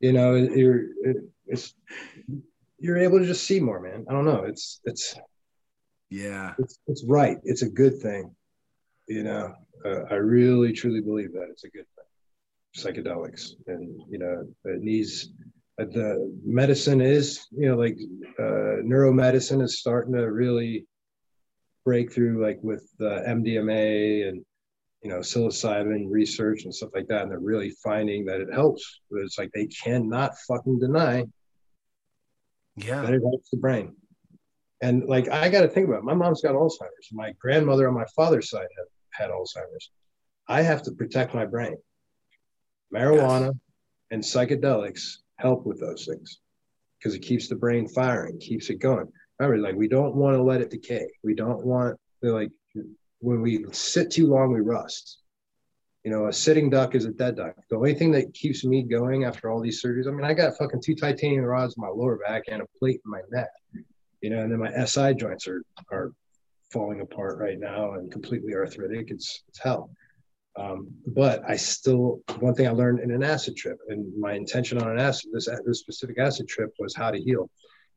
you 0.00 0.12
know 0.12 0.34
you're 0.34 0.84
it's 1.46 1.74
you're 2.78 2.98
able 2.98 3.18
to 3.18 3.26
just 3.26 3.44
see 3.44 3.60
more 3.60 3.80
man. 3.80 4.04
I 4.08 4.12
don't 4.12 4.24
know. 4.24 4.44
It's 4.44 4.80
it's 4.84 5.14
yeah. 6.10 6.54
It's, 6.58 6.78
it's 6.86 7.04
right. 7.06 7.38
It's 7.44 7.62
a 7.62 7.68
good 7.68 8.00
thing. 8.00 8.34
You 9.08 9.22
know, 9.22 9.54
uh, 9.84 10.02
I 10.10 10.14
really 10.14 10.72
truly 10.72 11.00
believe 11.00 11.32
that 11.32 11.48
it's 11.50 11.64
a 11.64 11.70
good 11.70 11.86
thing. 11.96 12.04
Psychedelics. 12.76 13.52
And, 13.66 14.00
you 14.08 14.18
know, 14.18 14.46
it 14.64 14.80
needs 14.82 15.30
uh, 15.80 15.84
the 15.84 16.32
medicine 16.44 17.00
is, 17.00 17.46
you 17.50 17.68
know, 17.68 17.76
like 17.76 17.96
uh, 18.38 18.82
neuromedicine 18.84 19.62
is 19.62 19.78
starting 19.78 20.14
to 20.14 20.30
really 20.30 20.86
break 21.84 22.12
through, 22.12 22.42
like 22.42 22.58
with 22.62 22.88
uh, 23.00 23.20
MDMA 23.28 24.28
and, 24.28 24.44
you 25.02 25.10
know, 25.10 25.18
psilocybin 25.18 26.06
research 26.08 26.64
and 26.64 26.74
stuff 26.74 26.90
like 26.94 27.06
that. 27.08 27.22
And 27.22 27.30
they're 27.30 27.38
really 27.38 27.70
finding 27.82 28.24
that 28.26 28.40
it 28.40 28.52
helps. 28.52 29.00
But 29.10 29.20
it's 29.20 29.38
like 29.38 29.50
they 29.52 29.66
cannot 29.66 30.36
fucking 30.48 30.78
deny 30.78 31.24
yeah. 32.76 33.02
that 33.02 33.14
it 33.14 33.22
helps 33.22 33.50
the 33.50 33.58
brain. 33.58 33.94
And 34.82 35.04
like 35.06 35.28
I 35.28 35.48
got 35.48 35.62
to 35.62 35.68
think 35.68 35.88
about 35.88 36.00
it. 36.00 36.04
My 36.04 36.14
mom's 36.14 36.42
got 36.42 36.54
Alzheimer's. 36.54 37.08
My 37.12 37.32
grandmother 37.38 37.88
on 37.88 37.94
my 37.94 38.04
father's 38.14 38.50
side 38.50 38.66
had, 38.76 39.28
had 39.28 39.30
Alzheimer's. 39.30 39.90
I 40.48 40.62
have 40.62 40.82
to 40.82 40.92
protect 40.92 41.34
my 41.34 41.46
brain. 41.46 41.76
Marijuana 42.94 43.46
yes. 43.46 43.54
and 44.10 44.22
psychedelics 44.22 45.16
help 45.36 45.66
with 45.66 45.80
those 45.80 46.06
things 46.06 46.40
because 46.98 47.14
it 47.14 47.20
keeps 47.20 47.48
the 47.48 47.56
brain 47.56 47.88
firing, 47.88 48.38
keeps 48.38 48.70
it 48.70 48.76
going. 48.76 49.08
Remember, 49.38 49.66
like 49.66 49.76
we 49.76 49.88
don't 49.88 50.14
want 50.14 50.36
to 50.36 50.42
let 50.42 50.60
it 50.60 50.70
decay. 50.70 51.08
We 51.24 51.34
don't 51.34 51.64
want 51.64 51.98
like 52.22 52.52
when 53.20 53.40
we 53.40 53.64
sit 53.72 54.10
too 54.10 54.28
long, 54.28 54.52
we 54.52 54.60
rust. 54.60 55.18
You 56.04 56.12
know, 56.12 56.28
a 56.28 56.32
sitting 56.32 56.70
duck 56.70 56.94
is 56.94 57.04
a 57.04 57.10
dead 57.10 57.36
duck. 57.36 57.56
The 57.68 57.76
only 57.76 57.94
thing 57.94 58.12
that 58.12 58.32
keeps 58.32 58.64
me 58.64 58.84
going 58.84 59.24
after 59.24 59.50
all 59.50 59.60
these 59.60 59.82
surgeries, 59.82 60.06
I 60.06 60.12
mean, 60.12 60.24
I 60.24 60.34
got 60.34 60.56
fucking 60.56 60.80
two 60.80 60.94
titanium 60.94 61.44
rods 61.44 61.74
in 61.76 61.82
my 61.82 61.88
lower 61.88 62.16
back 62.16 62.44
and 62.48 62.62
a 62.62 62.66
plate 62.78 63.00
in 63.04 63.10
my 63.10 63.22
neck 63.32 63.48
you 64.20 64.30
know, 64.30 64.40
and 64.40 64.50
then 64.50 64.58
my 64.58 64.84
SI 64.84 65.14
joints 65.14 65.46
are 65.46 65.62
are 65.90 66.12
falling 66.72 67.00
apart 67.00 67.38
right 67.38 67.58
now 67.58 67.92
and 67.92 68.10
completely 68.10 68.54
arthritic. 68.54 69.10
It's 69.10 69.42
it's 69.48 69.58
hell. 69.58 69.90
Um, 70.58 70.88
but 71.06 71.42
I 71.46 71.56
still 71.56 72.22
one 72.40 72.54
thing 72.54 72.66
I 72.66 72.70
learned 72.70 73.00
in 73.00 73.10
an 73.10 73.22
acid 73.22 73.56
trip, 73.56 73.78
and 73.88 74.06
my 74.18 74.32
intention 74.32 74.78
on 74.78 74.90
an 74.90 74.98
acid 74.98 75.30
this 75.32 75.48
this 75.64 75.80
specific 75.80 76.18
acid 76.18 76.48
trip 76.48 76.70
was 76.78 76.94
how 76.94 77.10
to 77.10 77.20
heal, 77.20 77.50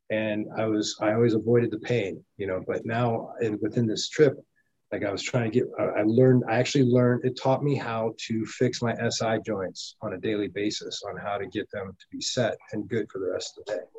and 0.09 0.45
I 0.57 0.65
was 0.65 0.97
I 1.01 1.13
always 1.13 1.35
avoided 1.35 1.71
the 1.71 1.79
pain, 1.79 2.23
you 2.37 2.47
know. 2.47 2.61
But 2.67 2.85
now 2.85 3.31
in, 3.41 3.57
within 3.61 3.87
this 3.87 4.09
trip, 4.09 4.37
like 4.91 5.05
I 5.05 5.11
was 5.11 5.23
trying 5.23 5.49
to 5.51 5.57
get, 5.57 5.67
I 5.79 6.03
learned 6.05 6.43
I 6.49 6.57
actually 6.59 6.85
learned 6.85 7.23
it 7.23 7.39
taught 7.41 7.63
me 7.63 7.75
how 7.75 8.13
to 8.27 8.45
fix 8.45 8.81
my 8.81 8.93
SI 9.09 9.39
joints 9.45 9.95
on 10.01 10.13
a 10.13 10.17
daily 10.17 10.49
basis, 10.49 11.01
on 11.07 11.15
how 11.15 11.37
to 11.37 11.47
get 11.47 11.71
them 11.71 11.87
to 11.87 12.05
be 12.11 12.19
set 12.19 12.57
and 12.73 12.89
good 12.89 13.09
for 13.09 13.19
the 13.19 13.31
rest 13.31 13.57
of 13.57 13.65
the 13.65 13.73
day. 13.73 13.98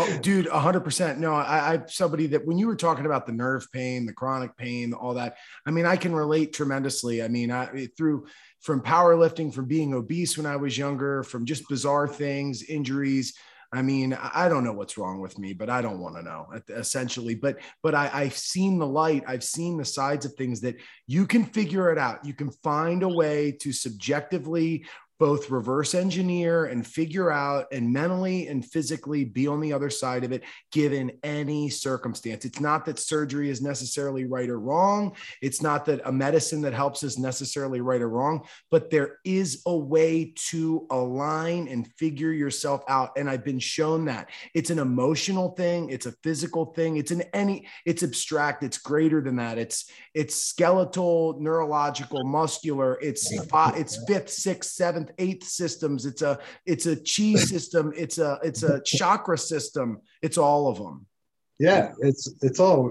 Oh, 0.00 0.18
dude, 0.22 0.46
hundred 0.46 0.80
percent. 0.80 1.18
No, 1.18 1.34
I, 1.34 1.74
I 1.74 1.82
somebody 1.88 2.28
that 2.28 2.46
when 2.46 2.56
you 2.56 2.68
were 2.68 2.76
talking 2.76 3.04
about 3.04 3.26
the 3.26 3.32
nerve 3.32 3.66
pain, 3.72 4.06
the 4.06 4.12
chronic 4.12 4.56
pain, 4.56 4.92
all 4.92 5.14
that. 5.14 5.38
I 5.66 5.72
mean, 5.72 5.86
I 5.86 5.96
can 5.96 6.14
relate 6.14 6.52
tremendously. 6.52 7.20
I 7.20 7.26
mean, 7.26 7.50
I 7.50 7.88
through 7.96 8.26
from 8.60 8.80
powerlifting, 8.80 9.52
from 9.52 9.66
being 9.66 9.94
obese 9.94 10.36
when 10.36 10.46
I 10.46 10.54
was 10.54 10.78
younger, 10.78 11.24
from 11.24 11.44
just 11.44 11.68
bizarre 11.68 12.06
things, 12.06 12.62
injuries. 12.62 13.34
I 13.72 13.82
mean, 13.82 14.14
I 14.14 14.48
don't 14.48 14.64
know 14.64 14.72
what's 14.72 14.96
wrong 14.96 15.20
with 15.20 15.36
me, 15.36 15.52
but 15.52 15.68
I 15.68 15.82
don't 15.82 15.98
want 15.98 16.14
to 16.16 16.22
know 16.22 16.46
essentially. 16.68 17.34
But 17.34 17.58
but 17.82 17.94
I, 17.94 18.08
I've 18.12 18.36
seen 18.36 18.78
the 18.78 18.86
light. 18.86 19.24
I've 19.26 19.44
seen 19.44 19.76
the 19.76 19.84
sides 19.84 20.24
of 20.24 20.34
things 20.34 20.60
that 20.60 20.76
you 21.08 21.26
can 21.26 21.44
figure 21.44 21.90
it 21.90 21.98
out. 21.98 22.24
You 22.24 22.34
can 22.34 22.52
find 22.62 23.02
a 23.02 23.08
way 23.08 23.50
to 23.60 23.72
subjectively 23.72 24.86
both 25.18 25.50
reverse 25.50 25.94
engineer 25.94 26.66
and 26.66 26.86
figure 26.86 27.30
out 27.30 27.66
and 27.72 27.92
mentally 27.92 28.46
and 28.46 28.64
physically 28.64 29.24
be 29.24 29.46
on 29.46 29.60
the 29.60 29.72
other 29.72 29.90
side 29.90 30.24
of 30.24 30.32
it 30.32 30.44
given 30.70 31.10
any 31.22 31.68
circumstance. 31.68 32.44
It's 32.44 32.60
not 32.60 32.84
that 32.86 32.98
surgery 32.98 33.50
is 33.50 33.60
necessarily 33.60 34.24
right 34.24 34.48
or 34.48 34.60
wrong. 34.60 35.14
It's 35.42 35.60
not 35.60 35.84
that 35.86 36.00
a 36.04 36.12
medicine 36.12 36.60
that 36.62 36.74
helps 36.74 37.02
is 37.02 37.18
necessarily 37.18 37.80
right 37.80 38.00
or 38.00 38.08
wrong, 38.08 38.46
but 38.70 38.90
there 38.90 39.18
is 39.24 39.62
a 39.66 39.76
way 39.76 40.32
to 40.50 40.86
align 40.90 41.68
and 41.68 41.92
figure 41.94 42.32
yourself 42.32 42.82
out. 42.88 43.10
And 43.16 43.28
I've 43.28 43.44
been 43.44 43.58
shown 43.58 44.04
that 44.06 44.30
it's 44.54 44.70
an 44.70 44.78
emotional 44.78 45.50
thing, 45.50 45.90
it's 45.90 46.06
a 46.06 46.14
physical 46.22 46.66
thing, 46.66 46.96
it's 46.96 47.10
an 47.10 47.22
any, 47.32 47.66
it's 47.84 48.02
abstract, 48.02 48.62
it's 48.62 48.78
greater 48.78 49.20
than 49.20 49.36
that. 49.36 49.58
It's 49.58 49.90
it's 50.14 50.34
skeletal, 50.34 51.36
neurological, 51.40 52.24
muscular, 52.24 52.98
it's 53.00 53.30
it's 53.32 54.04
fifth, 54.06 54.30
sixth, 54.30 54.72
seventh 54.72 55.07
seventh, 55.08 55.20
eighth 55.20 55.44
systems. 55.44 56.06
It's 56.06 56.22
a 56.22 56.38
it's 56.66 56.86
a 56.86 56.96
chi 56.96 57.38
system. 57.40 57.92
It's 57.96 58.18
a 58.18 58.38
it's 58.42 58.62
a 58.62 58.80
chakra 58.82 59.38
system. 59.38 60.00
It's 60.22 60.38
all 60.38 60.68
of 60.68 60.78
them. 60.78 61.06
Yeah, 61.58 61.92
it's 62.00 62.32
it's 62.42 62.60
all. 62.60 62.90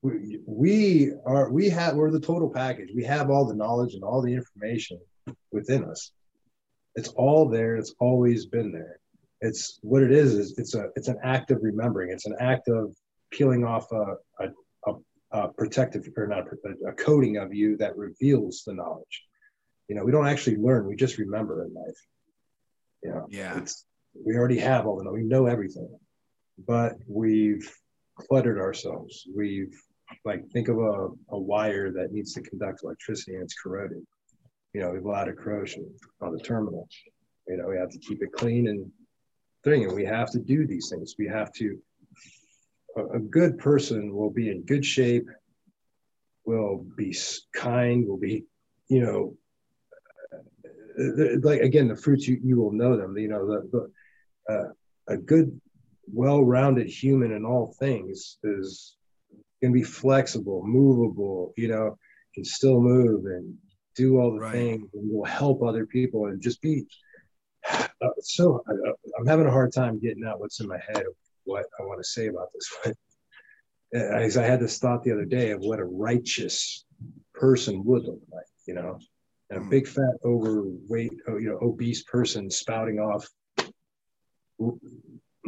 We, 0.00 0.38
we 0.46 1.12
are 1.26 1.50
we 1.50 1.68
have 1.70 1.96
we're 1.96 2.10
the 2.10 2.20
total 2.20 2.50
package. 2.50 2.90
We 2.94 3.04
have 3.04 3.30
all 3.30 3.46
the 3.46 3.56
knowledge 3.56 3.94
and 3.94 4.04
all 4.04 4.22
the 4.22 4.32
information 4.32 5.00
within 5.50 5.84
us. 5.84 6.12
It's 6.94 7.08
all 7.08 7.48
there. 7.48 7.76
It's 7.76 7.94
always 7.98 8.46
been 8.46 8.72
there. 8.72 9.00
It's 9.40 9.78
what 9.82 10.02
it 10.02 10.12
is. 10.12 10.34
Is 10.34 10.58
it's 10.58 10.74
a 10.74 10.90
it's 10.94 11.08
an 11.08 11.18
act 11.22 11.50
of 11.50 11.58
remembering. 11.62 12.12
It's 12.12 12.26
an 12.26 12.36
act 12.40 12.68
of 12.68 12.94
peeling 13.30 13.64
off 13.64 13.90
a, 13.92 14.16
a 14.40 14.48
a 15.30 15.48
protective 15.48 16.08
or 16.16 16.26
not 16.26 16.46
a, 16.48 16.88
a, 16.88 16.92
coating 16.94 17.36
of 17.36 17.52
you 17.52 17.76
that 17.76 17.96
reveals 17.98 18.62
the 18.66 18.72
knowledge 18.72 19.27
you 19.88 19.94
know 19.94 20.04
we 20.04 20.12
don't 20.12 20.28
actually 20.28 20.56
learn 20.56 20.86
we 20.86 20.96
just 20.96 21.18
remember 21.18 21.64
in 21.64 21.74
life. 21.74 21.98
You 23.02 23.10
know 23.10 23.26
yeah. 23.30 23.58
it's 23.58 23.84
we 24.26 24.36
already 24.36 24.58
have 24.58 24.86
all 24.86 25.02
the 25.02 25.10
we 25.10 25.22
know 25.22 25.46
everything 25.46 25.88
but 26.66 26.96
we've 27.06 27.70
cluttered 28.16 28.58
ourselves. 28.58 29.26
We've 29.34 29.74
like 30.24 30.48
think 30.50 30.68
of 30.68 30.78
a, 30.78 31.08
a 31.30 31.38
wire 31.38 31.92
that 31.92 32.12
needs 32.12 32.32
to 32.34 32.42
conduct 32.42 32.82
electricity 32.82 33.34
and 33.34 33.44
it's 33.44 33.54
corroded. 33.54 34.04
You 34.72 34.80
know 34.80 34.90
we've 34.90 35.04
a 35.04 35.08
lot 35.08 35.28
of 35.28 35.36
corrosion 35.36 35.88
on 36.20 36.32
the 36.32 36.40
terminal. 36.40 36.88
You 37.46 37.58
know 37.58 37.68
we 37.68 37.76
have 37.76 37.90
to 37.90 37.98
keep 37.98 38.22
it 38.22 38.32
clean 38.32 38.68
and 38.68 38.90
thing 39.64 39.84
and 39.84 39.94
we 39.94 40.04
have 40.04 40.30
to 40.32 40.38
do 40.38 40.66
these 40.66 40.88
things. 40.90 41.14
We 41.18 41.28
have 41.28 41.52
to 41.54 41.78
a, 42.96 43.04
a 43.16 43.20
good 43.20 43.58
person 43.58 44.14
will 44.14 44.30
be 44.30 44.50
in 44.50 44.62
good 44.62 44.84
shape 44.84 45.28
will 46.44 46.86
be 46.96 47.14
kind 47.54 48.08
will 48.08 48.18
be 48.18 48.44
you 48.88 49.00
know 49.00 49.36
like 51.42 51.60
again 51.60 51.88
the 51.88 51.96
fruits 51.96 52.26
you, 52.26 52.40
you 52.42 52.56
will 52.56 52.72
know 52.72 52.96
them 52.96 53.16
you 53.16 53.28
know 53.28 53.46
the, 53.46 53.90
the 54.46 54.52
uh, 54.52 54.68
a 55.08 55.16
good 55.16 55.60
well-rounded 56.12 56.86
human 56.86 57.32
in 57.32 57.44
all 57.44 57.74
things 57.78 58.38
is 58.42 58.96
can 59.62 59.72
be 59.72 59.82
flexible 59.82 60.62
movable 60.64 61.52
you 61.56 61.68
know 61.68 61.96
can 62.34 62.44
still 62.44 62.80
move 62.80 63.24
and 63.26 63.54
do 63.96 64.18
all 64.18 64.32
the 64.32 64.40
right. 64.40 64.52
things 64.52 64.88
and 64.94 65.10
will 65.10 65.24
help 65.24 65.62
other 65.62 65.86
people 65.86 66.26
and 66.26 66.40
just 66.40 66.60
be 66.62 66.84
uh, 67.70 67.86
so 68.20 68.62
I, 68.66 68.72
i'm 69.18 69.26
having 69.26 69.46
a 69.46 69.50
hard 69.50 69.72
time 69.72 70.00
getting 70.00 70.24
out 70.24 70.40
what's 70.40 70.60
in 70.60 70.68
my 70.68 70.78
head 70.78 71.02
of 71.02 71.14
what 71.44 71.66
i 71.78 71.82
want 71.84 72.00
to 72.00 72.08
say 72.08 72.26
about 72.26 72.48
this 72.54 72.70
but 72.84 72.96
as 73.92 74.36
i 74.36 74.42
had 74.42 74.60
this 74.60 74.78
thought 74.78 75.04
the 75.04 75.12
other 75.12 75.24
day 75.24 75.50
of 75.50 75.60
what 75.60 75.78
a 75.78 75.84
righteous 75.84 76.84
person 77.34 77.84
would 77.84 78.04
look 78.04 78.20
like 78.32 78.46
you 78.66 78.74
know 78.74 78.98
and 79.50 79.60
a 79.60 79.62
hmm. 79.62 79.70
big 79.70 79.86
fat 79.86 80.14
overweight 80.24 81.12
oh, 81.28 81.38
you 81.38 81.48
know 81.48 81.58
obese 81.62 82.02
person 82.04 82.50
spouting 82.50 82.98
off 82.98 83.26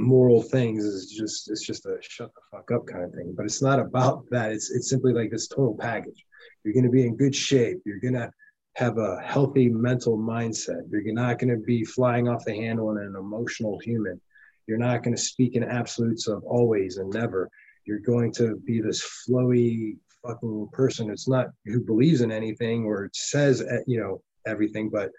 moral 0.01 0.43
things 0.43 0.85
is 0.85 1.11
just 1.11 1.51
it's 1.51 1.65
just 1.65 1.87
a 1.87 1.97
shut 2.01 2.31
the 2.35 2.41
fuck 2.51 2.71
up 2.71 2.87
kind 2.87 3.05
of 3.05 3.13
thing. 3.13 3.35
But 3.37 3.47
it's 3.47 3.63
not 3.63 3.79
about 3.79 4.25
that. 4.31 4.53
It's 4.53 4.71
it's 4.71 4.89
simply 4.89 5.13
like 5.13 5.31
this 5.31 5.49
total 5.49 5.77
package. 5.79 6.25
You're 6.65 6.75
going 6.75 6.85
to 6.85 6.91
be 6.91 7.07
in 7.07 7.17
good 7.17 7.35
shape. 7.35 7.79
You're 7.85 8.01
going 8.01 8.15
to 8.15 8.31
have 8.77 8.99
a 8.99 9.21
healthy 9.21 9.69
mental 9.69 10.17
mindset. 10.17 10.83
You're 10.91 11.13
not 11.13 11.39
going 11.39 11.51
to 11.51 11.63
be 11.63 11.85
flying 11.85 12.29
off 12.29 12.45
the 12.45 12.55
handle 12.55 12.91
and 12.91 12.99
an 12.99 13.17
emotional 13.17 13.79
human. 13.79 14.21
You're 14.67 14.79
not 14.79 15.03
going 15.03 15.17
to 15.17 15.23
speak 15.23 15.57
in 15.57 15.65
absolutes 15.65 16.29
of 16.29 16.45
always 16.45 16.99
and 16.99 17.11
never. 17.13 17.51
You're 17.85 17.99
going 17.99 18.33
to 18.35 18.57
be 18.57 18.81
this 18.81 19.03
flowy 19.03 19.97
fucking 20.27 20.69
person. 20.73 21.11
It's 21.11 21.29
not 21.29 21.49
who 21.65 21.81
believes 21.81 22.21
in 22.21 22.33
anything 22.33 22.85
or 22.85 23.11
says 23.13 23.61
eh, 23.63 23.79
you 23.87 24.01
know 24.01 24.23
everything, 24.47 24.91
but 24.91 25.11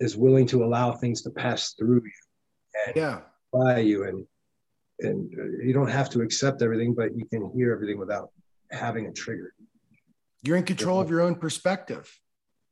is 0.00 0.16
willing 0.16 0.46
to 0.46 0.64
allow 0.64 0.92
things 0.92 1.22
to 1.22 1.30
pass 1.30 1.72
through 1.72 2.02
you 2.04 2.86
and 2.86 2.96
yeah 2.96 3.20
by 3.52 3.78
you 3.78 4.04
and 4.04 4.26
and 5.00 5.30
you 5.62 5.72
don't 5.72 5.90
have 5.90 6.08
to 6.10 6.22
accept 6.22 6.62
everything, 6.62 6.94
but 6.94 7.14
you 7.14 7.26
can 7.26 7.50
hear 7.54 7.72
everything 7.72 7.98
without 7.98 8.30
having 8.70 9.06
a 9.06 9.12
trigger. 9.12 9.52
You're 10.42 10.56
in 10.56 10.64
control 10.64 11.00
of 11.00 11.10
your 11.10 11.20
own 11.20 11.34
perspective 11.34 12.10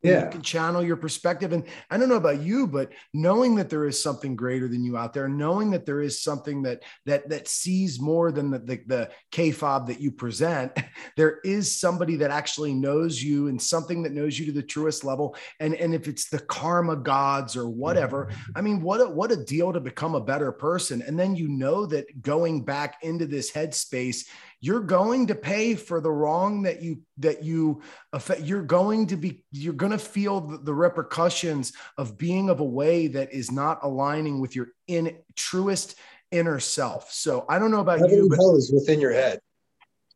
yeah. 0.05 0.25
you 0.25 0.31
can 0.31 0.43
channel 0.43 0.83
your 0.83 0.97
perspective. 0.97 1.53
And 1.53 1.65
i 1.91 1.97
don't 1.97 2.09
know 2.09 2.17
about 2.17 2.41
you 2.41 2.67
but 2.67 2.93
knowing 3.13 3.55
that 3.57 3.71
there 3.71 3.87
is 3.87 4.03
something 4.03 4.37
greater 4.37 4.69
than 4.69 4.85
you 4.85 4.97
out 4.97 5.13
there 5.13 5.29
knowing 5.29 5.71
that 5.71 5.87
there 5.87 6.01
is 6.01 6.23
something 6.23 6.63
that 6.63 6.83
that 7.07 7.29
that 7.29 7.49
sees 7.49 8.01
more 8.01 8.33
than 8.33 8.51
the 8.51 8.59
the, 8.59 8.81
the 8.87 9.11
kayfabe 9.33 9.87
that 9.87 10.01
you 10.01 10.11
present 10.11 10.73
there 11.17 11.41
is 11.45 11.79
somebody 11.79 12.17
that 12.17 12.31
actually 12.31 12.75
knows 12.75 13.23
you 13.23 13.49
and 13.49 13.61
something 13.61 14.03
that 14.03 14.13
knows 14.13 14.39
you 14.39 14.47
to 14.47 14.53
the 14.53 14.63
truest 14.63 15.05
level. 15.05 15.37
And 15.61 15.75
and 15.75 15.95
if 15.95 16.09
it's 16.09 16.29
the 16.29 16.39
karma 16.39 16.97
gods 16.97 17.57
or 17.57 17.69
whatever 17.69 18.31
i 18.55 18.61
mean 18.61 18.81
what 18.81 19.01
a, 19.01 19.09
what 19.09 19.33
a 19.33 19.37
deal 19.37 19.73
to 19.73 19.81
become 19.81 20.15
a 20.15 20.21
better 20.21 20.53
person. 20.53 21.03
And 21.03 21.19
then 21.19 21.35
you 21.37 21.49
know 21.49 21.87
that 21.87 22.23
going 22.23 22.65
back 22.65 22.97
into 23.03 23.27
this 23.27 23.53
headspace 23.53 24.27
you're 24.65 24.81
going 24.81 25.27
to 25.27 25.35
pay 25.35 25.75
for 25.75 26.01
the 26.01 26.11
wrong 26.11 26.63
that 26.63 26.81
you 26.81 27.03
that 27.19 27.45
you 27.45 27.83
affect 28.15 28.41
you're 28.41 28.63
going 28.63 29.07
to 29.07 29.15
be 29.15 29.45
you're 29.53 29.75
going 29.75 29.93
to 29.93 29.99
feel 29.99 30.41
the, 30.41 30.73
repercussions 30.73 31.75
of 31.99 32.17
being 32.17 32.49
of 32.49 32.61
a 32.61 32.65
way 32.65 33.07
that 33.09 33.31
is 33.35 33.53
not 33.53 33.81
aligning 33.83 34.41
with 34.41 34.57
your 34.57 34.69
in 34.87 35.19
truest 35.37 35.97
inner 36.31 36.59
self. 36.59 37.13
So 37.13 37.45
i 37.47 37.59
don't 37.59 37.71
know 37.71 37.81
about 37.81 37.99
heaven 37.99 38.17
you 38.17 38.21
and 38.23 38.31
but 38.31 38.37
hell 38.37 38.57
is 38.57 38.73
within 38.73 39.03
your 39.03 39.13
head. 39.13 39.39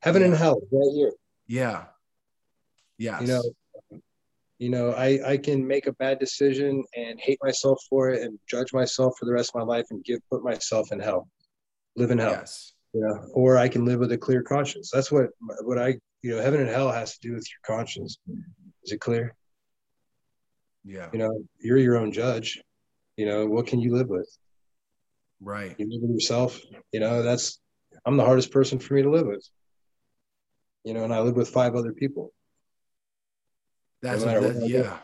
Heaven 0.00 0.22
and 0.22 0.34
hell 0.34 0.62
right 0.72 0.92
here. 0.94 1.12
Yeah. 1.46 1.84
Yes. 2.96 3.20
you 3.20 3.26
know 3.28 3.42
you 4.58 4.70
know 4.70 4.90
i 4.92 5.20
i 5.32 5.36
can 5.36 5.64
make 5.64 5.86
a 5.86 5.92
bad 5.92 6.18
decision 6.18 6.82
and 6.96 7.20
hate 7.20 7.38
myself 7.42 7.78
for 7.88 8.10
it 8.10 8.22
and 8.22 8.38
judge 8.48 8.72
myself 8.72 9.12
for 9.18 9.26
the 9.26 9.32
rest 9.32 9.50
of 9.50 9.60
my 9.60 9.62
life 9.76 9.84
and 9.90 10.02
give 10.04 10.20
put 10.30 10.42
myself 10.42 10.90
in 10.90 10.98
hell 11.00 11.28
live 11.96 12.10
in 12.10 12.16
hell. 12.16 12.30
Yes 12.30 12.72
you 12.92 13.00
know, 13.00 13.28
or 13.34 13.58
I 13.58 13.68
can 13.68 13.84
live 13.84 14.00
with 14.00 14.12
a 14.12 14.18
clear 14.18 14.42
conscience. 14.42 14.90
That's 14.92 15.10
what 15.12 15.30
what 15.62 15.78
I 15.78 15.98
you 16.22 16.34
know, 16.34 16.42
heaven 16.42 16.60
and 16.60 16.68
hell 16.68 16.90
has 16.90 17.16
to 17.18 17.28
do 17.28 17.34
with 17.34 17.46
your 17.50 17.76
conscience. 17.76 18.18
Is 18.84 18.92
it 18.92 19.00
clear? 19.00 19.34
yeah 20.84 21.08
You 21.12 21.18
know, 21.18 21.44
you're 21.60 21.78
your 21.78 21.96
own 21.96 22.12
judge. 22.12 22.60
You 23.16 23.26
know, 23.26 23.46
what 23.46 23.66
can 23.66 23.80
you 23.80 23.94
live 23.94 24.08
with? 24.08 24.28
right 25.40 25.74
You 25.78 25.86
live 25.90 26.02
with 26.02 26.10
yourself. 26.10 26.60
You 26.92 27.00
know, 27.00 27.22
that's 27.22 27.60
I'm 28.04 28.16
the 28.16 28.24
hardest 28.24 28.50
person 28.50 28.78
for 28.78 28.94
me 28.94 29.02
to 29.02 29.10
live 29.10 29.26
with. 29.26 29.46
You 30.84 30.94
know, 30.94 31.04
and 31.04 31.12
I 31.12 31.20
live 31.20 31.36
with 31.36 31.48
five 31.50 31.74
other 31.74 31.92
people. 31.92 32.32
that's 34.02 34.24
matter 34.24 34.40
that- 34.40 34.68
yeah 34.68 34.98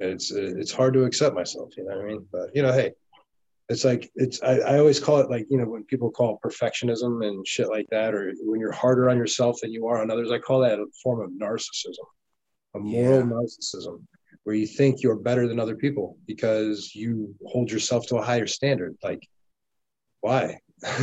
It's 0.00 0.32
it's 0.32 0.72
hard 0.72 0.94
to 0.94 1.04
accept 1.04 1.34
myself. 1.34 1.76
You 1.76 1.84
know 1.84 1.96
what 1.96 2.04
I 2.04 2.08
mean? 2.08 2.26
But 2.32 2.50
you 2.54 2.62
know, 2.62 2.72
hey, 2.72 2.92
it's 3.68 3.84
like 3.84 4.10
it's 4.14 4.42
I, 4.42 4.58
I 4.58 4.78
always 4.78 5.00
call 5.00 5.18
it 5.20 5.30
like 5.30 5.46
you 5.50 5.58
know 5.58 5.64
when 5.64 5.84
people 5.84 6.10
call 6.10 6.38
it 6.42 6.46
perfectionism 6.46 7.26
and 7.26 7.46
shit 7.46 7.68
like 7.68 7.86
that 7.90 8.14
or 8.14 8.32
when 8.42 8.60
you're 8.60 8.72
harder 8.72 9.08
on 9.08 9.16
yourself 9.16 9.58
than 9.62 9.72
you 9.72 9.86
are 9.86 10.02
on 10.02 10.10
others 10.10 10.30
i 10.30 10.38
call 10.38 10.60
that 10.60 10.78
a 10.78 10.86
form 11.02 11.20
of 11.22 11.30
narcissism 11.30 12.04
a 12.74 12.78
moral 12.78 13.20
Yeah. 13.20 13.22
narcissism 13.24 14.02
where 14.42 14.54
you 14.54 14.66
think 14.66 15.02
you're 15.02 15.16
better 15.16 15.48
than 15.48 15.58
other 15.58 15.76
people 15.76 16.18
because 16.26 16.94
you 16.94 17.34
hold 17.46 17.70
yourself 17.70 18.06
to 18.06 18.16
a 18.16 18.22
higher 18.22 18.46
standard. 18.46 18.96
Like 19.02 19.26
why? 20.20 20.58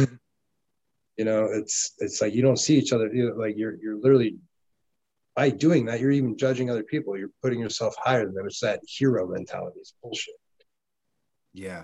You 1.17 1.25
know 1.25 1.49
it's 1.51 1.93
it's 1.99 2.19
like 2.21 2.33
you 2.33 2.41
don't 2.41 2.57
see 2.57 2.77
each 2.79 2.93
other 2.93 3.13
you 3.13 3.29
know, 3.29 3.35
like 3.35 3.55
you're 3.55 3.75
you're 3.79 3.97
literally 3.97 4.37
by 5.35 5.49
doing 5.49 5.85
that 5.85 5.99
you're 5.99 6.09
even 6.11 6.35
judging 6.37 6.69
other 6.69 6.83
people. 6.83 7.15
You're 7.15 7.29
putting 7.43 7.59
yourself 7.59 7.93
higher 8.01 8.25
than 8.25 8.33
them. 8.33 8.47
It's 8.47 8.61
that 8.61 8.79
hero 8.87 9.27
mentality. 9.27 9.79
It's 9.79 9.93
bullshit. 10.01 10.33
Yeah 11.53 11.83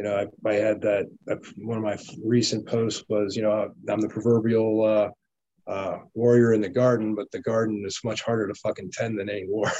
you 0.00 0.06
know, 0.06 0.16
I, 0.16 0.48
I 0.48 0.54
had 0.54 0.80
that, 0.80 1.10
that 1.26 1.40
one 1.58 1.76
of 1.76 1.84
my 1.84 1.98
recent 2.24 2.66
posts 2.66 3.04
was, 3.10 3.36
you 3.36 3.42
know, 3.42 3.70
I'm 3.86 4.00
the 4.00 4.08
proverbial 4.08 4.82
uh, 4.82 5.70
uh, 5.70 5.98
warrior 6.14 6.54
in 6.54 6.62
the 6.62 6.70
garden, 6.70 7.14
but 7.14 7.30
the 7.32 7.40
garden 7.42 7.84
is 7.86 8.00
much 8.02 8.22
harder 8.22 8.48
to 8.48 8.54
fucking 8.54 8.92
tend 8.94 9.20
than 9.20 9.28
any 9.28 9.44
war. 9.46 9.70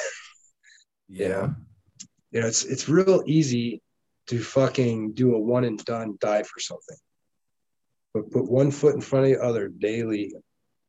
yeah 1.09 1.29
know? 1.29 1.55
you 2.33 2.41
know, 2.43 2.47
it's 2.47 2.65
it's 2.65 2.87
real 2.87 3.23
easy 3.27 3.81
to 4.27 4.39
fucking 4.39 5.13
do 5.13 5.35
a 5.35 5.41
one 5.41 5.65
and 5.65 5.83
done, 5.87 6.19
die 6.21 6.43
for 6.43 6.61
something, 6.61 6.99
but 8.13 8.31
put 8.31 8.45
one 8.45 8.71
foot 8.71 8.95
in 8.95 9.01
front 9.01 9.25
of 9.25 9.33
the 9.33 9.43
other 9.43 9.69
daily 9.69 10.35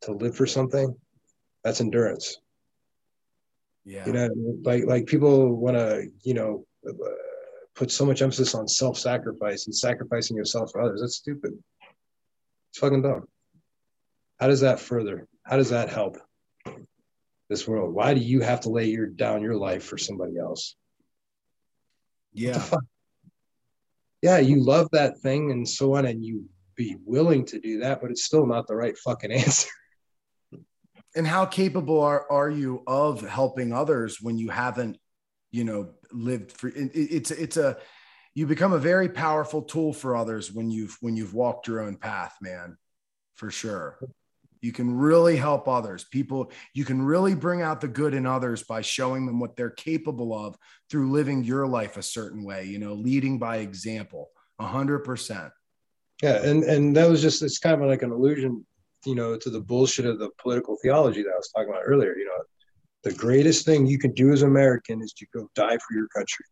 to 0.02 0.12
live 0.12 0.36
for 0.36 0.46
something. 0.46 0.94
That's 1.64 1.80
endurance. 1.80 2.36
yeah 3.86 4.06
You 4.06 4.12
know, 4.12 4.28
like 4.62 4.84
like 4.84 5.06
people 5.06 5.54
want 5.56 5.78
to, 5.78 6.06
you 6.22 6.34
know. 6.34 6.66
Uh, 6.86 6.92
put 7.74 7.90
so 7.90 8.04
much 8.04 8.22
emphasis 8.22 8.54
on 8.54 8.68
self-sacrifice 8.68 9.66
and 9.66 9.74
sacrificing 9.74 10.36
yourself 10.36 10.70
for 10.70 10.82
others. 10.82 11.00
That's 11.00 11.16
stupid. 11.16 11.52
It's 12.70 12.78
fucking 12.78 13.02
dumb. 13.02 13.26
How 14.38 14.48
does 14.48 14.60
that 14.60 14.80
further? 14.80 15.26
How 15.44 15.56
does 15.56 15.70
that 15.70 15.88
help 15.88 16.18
this 17.48 17.66
world? 17.66 17.94
Why 17.94 18.14
do 18.14 18.20
you 18.20 18.40
have 18.40 18.60
to 18.60 18.70
lay 18.70 18.86
your 18.86 19.06
down 19.06 19.42
your 19.42 19.56
life 19.56 19.84
for 19.84 19.98
somebody 19.98 20.38
else? 20.38 20.76
Yeah? 22.32 22.62
Yeah, 24.22 24.38
you 24.38 24.64
love 24.64 24.88
that 24.92 25.18
thing 25.18 25.50
and 25.50 25.68
so 25.68 25.96
on, 25.96 26.06
and 26.06 26.24
you 26.24 26.48
be 26.76 26.96
willing 27.04 27.44
to 27.46 27.60
do 27.60 27.80
that, 27.80 28.00
but 28.00 28.10
it's 28.10 28.24
still 28.24 28.46
not 28.46 28.66
the 28.66 28.76
right 28.76 28.96
fucking 28.98 29.32
answer. 29.44 29.68
and 31.14 31.26
how 31.26 31.44
capable 31.44 32.00
are, 32.00 32.30
are 32.30 32.50
you 32.50 32.82
of 32.86 33.20
helping 33.20 33.72
others 33.72 34.18
when 34.20 34.38
you 34.38 34.48
haven't 34.48 34.96
you 35.52 35.64
know 35.64 35.90
lived 36.12 36.52
for 36.52 36.68
it, 36.68 36.90
it's 36.94 37.30
it's 37.30 37.56
a 37.56 37.76
you 38.34 38.46
become 38.46 38.72
a 38.72 38.78
very 38.78 39.08
powerful 39.08 39.62
tool 39.62 39.92
for 39.92 40.16
others 40.16 40.50
when 40.50 40.70
you've 40.70 40.96
when 41.00 41.16
you've 41.16 41.34
walked 41.34 41.68
your 41.68 41.80
own 41.80 41.96
path 41.96 42.36
man 42.40 42.76
for 43.34 43.50
sure 43.50 43.98
you 44.60 44.72
can 44.72 44.96
really 44.96 45.36
help 45.36 45.68
others 45.68 46.04
people 46.04 46.50
you 46.74 46.84
can 46.84 47.00
really 47.02 47.34
bring 47.34 47.62
out 47.62 47.80
the 47.80 47.88
good 47.88 48.14
in 48.14 48.26
others 48.26 48.62
by 48.62 48.80
showing 48.80 49.26
them 49.26 49.38
what 49.38 49.56
they're 49.56 49.70
capable 49.70 50.34
of 50.34 50.56
through 50.90 51.12
living 51.12 51.44
your 51.44 51.66
life 51.66 51.96
a 51.96 52.02
certain 52.02 52.44
way 52.44 52.64
you 52.64 52.78
know 52.78 52.94
leading 52.94 53.38
by 53.38 53.58
example 53.58 54.30
100% 54.60 55.50
Yeah, 56.22 56.44
and 56.44 56.62
and 56.64 56.96
that 56.96 57.10
was 57.10 57.20
just 57.20 57.42
it's 57.42 57.58
kind 57.58 57.82
of 57.82 57.88
like 57.88 58.02
an 58.02 58.12
allusion, 58.12 58.64
you 59.04 59.14
know, 59.14 59.36
to 59.36 59.50
the 59.50 59.60
bullshit 59.60 60.06
of 60.06 60.18
the 60.18 60.30
political 60.40 60.76
theology 60.80 61.22
that 61.22 61.32
I 61.32 61.36
was 61.36 61.50
talking 61.50 61.70
about 61.70 61.82
earlier. 61.84 62.16
You 62.16 62.26
know, 62.26 62.44
the 63.04 63.12
greatest 63.12 63.66
thing 63.66 63.86
you 63.86 63.98
can 63.98 64.12
do 64.12 64.32
as 64.32 64.42
an 64.42 64.48
American 64.48 65.02
is 65.02 65.12
to 65.14 65.26
go 65.34 65.48
die 65.54 65.78
for 65.78 65.94
your 65.94 66.08
country. 66.08 66.46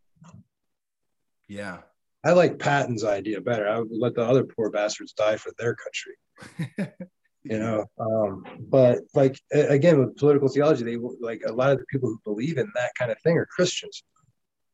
yeah 1.49 1.79
I 2.23 2.33
like 2.33 2.59
Patton's 2.59 3.03
idea 3.03 3.41
better. 3.41 3.67
I 3.67 3.79
would 3.79 3.89
let 3.91 4.15
the 4.15 4.23
other 4.23 4.45
poor 4.45 4.71
bastards 4.71 5.15
die 5.15 5.37
for 5.37 5.53
their 5.59 5.75
country. 5.75 6.87
You 7.43 7.59
know, 7.59 7.87
um, 7.99 8.45
but 8.69 8.99
like 9.15 9.41
again 9.51 9.99
with 9.99 10.17
political 10.17 10.49
theology, 10.49 10.85
they 10.85 10.99
like 11.21 11.43
a 11.47 11.53
lot 11.53 11.73
of 11.73 11.79
the 11.79 11.87
people 11.87 12.11
who 12.11 12.21
believe 12.23 12.59
in 12.59 12.71
that 12.75 12.93
kind 12.99 13.11
of 13.11 13.19
thing 13.23 13.39
are 13.39 13.47
Christians. 13.47 14.03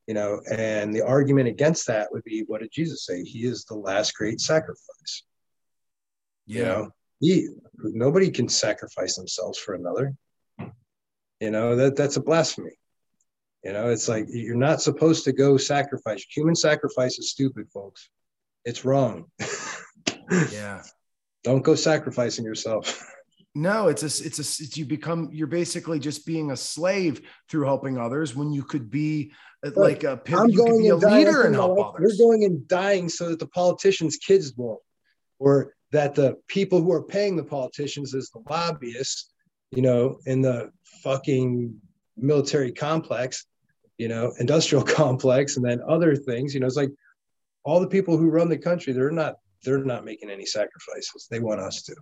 You 0.09 0.15
know, 0.15 0.41
and 0.51 0.93
the 0.93 1.03
argument 1.03 1.49
against 1.49 1.87
that 1.87 2.11
would 2.11 2.25
be, 2.25 2.43
what 2.47 2.61
did 2.61 2.73
Jesus 2.73 3.07
say? 3.07 3.23
He 3.23 3.45
is 3.45 3.65
the 3.65 3.77
last 3.77 4.15
great 4.15 4.41
sacrifice. 4.41 5.23
yeah 6.47 6.59
You 6.59 6.65
know, 6.65 6.91
he 7.21 7.49
nobody 7.77 8.31
can 8.31 8.49
sacrifice 8.49 9.15
themselves 9.15 9.59
for 9.59 9.75
another. 9.75 10.13
You 11.41 11.51
know 11.51 11.77
that 11.77 11.97
that's 11.97 12.17
a 12.17 12.23
blasphemy. 12.23 12.79
You 13.65 13.73
know, 13.73 13.89
it's 13.89 14.09
like 14.09 14.27
you're 14.29 14.55
not 14.55 14.81
supposed 14.81 15.25
to 15.25 15.33
go 15.33 15.57
sacrifice. 15.57 16.25
Human 16.31 16.55
sacrifice 16.55 17.19
is 17.19 17.31
stupid, 17.31 17.69
folks. 17.73 18.09
It's 18.65 18.85
wrong. 18.85 19.27
yeah 20.53 20.83
Don't 21.45 21.63
go 21.63 21.75
sacrificing 21.75 22.45
yourself. 22.45 23.03
No, 23.55 23.89
it's 23.89 24.03
a, 24.03 24.07
it's 24.07 24.39
a, 24.39 24.65
it's 24.65 24.77
you 24.77 24.85
become, 24.85 25.31
you're 25.33 25.47
basically 25.47 25.99
just 25.99 26.27
being 26.27 26.51
a 26.51 26.57
slave 26.57 27.23
through 27.49 27.65
helping 27.65 27.97
others 27.97 28.37
when 28.37 28.53
you 28.53 28.63
could 28.63 28.91
be 28.91 29.33
uh, 29.65 29.71
like 29.75 30.05
a, 30.05 30.17
pit- 30.19 30.39
you 30.49 30.63
could 30.63 30.79
be 30.79 30.89
a 30.89 30.97
leader 30.97 31.45
and 31.45 31.55
help 31.55 31.79
others. 31.79 32.19
We're 32.21 32.27
going 32.27 32.45
and 32.45 32.69
dying 32.69 33.09
so 33.09 33.31
that 33.31 33.39
the 33.39 33.47
politicians' 33.47 34.19
kids 34.19 34.53
won't, 34.57 34.81
or 35.39 35.73
that 35.93 36.15
the 36.15 36.37
people 36.49 36.83
who 36.83 36.93
are 36.93 37.03
paying 37.03 37.35
the 37.35 37.45
politicians 37.45 38.15
as 38.15 38.29
the 38.29 38.43
lobbyists, 38.51 39.33
you 39.71 39.81
know, 39.81 40.19
in 40.27 40.43
the 40.43 40.71
fucking 41.07 41.73
military 42.17 42.73
complex, 42.73 43.47
you 43.97 44.09
know, 44.09 44.33
industrial 44.41 44.83
complex, 45.01 45.57
and 45.57 45.65
then 45.65 45.81
other 45.89 46.17
things. 46.17 46.53
You 46.53 46.61
know, 46.61 46.67
it's 46.67 46.77
like 46.77 46.91
all 47.65 47.81
the 47.81 47.87
people 47.87 48.17
who 48.17 48.29
run 48.29 48.49
the 48.49 48.59
country, 48.59 48.93
they're 48.93 49.11
not 49.11 49.37
they're 49.65 49.85
not 49.85 50.05
making 50.05 50.31
any 50.31 50.47
sacrifices. 50.47 51.29
They 51.31 51.41
want 51.41 51.61
us 51.61 51.83
to. 51.83 51.97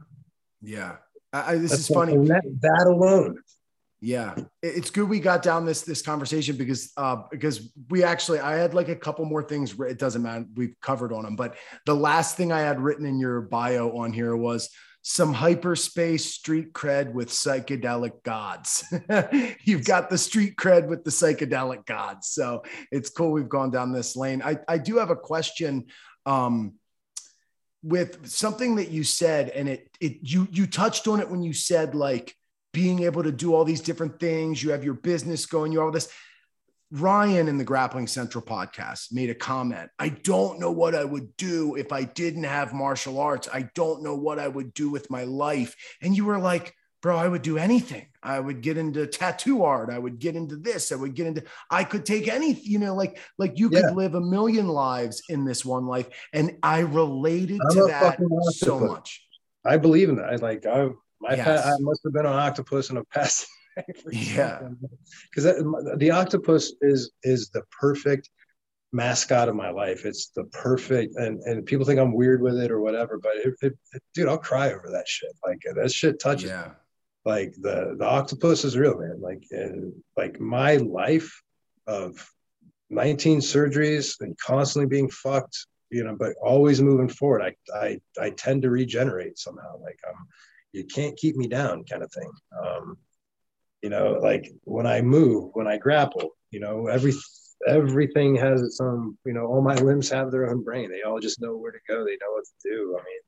Yeah. 0.62 0.96
I, 1.32 1.56
this 1.56 1.70
That's 1.70 1.82
is 1.82 1.88
funny. 1.88 2.16
That, 2.28 2.42
that 2.60 2.86
alone. 2.86 3.38
Yeah, 4.00 4.34
it's 4.62 4.90
good 4.90 5.08
we 5.08 5.18
got 5.18 5.42
down 5.42 5.64
this 5.64 5.80
this 5.80 6.02
conversation 6.02 6.56
because 6.56 6.92
uh 6.98 7.22
because 7.30 7.70
we 7.88 8.04
actually 8.04 8.38
I 8.38 8.56
had 8.56 8.74
like 8.74 8.88
a 8.88 8.96
couple 8.96 9.24
more 9.24 9.42
things. 9.42 9.74
It 9.80 9.98
doesn't 9.98 10.22
matter. 10.22 10.44
We've 10.54 10.76
covered 10.82 11.12
on 11.12 11.24
them, 11.24 11.36
but 11.36 11.56
the 11.86 11.94
last 11.94 12.36
thing 12.36 12.52
I 12.52 12.60
had 12.60 12.80
written 12.80 13.06
in 13.06 13.18
your 13.18 13.40
bio 13.40 13.96
on 13.96 14.12
here 14.12 14.36
was 14.36 14.68
some 15.06 15.34
hyperspace 15.34 16.32
street 16.32 16.72
cred 16.72 17.12
with 17.12 17.28
psychedelic 17.28 18.22
gods. 18.22 18.84
You've 19.62 19.84
got 19.84 20.08
the 20.08 20.16
street 20.16 20.56
cred 20.56 20.88
with 20.88 21.04
the 21.04 21.10
psychedelic 21.10 21.84
gods, 21.84 22.28
so 22.28 22.64
it's 22.90 23.10
cool 23.10 23.30
we've 23.30 23.48
gone 23.48 23.70
down 23.70 23.92
this 23.92 24.16
lane. 24.16 24.40
I 24.42 24.58
I 24.66 24.78
do 24.78 24.96
have 24.96 25.10
a 25.10 25.16
question 25.16 25.86
Um, 26.24 26.74
with 27.82 28.26
something 28.26 28.76
that 28.76 28.90
you 28.90 29.04
said, 29.04 29.50
and 29.50 29.68
it 29.68 29.90
it 30.00 30.16
you 30.22 30.48
you 30.50 30.66
touched 30.66 31.06
on 31.06 31.20
it 31.20 31.30
when 31.30 31.42
you 31.42 31.52
said 31.52 31.94
like 31.94 32.34
being 32.72 33.02
able 33.02 33.22
to 33.22 33.30
do 33.30 33.54
all 33.54 33.64
these 33.66 33.82
different 33.82 34.18
things. 34.18 34.62
You 34.62 34.70
have 34.70 34.84
your 34.84 34.94
business 34.94 35.44
going, 35.44 35.70
you 35.70 35.82
all 35.82 35.90
this. 35.90 36.08
Ryan 36.94 37.48
in 37.48 37.58
the 37.58 37.64
Grappling 37.64 38.06
Central 38.06 38.44
podcast 38.44 39.12
made 39.12 39.28
a 39.28 39.34
comment. 39.34 39.90
I 39.98 40.10
don't 40.10 40.60
know 40.60 40.70
what 40.70 40.94
I 40.94 41.04
would 41.04 41.36
do 41.36 41.74
if 41.74 41.90
I 41.92 42.04
didn't 42.04 42.44
have 42.44 42.72
martial 42.72 43.18
arts. 43.18 43.48
I 43.52 43.68
don't 43.74 44.04
know 44.04 44.14
what 44.14 44.38
I 44.38 44.46
would 44.46 44.72
do 44.74 44.90
with 44.90 45.10
my 45.10 45.24
life. 45.24 45.74
And 46.00 46.16
you 46.16 46.24
were 46.24 46.38
like, 46.38 46.72
bro, 47.02 47.16
I 47.16 47.26
would 47.26 47.42
do 47.42 47.58
anything. 47.58 48.06
I 48.22 48.38
would 48.38 48.60
get 48.60 48.78
into 48.78 49.08
tattoo 49.08 49.64
art. 49.64 49.90
I 49.90 49.98
would 49.98 50.20
get 50.20 50.36
into 50.36 50.54
this. 50.54 50.92
I 50.92 50.94
would 50.94 51.14
get 51.14 51.26
into, 51.26 51.42
I 51.68 51.82
could 51.82 52.06
take 52.06 52.28
anything, 52.28 52.62
you 52.64 52.78
know, 52.78 52.94
like, 52.94 53.18
like 53.38 53.58
you 53.58 53.70
could 53.70 53.92
live 53.96 54.14
a 54.14 54.20
million 54.20 54.68
lives 54.68 55.20
in 55.28 55.44
this 55.44 55.64
one 55.64 55.86
life. 55.86 56.06
And 56.32 56.58
I 56.62 56.78
related 56.78 57.60
I'm 57.60 57.76
to 57.76 57.86
that 57.86 58.20
so 58.52 58.78
much. 58.78 59.26
I 59.64 59.78
believe 59.78 60.10
in 60.10 60.14
that. 60.16 60.26
I 60.26 60.36
like, 60.36 60.64
I, 60.64 60.90
my 61.20 61.34
yes. 61.34 61.66
I 61.66 61.74
must 61.80 62.02
have 62.04 62.12
been 62.12 62.24
an 62.24 62.32
octopus 62.32 62.90
in 62.90 62.98
a 62.98 63.04
past. 63.06 63.48
Yeah. 64.10 64.68
Because 65.30 65.44
the 65.96 66.10
octopus 66.10 66.72
is, 66.80 67.10
is 67.22 67.50
the 67.50 67.62
perfect 67.80 68.30
mascot 68.92 69.48
of 69.48 69.56
my 69.56 69.70
life. 69.70 70.04
It's 70.04 70.28
the 70.28 70.44
perfect, 70.44 71.16
and 71.16 71.40
and 71.40 71.66
people 71.66 71.84
think 71.84 71.98
I'm 71.98 72.14
weird 72.14 72.40
with 72.40 72.56
it 72.56 72.70
or 72.70 72.80
whatever, 72.80 73.18
but 73.18 73.32
it, 73.36 73.54
it, 73.60 73.72
it, 73.92 74.02
dude, 74.14 74.28
I'll 74.28 74.38
cry 74.38 74.72
over 74.72 74.88
that 74.92 75.08
shit. 75.08 75.32
Like 75.44 75.62
that 75.74 75.92
shit 75.92 76.20
touches. 76.20 76.50
Yeah 76.50 76.70
like 77.24 77.54
the 77.60 77.94
the 77.98 78.04
octopus 78.04 78.64
is 78.64 78.76
real 78.76 78.98
man 78.98 79.20
like 79.20 79.44
and 79.50 79.92
like 80.16 80.40
my 80.40 80.76
life 80.76 81.42
of 81.86 82.30
19 82.90 83.38
surgeries 83.40 84.20
and 84.20 84.36
constantly 84.38 84.88
being 84.88 85.08
fucked 85.08 85.66
you 85.90 86.04
know 86.04 86.16
but 86.18 86.34
always 86.42 86.82
moving 86.82 87.08
forward 87.08 87.42
i 87.42 87.54
i 87.76 87.98
i 88.20 88.30
tend 88.30 88.62
to 88.62 88.70
regenerate 88.70 89.38
somehow 89.38 89.78
like 89.80 89.98
um 90.08 90.26
you 90.72 90.84
can't 90.84 91.16
keep 91.16 91.36
me 91.36 91.46
down 91.46 91.84
kind 91.84 92.02
of 92.02 92.12
thing 92.12 92.30
um 92.62 92.96
you 93.84 93.90
know 93.90 94.18
like 94.22 94.50
when 94.64 94.86
i 94.86 95.02
move 95.02 95.50
when 95.52 95.68
i 95.68 95.76
grapple 95.76 96.30
you 96.50 96.58
know 96.58 96.86
every 96.86 97.12
everything 97.68 98.34
has 98.34 98.62
its 98.62 98.80
own 98.80 99.16
you 99.26 99.34
know 99.34 99.44
all 99.44 99.60
my 99.60 99.74
limbs 99.74 100.08
have 100.08 100.30
their 100.30 100.48
own 100.50 100.64
brain 100.64 100.90
they 100.90 101.02
all 101.02 101.20
just 101.20 101.42
know 101.42 101.54
where 101.54 101.70
to 101.70 101.78
go 101.86 102.02
they 102.02 102.16
know 102.22 102.32
what 102.32 102.44
to 102.46 102.70
do 102.70 102.98
i 102.98 103.02
mean 103.04 103.20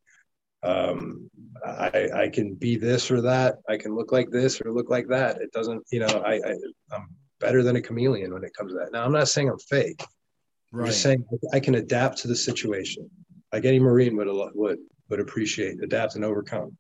um, 0.63 1.31
I, 1.65 2.09
I 2.23 2.29
can 2.29 2.55
be 2.55 2.77
this 2.77 3.09
or 3.11 3.21
that. 3.21 3.59
I 3.69 3.77
can 3.77 3.95
look 3.95 4.11
like 4.11 4.31
this 4.31 4.61
or 4.61 4.73
look 4.73 4.91
like 4.91 5.07
that. 5.09 5.41
It 5.41 5.53
doesn't, 5.53 5.85
you 5.93 6.01
know, 6.01 6.23
I, 6.27 6.41
I 6.45 6.97
am 6.97 7.09
better 7.39 7.63
than 7.63 7.77
a 7.77 7.81
chameleon 7.81 8.33
when 8.33 8.43
it 8.43 8.53
comes 8.55 8.73
to 8.73 8.79
that. 8.79 8.91
Now 8.91 9.05
I'm 9.05 9.13
not 9.13 9.29
saying 9.29 9.49
I'm 9.49 9.59
fake. 9.59 10.03
Right. 10.73 10.85
I'm 10.85 10.89
just 10.89 11.03
saying 11.03 11.25
I 11.53 11.61
can 11.61 11.77
adapt 11.77 12.19
to 12.19 12.29
the 12.29 12.35
situation, 12.35 13.09
like 13.53 13.65
any 13.65 13.79
Marine 13.79 14.17
would 14.17 14.27
would 14.55 14.79
would 15.09 15.21
appreciate, 15.21 15.81
adapt 15.85 16.17
and 16.17 16.25
overcome. 16.25 16.77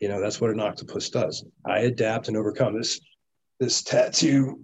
You 0.00 0.08
know, 0.08 0.20
that's 0.20 0.40
what 0.40 0.50
an 0.50 0.60
octopus 0.60 1.10
does. 1.10 1.44
I 1.66 1.80
adapt 1.80 2.28
and 2.28 2.36
overcome. 2.36 2.78
This 2.78 3.00
this 3.58 3.82
tattoo 3.82 4.60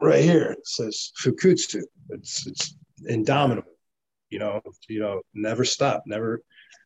right 0.00 0.22
here 0.22 0.52
it 0.52 0.66
says 0.66 1.12
Fukutsu. 1.20 1.82
It's 2.10 2.46
it's 2.46 2.76
indomitable. 3.06 3.72
You 4.30 4.40
know, 4.40 4.60
you 4.88 5.00
know, 5.00 5.22
never 5.34 5.64
stop, 5.64 6.02
never 6.06 6.42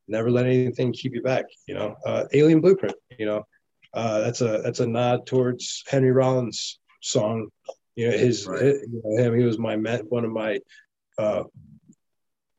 never 0.09 0.31
let 0.31 0.47
anything 0.47 0.93
keep 0.93 1.14
you 1.14 1.22
back. 1.22 1.47
You 1.66 1.74
know, 1.74 1.97
uh, 2.05 2.24
Alien 2.32 2.60
Blueprint. 2.60 2.94
You 3.18 3.27
know, 3.27 3.47
uh, 3.94 4.20
that's 4.20 4.40
a 4.40 4.60
that's 4.62 4.81
a 4.81 4.86
nod 4.86 5.27
towards 5.27 5.82
Henry 5.86 6.12
Rollins' 6.12 6.78
song. 7.01 7.48
You 7.97 8.10
know, 8.10 8.16
his, 8.16 8.47
right. 8.47 8.62
his 8.62 8.81
you 8.82 9.02
know, 9.05 9.22
him. 9.22 9.39
He 9.39 9.44
was 9.44 9.59
my 9.59 9.77
met 9.77 10.05
one 10.10 10.24
of 10.24 10.32
my 10.32 10.60
uh, 11.18 11.44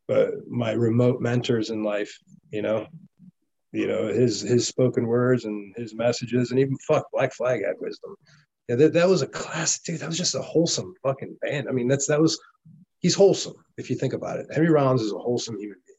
uh, 0.10 0.28
my 0.48 0.72
remote 0.72 1.22
mentors 1.22 1.70
in 1.70 1.84
life. 1.84 2.18
You 2.52 2.62
know, 2.62 2.88
you 3.72 3.88
know 3.88 4.08
his 4.08 4.42
his 4.42 4.68
spoken 4.68 5.08
words 5.08 5.46
and 5.46 5.74
his 5.76 5.94
messages, 5.94 6.52
and 6.52 6.60
even 6.60 6.78
fuck 6.88 7.06
Black 7.12 7.34
Flag 7.34 7.64
had 7.64 7.76
wisdom. 7.80 8.16
Yeah, 8.68 8.76
that, 8.76 8.94
that 8.94 9.10
was 9.10 9.22
a 9.22 9.28
classic, 9.28 9.84
dude. 9.84 10.00
That 10.00 10.10
was 10.10 10.18
just 10.18 10.36
a 10.36 10.42
wholesome 10.42 10.94
fucking 11.04 11.38
band. 11.42 11.68
I 11.68 11.72
mean, 11.72 11.88
that's 11.88 12.08
that 12.08 12.22
was 12.22 12.40
he's 13.00 13.16
wholesome 13.16 13.56
if 13.78 13.90
you 13.90 13.96
think 13.96 14.14
about 14.14 14.40
it. 14.40 14.48
Henry 14.52 14.70
Rollins 14.70 15.02
is 15.02 15.14
a 15.14 15.18
wholesome 15.18 15.58
human 15.60 15.78
being 15.86 15.98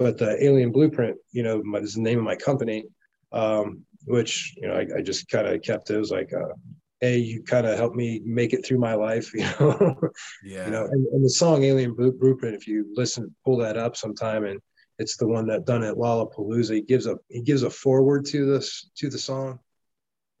but 0.00 0.16
the 0.16 0.42
Alien 0.42 0.72
Blueprint, 0.72 1.18
you 1.30 1.42
know, 1.42 1.62
my, 1.62 1.78
is 1.78 1.94
the 1.94 2.00
name 2.00 2.18
of 2.18 2.24
my 2.24 2.34
company, 2.34 2.86
um, 3.32 3.84
which 4.06 4.54
you 4.56 4.66
know 4.66 4.74
I, 4.74 4.86
I 4.96 5.02
just 5.02 5.28
kind 5.28 5.46
of 5.46 5.60
kept 5.62 5.90
it. 5.90 5.96
it 5.96 5.98
was 5.98 6.10
like, 6.10 6.32
uh, 6.32 6.54
hey, 7.00 7.18
you 7.18 7.42
kind 7.42 7.66
of 7.66 7.76
helped 7.76 7.96
me 7.96 8.22
make 8.24 8.54
it 8.54 8.64
through 8.64 8.78
my 8.78 8.94
life, 8.94 9.32
you 9.34 9.44
know. 9.60 9.94
yeah. 10.42 10.64
You 10.64 10.70
know, 10.70 10.84
and, 10.90 11.06
and, 11.08 11.22
the 11.22 11.28
song 11.28 11.64
Alien 11.64 11.94
Blueprint, 11.94 12.56
if 12.56 12.66
you 12.66 12.86
listen, 12.96 13.34
pull 13.44 13.58
that 13.58 13.76
up 13.76 13.94
sometime, 13.94 14.46
and 14.46 14.58
it's 15.00 15.16
the 15.16 15.26
one 15.26 15.46
that 15.46 15.64
done 15.64 15.82
at 15.82 15.94
Lollapalooza. 15.96 16.74
He 16.74 16.82
gives 16.82 17.06
a 17.06 17.18
he 17.28 17.40
gives 17.40 17.62
a 17.62 17.70
forward 17.70 18.26
to 18.26 18.44
this 18.44 18.90
to 18.98 19.08
the 19.08 19.18
song 19.18 19.58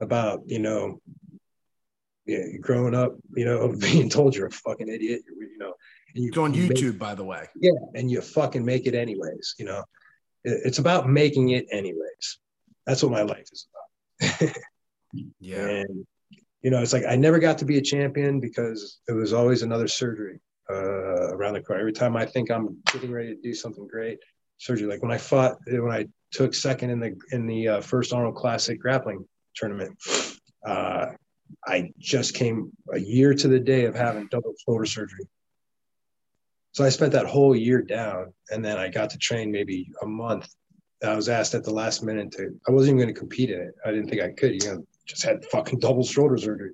about 0.00 0.42
you 0.46 0.58
know 0.58 1.00
yeah, 2.26 2.44
growing 2.60 2.94
up, 2.94 3.16
you 3.34 3.44
know, 3.44 3.74
being 3.80 4.08
told 4.08 4.36
you're 4.36 4.46
a 4.46 4.50
fucking 4.52 4.88
idiot, 4.88 5.22
you 5.26 5.58
know, 5.58 5.74
and 6.14 6.24
you, 6.24 6.28
it's 6.28 6.38
on 6.38 6.54
YouTube, 6.54 6.82
make, 6.82 6.98
by 6.98 7.14
the 7.14 7.24
way. 7.24 7.48
Yeah, 7.56 7.72
and 7.94 8.10
you 8.10 8.20
fucking 8.20 8.64
make 8.64 8.86
it 8.86 8.94
anyways. 8.94 9.54
You 9.58 9.64
know, 9.64 9.84
it's 10.44 10.78
about 10.78 11.08
making 11.08 11.50
it 11.50 11.66
anyways. 11.72 12.38
That's 12.86 13.02
what 13.02 13.12
my 13.12 13.22
life 13.22 13.48
is 13.50 13.66
about. 14.20 14.56
yeah. 15.40 15.66
And 15.66 16.06
you 16.62 16.70
know, 16.70 16.82
it's 16.82 16.92
like 16.92 17.04
I 17.08 17.16
never 17.16 17.38
got 17.38 17.58
to 17.58 17.64
be 17.64 17.78
a 17.78 17.82
champion 17.82 18.40
because 18.40 19.00
it 19.08 19.12
was 19.12 19.32
always 19.32 19.62
another 19.62 19.88
surgery 19.88 20.40
uh, 20.68 21.34
around 21.34 21.54
the 21.54 21.62
corner. 21.62 21.80
Every 21.80 21.92
time 21.92 22.14
I 22.14 22.26
think 22.26 22.50
I'm 22.50 22.76
getting 22.92 23.10
ready 23.10 23.34
to 23.34 23.40
do 23.40 23.54
something 23.54 23.88
great, 23.88 24.18
surgery. 24.60 24.86
Like 24.86 25.02
when 25.02 25.10
I 25.10 25.18
fought, 25.18 25.58
when 25.66 25.90
I 25.90 26.06
took 26.30 26.54
second 26.54 26.90
in 26.90 27.00
the 27.00 27.16
in 27.32 27.46
the 27.46 27.68
uh, 27.68 27.80
first 27.80 28.12
Arnold 28.12 28.36
Classic 28.36 28.78
grappling 28.78 29.26
tournament, 29.56 29.98
uh, 30.64 31.06
I 31.66 31.92
just 31.98 32.34
came 32.34 32.70
a 32.92 33.00
year 33.00 33.34
to 33.34 33.48
the 33.48 33.58
day 33.58 33.86
of 33.86 33.94
having 33.94 34.28
double 34.28 34.54
shoulder 34.64 34.86
surgery. 34.86 35.26
So 36.72 36.84
I 36.84 36.90
spent 36.90 37.12
that 37.12 37.26
whole 37.26 37.56
year 37.56 37.82
down, 37.82 38.32
and 38.50 38.64
then 38.64 38.78
I 38.78 38.88
got 38.88 39.10
to 39.10 39.18
train 39.18 39.50
maybe 39.50 39.90
a 40.02 40.06
month. 40.06 40.48
I 41.02 41.16
was 41.16 41.28
asked 41.28 41.54
at 41.54 41.64
the 41.64 41.72
last 41.72 42.02
minute 42.02 42.30
to. 42.32 42.54
I 42.68 42.70
wasn't 42.70 42.90
even 42.90 43.04
going 43.04 43.14
to 43.14 43.18
compete 43.18 43.50
in 43.50 43.60
it. 43.60 43.74
I 43.84 43.90
didn't 43.90 44.08
think 44.08 44.22
I 44.22 44.30
could. 44.30 44.62
You 44.62 44.68
know, 44.68 44.86
just 45.06 45.24
had 45.24 45.44
fucking 45.46 45.80
double 45.80 46.04
shoulder 46.04 46.36
surgery, 46.36 46.72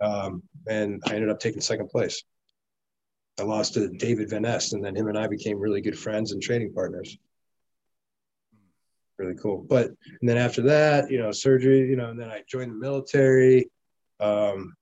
um, 0.00 0.42
and 0.68 1.02
I 1.06 1.14
ended 1.14 1.30
up 1.30 1.40
taking 1.40 1.60
second 1.60 1.88
place. 1.88 2.22
I 3.38 3.42
lost 3.42 3.74
to 3.74 3.88
David 3.88 4.30
Van 4.30 4.44
and 4.44 4.84
then 4.84 4.96
him 4.96 5.08
and 5.08 5.18
I 5.18 5.26
became 5.26 5.58
really 5.58 5.80
good 5.80 5.98
friends 5.98 6.32
and 6.32 6.42
training 6.42 6.72
partners. 6.72 7.18
Really 9.18 9.36
cool. 9.36 9.64
But 9.68 9.88
and 9.88 10.28
then 10.28 10.36
after 10.36 10.62
that, 10.62 11.10
you 11.10 11.18
know, 11.18 11.32
surgery, 11.32 11.88
you 11.88 11.96
know, 11.96 12.10
and 12.10 12.20
then 12.20 12.30
I 12.30 12.42
joined 12.48 12.70
the 12.70 12.76
military. 12.76 13.70
Um, 14.20 14.74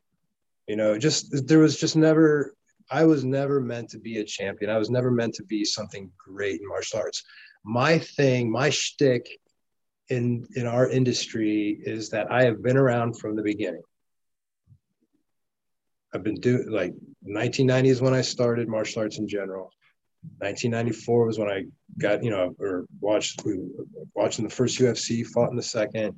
you 0.68 0.76
know, 0.76 0.98
just 0.98 1.46
there 1.46 1.58
was 1.58 1.78
just 1.78 1.96
never 1.96 2.54
I 2.90 3.04
was 3.04 3.24
never 3.24 3.60
meant 3.60 3.90
to 3.90 3.98
be 3.98 4.18
a 4.18 4.24
champion. 4.24 4.70
I 4.70 4.78
was 4.78 4.90
never 4.90 5.10
meant 5.10 5.34
to 5.34 5.44
be 5.44 5.64
something 5.64 6.10
great 6.18 6.60
in 6.60 6.68
martial 6.68 7.00
arts. 7.00 7.22
My 7.64 7.98
thing, 7.98 8.50
my 8.50 8.70
shtick 8.70 9.26
in 10.10 10.46
in 10.54 10.66
our 10.66 10.88
industry 10.88 11.80
is 11.84 12.10
that 12.10 12.30
I 12.30 12.44
have 12.44 12.62
been 12.62 12.76
around 12.76 13.18
from 13.18 13.36
the 13.36 13.42
beginning. 13.42 13.82
I've 16.14 16.22
been 16.22 16.40
doing 16.40 16.70
like 16.70 16.92
1990 17.22 17.88
is 17.88 18.00
when 18.00 18.14
I 18.14 18.20
started 18.20 18.68
martial 18.68 19.02
arts 19.02 19.18
in 19.18 19.26
general. 19.26 19.72
1994 20.38 21.26
was 21.26 21.38
when 21.38 21.50
I 21.50 21.64
got 21.98 22.22
you 22.22 22.30
know 22.30 22.54
or 22.58 22.86
watched 23.00 23.42
watching 24.14 24.44
the 24.44 24.54
first 24.54 24.78
UFC, 24.78 25.26
fought 25.26 25.50
in 25.50 25.56
the 25.56 25.62
second, 25.62 26.14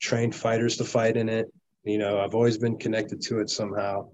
trained 0.00 0.34
fighters 0.34 0.76
to 0.76 0.84
fight 0.84 1.16
in 1.16 1.28
it. 1.28 1.52
You 1.84 1.98
know, 1.98 2.20
I've 2.20 2.34
always 2.34 2.58
been 2.58 2.78
connected 2.78 3.20
to 3.22 3.40
it 3.40 3.50
somehow. 3.50 4.08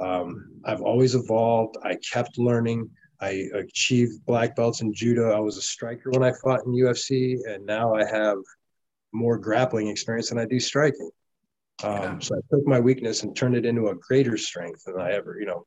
Um, 0.00 0.60
I've 0.64 0.82
always 0.82 1.14
evolved. 1.14 1.76
I 1.82 1.96
kept 1.96 2.38
learning. 2.38 2.88
I 3.20 3.48
achieved 3.54 4.24
black 4.26 4.54
belts 4.54 4.80
in 4.80 4.94
judo. 4.94 5.32
I 5.32 5.40
was 5.40 5.56
a 5.56 5.62
striker 5.62 6.10
when 6.10 6.22
I 6.22 6.32
fought 6.32 6.64
in 6.64 6.72
UFC, 6.72 7.38
and 7.48 7.66
now 7.66 7.94
I 7.94 8.04
have 8.04 8.38
more 9.12 9.38
grappling 9.38 9.88
experience 9.88 10.28
than 10.28 10.38
I 10.38 10.44
do 10.44 10.60
striking. 10.60 11.10
Um, 11.84 12.02
yeah. 12.02 12.18
So 12.20 12.36
I 12.36 12.40
took 12.54 12.66
my 12.66 12.80
weakness 12.80 13.22
and 13.22 13.36
turned 13.36 13.56
it 13.56 13.66
into 13.66 13.88
a 13.88 13.94
greater 13.94 14.36
strength 14.36 14.84
than 14.84 15.00
I 15.00 15.12
ever, 15.12 15.38
you 15.38 15.46
know, 15.46 15.64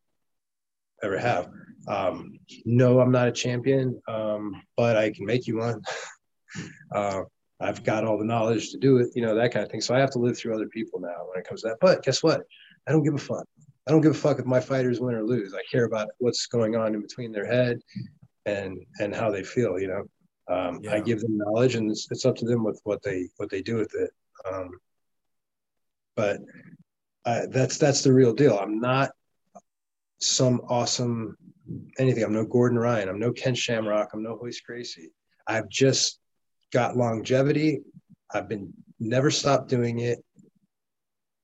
ever 1.04 1.18
have. 1.18 1.50
Um, 1.88 2.40
no, 2.66 3.00
I'm 3.00 3.12
not 3.12 3.28
a 3.28 3.32
champion, 3.32 4.02
um, 4.08 4.62
but 4.78 4.98
I 4.98 5.12
can 5.12 5.26
make 5.26 5.48
you 5.48 5.58
one. 5.58 5.82
uh, 6.96 7.22
I've 7.60 7.84
got 7.84 8.04
all 8.04 8.18
the 8.18 8.26
knowledge 8.26 8.72
to 8.72 8.78
do 8.78 8.98
it, 8.98 9.10
you 9.14 9.22
know, 9.22 9.36
that 9.36 9.54
kind 9.54 9.64
of 9.64 9.72
thing. 9.72 9.82
So 9.82 9.96
I 9.96 10.00
have 10.00 10.12
to 10.12 10.20
live 10.20 10.38
through 10.38 10.56
other 10.56 10.68
people 10.68 11.00
now 11.00 11.28
when 11.30 11.40
it 11.40 11.48
comes 11.48 11.62
to 11.62 11.70
that. 11.70 11.78
But 11.80 12.04
guess 12.04 12.24
what? 12.24 12.42
I 12.88 12.92
don't 12.92 13.04
give 13.04 13.14
a 13.14 13.20
fuck. 13.20 13.46
I 13.88 13.92
don't 13.92 14.02
give 14.02 14.12
a 14.12 14.18
fuck 14.18 14.40
if 14.40 14.46
my 14.46 14.60
fighters 14.60 15.00
win 15.00 15.16
or 15.16 15.24
lose. 15.24 15.54
I 15.54 15.62
care 15.72 15.86
about 15.86 16.10
what's 16.20 16.48
going 16.48 16.76
on 16.76 16.94
in 16.94 17.02
between 17.02 17.32
their 17.32 17.46
head 17.46 17.80
and 18.46 18.80
and 19.00 19.16
how 19.16 19.32
they 19.32 19.44
feel. 19.44 19.80
You 19.80 19.88
know, 19.88 20.56
um, 20.56 20.80
yeah. 20.84 20.96
I 20.96 21.00
give 21.00 21.20
them 21.20 21.38
knowledge, 21.38 21.76
and 21.76 21.90
it's, 21.90 22.08
it's, 22.12 22.26
up 22.26 22.36
to 22.38 22.46
them 22.46 22.64
with 22.64 22.80
what 22.84 23.02
they 23.04 23.28
what 23.38 23.50
they 23.50 23.62
do 23.62 23.76
with 23.78 23.94
it. 23.96 24.12
Um, 24.52 24.72
but 26.22 26.40
I, 27.26 27.48
that's 27.50 27.78
that's 27.80 28.04
the 28.04 28.14
real 28.14 28.34
deal. 28.34 28.58
I'm 28.58 28.80
not 28.80 29.10
some 30.20 30.62
awesome 30.70 31.36
anything. 31.98 32.24
I'm 32.24 32.34
no 32.34 32.46
Gordon 32.46 32.78
Ryan. 32.78 33.10
I'm 33.10 33.20
no 33.20 33.32
Ken 33.32 33.56
Shamrock. 33.56 34.10
I'm 34.14 34.22
no 34.22 34.38
Royce 34.38 34.62
Gracie. 34.62 35.10
I've 35.48 35.68
just 35.68 36.20
got 36.72 36.96
longevity. 36.96 37.82
I've 38.32 38.48
been 38.48 38.72
never 39.00 39.32
stopped 39.32 39.68
doing 39.70 40.00
it. 40.00 40.24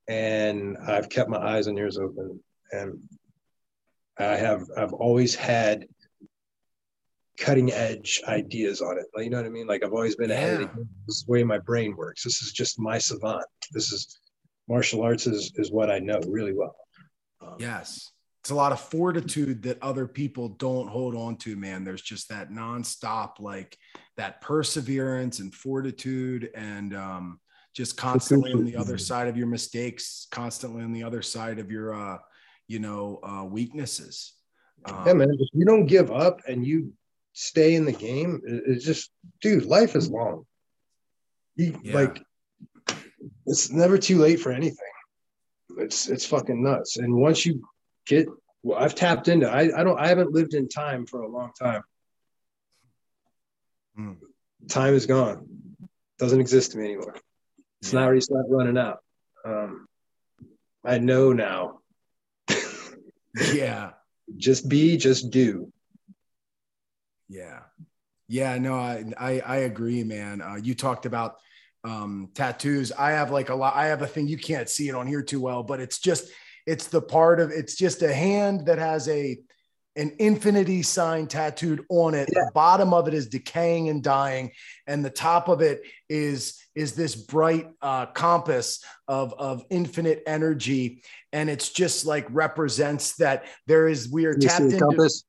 And 0.08 0.78
I've 0.78 1.10
kept 1.10 1.30
my 1.30 1.40
eyes 1.40 1.66
and 1.68 1.78
ears 1.78 1.98
open. 1.98 2.40
And 2.72 3.00
I 4.20 4.36
have 4.36 4.68
I've 4.78 4.94
always 4.94 5.34
had 5.34 5.88
cutting 7.40 7.72
edge 7.72 8.22
ideas 8.28 8.82
on 8.82 9.00
it. 9.00 9.06
Like, 9.16 9.26
you 9.26 9.32
know 9.32 9.38
what 9.38 9.46
I 9.48 9.50
mean? 9.50 9.68
Like 9.68 9.84
I've 9.84 9.94
always 9.94 10.16
been 10.16 10.32
ahead 10.32 10.62
of 10.62 10.70
This 11.08 11.18
is 11.18 11.24
the 11.24 11.32
way 11.32 11.44
my 11.44 11.58
brain 11.58 11.96
works. 11.96 12.24
This 12.24 12.44
is 12.44 12.52
just 12.52 12.80
my 12.80 13.00
savant. 13.00 13.46
This 13.72 13.92
is 13.92 14.20
martial 14.68 15.02
arts 15.02 15.28
is 15.28 15.52
is 15.56 15.72
what 15.72 15.90
I 15.90 16.00
know 16.00 16.20
really 16.28 16.54
well. 16.54 16.76
Um, 17.42 17.56
yes. 17.60 18.12
It's 18.42 18.52
a 18.52 18.56
lot 18.56 18.72
of 18.72 18.80
fortitude 18.80 19.64
that 19.64 19.82
other 19.84 20.08
people 20.08 20.48
don't 20.48 20.88
hold 20.88 21.16
on 21.16 21.36
to, 21.40 21.58
man. 21.58 21.84
There's 21.84 22.02
just 22.02 22.30
that 22.30 22.50
nonstop, 22.50 23.40
like 23.40 23.78
that 24.16 24.40
perseverance 24.40 25.40
and 25.40 25.54
fortitude 25.54 26.50
and 26.56 26.96
um, 26.96 27.42
just 27.74 27.98
constantly 27.98 28.54
on 28.54 28.64
the 28.64 28.78
other 28.78 28.98
side 28.98 29.28
of 29.28 29.36
your 29.36 29.48
mistakes, 29.48 30.28
constantly 30.32 30.82
on 30.82 30.94
the 30.94 31.04
other 31.04 31.22
side 31.22 31.60
of 31.60 31.70
your, 31.70 31.94
uh, 31.94 32.20
you 32.70 32.80
know, 32.80 33.20
uh, 33.22 33.44
weaknesses. 33.44 34.34
Um, 34.86 35.04
yeah, 35.06 35.14
man. 35.14 35.30
If 35.38 35.50
you 35.52 35.66
don't 35.66 35.86
give 35.86 36.10
up 36.10 36.40
and 36.48 36.66
you 36.66 36.94
stay 37.34 37.76
in 37.76 37.84
the 37.84 37.92
game, 37.92 38.42
it's 38.46 38.86
just, 38.86 39.12
dude, 39.42 39.66
life 39.66 39.94
is 39.94 40.10
long. 40.10 40.46
You, 41.58 41.78
yeah. 41.84 41.96
Like, 41.96 42.24
it's 43.48 43.72
never 43.72 43.98
too 43.98 44.18
late 44.18 44.40
for 44.40 44.52
anything. 44.52 44.78
It's 45.78 46.08
it's 46.08 46.26
fucking 46.26 46.62
nuts. 46.62 46.98
And 46.98 47.14
once 47.14 47.46
you 47.46 47.68
get, 48.06 48.28
well, 48.62 48.78
I've 48.78 48.96
tapped 48.96 49.28
into. 49.28 49.50
I 49.50 49.62
I 49.80 49.84
don't. 49.84 50.00
I 50.00 50.08
haven't 50.08 50.32
lived 50.32 50.54
in 50.54 50.68
time 50.68 51.06
for 51.06 51.22
a 51.22 51.30
long 51.30 51.52
time. 51.60 51.84
Mm. 53.98 54.18
Time 54.68 54.94
is 54.94 55.06
gone. 55.06 55.48
Doesn't 56.20 56.42
exist 56.42 56.74
to 56.74 56.78
me 56.78 56.86
anymore. 56.86 57.16
It's 57.82 57.94
yeah. 57.94 58.00
not 58.00 58.06
already 58.06 58.22
start 58.22 58.46
running 58.50 58.78
out. 58.78 59.00
Um, 59.46 59.88
I 60.84 60.98
know 61.00 61.32
now. 61.34 61.80
yeah. 63.54 63.92
Just 64.36 64.68
be, 64.68 64.98
just 64.98 65.32
do. 65.32 65.72
Yeah. 67.30 67.60
Yeah, 68.28 68.58
no, 68.58 68.74
I 68.74 69.06
I, 69.18 69.40
I 69.40 69.56
agree, 69.60 70.04
man. 70.04 70.42
Uh, 70.42 70.56
you 70.56 70.76
talked 70.76 71.06
about 71.06 71.38
um, 71.88 72.30
tattoos. 72.34 72.92
I 72.92 73.12
have 73.12 73.32
like 73.32 73.50
a 73.50 73.56
lot. 73.56 73.76
I 73.76 73.88
have 73.88 74.02
a 74.02 74.08
thing 74.08 74.28
you 74.28 74.38
can't 74.38 74.70
see 74.70 74.90
it 74.90 74.96
on 74.96 75.08
here 75.08 75.24
too 75.24 75.40
well, 75.40 75.64
but 75.64 75.80
it's 75.80 76.00
just 76.00 76.30
it's 76.66 76.88
the 76.88 77.02
part 77.02 77.40
of 77.40 77.52
it's 77.52 77.76
just 77.76 78.02
a 78.02 78.14
hand 78.14 78.66
that 78.66 78.78
has 78.78 79.08
a 79.08 79.38
an 79.96 80.16
infinity 80.20 80.84
sign 80.84 81.26
tattooed 81.26 81.84
on 81.90 82.14
it. 82.14 82.30
Yeah. 82.32 82.44
The 82.46 82.52
bottom 82.54 82.94
of 82.94 83.08
it 83.08 83.14
is 83.14 83.28
decaying 83.28 83.90
and 83.90 84.04
dying, 84.04 84.52
and 84.86 85.04
the 85.04 85.10
top 85.10 85.48
of 85.48 85.62
it 85.62 85.82
is 86.10 86.62
is 86.76 86.94
this 86.94 87.16
bright 87.16 87.68
uh, 87.82 88.08
compass 88.08 88.84
of 89.08 89.34
of 89.34 89.64
infinite 89.70 90.24
energy, 90.28 91.04
and 91.32 91.50
it's 91.50 91.70
just 91.70 92.06
like 92.06 92.28
represents 92.30 93.16
that 93.16 93.46
there 93.66 93.88
is 93.88 94.12
we 94.12 94.26
are 94.26 94.36
tapped 94.36 94.60
into. 94.60 94.80
Compass? 94.80 95.24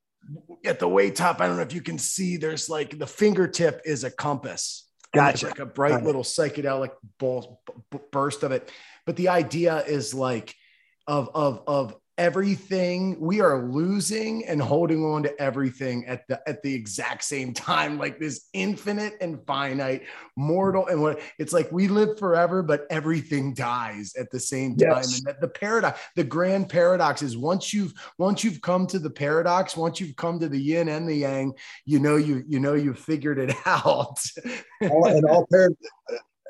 At 0.66 0.78
the 0.78 0.89
way 0.89 1.10
top, 1.10 1.40
I 1.40 1.47
don't 1.47 1.56
know 1.56 1.62
if 1.62 1.72
you 1.72 1.80
can 1.80 1.98
see. 1.98 2.36
There's 2.36 2.68
like 2.68 2.98
the 2.98 3.06
fingertip 3.06 3.80
is 3.86 4.05
a 4.05 4.10
compass. 4.10 4.88
Gotcha. 5.12 5.47
Like 5.47 5.59
a 5.59 5.66
bright 5.66 6.02
little 6.05 6.22
psychedelic 6.22 6.90
burst 8.10 8.43
of 8.43 8.52
it. 8.52 8.70
But 9.06 9.16
the 9.16 9.28
idea 9.28 9.82
is 9.85 10.12
like 10.12 10.55
of 11.06 11.30
of 11.35 11.62
of 11.66 11.97
everything. 12.19 13.19
We 13.20 13.40
are 13.40 13.62
losing 13.62 14.45
and 14.47 14.61
holding 14.61 15.05
on 15.05 15.23
to 15.23 15.40
everything 15.40 16.05
at 16.07 16.27
the 16.27 16.47
at 16.49 16.62
the 16.62 16.74
exact 16.74 17.23
same 17.23 17.55
time 17.55 17.97
like 17.97 18.19
this 18.19 18.49
infinite 18.53 19.15
and 19.20 19.40
finite 19.47 20.03
mortal 20.36 20.89
and 20.89 21.01
what 21.01 21.20
it's 21.39 21.53
like 21.53 21.70
we 21.70 21.86
live 21.86 22.19
forever 22.19 22.62
but 22.62 22.86
everything 22.90 23.55
dies 23.55 24.15
at 24.19 24.31
the 24.31 24.40
same 24.40 24.77
time. 24.77 24.90
Yes. 24.97 25.19
and 25.19 25.27
that 25.27 25.40
the 25.40 25.49
paradox 25.49 26.01
the 26.16 26.24
grand 26.24 26.69
paradox 26.69 27.23
is 27.23 27.36
once 27.36 27.73
you've 27.73 27.95
once 28.19 28.43
you've 28.43 28.61
come 28.61 28.86
to 28.89 28.99
the 28.99 29.11
paradox 29.11 29.77
once 29.77 30.01
you've 30.01 30.16
come 30.16 30.40
to 30.40 30.49
the 30.49 30.61
yin 30.61 30.89
and 30.89 31.09
the 31.09 31.15
yang 31.15 31.53
you 31.86 32.01
know 32.01 32.16
you 32.16 32.43
you 32.49 32.59
know 32.59 32.74
you've 32.74 32.99
figured 32.99 33.39
it 33.39 33.55
out. 33.66 34.20
All, 34.90 35.07
and 35.07 35.24
all 35.24 35.47
par- 35.47 35.70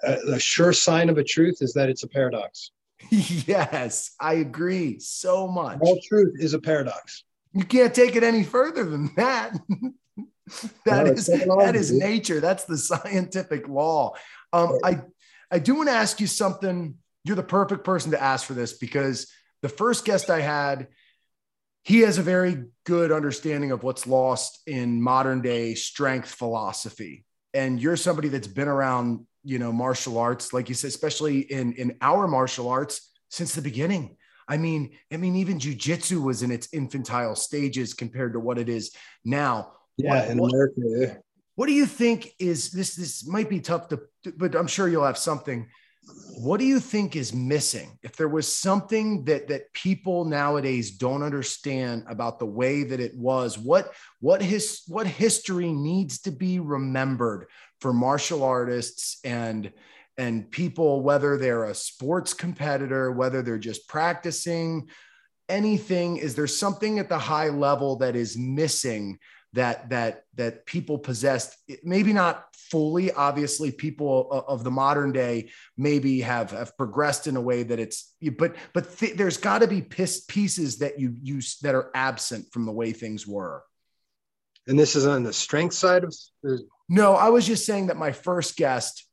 uh, 0.07 0.17
a 0.29 0.41
sure 0.41 0.73
sign 0.73 1.11
of 1.11 1.19
a 1.19 1.25
truth 1.25 1.59
is 1.61 1.75
that 1.75 1.91
it's 1.91 2.05
a 2.05 2.09
paradox 2.09 2.71
yes, 3.11 4.13
I 4.21 4.35
agree 4.35 4.99
so 4.99 5.49
much. 5.49 5.79
All 5.81 5.99
truth 6.09 6.37
is 6.39 6.55
a 6.55 6.59
paradox. 6.59 7.25
You 7.53 7.65
can't 7.65 7.95
take 7.95 8.17
it 8.17 8.23
any 8.23 8.45
further 8.45 8.85
than 8.85 9.11
that. 9.17 9.53
that 10.85 11.07
no, 11.07 11.13
is 11.13 11.27
that 11.27 11.77
is 11.77 11.93
nature. 11.93 12.41
That's 12.41 12.65
the 12.65 12.79
scientific 12.79 13.69
law. 13.69 14.15
Um, 14.53 14.79
I 14.85 15.03
I 15.51 15.59
do 15.59 15.75
want 15.75 15.89
to 15.89 15.95
ask 15.95 16.21
you 16.21 16.27
something. 16.27 16.97
You're 17.25 17.37
the 17.37 17.43
perfect 17.43 17.85
person 17.85 18.13
to 18.13 18.23
ask 18.23 18.47
for 18.47 18.55
this 18.55 18.75
because 18.75 19.31
the 19.63 19.69
first 19.69 20.05
guest 20.05 20.31
I 20.31 20.41
had, 20.41 20.89
he 21.85 22.01
has 22.01 22.19
a 22.19 22.23
very 22.23 22.65
good 22.85 23.13
understanding 23.13 23.73
of 23.73 23.83
what's 23.83 24.07
lost 24.07 24.61
in 24.67 25.03
modern 25.03 25.41
day 25.41 25.75
strength 25.75 26.31
philosophy. 26.31 27.25
And 27.55 27.81
you're 27.81 27.97
somebody 27.97 28.29
that's 28.29 28.47
been 28.47 28.69
around 28.69 29.27
you 29.49 29.59
know 29.59 29.73
martial 29.73 30.19
arts 30.19 30.53
like 30.53 30.69
you 30.69 30.75
said 30.75 30.89
especially 30.89 31.41
in 31.41 31.73
in 31.73 31.97
our 32.03 32.29
martial 32.29 32.69
arts 32.69 33.13
since 33.31 33.55
the 33.55 33.63
beginning. 33.63 34.17
I 34.47 34.57
mean 34.57 34.91
i 35.13 35.17
mean 35.17 35.37
even 35.37 35.59
jujitsu 35.59 36.23
was 36.23 36.43
in 36.43 36.51
its 36.51 36.69
infantile 36.73 37.35
stages 37.35 37.95
compared 37.95 38.33
to 38.35 38.41
what 38.41 38.59
it 38.59 38.69
is 38.69 38.95
now. 39.25 39.73
Yeah 39.97 40.15
what, 40.15 40.31
in 40.31 40.39
america 40.39 40.73
yeah. 40.77 41.15
what 41.57 41.67
do 41.67 41.73
you 41.73 41.87
think 41.87 42.33
is 42.39 42.71
this 42.71 42.95
this 42.95 43.27
might 43.27 43.49
be 43.49 43.61
tough 43.61 43.89
to 43.89 44.01
but 44.37 44.55
i'm 44.55 44.67
sure 44.67 44.89
you'll 44.89 45.05
have 45.13 45.19
something. 45.19 45.69
What 46.39 46.59
do 46.59 46.65
you 46.65 46.81
think 46.81 47.17
is 47.17 47.35
missing? 47.35 47.99
If 48.03 48.17
there 48.17 48.29
was 48.29 48.51
something 48.51 49.25
that 49.25 49.49
that 49.49 49.71
people 49.75 50.25
nowadays 50.25 50.93
don't 50.93 51.23
understand 51.23 52.05
about 52.09 52.39
the 52.39 52.47
way 52.61 52.85
that 52.85 53.01
it 53.01 53.15
was 53.15 53.59
what 53.59 53.93
what 54.21 54.41
his 54.41 54.83
what 54.87 55.07
history 55.07 55.71
needs 55.71 56.21
to 56.21 56.31
be 56.31 56.61
remembered 56.61 57.49
for 57.81 57.93
martial 57.93 58.43
artists 58.43 59.19
and 59.25 59.73
and 60.17 60.51
people 60.51 61.03
whether 61.03 61.37
they're 61.37 61.65
a 61.65 61.75
sports 61.75 62.35
competitor 62.35 63.13
whether 63.13 63.43
they're 63.43 63.59
just 63.59 63.89
practicing 63.89 64.89
anything 65.49 66.17
is 66.17 66.35
there 66.35 66.47
something 66.47 66.99
at 66.99 67.09
the 67.09 67.19
high 67.19 67.49
level 67.49 67.97
that 67.97 68.17
is 68.17 68.37
missing 68.37 69.19
that 69.55 69.89
that 69.91 70.25
that 70.35 70.67
people 70.67 70.99
possessed? 70.99 71.57
Maybe 71.83 72.13
not 72.13 72.45
fully 72.55 73.11
obviously 73.13 73.73
people 73.73 74.31
of 74.31 74.63
the 74.63 74.71
modern 74.71 75.11
day 75.11 75.51
maybe 75.77 76.21
have 76.21 76.51
have 76.51 76.77
progressed 76.77 77.27
in 77.27 77.37
a 77.37 77.41
way 77.41 77.63
that 77.63 77.79
it's 77.79 78.15
but 78.37 78.57
but 78.75 78.99
th- 78.99 79.17
there's 79.17 79.39
got 79.39 79.61
to 79.61 79.67
be 79.67 79.81
pieces 79.81 80.79
that 80.79 81.01
you 81.01 81.15
use 81.23 81.59
that 81.63 81.75
are 81.75 81.91
absent 81.95 82.47
from 82.53 82.67
the 82.67 82.73
way 82.73 82.93
things 82.93 83.27
were. 83.27 83.65
And 84.67 84.79
this 84.79 84.97
is 84.97 85.07
on 85.07 85.23
the 85.23 85.33
strength 85.33 85.75
side 85.75 86.05
of 86.05 86.15
no, 86.89 87.15
I 87.15 87.29
was 87.29 87.47
just 87.47 87.67
saying 87.67 87.89
that 87.89 87.97
my 87.97 88.13
first 88.13 88.57
guest 88.57 89.05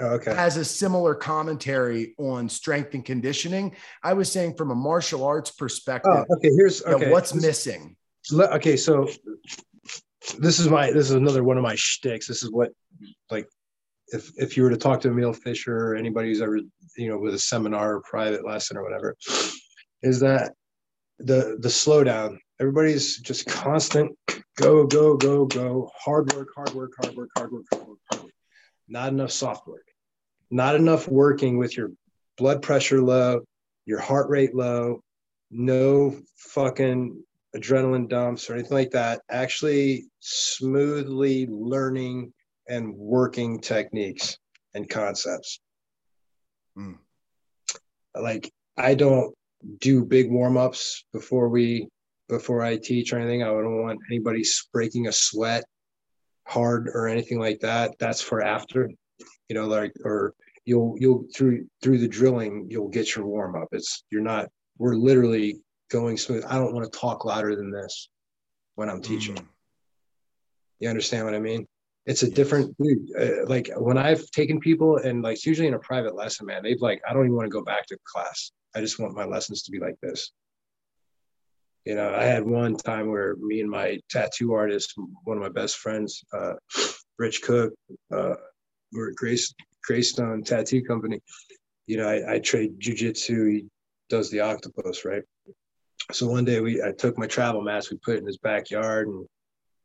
oh, 0.00 0.14
okay. 0.14 0.34
has 0.34 0.56
a 0.56 0.64
similar 0.64 1.14
commentary 1.14 2.14
on 2.18 2.48
strength 2.48 2.94
and 2.94 3.04
conditioning. 3.04 3.76
I 4.02 4.14
was 4.14 4.30
saying 4.30 4.54
from 4.54 4.70
a 4.70 4.74
martial 4.74 5.24
arts 5.24 5.50
perspective. 5.50 6.12
Oh, 6.12 6.34
okay, 6.36 6.50
here's 6.56 6.84
okay. 6.84 7.10
what's 7.10 7.34
missing. 7.34 7.96
Okay, 8.32 8.76
so 8.76 9.08
this 10.38 10.58
is 10.58 10.68
my 10.68 10.90
this 10.90 11.08
is 11.08 11.12
another 11.12 11.44
one 11.44 11.56
of 11.56 11.62
my 11.62 11.74
shticks. 11.76 12.26
This 12.26 12.42
is 12.42 12.50
what 12.50 12.70
like 13.30 13.48
if 14.08 14.30
if 14.36 14.56
you 14.56 14.62
were 14.64 14.70
to 14.70 14.76
talk 14.76 15.00
to 15.02 15.08
Emil 15.08 15.32
Fischer 15.32 15.76
or 15.76 15.96
anybody 15.96 16.28
who's 16.28 16.42
ever 16.42 16.58
you 16.96 17.08
know 17.08 17.18
with 17.18 17.34
a 17.34 17.38
seminar 17.38 17.96
or 17.96 18.00
private 18.02 18.44
lesson 18.44 18.76
or 18.76 18.82
whatever, 18.82 19.16
is 20.02 20.20
that 20.20 20.52
the 21.18 21.56
the 21.60 21.68
slowdown. 21.68 22.38
Everybody's 22.58 23.18
just 23.18 23.46
constant 23.46 24.12
go, 24.60 24.86
go, 24.86 25.16
go, 25.16 25.46
go. 25.46 25.90
Hard 25.96 26.32
work, 26.34 26.48
hard 26.54 26.74
work, 26.74 26.92
hard 27.00 27.14
work, 27.14 27.30
hard 27.36 27.52
work, 27.52 27.66
hard 27.72 27.86
work, 27.88 27.98
hard 28.10 28.22
work. 28.24 28.32
Not 28.88 29.12
enough 29.12 29.30
soft 29.30 29.66
work. 29.66 29.86
Not 30.50 30.74
enough 30.74 31.08
working 31.08 31.56
with 31.56 31.76
your 31.76 31.90
blood 32.36 32.60
pressure 32.60 33.00
low, 33.00 33.40
your 33.86 34.00
heart 34.00 34.28
rate 34.28 34.54
low, 34.54 35.00
no 35.50 36.16
fucking 36.36 37.22
adrenaline 37.56 38.08
dumps 38.08 38.50
or 38.50 38.54
anything 38.54 38.72
like 38.76 38.90
that. 38.90 39.22
Actually, 39.30 40.04
smoothly 40.20 41.46
learning 41.46 42.32
and 42.68 42.94
working 42.94 43.60
techniques 43.60 44.38
and 44.74 44.88
concepts. 44.88 45.60
Mm. 46.76 46.98
Like, 48.14 48.50
I 48.76 48.94
don't 48.94 49.34
do 49.78 50.04
big 50.04 50.30
warm 50.30 50.56
ups 50.56 51.04
before 51.12 51.48
we 51.48 51.88
before 52.30 52.62
I 52.62 52.76
teach 52.78 53.12
or 53.12 53.18
anything. 53.18 53.42
I 53.42 53.46
don't 53.46 53.82
want 53.82 53.98
anybody 54.10 54.42
breaking 54.72 55.08
a 55.08 55.12
sweat 55.12 55.64
hard 56.46 56.88
or 56.88 57.06
anything 57.08 57.38
like 57.38 57.60
that. 57.60 57.98
That's 57.98 58.22
for 58.22 58.42
after, 58.42 58.90
you 59.48 59.54
know, 59.54 59.66
like 59.66 59.92
or 60.04 60.34
you'll 60.64 60.94
you'll 60.98 61.24
through 61.36 61.66
through 61.82 61.98
the 61.98 62.08
drilling 62.08 62.66
you'll 62.70 62.88
get 62.88 63.14
your 63.14 63.26
warm 63.26 63.54
up. 63.56 63.68
It's 63.72 64.04
you're 64.10 64.22
not. 64.22 64.48
We're 64.78 64.94
literally 64.94 65.60
going 65.90 66.16
smooth. 66.16 66.44
I 66.48 66.54
don't 66.54 66.72
want 66.72 66.90
to 66.90 66.98
talk 66.98 67.24
louder 67.24 67.54
than 67.54 67.70
this. 67.70 68.08
when 68.80 68.88
I'm 68.88 69.02
teaching. 69.02 69.34
Mm. 69.34 69.46
You 70.78 70.88
understand 70.88 71.26
what 71.26 71.34
I 71.34 71.38
mean? 71.38 71.66
It's 72.06 72.22
a 72.22 72.26
yes. 72.26 72.34
different 72.34 72.74
dude. 72.78 73.08
Uh, 73.18 73.46
like 73.46 73.70
when 73.76 73.98
I've 73.98 74.24
taken 74.30 74.58
people 74.58 74.96
and 74.96 75.22
like 75.22 75.44
usually 75.44 75.68
in 75.68 75.74
a 75.74 75.78
private 75.80 76.14
lesson, 76.14 76.46
man, 76.46 76.62
they've 76.62 76.80
like, 76.80 77.02
I 77.06 77.12
don't 77.12 77.24
even 77.26 77.36
want 77.36 77.44
to 77.44 77.50
go 77.50 77.62
back 77.62 77.84
to 77.88 77.98
class. 78.10 78.52
I 78.74 78.80
just 78.80 78.98
want 78.98 79.14
my 79.14 79.26
lessons 79.26 79.62
to 79.64 79.70
be 79.70 79.78
like 79.78 79.96
this. 80.02 80.32
You 81.84 81.94
know, 81.94 82.14
I 82.14 82.24
had 82.24 82.44
one 82.44 82.76
time 82.76 83.08
where 83.10 83.36
me 83.36 83.60
and 83.60 83.70
my 83.70 83.98
tattoo 84.10 84.52
artist, 84.52 84.94
one 85.24 85.38
of 85.38 85.42
my 85.42 85.48
best 85.48 85.76
friends, 85.76 86.22
uh, 86.32 86.54
Rich 87.18 87.42
Cook, 87.42 87.72
uh, 88.14 88.34
we're 88.92 89.10
at 89.10 89.16
Grace 89.16 89.54
Greystone 89.84 90.42
Tattoo 90.42 90.82
Company. 90.82 91.20
You 91.86 91.96
know, 91.96 92.08
I, 92.08 92.34
I 92.34 92.38
trade 92.38 92.78
jujitsu. 92.78 93.50
He 93.50 93.64
does 94.10 94.30
the 94.30 94.40
octopus, 94.40 95.04
right? 95.04 95.22
So 96.12 96.26
one 96.26 96.44
day 96.44 96.60
we, 96.60 96.82
I 96.82 96.92
took 96.92 97.16
my 97.16 97.26
travel 97.26 97.62
mask, 97.62 97.90
we 97.90 97.98
put 97.98 98.16
it 98.16 98.20
in 98.20 98.26
his 98.26 98.38
backyard, 98.38 99.08
and 99.08 99.26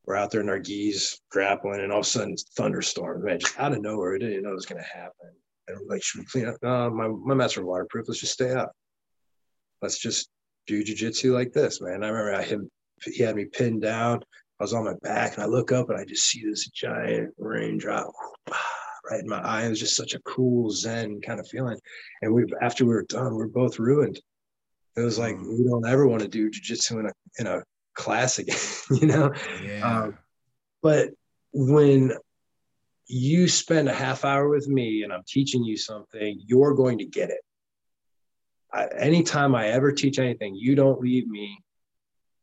we're 0.06 0.16
out 0.16 0.32
there 0.32 0.42
in 0.42 0.50
our 0.50 0.60
gis 0.60 1.20
grappling, 1.32 1.82
and 1.82 1.92
all 1.92 2.00
of 2.00 2.06
a 2.06 2.10
sudden 2.10 2.36
thunderstorm, 2.58 3.24
man, 3.24 3.40
just 3.40 3.58
out 3.60 3.72
of 3.72 3.82
nowhere. 3.82 4.16
I 4.16 4.20
didn't 4.20 4.44
know 4.44 4.52
it 4.52 4.56
was 4.56 4.66
going 4.66 4.82
to 4.82 4.88
happen. 4.88 5.30
And 5.68 5.78
we're 5.80 5.96
like, 5.96 6.04
should 6.04 6.22
we 6.22 6.26
clean 6.26 6.48
up? 6.48 6.58
No, 6.62 6.90
my 6.90 7.08
my 7.08 7.34
masks 7.34 7.58
are 7.58 7.66
waterproof. 7.66 8.08
Let's 8.08 8.20
just 8.20 8.34
stay 8.34 8.52
up. 8.52 8.72
Let's 9.82 10.00
just 10.00 10.30
do 10.68 10.84
jujitsu 10.84 11.34
like 11.34 11.54
this, 11.54 11.82
man. 11.82 12.04
I 12.04 12.10
remember 12.10 12.36
I 12.36 12.44
him 12.44 12.70
he 13.04 13.24
had 13.24 13.36
me 13.36 13.46
pinned 13.46 13.82
down. 13.82 14.24
I 14.60 14.64
was 14.64 14.74
on 14.74 14.86
my 14.86 14.96
back, 15.02 15.36
and 15.36 15.44
I 15.44 15.48
look 15.48 15.72
up 15.72 15.90
and 15.90 16.00
I 16.00 16.06
just 16.06 16.30
see 16.30 16.44
this 16.46 16.68
giant 16.70 17.34
raindrop 17.38 18.12
right 19.10 19.20
in 19.20 19.28
my 19.28 19.40
eye. 19.40 19.66
It 19.66 19.70
was 19.70 19.80
just 19.80 19.96
such 19.96 20.14
a 20.14 20.22
cool 20.22 20.72
Zen 20.72 21.22
kind 21.22 21.40
of 21.40 21.48
feeling. 21.48 21.78
And 22.22 22.34
we 22.34 22.46
after 22.62 22.86
we 22.86 22.94
were 22.94 23.04
done, 23.04 23.36
we 23.36 23.44
are 23.44 23.48
both 23.48 23.80
ruined. 23.80 24.20
It 24.96 25.02
was 25.02 25.20
like 25.20 25.36
mm. 25.36 25.58
we 25.58 25.66
don't 25.66 25.88
ever 25.88 26.08
want 26.08 26.22
to 26.22 26.28
do 26.28 26.50
jujitsu 26.50 27.00
in 27.00 27.06
a 27.08 27.12
in 27.40 27.48
a 27.48 27.64
class 27.96 28.40
again, 28.40 28.58
you 28.92 29.08
know. 29.08 29.34
Yeah. 29.64 30.04
Um, 30.04 30.18
but 30.82 31.10
when 31.54 32.14
you 33.08 33.48
spend 33.48 33.88
a 33.88 33.94
half 33.94 34.26
hour 34.26 34.50
with 34.50 34.68
me 34.68 35.04
and 35.04 35.14
I'm 35.14 35.24
teaching 35.28 35.64
you 35.64 35.78
something, 35.78 36.42
you're 36.46 36.74
going 36.74 36.98
to 37.00 37.06
get 37.06 37.30
it. 37.30 37.40
I, 38.76 38.88
anytime 38.98 39.56
I 39.56 39.68
ever 39.68 39.92
teach 39.92 40.20
anything, 40.20 40.56
you 40.56 40.76
don't 40.76 41.00
leave 41.00 41.28
me 41.28 41.58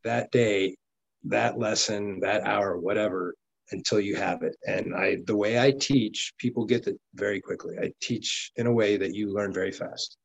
that 0.05 0.31
day, 0.31 0.77
that 1.25 1.59
lesson, 1.59 2.21
that 2.21 2.45
hour, 2.45 2.79
whatever, 2.79 3.35
until 3.71 4.01
you 4.01 4.17
have 4.17 4.43
it. 4.43 4.57
And 4.67 4.95
I, 4.95 5.19
the 5.27 5.37
way 5.37 5.61
I 5.61 5.73
teach, 5.73 6.33
people 6.39 6.65
get 6.65 6.87
it 6.87 6.99
very 7.15 7.41
quickly. 7.41 7.77
I 7.79 7.93
teach 8.01 8.51
in 8.57 8.67
a 8.67 8.73
way 8.73 8.97
that 8.97 9.15
you 9.15 9.33
learn 9.33 9.53
very 9.53 9.73
fast. 9.73 10.17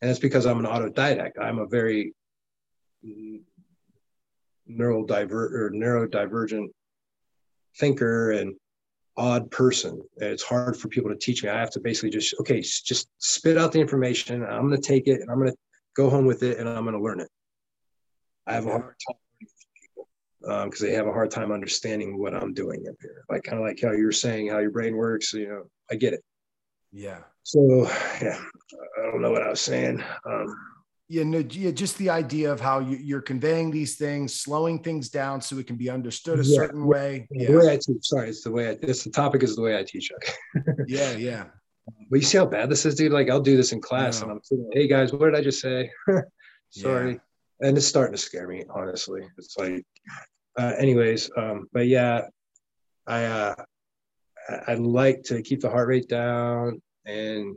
And 0.00 0.10
it's 0.10 0.20
because 0.20 0.46
I'm 0.46 0.58
an 0.58 0.66
autodidact. 0.66 1.38
I'm 1.40 1.58
a 1.58 1.66
very 1.66 2.14
neurodiver 4.70 5.52
or 5.52 5.72
neurodivergent 5.74 6.68
thinker 7.78 8.32
and 8.32 8.54
odd 9.16 9.50
person. 9.50 10.02
It's 10.16 10.42
hard 10.42 10.76
for 10.76 10.88
people 10.88 11.10
to 11.10 11.16
teach 11.16 11.42
me. 11.42 11.50
I 11.50 11.58
have 11.58 11.70
to 11.70 11.80
basically 11.80 12.10
just, 12.10 12.34
okay, 12.40 12.60
just 12.60 13.08
spit 13.18 13.58
out 13.58 13.72
the 13.72 13.80
information. 13.80 14.42
I'm 14.42 14.68
going 14.68 14.80
to 14.80 14.86
take 14.86 15.06
it 15.06 15.20
and 15.20 15.30
I'm 15.30 15.38
going 15.38 15.50
to 15.50 15.56
go 15.94 16.08
home 16.08 16.24
with 16.24 16.42
it 16.42 16.58
and 16.58 16.68
I'm 16.68 16.84
going 16.84 16.96
to 16.96 17.02
learn 17.02 17.20
it. 17.20 17.28
I 18.46 18.54
have 18.54 18.66
a 18.66 18.70
hard 18.70 18.94
time 19.06 20.64
because 20.64 20.82
um, 20.82 20.88
they 20.88 20.94
have 20.94 21.06
a 21.06 21.12
hard 21.12 21.30
time 21.30 21.52
understanding 21.52 22.18
what 22.18 22.34
I'm 22.34 22.52
doing 22.52 22.84
up 22.88 22.96
here. 23.00 23.24
Like 23.30 23.44
kind 23.44 23.58
of 23.58 23.64
like 23.64 23.80
how 23.80 23.92
you're 23.92 24.12
saying 24.12 24.48
how 24.48 24.58
your 24.58 24.70
brain 24.70 24.96
works. 24.96 25.32
You 25.32 25.48
know, 25.48 25.62
I 25.90 25.94
get 25.94 26.14
it. 26.14 26.24
Yeah. 26.90 27.20
So 27.44 27.88
yeah, 28.20 28.40
I 28.98 29.02
don't 29.02 29.22
know 29.22 29.30
what 29.30 29.42
I 29.42 29.50
was 29.50 29.60
saying. 29.60 30.02
Um, 30.26 30.56
yeah, 31.08 31.24
no, 31.24 31.38
yeah, 31.50 31.70
just 31.70 31.98
the 31.98 32.08
idea 32.08 32.50
of 32.50 32.60
how 32.60 32.78
you, 32.78 33.16
are 33.16 33.22
conveying 33.22 33.70
these 33.70 33.96
things, 33.96 34.34
slowing 34.34 34.82
things 34.82 35.10
down 35.10 35.40
so 35.40 35.58
it 35.58 35.66
can 35.66 35.76
be 35.76 35.90
understood 35.90 36.38
a 36.38 36.44
yeah, 36.44 36.56
certain 36.56 36.86
way. 36.86 37.28
Yeah. 37.30 37.50
The 37.50 37.58
way 37.58 37.72
I 37.72 37.76
teach, 37.76 38.06
sorry, 38.06 38.30
it's 38.30 38.42
the 38.42 38.50
way 38.50 38.70
I, 38.70 38.78
it's 38.80 39.04
the 39.04 39.10
topic 39.10 39.42
is 39.42 39.54
the 39.56 39.62
way 39.62 39.78
I 39.78 39.82
teach. 39.82 40.10
Okay. 40.12 40.72
yeah, 40.86 41.12
yeah. 41.12 41.44
But 42.08 42.20
you 42.20 42.22
see 42.22 42.38
how 42.38 42.46
bad 42.46 42.70
this 42.70 42.86
is, 42.86 42.94
dude? 42.94 43.12
Like 43.12 43.28
I'll 43.28 43.40
do 43.40 43.56
this 43.56 43.72
in 43.72 43.80
class 43.80 44.22
and 44.22 44.30
I'm 44.30 44.40
thinking, 44.40 44.70
hey 44.72 44.86
guys, 44.86 45.12
what 45.12 45.26
did 45.26 45.34
I 45.34 45.42
just 45.42 45.60
say? 45.60 45.90
sorry. 46.70 47.12
Yeah. 47.12 47.68
And 47.68 47.76
it's 47.76 47.86
starting 47.86 48.14
to 48.14 48.18
scare 48.18 48.48
me, 48.48 48.64
honestly. 48.74 49.22
It's 49.38 49.56
like, 49.58 49.84
uh, 50.58 50.72
anyways, 50.78 51.30
um, 51.36 51.68
but 51.72 51.86
yeah, 51.86 52.22
I, 53.06 53.24
uh, 53.24 53.54
I 54.66 54.74
like 54.74 55.22
to 55.24 55.42
keep 55.42 55.60
the 55.60 55.70
heart 55.70 55.88
rate 55.88 56.08
down 56.08 56.80
and, 57.04 57.56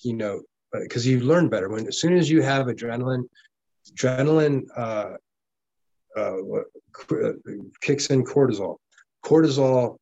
you 0.00 0.14
know, 0.14 0.42
because 0.72 1.06
you 1.06 1.20
learn 1.20 1.48
better. 1.48 1.68
When 1.68 1.86
as 1.86 2.00
soon 2.00 2.16
as 2.16 2.30
you 2.30 2.42
have 2.42 2.66
adrenaline 2.66 3.24
adrenaline 3.90 4.62
uh, 4.76 5.14
uh, 6.16 6.36
uh, 7.10 7.32
kicks 7.80 8.08
in 8.08 8.24
cortisol. 8.24 8.76
Cortisol 9.24 9.96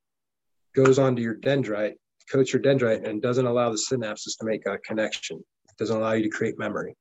goes 0.75 0.99
onto 0.99 1.23
your 1.23 1.37
dendrite 1.37 1.95
coats 2.31 2.53
your 2.53 2.63
dendrite 2.63 3.07
and 3.09 3.21
doesn't 3.21 3.47
allow 3.47 3.71
the 3.71 3.77
synapses 3.91 4.39
to 4.39 4.45
make 4.45 4.65
a 4.67 4.79
connection. 4.79 5.39
It 5.39 5.77
doesn't 5.79 5.97
allow 5.97 6.13
you 6.13 6.23
to 6.23 6.29
create 6.29 6.59
memory. 6.59 6.95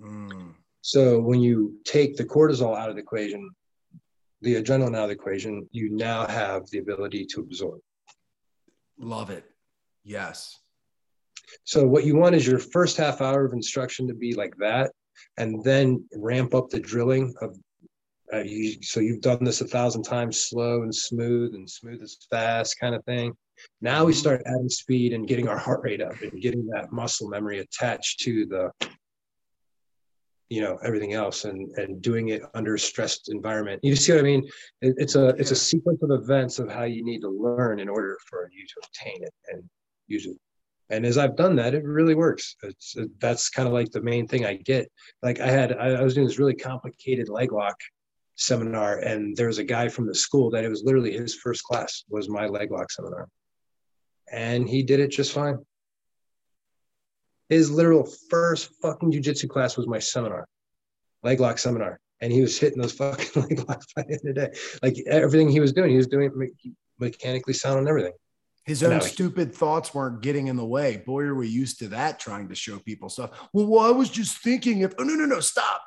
Mm. 0.00 0.54
so 0.80 1.18
when 1.18 1.40
you 1.40 1.76
take 1.84 2.16
the 2.16 2.24
cortisol 2.24 2.78
out 2.78 2.88
of 2.88 2.94
the 2.94 3.02
equation 3.02 3.50
the 4.42 4.54
adrenaline 4.54 4.96
out 4.96 5.02
of 5.02 5.08
the 5.08 5.14
equation 5.14 5.68
you 5.72 5.90
now 5.90 6.24
have 6.24 6.62
the 6.70 6.78
ability 6.78 7.26
to 7.26 7.40
absorb. 7.40 7.80
Love 8.96 9.30
it. 9.30 9.44
Yes 10.04 10.60
so 11.64 11.86
what 11.86 12.04
you 12.04 12.16
want 12.16 12.34
is 12.34 12.46
your 12.46 12.58
first 12.58 12.96
half 12.96 13.20
hour 13.20 13.44
of 13.44 13.52
instruction 13.52 14.06
to 14.08 14.14
be 14.14 14.34
like 14.34 14.54
that, 14.58 14.92
and 15.36 15.62
then 15.64 16.04
ramp 16.14 16.54
up 16.54 16.68
the 16.70 16.80
drilling 16.80 17.34
of. 17.40 17.56
Uh, 18.30 18.42
you, 18.44 18.76
so 18.82 19.00
you've 19.00 19.22
done 19.22 19.42
this 19.42 19.62
a 19.62 19.66
thousand 19.66 20.02
times, 20.02 20.44
slow 20.44 20.82
and 20.82 20.94
smooth, 20.94 21.54
and 21.54 21.68
smooth 21.68 22.02
as 22.02 22.18
fast, 22.28 22.78
kind 22.78 22.94
of 22.94 23.02
thing. 23.06 23.32
Now 23.80 24.04
we 24.04 24.12
mm-hmm. 24.12 24.18
start 24.18 24.42
adding 24.44 24.68
speed 24.68 25.14
and 25.14 25.26
getting 25.26 25.48
our 25.48 25.56
heart 25.56 25.80
rate 25.82 26.02
up 26.02 26.20
and 26.20 26.38
getting 26.42 26.66
that 26.66 26.92
muscle 26.92 27.30
memory 27.30 27.60
attached 27.60 28.20
to 28.20 28.44
the, 28.44 28.88
you 30.50 30.60
know, 30.60 30.78
everything 30.84 31.14
else, 31.14 31.46
and 31.46 31.70
and 31.78 32.02
doing 32.02 32.28
it 32.28 32.42
under 32.52 32.74
a 32.74 32.78
stressed 32.78 33.30
environment. 33.30 33.80
You 33.82 33.96
see 33.96 34.12
what 34.12 34.20
I 34.20 34.24
mean? 34.24 34.46
It, 34.82 34.94
it's 34.98 35.14
a 35.14 35.28
it's 35.28 35.50
a 35.50 35.56
sequence 35.56 36.02
of 36.02 36.10
events 36.10 36.58
of 36.58 36.70
how 36.70 36.84
you 36.84 37.02
need 37.02 37.20
to 37.20 37.30
learn 37.30 37.80
in 37.80 37.88
order 37.88 38.18
for 38.28 38.50
you 38.52 38.66
to 38.66 38.74
obtain 38.84 39.22
it 39.22 39.32
and 39.52 39.62
use 40.06 40.26
it 40.26 40.36
and 40.90 41.04
as 41.04 41.18
i've 41.18 41.36
done 41.36 41.56
that 41.56 41.74
it 41.74 41.84
really 41.84 42.14
works. 42.14 42.56
It's 42.62 42.96
that's 43.18 43.50
kind 43.50 43.66
of 43.66 43.74
like 43.74 43.90
the 43.90 44.02
main 44.02 44.26
thing 44.26 44.44
i 44.44 44.54
get. 44.54 44.90
Like 45.22 45.40
i 45.40 45.48
had 45.48 45.72
I, 45.72 45.88
I 45.94 46.02
was 46.02 46.14
doing 46.14 46.26
this 46.26 46.38
really 46.38 46.54
complicated 46.54 47.28
leg 47.28 47.52
lock 47.52 47.76
seminar 48.36 48.98
and 48.98 49.36
there 49.36 49.48
was 49.48 49.58
a 49.58 49.64
guy 49.64 49.88
from 49.88 50.06
the 50.06 50.14
school 50.14 50.50
that 50.50 50.64
it 50.64 50.68
was 50.68 50.84
literally 50.84 51.12
his 51.12 51.34
first 51.34 51.64
class 51.64 52.04
was 52.08 52.28
my 52.28 52.46
leg 52.46 52.70
lock 52.70 52.90
seminar. 52.90 53.28
And 54.30 54.68
he 54.68 54.82
did 54.82 55.00
it 55.00 55.10
just 55.10 55.32
fine. 55.32 55.58
His 57.48 57.70
literal 57.70 58.08
first 58.30 58.70
fucking 58.82 59.10
jujitsu 59.10 59.48
class 59.48 59.76
was 59.76 59.86
my 59.86 59.98
seminar 59.98 60.46
leg 61.22 61.40
lock 61.40 61.58
seminar. 61.58 61.98
And 62.20 62.32
he 62.32 62.40
was 62.40 62.58
hitting 62.58 62.80
those 62.80 62.92
fucking 63.00 63.42
leg 63.42 63.68
locks 63.68 63.86
by 63.94 64.02
the 64.02 64.12
end 64.12 64.20
of 64.28 64.34
the 64.34 64.46
day. 64.46 64.58
Like 64.82 64.96
everything 65.06 65.48
he 65.48 65.60
was 65.60 65.72
doing 65.72 65.90
he 65.90 65.96
was 65.96 66.06
doing 66.06 66.30
mechanically 66.98 67.54
sound 67.54 67.80
and 67.80 67.88
everything 67.88 68.12
his 68.68 68.82
own 68.82 69.00
stupid 69.00 69.54
thoughts 69.54 69.94
weren't 69.94 70.20
getting 70.20 70.48
in 70.48 70.56
the 70.56 70.64
way. 70.64 70.98
Boy, 70.98 71.22
are 71.22 71.34
we 71.34 71.48
used 71.48 71.78
to 71.78 71.88
that 71.88 72.20
trying 72.20 72.48
to 72.50 72.54
show 72.54 72.78
people 72.78 73.08
stuff. 73.08 73.30
Well, 73.54 73.66
well 73.66 73.86
I 73.86 73.90
was 73.90 74.10
just 74.10 74.38
thinking 74.38 74.80
if, 74.80 74.92
oh, 74.98 75.04
no, 75.04 75.14
no, 75.14 75.24
no, 75.24 75.40
stop. 75.40 75.82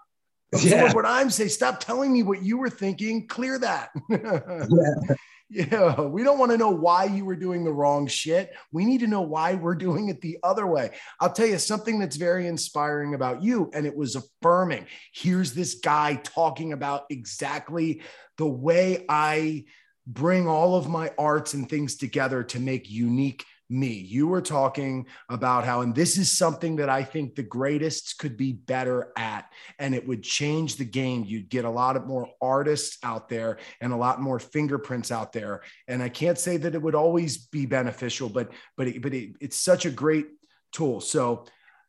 Yeah. 0.61 0.91
what 0.93 1.05
I'm 1.05 1.29
saying, 1.29 1.51
stop 1.51 1.79
telling 1.79 2.11
me 2.11 2.23
what 2.23 2.43
you 2.43 2.57
were 2.57 2.69
thinking. 2.69 3.27
Clear 3.27 3.57
that. 3.59 3.91
yeah. 4.09 5.05
yeah. 5.49 6.01
We 6.01 6.23
don't 6.23 6.39
want 6.39 6.51
to 6.51 6.57
know 6.57 6.71
why 6.71 7.05
you 7.05 7.23
were 7.23 7.37
doing 7.37 7.63
the 7.63 7.71
wrong 7.71 8.07
shit. 8.07 8.51
We 8.71 8.83
need 8.83 8.99
to 8.99 9.07
know 9.07 9.21
why 9.21 9.53
we're 9.53 9.75
doing 9.75 10.09
it 10.09 10.19
the 10.19 10.39
other 10.43 10.67
way. 10.67 10.91
I'll 11.21 11.31
tell 11.31 11.45
you 11.47 11.57
something 11.57 11.99
that's 11.99 12.17
very 12.17 12.47
inspiring 12.47 13.13
about 13.13 13.43
you, 13.43 13.69
and 13.73 13.85
it 13.85 13.95
was 13.95 14.17
affirming. 14.17 14.87
Here's 15.13 15.53
this 15.53 15.75
guy 15.75 16.15
talking 16.15 16.73
about 16.73 17.03
exactly 17.09 18.01
the 18.37 18.47
way 18.47 19.05
I 19.07 19.65
bring 20.07 20.47
all 20.47 20.75
of 20.75 20.89
my 20.89 21.11
arts 21.17 21.53
and 21.53 21.69
things 21.69 21.95
together 21.95 22.43
to 22.43 22.59
make 22.59 22.89
unique 22.89 23.45
me. 23.71 23.93
You 23.93 24.27
were 24.27 24.41
talking 24.41 25.07
about 25.29 25.63
how, 25.63 25.81
and 25.81 25.95
this 25.95 26.17
is 26.17 26.29
something 26.29 26.75
that 26.75 26.89
I 26.89 27.03
think 27.03 27.35
the 27.35 27.43
greatest 27.43 28.17
could 28.19 28.35
be 28.35 28.51
better 28.51 29.13
at, 29.17 29.45
and 29.79 29.95
it 29.95 30.05
would 30.05 30.23
change 30.23 30.75
the 30.75 30.85
game. 30.85 31.23
You'd 31.25 31.49
get 31.49 31.63
a 31.63 31.69
lot 31.69 31.95
of 31.95 32.05
more 32.05 32.27
artists 32.41 32.97
out 33.01 33.29
there 33.29 33.57
and 33.79 33.93
a 33.93 33.97
lot 33.97 34.21
more 34.21 34.39
fingerprints 34.39 35.09
out 35.11 35.31
there. 35.31 35.61
And 35.87 36.03
I 36.03 36.09
can't 36.09 36.37
say 36.37 36.57
that 36.57 36.75
it 36.75 36.81
would 36.81 36.95
always 36.95 37.37
be 37.47 37.65
beneficial, 37.65 38.27
but 38.27 38.51
but 38.75 38.87
it, 38.87 39.01
but 39.01 39.13
it, 39.13 39.31
it's 39.39 39.57
such 39.57 39.85
a 39.85 39.91
great 39.91 40.27
tool. 40.73 40.99
So 40.99 41.45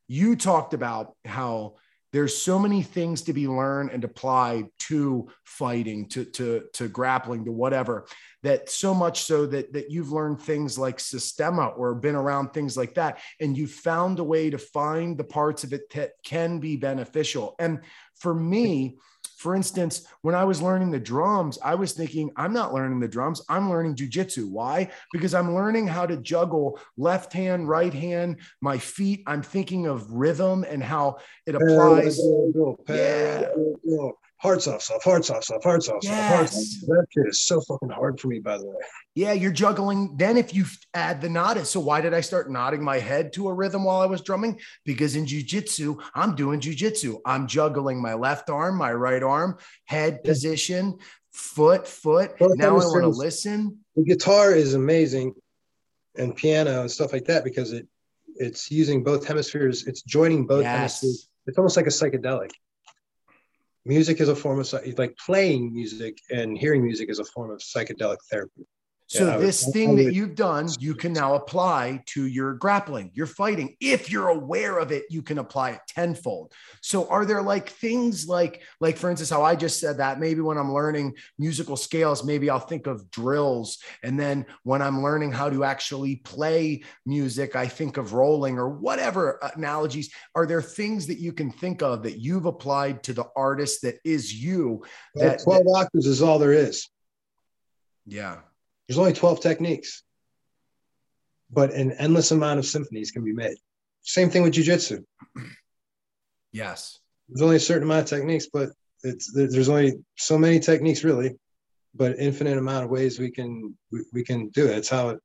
you 0.07 0.37
talked 0.37 0.75
about 0.75 1.17
how 1.25 1.77
there's 2.13 2.37
so 2.37 2.59
many 2.59 2.83
things 2.83 3.23
to 3.23 3.33
be 3.33 3.49
learned 3.49 3.91
and 3.91 4.05
applied 4.05 4.67
to 4.79 5.29
fighting 5.45 6.09
to 6.11 6.25
to 6.25 6.65
to 6.75 6.89
grappling 6.89 7.45
to 7.45 7.53
whatever 7.53 8.07
that 8.43 8.69
so 8.69 8.93
much 8.93 9.23
so 9.23 9.47
that 9.47 9.73
that 9.73 9.91
you've 9.91 10.13
learned 10.13 10.41
things 10.41 10.79
like 10.79 11.01
systema 11.01 11.69
or 11.69 11.95
been 11.95 12.15
around 12.15 12.53
things 12.53 12.77
like 12.77 12.95
that 12.95 13.21
and 13.41 13.57
you've 13.57 13.71
found 13.71 14.19
a 14.19 14.25
way 14.25 14.51
to 14.51 14.59
find 14.59 15.17
the 15.17 15.25
parts 15.25 15.65
of 15.65 15.73
it 15.73 15.91
that 15.95 16.13
can 16.25 16.59
be 16.59 16.77
beneficial. 16.77 17.55
And 17.59 17.81
for 18.17 18.35
me 18.35 18.99
For 19.43 19.57
instance, 19.57 20.07
when 20.21 20.37
I 20.37 20.45
was 20.45 20.63
learning 20.63 20.93
the 20.93 21.01
drums, 21.01 21.59
I 21.65 21.75
was 21.75 21.95
thinking, 21.95 22.31
I'm 22.37 22.53
not 22.53 22.73
learning 22.73 23.01
the 23.01 23.09
drums, 23.09 23.43
I'm 23.49 23.69
learning 23.69 23.97
jujitsu. 23.97 24.49
Why? 24.49 24.89
Because 25.13 25.35
I'm 25.35 25.53
learning 25.53 25.89
how 25.89 26.07
to 26.07 26.17
juggle 26.17 26.79
left 26.97 27.33
hand, 27.33 27.69
right 27.69 27.93
hand, 27.93 28.37
my 28.61 28.79
feet. 28.79 29.25
I'm 29.27 29.43
thinking 29.43 29.87
of 29.89 30.09
rhythm 30.13 30.65
and 30.69 30.81
how 30.81 31.19
it 31.45 31.57
applies. 31.57 32.21
Yeah 32.89 33.49
hearts 34.43 34.67
off, 34.67 34.83
soft, 34.83 35.05
hearts 35.05 35.31
off, 35.31 35.45
soft, 35.45 35.63
hearts 35.63 35.89
off, 35.89 36.03
soft, 36.03 36.21
hearts 36.21 36.57
off. 36.57 36.89
That 36.89 37.07
shit 37.11 37.29
is 37.29 37.41
so 37.41 37.61
fucking 37.61 37.91
hard 37.91 38.19
for 38.19 38.27
me, 38.27 38.41
by 38.41 38.59
the 38.59 38.67
way. 38.67 38.75
Yeah, 39.15 39.33
you're 39.33 39.53
juggling. 39.53 40.17
Then 40.17 40.37
if 40.37 40.53
you 40.53 40.65
add 40.95 41.21
the 41.21 41.29
nod, 41.29 41.65
so 41.65 41.79
why 41.79 42.01
did 42.01 42.13
I 42.13 42.21
start 42.23 42.51
nodding 42.51 42.83
my 42.83 42.99
head 42.99 43.33
to 43.35 43.49
a 43.49 43.55
rhythm 43.55 43.85
while 43.85 44.01
I 44.01 44.07
was 44.07 44.21
drumming? 44.21 44.59
Because 44.85 45.15
in 45.15 45.27
jujitsu, 45.27 46.03
I'm 46.15 46.35
doing 46.35 46.61
jujitsu. 46.61 47.21
I'm 47.25 47.47
juggling 47.47 48.03
my 48.03 48.15
left 48.15 48.51
arm, 48.51 48.77
my 48.77 48.93
right 48.93 49.23
arm, 49.23 49.59
head 49.85 50.21
yeah. 50.25 50.31
position, 50.31 50.99
foot, 51.31 51.87
foot. 51.87 52.37
Both 52.39 52.57
now 52.57 52.71
I 52.71 52.85
want 52.85 53.03
to 53.03 53.09
listen. 53.09 53.79
The 53.95 54.05
guitar 54.05 54.53
is 54.53 54.75
amazing, 54.75 55.35
and 56.17 56.35
piano 56.35 56.81
and 56.81 56.91
stuff 56.91 57.13
like 57.13 57.27
that 57.27 57.45
because 57.45 57.73
it 57.73 57.87
it's 58.37 58.71
using 58.71 59.05
both 59.05 59.25
hemispheres. 59.27 59.87
It's 59.87 60.03
joining 60.03 60.47
both 60.47 60.63
yes. 60.63 60.77
hemispheres. 60.77 61.29
It's 61.47 61.59
almost 61.59 61.77
like 61.77 61.87
a 61.87 61.91
psychedelic 61.91 62.51
music 63.85 64.21
is 64.21 64.29
a 64.29 64.37
form 64.37 64.61
of 64.61 64.73
like 64.99 65.17
playing 65.17 65.73
music 65.73 66.19
and 66.31 66.57
hearing 66.57 66.85
music 66.85 67.11
is 67.11 67.19
a 67.19 67.25
form 67.25 67.51
of 67.51 67.59
psychedelic 67.59 68.19
therapy 68.31 68.67
so 69.13 69.27
yeah, 69.27 69.37
this 69.37 69.71
thing 69.73 69.95
that 69.97 70.15
you've 70.15 70.35
done, 70.35 70.71
you 70.81 70.95
can 70.95 71.13
now 71.13 71.35
apply 71.35 72.03
to 72.07 72.25
your 72.25 72.55
grappling, 72.55 73.11
your 73.13 73.27
fighting. 73.27 73.77
If 73.79 74.11
you're 74.11 74.29
aware 74.29 74.79
of 74.79 74.91
it, 74.91 75.05
you 75.11 75.21
can 75.21 75.37
apply 75.37 75.73
it 75.73 75.81
tenfold. 75.87 76.55
So 76.81 77.07
are 77.09 77.27
there 77.27 77.43
like 77.43 77.69
things 77.69 78.27
like, 78.27 78.63
like 78.81 78.97
for 78.97 79.11
instance, 79.11 79.29
how 79.29 79.43
I 79.43 79.55
just 79.55 79.81
said 79.81 79.99
that 79.99 80.19
maybe 80.19 80.41
when 80.41 80.57
I'm 80.57 80.73
learning 80.73 81.17
musical 81.39 81.77
scales, 81.77 82.25
maybe 82.25 82.49
I'll 82.49 82.59
think 82.59 82.87
of 82.87 83.11
drills. 83.11 83.81
And 84.03 84.19
then 84.19 84.47
when 84.63 84.81
I'm 84.81 85.03
learning 85.03 85.33
how 85.33 85.51
to 85.51 85.63
actually 85.63 86.17
play 86.17 86.83
music, 87.05 87.55
I 87.55 87.67
think 87.67 87.99
of 87.99 88.15
rolling 88.15 88.59
or 88.59 88.71
whatever 88.71 89.39
analogies. 89.55 90.11
Are 90.35 90.47
there 90.47 90.63
things 90.63 91.07
that 91.09 91.19
you 91.19 91.35
can 91.35 91.53
think 91.53 91.83
of 91.83 92.05
that 92.05 92.19
you've 92.19 92.47
applied 92.47 93.03
to 93.03 93.13
the 93.13 93.27
artist 93.37 93.83
that 93.83 93.97
is 94.07 94.33
you? 94.33 94.85
That 95.17 95.43
12 95.43 95.65
that, 95.65 95.71
octaves 95.71 96.07
is 96.07 96.23
all 96.23 96.39
there 96.39 96.55
is. 96.55 96.89
Yeah. 98.07 98.39
There's 98.87 98.99
only 98.99 99.13
12 99.13 99.41
techniques, 99.41 100.03
but 101.51 101.73
an 101.73 101.93
endless 101.93 102.31
amount 102.31 102.59
of 102.59 102.67
symphonies 102.67 103.11
can 103.11 103.25
be 103.25 103.33
made. 103.33 103.57
Same 104.03 104.31
thing 104.31 104.43
with 104.43 104.55
jujitsu. 104.55 105.05
Yes. 106.55 107.01
There's 107.31 107.41
only 107.41 107.57
a 107.57 107.61
certain 107.61 107.85
amount 107.85 108.03
of 108.03 108.09
techniques, 108.11 108.47
but 108.53 108.69
it's 109.03 109.33
there's 109.33 109.71
only 109.71 109.95
so 110.19 110.37
many 110.37 110.61
techniques 110.61 111.03
really, 111.03 111.39
but 111.95 112.19
infinite 112.19 112.59
amount 112.59 112.85
of 112.85 112.91
ways 112.91 113.19
we 113.19 113.31
can 113.31 113.75
we, 113.91 114.01
we 114.13 114.23
can 114.23 114.51
do 114.51 114.67
it. 114.67 114.77
It's 114.77 114.91
how 114.91 115.09
it 115.09 115.21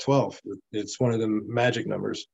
12. 0.00 0.40
It's 0.72 0.98
one 0.98 1.12
of 1.12 1.20
the 1.20 1.28
magic 1.28 1.86
numbers. 1.86 2.26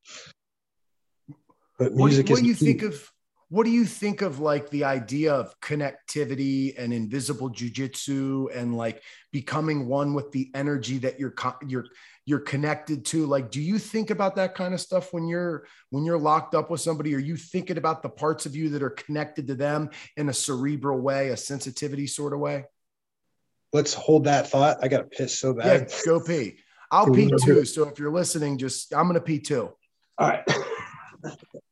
But 1.79 1.95
music 1.95 2.29
what, 2.29 2.37
what 2.37 2.43
do 2.43 2.47
you 2.47 2.55
think 2.55 2.83
of 2.83 3.11
what 3.53 3.67
do 3.67 3.71
you 3.71 3.85
think 3.85 4.23
of 4.23 4.41
like 4.41 4.71
the 4.71 4.85
idea 4.85 5.31
of 5.31 5.61
connectivity 5.61 6.73
and 6.79 6.91
invisible 6.91 7.51
jujitsu 7.51 8.47
and 8.57 8.75
like 8.75 9.03
becoming 9.31 9.87
one 9.87 10.15
with 10.15 10.33
the 10.33 10.51
energy 10.55 10.97
that 10.97 11.21
you're 11.21 11.35
you're 11.67 11.85
you're 12.25 12.41
connected 12.41 13.05
to? 13.05 13.27
Like 13.27 13.51
do 13.51 13.61
you 13.61 13.79
think 13.79 14.09
about 14.09 14.37
that 14.37 14.55
kind 14.55 14.73
of 14.73 14.81
stuff 14.81 15.13
when 15.13 15.29
you're 15.29 15.67
when 15.91 16.07
you're 16.07 16.19
locked 16.19 16.55
up 16.55 16.71
with 16.71 16.81
somebody? 16.81 17.15
Are 17.15 17.19
you 17.19 17.37
thinking 17.37 17.77
about 17.77 18.03
the 18.03 18.09
parts 18.09 18.47
of 18.47 18.57
you 18.57 18.71
that 18.71 18.83
are 18.83 18.89
connected 18.89 19.47
to 19.49 19.55
them 19.55 19.91
in 20.17 20.31
a 20.31 20.33
cerebral 20.33 20.99
way 20.99 21.29
a 21.29 21.37
sensitivity 21.37 22.07
sort 22.07 22.33
of 22.33 22.39
way? 22.39 22.65
Let's 23.71 23.93
hold 23.93 24.25
that 24.25 24.49
thought. 24.49 24.79
I 24.81 24.89
gotta 24.89 25.05
piss 25.05 25.39
so 25.39 25.53
bad. 25.53 25.91
Yeah 25.91 25.99
go 26.07 26.21
pee. 26.21 26.57
I'll 26.91 27.13
pee 27.13 27.31
too. 27.45 27.67
So 27.67 27.87
if 27.87 27.99
you're 27.99 28.13
listening 28.13 28.57
just 28.57 28.95
i'm 28.95 29.09
gonna 29.09 29.21
pee 29.21 29.41
too. 29.41 29.75
All 30.17 30.29
right 30.29 30.43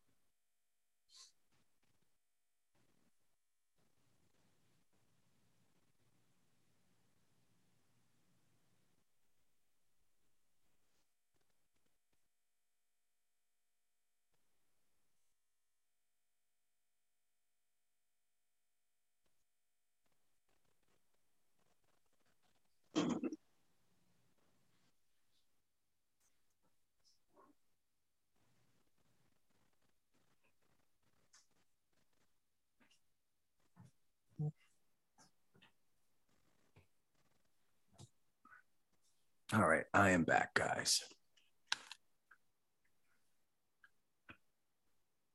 All 39.53 39.67
right, 39.67 39.83
I 39.93 40.11
am 40.11 40.23
back, 40.23 40.53
guys. 40.53 41.03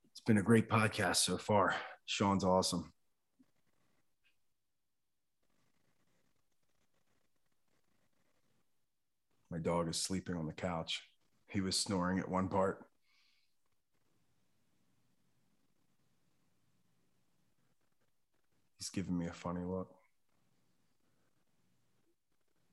It's 0.09 0.21
been 0.25 0.39
a 0.39 0.41
great 0.41 0.67
podcast 0.69 1.17
so 1.17 1.37
far. 1.37 1.75
Sean's 2.07 2.43
awesome. 2.43 2.91
My 9.51 9.59
dog 9.59 9.87
is 9.87 10.01
sleeping 10.01 10.35
on 10.35 10.47
the 10.47 10.53
couch. 10.53 11.03
He 11.47 11.61
was 11.61 11.77
snoring 11.79 12.17
at 12.17 12.27
one 12.27 12.47
part. 12.47 12.83
He's 18.79 18.89
giving 18.89 19.15
me 19.15 19.27
a 19.27 19.31
funny 19.31 19.63
look. 19.63 19.96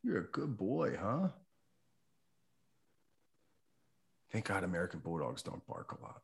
You're 0.05 0.19
a 0.19 0.25
good 0.25 0.57
boy, 0.59 0.97
huh? 1.01 1.29
Thank 4.31 4.47
God 4.47 4.63
American 4.63 5.01
Bulldogs 5.01 5.43
don't 5.43 5.67
bark 5.67 5.97
a 5.99 6.03
lot. 6.03 6.21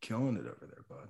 Killing 0.00 0.36
it 0.36 0.46
over 0.46 0.66
there, 0.66 0.84
bud. 0.88 1.08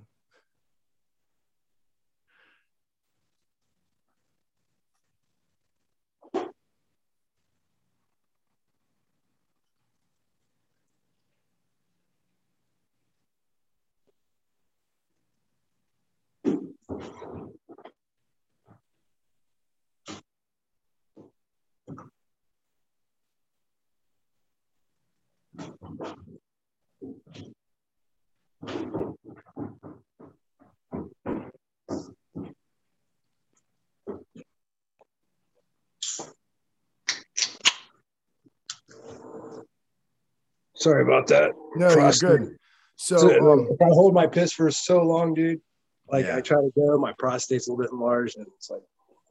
Sorry 40.86 41.02
about 41.02 41.26
that. 41.26 41.50
No, 41.74 41.88
you're 41.88 42.12
good. 42.12 42.56
So, 42.94 43.18
so 43.18 43.52
um, 43.52 43.66
if 43.68 43.82
I 43.82 43.86
hold 43.86 44.14
my 44.14 44.28
piss 44.28 44.52
for 44.52 44.70
so 44.70 45.02
long, 45.02 45.34
dude, 45.34 45.60
like 46.08 46.26
yeah. 46.26 46.36
I 46.36 46.40
try 46.40 46.60
to 46.60 46.70
go, 46.76 46.96
my 46.96 47.12
prostate's 47.18 47.66
a 47.66 47.72
little 47.72 47.82
bit 47.82 47.92
enlarged, 47.92 48.36
and 48.38 48.46
it's 48.56 48.70
like, 48.70 48.82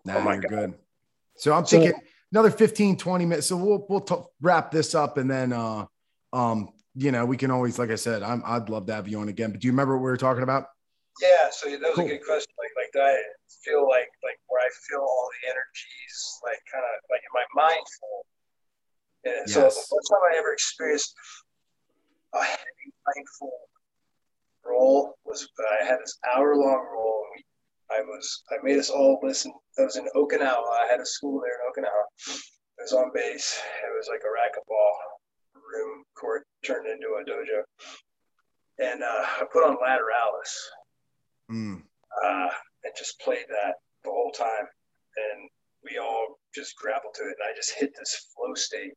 nah, 0.03 0.17
oh 0.17 0.21
my 0.21 0.33
you're 0.33 0.41
God. 0.41 0.49
good. 0.49 0.73
So 1.37 1.53
I'm 1.53 1.63
thinking 1.63 1.91
so, 1.91 1.99
another 2.33 2.51
15, 2.51 2.97
20 2.97 3.25
minutes. 3.25 3.47
So 3.47 3.55
we'll 3.55 3.85
we'll 3.87 4.01
t- 4.01 4.15
wrap 4.41 4.69
this 4.69 4.93
up, 4.95 5.17
and 5.17 5.31
then 5.31 5.53
uh, 5.53 5.85
um, 6.33 6.73
you 6.93 7.13
know, 7.13 7.25
we 7.25 7.37
can 7.37 7.51
always, 7.51 7.79
like 7.79 7.89
I 7.89 7.95
said, 7.95 8.21
I'm 8.21 8.43
I'd 8.45 8.67
love 8.67 8.85
to 8.87 8.93
have 8.93 9.07
you 9.07 9.21
on 9.21 9.29
again. 9.29 9.51
But 9.51 9.61
do 9.61 9.67
you 9.67 9.71
remember 9.71 9.95
what 9.95 10.03
we 10.03 10.11
were 10.11 10.17
talking 10.17 10.43
about? 10.43 10.65
Yeah, 11.21 11.47
so 11.51 11.69
that 11.69 11.79
was 11.79 11.95
cool. 11.95 12.05
a 12.05 12.09
good 12.09 12.25
question. 12.25 12.51
Like, 12.59 12.91
like 12.93 13.01
I 13.01 13.17
feel 13.63 13.87
like 13.87 14.11
like 14.23 14.39
where 14.47 14.61
I 14.61 14.69
feel 14.89 14.99
all 14.99 15.29
the 15.41 15.51
energies, 15.51 16.39
like 16.43 16.59
kind 16.69 16.83
of 16.83 16.99
like 17.09 17.21
in 17.21 17.31
my 17.33 17.45
mindful. 17.55 18.25
Yeah. 19.23 19.31
Yes. 19.47 19.53
So 19.53 19.61
the 19.61 19.69
first 19.69 20.09
time 20.11 20.19
I 20.33 20.37
ever 20.37 20.53
experienced 20.53 21.15
a 22.35 22.43
heavy 22.43 22.93
mindful 23.07 23.51
roll 24.65 25.15
was 25.25 25.47
I 25.81 25.85
had 25.85 25.99
this 26.01 26.17
hour 26.33 26.55
long 26.55 26.85
roll. 26.91 27.23
And 27.33 27.43
we, 27.89 27.95
I 27.97 28.01
was 28.01 28.43
I 28.51 28.55
made 28.63 28.77
us 28.77 28.89
all 28.89 29.19
listen. 29.23 29.53
I 29.79 29.83
was 29.83 29.95
in 29.95 30.07
Okinawa. 30.15 30.69
I 30.83 30.87
had 30.89 30.99
a 30.99 31.05
school 31.05 31.41
there 31.41 31.51
in 31.53 31.83
Okinawa. 31.83 32.03
It 32.77 32.81
was 32.81 32.93
on 32.93 33.11
base. 33.13 33.61
It 33.83 33.95
was 33.97 34.07
like 34.09 34.21
a 34.21 34.27
racquetball 34.27 34.91
room 35.55 36.03
court 36.19 36.45
turned 36.65 36.87
into 36.87 37.07
a 37.07 37.23
dojo. 37.23 37.63
And 38.79 39.03
uh, 39.03 39.23
I 39.41 39.43
put 39.51 39.63
on 39.65 39.77
Lateralus 39.77 40.51
Mm. 41.51 41.83
uh, 42.25 42.49
and 42.83 42.93
just 42.97 43.19
played 43.19 43.45
that 43.49 43.75
the 44.03 44.09
whole 44.09 44.31
time. 44.31 44.65
And 45.15 45.49
we 45.83 45.99
all 45.99 46.39
just 46.55 46.75
grappled 46.75 47.13
to 47.15 47.21
it. 47.21 47.35
And 47.39 47.47
I 47.47 47.55
just 47.55 47.71
hit 47.77 47.93
this 47.95 48.33
flow 48.35 48.55
state 48.55 48.93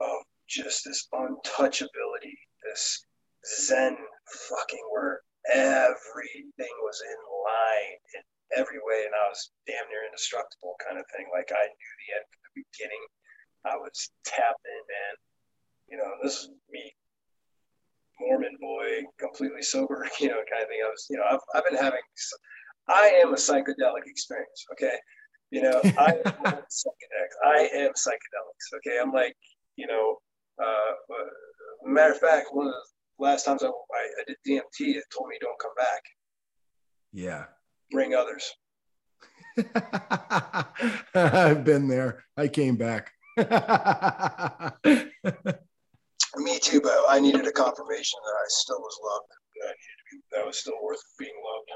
of 0.00 0.24
just 0.48 0.84
this 0.84 1.06
untouchability, 1.12 2.36
this 2.64 3.04
Zen 3.44 3.96
fucking 4.48 4.86
where 4.90 5.20
everything 5.52 6.74
was 6.82 7.00
in 7.04 7.18
line 7.44 7.98
in 8.16 8.22
every 8.56 8.80
way. 8.82 9.04
And 9.04 9.14
I 9.14 9.28
was 9.28 9.50
damn 9.66 9.88
near 9.88 10.04
indestructible 10.06 10.74
kind 10.84 10.98
of 10.98 11.04
thing. 11.14 11.26
Like 11.32 11.52
I 11.52 11.64
knew 11.64 11.92
the 12.00 12.12
end 12.16 12.26
from 12.32 12.42
the 12.48 12.64
beginning. 12.64 13.04
I 13.64 13.76
was 13.76 14.10
tapped 14.24 14.64
in, 14.64 14.82
man. 14.88 15.14
You 15.88 15.96
know, 15.98 16.10
this 16.22 16.44
is 16.44 16.50
me 16.70 16.92
Mormon 18.20 18.56
boy, 18.60 19.04
completely 19.18 19.62
sober, 19.62 20.06
you 20.20 20.28
know, 20.28 20.42
kind 20.50 20.62
of 20.62 20.68
thing. 20.68 20.80
I 20.84 20.88
was, 20.88 21.06
you 21.10 21.16
know, 21.16 21.24
I've, 21.30 21.44
I've 21.54 21.64
been 21.64 21.80
having, 21.80 22.00
I 22.88 23.20
am 23.22 23.32
a 23.32 23.36
psychedelic 23.36 24.06
experience. 24.06 24.64
Okay. 24.72 24.96
You 25.50 25.62
know, 25.62 25.80
I 25.98 26.18
am 26.24 26.32
psychedelics. 26.68 27.36
I 27.44 27.68
am 27.74 27.92
psychedelics. 27.92 28.76
Okay. 28.76 28.98
I'm 29.00 29.12
like, 29.12 29.34
you 29.76 29.86
know, 29.86 30.18
Uh, 30.62 30.92
matter 31.84 32.12
of 32.12 32.18
fact, 32.18 32.48
one 32.52 32.66
of 32.66 32.72
the 32.72 33.24
last 33.24 33.44
times 33.44 33.62
I, 33.62 33.66
I, 33.66 33.70
I 33.70 34.24
did 34.26 34.36
DMT, 34.46 34.96
it 34.96 35.04
told 35.16 35.28
me 35.28 35.36
don't 35.40 35.58
come 35.60 35.74
back, 35.76 36.02
Yeah. 37.12 37.44
bring 37.90 38.14
others. 38.14 38.52
I've 41.14 41.64
been 41.64 41.88
there. 41.88 42.24
I 42.36 42.48
came 42.48 42.76
back. 42.76 43.12
Me 46.36 46.58
too, 46.60 46.80
but 46.80 47.04
I 47.08 47.18
needed 47.20 47.46
a 47.46 47.52
confirmation 47.52 48.18
that 48.24 48.36
I 48.36 48.46
still 48.48 48.78
was 48.78 48.98
loved. 49.04 49.26
That 49.60 49.68
I 49.68 49.70
needed 49.70 49.98
to 49.98 50.04
be, 50.16 50.22
that 50.36 50.46
was 50.46 50.58
still 50.58 50.74
worth 50.82 51.00
being 51.18 51.34
loved. 51.44 51.70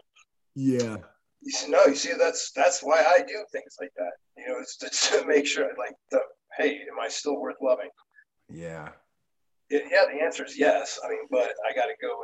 yeah. 0.54 0.96
You 1.44 1.50
see, 1.50 1.70
no, 1.72 1.84
you 1.86 1.96
see, 1.96 2.12
that's 2.16 2.52
that's 2.54 2.82
why 2.82 3.00
I 3.00 3.18
do 3.18 3.44
things 3.50 3.74
like 3.80 3.90
that. 3.96 4.12
You 4.36 4.46
know, 4.48 4.60
it's, 4.60 4.76
it's 4.82 5.10
to 5.18 5.26
make 5.26 5.46
sure, 5.46 5.64
like, 5.76 5.94
the, 6.12 6.20
hey, 6.56 6.76
am 6.90 7.00
I 7.02 7.08
still 7.08 7.40
worth 7.40 7.56
loving? 7.60 7.90
Yeah. 8.52 8.90
It, 9.70 9.84
yeah, 9.90 10.04
the 10.12 10.22
answer 10.22 10.44
is 10.44 10.58
yes. 10.58 11.00
I 11.04 11.08
mean, 11.08 11.26
but 11.30 11.52
I 11.68 11.74
got 11.74 11.86
to 11.86 11.94
go 12.00 12.20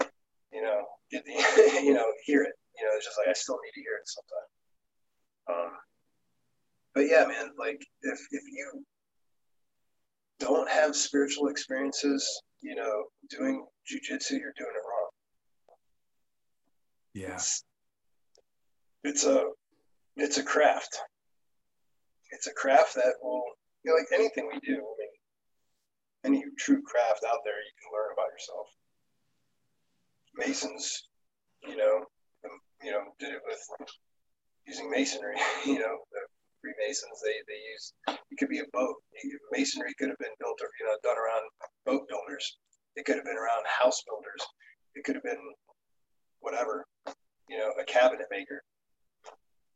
and, 0.00 0.10
you 0.52 0.62
know, 0.62 0.82
get 1.10 1.24
the, 1.24 1.32
you 1.84 1.92
know, 1.92 2.06
hear 2.24 2.42
it. 2.42 2.54
You 2.78 2.86
know, 2.86 2.92
it's 2.96 3.04
just 3.04 3.18
like 3.18 3.28
I 3.28 3.34
still 3.34 3.58
need 3.62 3.80
to 3.80 3.82
hear 3.82 3.96
it 4.00 4.08
sometimes. 4.08 5.72
Um, 5.72 5.78
but 6.94 7.00
yeah, 7.02 7.26
man, 7.26 7.50
like 7.58 7.84
if 8.02 8.18
if 8.30 8.42
you 8.50 8.84
don't 10.38 10.68
have 10.70 10.96
spiritual 10.96 11.48
experiences, 11.48 12.42
you 12.62 12.74
know, 12.74 13.04
doing 13.28 13.66
jujitsu, 13.86 14.30
you're 14.32 14.54
doing 14.56 14.72
it 14.74 14.86
wrong. 14.88 15.10
Yeah. 17.12 17.34
It's, 17.34 17.64
it's 19.04 19.26
a 19.26 19.50
it's 20.16 20.38
a 20.38 20.42
craft. 20.42 20.96
It's 22.30 22.46
a 22.46 22.54
craft 22.54 22.94
that 22.94 23.14
will 23.22 23.44
you 23.84 23.90
know, 23.90 23.96
like 23.96 24.06
anything 24.14 24.48
we 24.52 24.60
do. 24.60 24.74
I 24.74 24.94
mean, 24.98 25.09
any 26.24 26.44
true 26.58 26.82
craft 26.82 27.24
out 27.26 27.40
there, 27.44 27.56
you 27.56 27.74
can 27.80 27.92
learn 27.92 28.12
about 28.12 28.30
yourself. 28.32 28.66
Masons, 30.36 31.08
you 31.66 31.76
know, 31.76 32.04
um, 32.44 32.58
you 32.82 32.92
know, 32.92 33.02
did 33.18 33.34
it 33.34 33.42
with 33.46 33.60
using 34.66 34.90
masonry. 34.90 35.36
You 35.66 35.78
know, 35.78 35.98
the 36.12 36.20
Freemasons 36.60 37.20
they 37.24 37.36
they 37.48 37.60
use 37.72 37.92
it 38.08 38.38
could 38.38 38.48
be 38.48 38.60
a 38.60 38.68
boat. 38.72 38.96
Masonry 39.52 39.92
could 39.98 40.08
have 40.08 40.18
been 40.18 40.36
built 40.38 40.60
or 40.60 40.68
you 40.78 40.86
know 40.86 40.96
done 41.02 41.16
around 41.16 41.44
boat 41.86 42.08
builders. 42.08 42.58
It 42.96 43.04
could 43.04 43.16
have 43.16 43.24
been 43.24 43.36
around 43.36 43.64
house 43.66 44.02
builders. 44.06 44.46
It 44.94 45.04
could 45.04 45.14
have 45.14 45.24
been 45.24 45.40
whatever, 46.40 46.84
you 47.48 47.58
know, 47.58 47.72
a 47.80 47.84
cabinet 47.84 48.26
maker. 48.30 48.62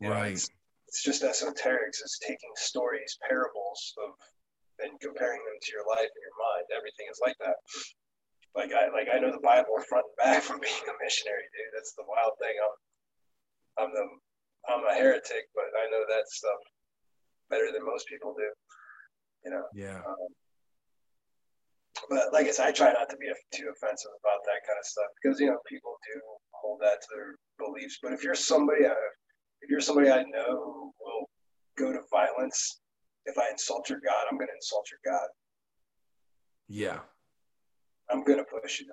You 0.00 0.08
know, 0.08 0.14
Right. 0.14 0.32
it's, 0.32 0.50
it's 0.88 1.02
just 1.02 1.22
esoterics. 1.22 2.02
It's 2.02 2.18
taking 2.18 2.50
stories, 2.56 3.16
parables 3.26 3.94
of, 4.02 4.10
and 4.82 4.98
comparing 4.98 5.42
them 5.44 5.58
to 5.60 5.70
your 5.70 5.86
life 5.86 6.10
and 6.10 6.24
your 6.24 6.38
mind. 6.38 6.66
Everything 6.74 7.06
is 7.10 7.20
like 7.22 7.38
that. 7.42 7.58
Like 8.54 8.70
I 8.70 8.90
like 8.94 9.10
I 9.10 9.18
know 9.18 9.34
the 9.34 9.42
Bible 9.42 9.74
front 9.86 10.06
and 10.06 10.18
back 10.18 10.42
from 10.42 10.62
being 10.62 10.86
a 10.86 10.94
missionary, 11.02 11.46
dude. 11.50 11.74
That's 11.74 11.94
the 11.94 12.06
wild 12.06 12.34
thing. 12.38 12.54
I'm 12.58 12.74
I'm 13.78 13.90
the 13.94 14.04
I'm 14.70 14.86
a 14.86 14.94
heretic, 14.94 15.50
but 15.54 15.68
I 15.74 15.90
know 15.90 16.06
that 16.08 16.30
stuff 16.30 16.60
better 17.50 17.70
than 17.74 17.84
most 17.84 18.06
people 18.06 18.34
do. 18.34 18.48
You 19.44 19.50
know. 19.58 19.66
Yeah. 19.74 19.98
Um, 20.06 20.30
but 22.10 22.32
like 22.32 22.46
I 22.46 22.50
said, 22.50 22.66
I 22.66 22.72
try 22.72 22.92
not 22.92 23.10
to 23.10 23.16
be 23.16 23.30
too 23.54 23.70
offensive 23.70 24.10
about 24.22 24.42
that 24.46 24.66
kind 24.66 24.78
of 24.78 24.86
stuff 24.86 25.10
because 25.18 25.40
you 25.40 25.46
know 25.46 25.58
people 25.66 25.96
do 26.14 26.20
hold 26.52 26.80
that 26.80 27.02
to 27.02 27.08
their 27.14 27.34
beliefs. 27.58 27.98
But 28.02 28.12
if 28.12 28.22
you're 28.22 28.34
somebody, 28.34 28.86
I, 28.86 28.94
if 29.62 29.70
you're 29.70 29.80
somebody 29.80 30.10
I 30.10 30.22
know 30.22 30.62
who 30.62 30.92
will 31.00 31.26
go 31.78 31.92
to 31.92 32.00
violence, 32.10 32.80
if 33.26 33.38
I 33.38 33.50
insult 33.50 33.88
your 33.88 34.00
God, 34.04 34.24
I'm 34.30 34.36
going 34.38 34.48
to 34.48 34.54
insult 34.56 34.86
your 34.90 35.00
God. 35.12 35.28
Yeah. 36.68 37.00
I'm 38.10 38.24
going 38.24 38.38
to 38.38 38.44
push 38.44 38.80
you. 38.80 38.86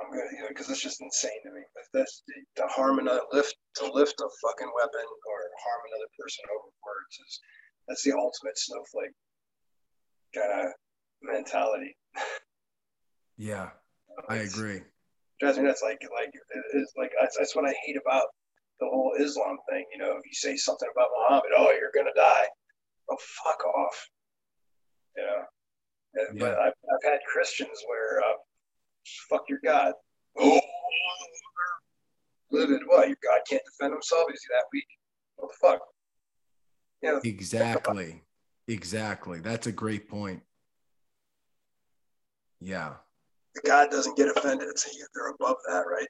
I'm 0.00 0.10
going 0.10 0.26
to, 0.28 0.36
you 0.36 0.42
know, 0.42 0.48
because 0.48 0.70
it's 0.70 0.82
just 0.82 1.00
insane 1.02 1.42
to 1.44 1.52
me. 1.52 1.60
If 1.76 1.88
that's 1.92 2.22
to 2.56 2.66
harm 2.68 2.98
another, 2.98 3.20
lift 3.32 3.54
to 3.76 3.86
lift 3.92 4.14
a 4.20 4.28
fucking 4.42 4.70
weapon 4.74 5.06
or 5.28 5.38
harm 5.62 5.82
another 5.90 6.10
person 6.18 6.44
over 6.50 6.70
words 6.82 7.14
is 7.26 7.40
that's 7.88 8.02
the 8.04 8.12
ultimate 8.12 8.56
snowflake 8.58 9.14
kind 10.34 10.66
of 10.66 10.72
mentality. 11.22 11.96
Yeah. 13.36 13.70
I 14.28 14.36
It's- 14.36 14.54
agree. 14.54 14.82
drives 15.40 15.58
me 15.58 15.64
nuts. 15.64 15.82
Like, 15.82 15.98
like 16.14 16.30
it's 16.74 16.92
like 16.96 17.12
that's, 17.20 17.36
that's 17.38 17.56
what 17.56 17.68
I 17.68 17.74
hate 17.84 17.96
about 17.96 18.26
the 18.80 18.86
whole 18.86 19.14
Islam 19.18 19.58
thing. 19.70 19.84
You 19.92 19.98
know, 19.98 20.12
if 20.16 20.24
you 20.24 20.32
say 20.34 20.56
something 20.56 20.88
about 20.94 21.08
Muhammad, 21.18 21.50
oh, 21.56 21.70
you're 21.72 21.92
gonna 21.94 22.14
die. 22.14 22.46
Oh, 23.12 23.16
fuck 23.44 23.64
off. 23.66 24.08
You 25.16 25.22
know. 25.24 25.42
And- 26.14 26.38
But 26.38 26.58
I've, 26.58 26.72
I've 26.72 27.04
had 27.10 27.20
Christians 27.30 27.78
where, 27.88 28.20
uh, 28.22 28.36
fuck 29.28 29.42
your 29.48 29.60
God. 29.64 29.94
Oh, 30.38 30.60
livid. 32.50 32.82
What? 32.86 33.08
Your 33.08 33.16
God 33.22 33.40
can't 33.48 33.62
defend 33.64 33.92
himself? 33.92 34.24
Is 34.32 34.42
he 34.42 34.54
that 34.54 34.64
weak? 34.72 34.86
What 35.36 35.50
the 35.50 35.56
fuck? 35.60 35.80
You 37.02 37.12
know, 37.12 37.20
Exactly. 37.24 38.22
Exactly. 38.68 39.40
That's 39.40 39.66
a 39.66 39.72
great 39.72 40.08
point. 40.08 40.42
Yeah. 42.60 42.94
The 43.54 43.62
God 43.66 43.90
doesn't 43.90 44.16
get 44.16 44.28
offended. 44.34 44.68
It's 44.68 44.86
they're 45.14 45.30
above 45.30 45.56
that, 45.68 45.84
right? 45.86 46.08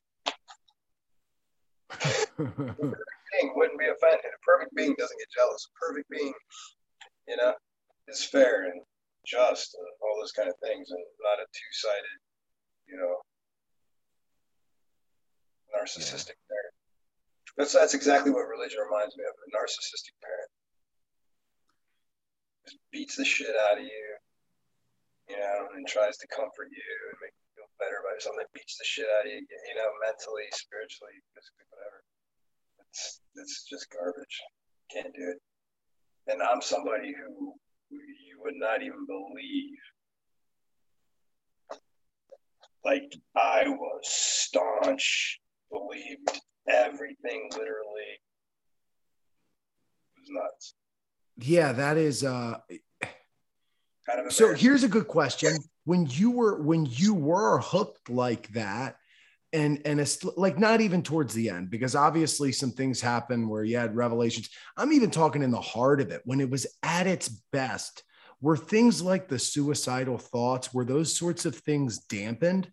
being 2.39 3.53
wouldn't 3.57 3.79
be 3.79 3.87
offended. 3.87 4.21
A 4.27 4.41
perfect 4.47 4.75
being 4.75 4.95
doesn't 4.99 5.19
get 5.19 5.29
jealous. 5.35 5.67
A 5.67 5.73
perfect 5.85 6.11
being, 6.11 6.33
you 7.29 7.37
know, 7.37 7.55
is 8.09 8.25
fair 8.25 8.65
and 8.71 8.83
just 9.27 9.75
and 9.75 9.87
all 10.03 10.19
those 10.21 10.33
kind 10.33 10.49
of 10.49 10.57
things 10.59 10.91
and 10.91 11.03
not 11.23 11.39
a 11.43 11.47
two 11.53 11.73
sided, 11.73 12.19
you 12.89 12.97
know, 12.97 13.23
narcissistic 15.71 16.39
parent. 16.51 16.75
That's 17.57 17.73
that's 17.73 17.95
exactly 17.95 18.33
what 18.33 18.49
religion 18.49 18.81
reminds 18.83 19.17
me 19.17 19.25
of, 19.25 19.35
a 19.35 19.49
narcissistic 19.55 20.17
parent. 20.23 20.51
Just 22.67 22.79
beats 22.91 23.17
the 23.17 23.25
shit 23.25 23.55
out 23.71 23.79
of 23.79 23.85
you, 23.85 24.07
you 25.29 25.39
know, 25.39 25.69
and 25.75 25.87
tries 25.87 26.17
to 26.19 26.27
comfort 26.31 26.71
you 26.71 26.91
and 27.11 27.19
make 27.23 27.35
you 27.35 27.63
feel 27.63 27.71
better 27.79 27.99
about 28.03 28.15
yourself. 28.19 28.39
That 28.39 28.51
beats 28.55 28.79
the 28.79 28.87
shit 28.87 29.07
out 29.19 29.27
of 29.27 29.31
you, 29.31 29.43
you 29.43 29.75
know, 29.79 29.91
mentally, 30.03 30.47
spiritually, 30.55 31.19
physically, 31.35 31.67
whatever 31.71 32.03
it's 32.93 33.21
it's 33.37 33.65
just 33.65 33.91
garbage. 33.91 34.43
Can't 34.93 35.15
do 35.15 35.33
it. 35.33 35.41
And 36.29 36.41
I'm 36.43 36.63
somebody 36.63 37.13
who 37.13 37.55
you 37.91 38.41
would 38.45 38.55
not 38.57 38.83
even 38.83 39.07
believe. 39.07 39.79
Like 42.85 43.13
I 43.37 43.65
was 43.69 44.01
staunch, 44.05 45.41
believed 45.71 46.41
everything 46.69 47.49
literally. 47.53 48.21
It 50.17 50.21
was 50.21 50.31
nuts. 50.31 50.75
yeah, 51.39 51.73
that 51.73 51.97
is 51.97 52.25
uh 52.25 52.59
Kind 54.07 54.27
of 54.27 54.33
so 54.33 54.53
here's 54.55 54.83
a 54.83 54.89
good 54.89 55.07
question. 55.07 55.57
When 55.85 56.07
you 56.11 56.33
were 56.33 56.61
when 56.61 56.87
you 56.91 57.15
were 57.15 57.61
hooked 57.61 58.11
like 58.11 58.49
that, 58.49 58.97
and 59.53 59.81
and 59.85 60.01
it's 60.01 60.25
like 60.25 60.59
not 60.59 60.81
even 60.81 61.03
towards 61.03 61.35
the 61.35 61.51
end, 61.51 61.71
because 61.71 61.95
obviously 61.95 62.53
some 62.53 62.71
things 62.71 63.01
happen 63.01 63.49
where 63.49 63.65
you 63.65 63.77
had 63.77 63.97
revelations. 63.97 64.51
I'm 64.77 64.93
even 64.93 65.11
talking 65.11 65.43
in 65.43 65.51
the 65.51 65.61
heart 65.61 66.01
of 66.01 66.11
it 66.11 66.23
when 66.25 66.41
it 66.41 66.51
was 66.51 66.67
at 66.83 67.07
its 67.07 67.29
best. 67.29 68.03
Were 68.41 68.57
things 68.57 69.01
like 69.01 69.29
the 69.29 69.39
suicidal 69.39 70.19
thoughts, 70.19 70.75
were 70.75 70.85
those 70.85 71.15
sorts 71.17 71.45
of 71.45 71.55
things 71.55 71.99
dampened? 71.99 72.71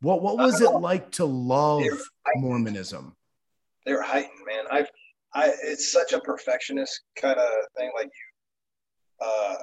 What 0.00 0.22
what 0.22 0.38
was 0.38 0.60
it 0.60 0.70
like 0.70 1.10
to 1.12 1.24
love 1.24 1.82
They're. 1.82 1.98
Mormonism? 2.36 3.16
they 3.86 3.92
were 3.92 4.02
heightened, 4.02 4.46
man. 4.46 4.64
I've 4.70 4.88
I 5.34 5.52
it's 5.62 5.92
such 5.92 6.12
a 6.12 6.20
perfectionist 6.20 7.00
kind 7.20 7.38
of 7.38 7.48
thing. 7.76 7.90
Like 7.94 8.06
you, 8.06 9.26
uh, 9.26 9.56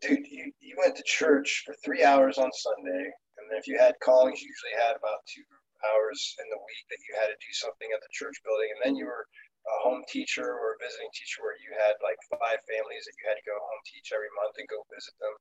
dude, 0.00 0.26
you, 0.30 0.52
you 0.60 0.76
went 0.78 0.96
to 0.96 1.02
church 1.04 1.62
for 1.66 1.74
three 1.84 2.04
hours 2.04 2.38
on 2.38 2.50
Sunday, 2.52 3.10
if 3.56 3.66
you 3.66 3.78
had 3.78 3.98
callings, 4.04 4.42
you 4.42 4.48
usually 4.50 4.76
had 4.78 4.94
about 4.94 5.24
two 5.26 5.46
hours 5.86 6.36
in 6.38 6.46
the 6.52 6.60
week 6.60 6.84
that 6.92 7.02
you 7.08 7.12
had 7.16 7.32
to 7.32 7.38
do 7.40 7.52
something 7.56 7.88
at 7.90 8.02
the 8.04 8.12
church 8.12 8.36
building, 8.44 8.68
and 8.74 8.80
then 8.84 8.94
you 8.96 9.08
were 9.08 9.24
a 9.68 9.76
home 9.84 10.04
teacher 10.08 10.44
or 10.44 10.76
a 10.76 10.80
visiting 10.80 11.08
teacher 11.12 11.44
where 11.44 11.56
you 11.60 11.70
had 11.76 11.96
like 12.00 12.16
five 12.32 12.60
families 12.64 13.04
that 13.04 13.16
you 13.20 13.24
had 13.28 13.36
to 13.36 13.48
go 13.48 13.56
home 13.56 13.82
teach 13.84 14.12
every 14.12 14.32
month 14.40 14.56
and 14.56 14.68
go 14.72 14.80
visit 14.88 15.14
them. 15.20 15.34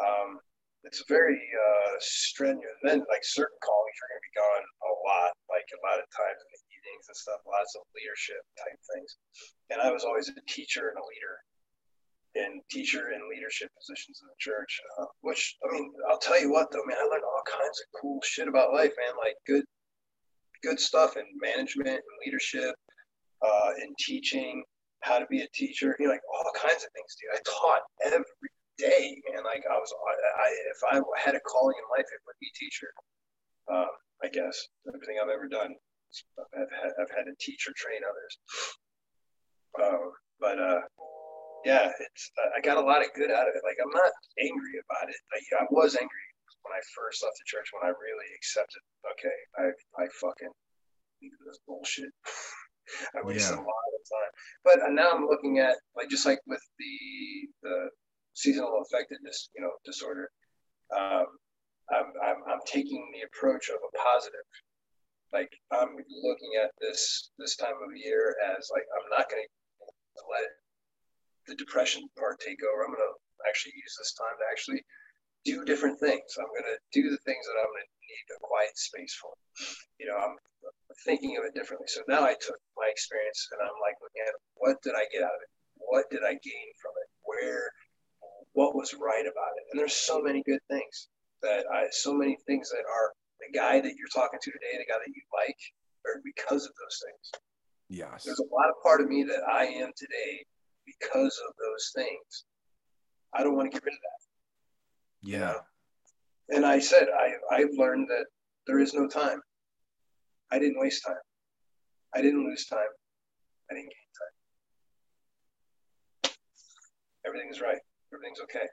Um, 0.00 0.30
it's 0.82 1.04
very 1.06 1.38
uh, 1.38 1.94
strenuous. 2.00 2.74
then, 2.82 3.06
like 3.06 3.22
certain 3.22 3.60
callings, 3.62 3.94
you're 3.94 4.10
going 4.10 4.22
to 4.22 4.28
be 4.28 4.40
gone 4.40 4.64
a 4.82 4.92
lot, 5.06 5.30
like 5.46 5.68
a 5.70 5.80
lot 5.86 6.02
of 6.02 6.06
times 6.10 6.40
in 6.42 6.48
the 6.50 6.62
evenings 6.74 7.06
and 7.06 7.16
stuff, 7.16 7.44
lots 7.46 7.78
of 7.78 7.86
leadership 7.94 8.42
type 8.58 8.80
things. 8.90 9.20
And 9.70 9.78
I 9.78 9.94
was 9.94 10.02
always 10.02 10.26
a 10.26 10.34
teacher 10.50 10.90
and 10.90 10.98
a 10.98 11.06
leader 11.06 11.36
in 12.34 12.60
teacher 12.70 13.12
and 13.14 13.28
leadership 13.28 13.68
positions 13.78 14.20
in 14.22 14.28
the 14.28 14.38
church. 14.38 14.80
Uh, 14.98 15.06
which 15.20 15.56
I 15.68 15.72
mean, 15.72 15.92
I'll 16.10 16.18
tell 16.18 16.40
you 16.40 16.50
what 16.50 16.70
though, 16.72 16.84
man, 16.86 16.98
I 16.98 17.04
learned 17.04 17.24
all 17.24 17.44
kinds 17.46 17.80
of 17.80 18.00
cool 18.00 18.20
shit 18.22 18.48
about 18.48 18.72
life, 18.72 18.92
man. 18.98 19.14
Like 19.18 19.36
good, 19.46 19.64
good 20.62 20.80
stuff 20.80 21.16
in 21.16 21.24
management 21.40 21.88
and 21.88 22.16
leadership, 22.24 22.74
uh, 23.44 23.70
in 23.82 23.94
teaching, 23.98 24.64
how 25.00 25.18
to 25.18 25.26
be 25.26 25.42
a 25.42 25.48
teacher. 25.54 25.96
You 25.98 26.06
know, 26.06 26.12
like 26.12 26.24
all 26.32 26.52
kinds 26.56 26.84
of 26.84 26.90
things, 26.94 27.16
dude. 27.20 27.34
I 27.34 27.40
taught 27.44 27.82
every 28.04 28.52
day, 28.78 29.20
man. 29.30 29.44
Like 29.44 29.64
I 29.70 29.76
was, 29.76 29.92
I, 29.92 30.48
if 30.72 30.80
I 30.90 31.20
had 31.20 31.34
a 31.34 31.40
calling 31.40 31.76
in 31.76 31.86
life, 31.90 32.06
it 32.06 32.22
would 32.26 32.40
be 32.40 32.50
teacher. 32.54 32.88
Um, 33.70 33.92
I 34.24 34.28
guess 34.28 34.68
everything 34.88 35.16
I've 35.22 35.30
ever 35.30 35.48
done, 35.48 35.74
I've 36.38 36.70
had, 36.70 36.92
I've 37.00 37.10
had 37.10 37.24
to 37.24 37.34
teach 37.40 37.66
or 37.68 37.72
train 37.76 38.00
others. 38.06 38.38
Um, 39.82 40.12
but 40.40 40.58
uh, 40.58 40.80
yeah, 41.64 41.90
it's 41.90 42.30
I 42.56 42.60
got 42.60 42.78
a 42.78 42.86
lot 42.86 43.02
of 43.02 43.12
good 43.14 43.30
out 43.30 43.48
of 43.48 43.54
it. 43.54 43.62
Like 43.64 43.78
I'm 43.82 43.92
not 43.92 44.12
angry 44.40 44.76
about 44.82 45.08
it. 45.08 45.20
Like 45.30 45.46
I 45.60 45.66
was 45.70 45.96
angry 45.96 46.26
when 46.62 46.74
I 46.74 46.82
first 46.94 47.22
left 47.22 47.38
the 47.38 47.46
church 47.46 47.70
when 47.74 47.86
I 47.86 47.94
really 47.94 48.28
accepted. 48.36 48.82
Okay, 49.14 49.38
I 49.58 49.70
I 50.02 50.06
fucking 50.20 50.52
this 51.22 51.60
bullshit. 51.66 52.10
I 53.16 53.22
wasted 53.22 53.56
yeah. 53.56 53.62
a 53.62 53.66
lot 53.66 53.90
of 53.94 54.02
time. 54.10 54.32
But 54.64 54.76
now 54.92 55.12
I'm 55.12 55.26
looking 55.26 55.58
at 55.58 55.76
like 55.96 56.08
just 56.08 56.26
like 56.26 56.40
with 56.46 56.62
the 56.78 56.98
the 57.62 57.90
seasonal 58.34 58.82
affectedness, 58.82 59.48
you 59.54 59.62
know, 59.62 59.72
disorder. 59.84 60.30
Um, 60.94 61.26
I'm, 61.90 62.12
I'm 62.22 62.36
I'm 62.48 62.60
taking 62.66 63.10
the 63.14 63.26
approach 63.26 63.68
of 63.68 63.76
a 63.76 63.90
positive. 63.96 64.46
Like 65.32 65.50
I'm 65.70 65.96
looking 66.22 66.52
at 66.62 66.70
this 66.80 67.30
this 67.38 67.56
time 67.56 67.78
of 67.82 67.96
year 67.96 68.36
as 68.56 68.68
like 68.72 68.84
I'm 68.96 69.08
not 69.10 69.30
going 69.30 69.46
to 69.46 70.22
let 70.30 70.48
the 71.46 71.54
depression 71.56 72.06
part 72.18 72.40
take 72.40 72.60
over. 72.62 72.84
I'm 72.84 72.94
going 72.94 73.02
to 73.02 73.14
actually 73.48 73.74
use 73.76 73.94
this 73.98 74.14
time 74.14 74.36
to 74.38 74.46
actually 74.50 74.82
do 75.44 75.64
different 75.66 75.98
things. 75.98 76.38
I'm 76.38 76.50
going 76.54 76.70
to 76.70 76.78
do 76.94 77.10
the 77.10 77.18
things 77.26 77.42
that 77.46 77.58
I'm 77.58 77.70
going 77.70 77.82
to 77.82 77.94
need 78.06 78.26
a 78.30 78.38
quiet 78.42 78.74
space 78.78 79.14
for. 79.18 79.34
You 79.98 80.06
know, 80.06 80.18
I'm 80.18 80.38
thinking 81.04 81.36
of 81.36 81.44
it 81.44 81.54
differently. 81.54 81.90
So 81.90 82.02
now 82.06 82.22
I 82.22 82.38
took 82.38 82.58
my 82.78 82.86
experience 82.86 83.48
and 83.50 83.58
I'm 83.62 83.78
like 83.82 83.98
looking 83.98 84.22
at 84.22 84.38
what 84.54 84.78
did 84.86 84.94
I 84.94 85.10
get 85.10 85.26
out 85.26 85.34
of 85.34 85.42
it? 85.42 85.50
What 85.82 86.06
did 86.10 86.22
I 86.22 86.38
gain 86.38 86.68
from 86.78 86.94
it? 87.02 87.08
Where, 87.26 87.66
what 88.54 88.74
was 88.74 88.94
right 88.94 89.26
about 89.26 89.54
it? 89.58 89.64
And 89.70 89.76
there's 89.80 89.96
so 89.96 90.22
many 90.22 90.42
good 90.46 90.62
things 90.70 91.08
that 91.42 91.66
I, 91.66 91.90
so 91.90 92.14
many 92.14 92.38
things 92.46 92.70
that 92.70 92.86
are 92.86 93.10
the 93.42 93.50
guy 93.50 93.80
that 93.80 93.94
you're 93.98 94.14
talking 94.14 94.38
to 94.38 94.50
today, 94.52 94.78
the 94.78 94.86
guy 94.86 94.98
that 95.02 95.10
you 95.10 95.22
like, 95.34 95.58
are 96.06 96.22
because 96.22 96.64
of 96.64 96.72
those 96.78 97.02
things. 97.02 97.42
Yes. 97.88 98.24
There's 98.24 98.38
a 98.38 98.54
lot 98.54 98.70
of 98.70 98.78
part 98.82 99.00
of 99.00 99.08
me 99.08 99.24
that 99.24 99.42
I 99.42 99.66
am 99.66 99.90
today 99.96 100.46
because 100.86 101.40
of 101.48 101.54
those 101.58 101.92
things. 101.94 102.44
I 103.34 103.42
don't 103.42 103.56
want 103.56 103.70
to 103.70 103.74
get 103.74 103.84
rid 103.84 103.94
of 103.94 104.00
that. 104.00 105.28
Yeah. 105.28 105.54
And 106.50 106.66
I 106.66 106.78
said, 106.78 107.08
I, 107.08 107.32
I've 107.54 107.72
learned 107.76 108.08
that 108.08 108.26
there 108.66 108.78
is 108.78 108.94
no 108.94 109.08
time. 109.08 109.40
I 110.50 110.58
didn't 110.58 110.78
waste 110.78 111.02
time. 111.06 111.16
I 112.14 112.20
didn't 112.20 112.44
lose 112.44 112.66
time. 112.66 112.92
I 113.70 113.74
didn't 113.74 113.88
gain 113.88 114.10
time. 114.20 114.34
Everything's 117.26 117.60
right. 117.60 117.80
Everything's 118.12 118.40
okay. 118.40 118.68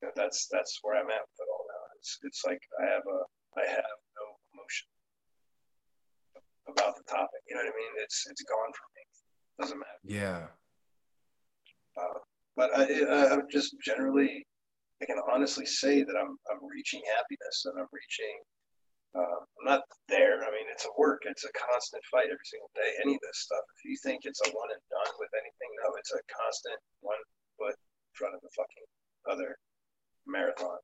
You 0.00 0.08
know, 0.08 0.12
that's 0.14 0.46
that's 0.52 0.78
where 0.82 0.94
I'm 0.94 1.10
at 1.10 1.26
with 1.26 1.40
it 1.42 1.50
all 1.50 1.66
now. 1.66 1.82
It's 1.98 2.18
it's 2.22 2.42
like 2.46 2.62
I 2.78 2.86
have 2.86 3.02
a 3.02 3.18
I 3.58 3.66
have 3.66 3.98
no 4.14 4.26
emotion 4.54 4.86
about 6.70 6.94
the 6.94 7.02
topic. 7.10 7.42
You 7.48 7.56
know 7.56 7.66
what 7.66 7.74
I 7.74 7.76
mean? 7.76 7.92
It's 7.98 8.22
it's 8.30 8.44
gone 8.46 8.70
from 8.70 8.88
me. 8.94 8.97
Doesn't 9.58 9.78
matter. 9.78 10.00
Yeah. 10.04 10.46
Uh, 11.98 12.18
but 12.56 12.70
I, 12.78 13.34
I'm 13.34 13.50
just 13.50 13.74
generally, 13.84 14.46
I 15.02 15.06
can 15.06 15.18
honestly 15.32 15.66
say 15.66 16.02
that 16.02 16.14
I'm, 16.14 16.38
I'm 16.50 16.62
reaching 16.62 17.02
happiness 17.16 17.66
and 17.66 17.74
I'm 17.78 17.90
reaching, 17.90 18.34
uh, 19.18 19.42
I'm 19.42 19.66
not 19.66 19.82
there. 20.08 20.38
I 20.38 20.50
mean, 20.50 20.66
it's 20.70 20.86
a 20.86 20.94
work, 20.98 21.22
it's 21.26 21.44
a 21.44 21.52
constant 21.54 22.02
fight 22.10 22.26
every 22.26 22.46
single 22.46 22.70
day. 22.74 22.90
Any 23.02 23.14
of 23.14 23.20
this 23.22 23.42
stuff, 23.42 23.62
if 23.78 23.90
you 23.90 23.96
think 24.04 24.22
it's 24.24 24.40
a 24.46 24.50
one 24.50 24.70
and 24.70 24.82
done 24.90 25.14
with 25.18 25.30
anything, 25.34 25.70
no, 25.82 25.90
it's 25.98 26.12
a 26.12 26.22
constant 26.30 26.78
one 27.00 27.18
foot 27.58 27.74
in 27.74 28.14
front 28.14 28.34
of 28.34 28.40
the 28.42 28.50
fucking 28.54 28.86
other 29.30 29.58
marathon. 30.26 30.78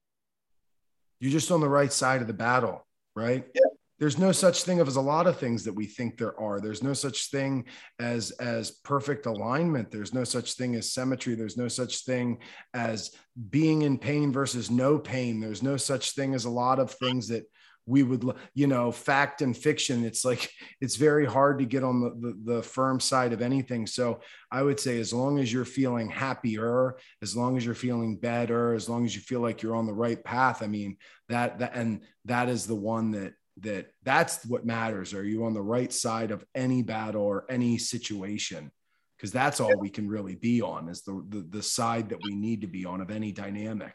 You're 1.21 1.33
just 1.33 1.53
on 1.53 1.61
the 1.61 1.69
right 1.69 1.93
side 1.93 2.21
of 2.23 2.27
the 2.27 2.35
battle, 2.35 2.87
right? 3.15 3.47
Yeah 3.55 3.71
there's 4.05 4.19
no 4.19 4.33
such 4.33 4.65
thing 4.65 4.81
as 4.81 4.97
a 4.97 5.01
lot 5.01 5.27
of 5.27 5.39
things 5.39 5.65
that 5.65 5.73
we 5.73 5.87
think 5.87 6.19
there 6.19 6.39
are. 6.39 6.61
There's 6.61 6.83
no 6.83 6.93
such 6.93 7.31
thing 7.31 7.65
as 7.99 8.33
as 8.33 8.71
perfect 8.71 9.25
alignment. 9.25 9.91
There's 9.91 10.13
no 10.13 10.25
such 10.25 10.57
thing 10.57 10.75
as 10.75 10.93
symmetry. 10.93 11.35
There's 11.35 11.57
no 11.57 11.69
such 11.69 12.05
thing 12.05 12.41
as 12.75 13.13
being 13.49 13.81
in 13.81 13.97
pain 13.97 14.31
versus 14.31 14.71
no 14.71 14.99
pain. 14.99 15.41
There's 15.41 15.63
no 15.63 15.79
such 15.79 16.11
thing 16.11 16.35
as 16.35 16.45
a 16.45 16.51
lot 16.51 16.81
of 16.81 16.91
things 16.91 17.29
that 17.29 17.45
we 17.87 18.03
would 18.03 18.31
you 18.53 18.67
know 18.67 18.93
fact 18.93 19.41
and 19.41 19.57
fiction. 19.57 20.05
It's 20.05 20.23
like 20.23 20.51
it's 20.83 20.97
very 20.97 21.25
hard 21.25 21.59
to 21.61 21.65
get 21.65 21.83
on 21.83 22.03
the, 22.03 22.11
the, 22.11 22.57
the 22.57 22.63
firm 22.63 23.01
side 23.01 23.33
of 23.33 23.41
anything. 23.41 23.87
So 23.87 24.21
i 24.51 24.63
would 24.63 24.79
say 24.79 25.01
as 25.01 25.15
long 25.15 25.39
as 25.39 25.51
you're 25.51 25.65
feeling 25.65 26.11
happier 26.11 26.97
as 27.23 27.35
long 27.35 27.57
as 27.57 27.65
you're 27.65 27.75
feeling 27.75 28.17
better 28.17 28.75
as 28.75 28.87
long 28.89 29.07
as 29.07 29.17
you 29.17 29.23
feel 29.23 29.41
like 29.41 29.63
you're 29.63 29.75
on 29.75 29.87
the 29.87 29.93
right 29.93 30.23
path 30.23 30.63
i 30.63 30.67
mean 30.69 30.97
that 31.29 31.59
that 31.59 31.75
and 31.75 32.03
that 32.27 32.49
is 32.49 32.67
the 32.67 32.75
one 32.75 33.11
that 33.11 33.33
that 33.61 33.87
that's 34.03 34.45
what 34.47 34.67
matters. 34.67 35.15
Are 35.15 35.25
you 35.25 35.45
on 35.45 35.55
the 35.55 35.63
right 35.63 35.93
side 35.93 36.31
of 36.31 36.45
any 36.55 36.83
battle 36.83 37.23
or 37.23 37.47
any 37.49 37.79
situation? 37.79 38.71
Because 39.17 39.31
that's 39.31 39.61
all 39.61 39.79
we 39.79 39.91
can 39.91 40.09
really 40.09 40.35
be 40.35 40.61
on 40.61 40.89
is 40.89 41.03
the, 41.03 41.25
the, 41.29 41.47
the 41.49 41.63
side 41.63 42.09
that 42.09 42.19
we 42.25 42.35
need 42.35 42.63
to 42.63 42.67
be 42.67 42.85
on 42.85 43.01
of 43.01 43.11
any 43.11 43.33
dynamic. 43.33 43.95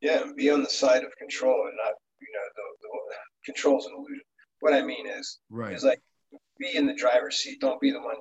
Yeah, 0.00 0.24
be 0.36 0.50
on 0.50 0.62
the 0.62 0.70
side 0.70 1.04
of 1.04 1.16
control 1.16 1.66
and 1.66 1.76
not 1.76 1.94
you 2.20 2.28
know 2.32 2.46
the, 2.56 2.88
the 2.88 3.52
control's 3.52 3.86
an 3.86 3.92
illusion. 3.94 4.24
What 4.60 4.74
I 4.74 4.82
mean 4.82 5.06
is 5.06 5.38
right 5.50 5.74
is 5.74 5.84
like 5.84 6.00
be 6.58 6.74
in 6.74 6.86
the 6.86 6.94
driver's 6.94 7.36
seat. 7.38 7.60
Don't 7.60 7.80
be 7.80 7.90
the 7.90 8.00
one 8.00 8.16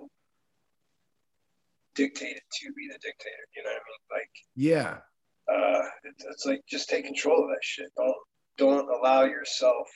dictated 1.96 2.42
to 2.62 2.74
be 2.74 2.88
the 2.88 2.98
dictator. 3.02 3.46
You 3.56 3.64
know 3.64 3.70
what 3.70 3.76
I 3.76 3.90
mean? 3.90 4.20
Like 4.20 4.32
yeah, 4.56 4.98
uh, 5.52 5.88
it's, 6.04 6.26
it's 6.26 6.46
like 6.46 6.62
just 6.68 6.90
take 6.90 7.06
control 7.06 7.44
of 7.44 7.50
that 7.50 7.64
shit. 7.64 7.92
Don't 7.98 8.16
don't 8.58 8.90
allow 8.90 9.24
yourself 9.24 9.88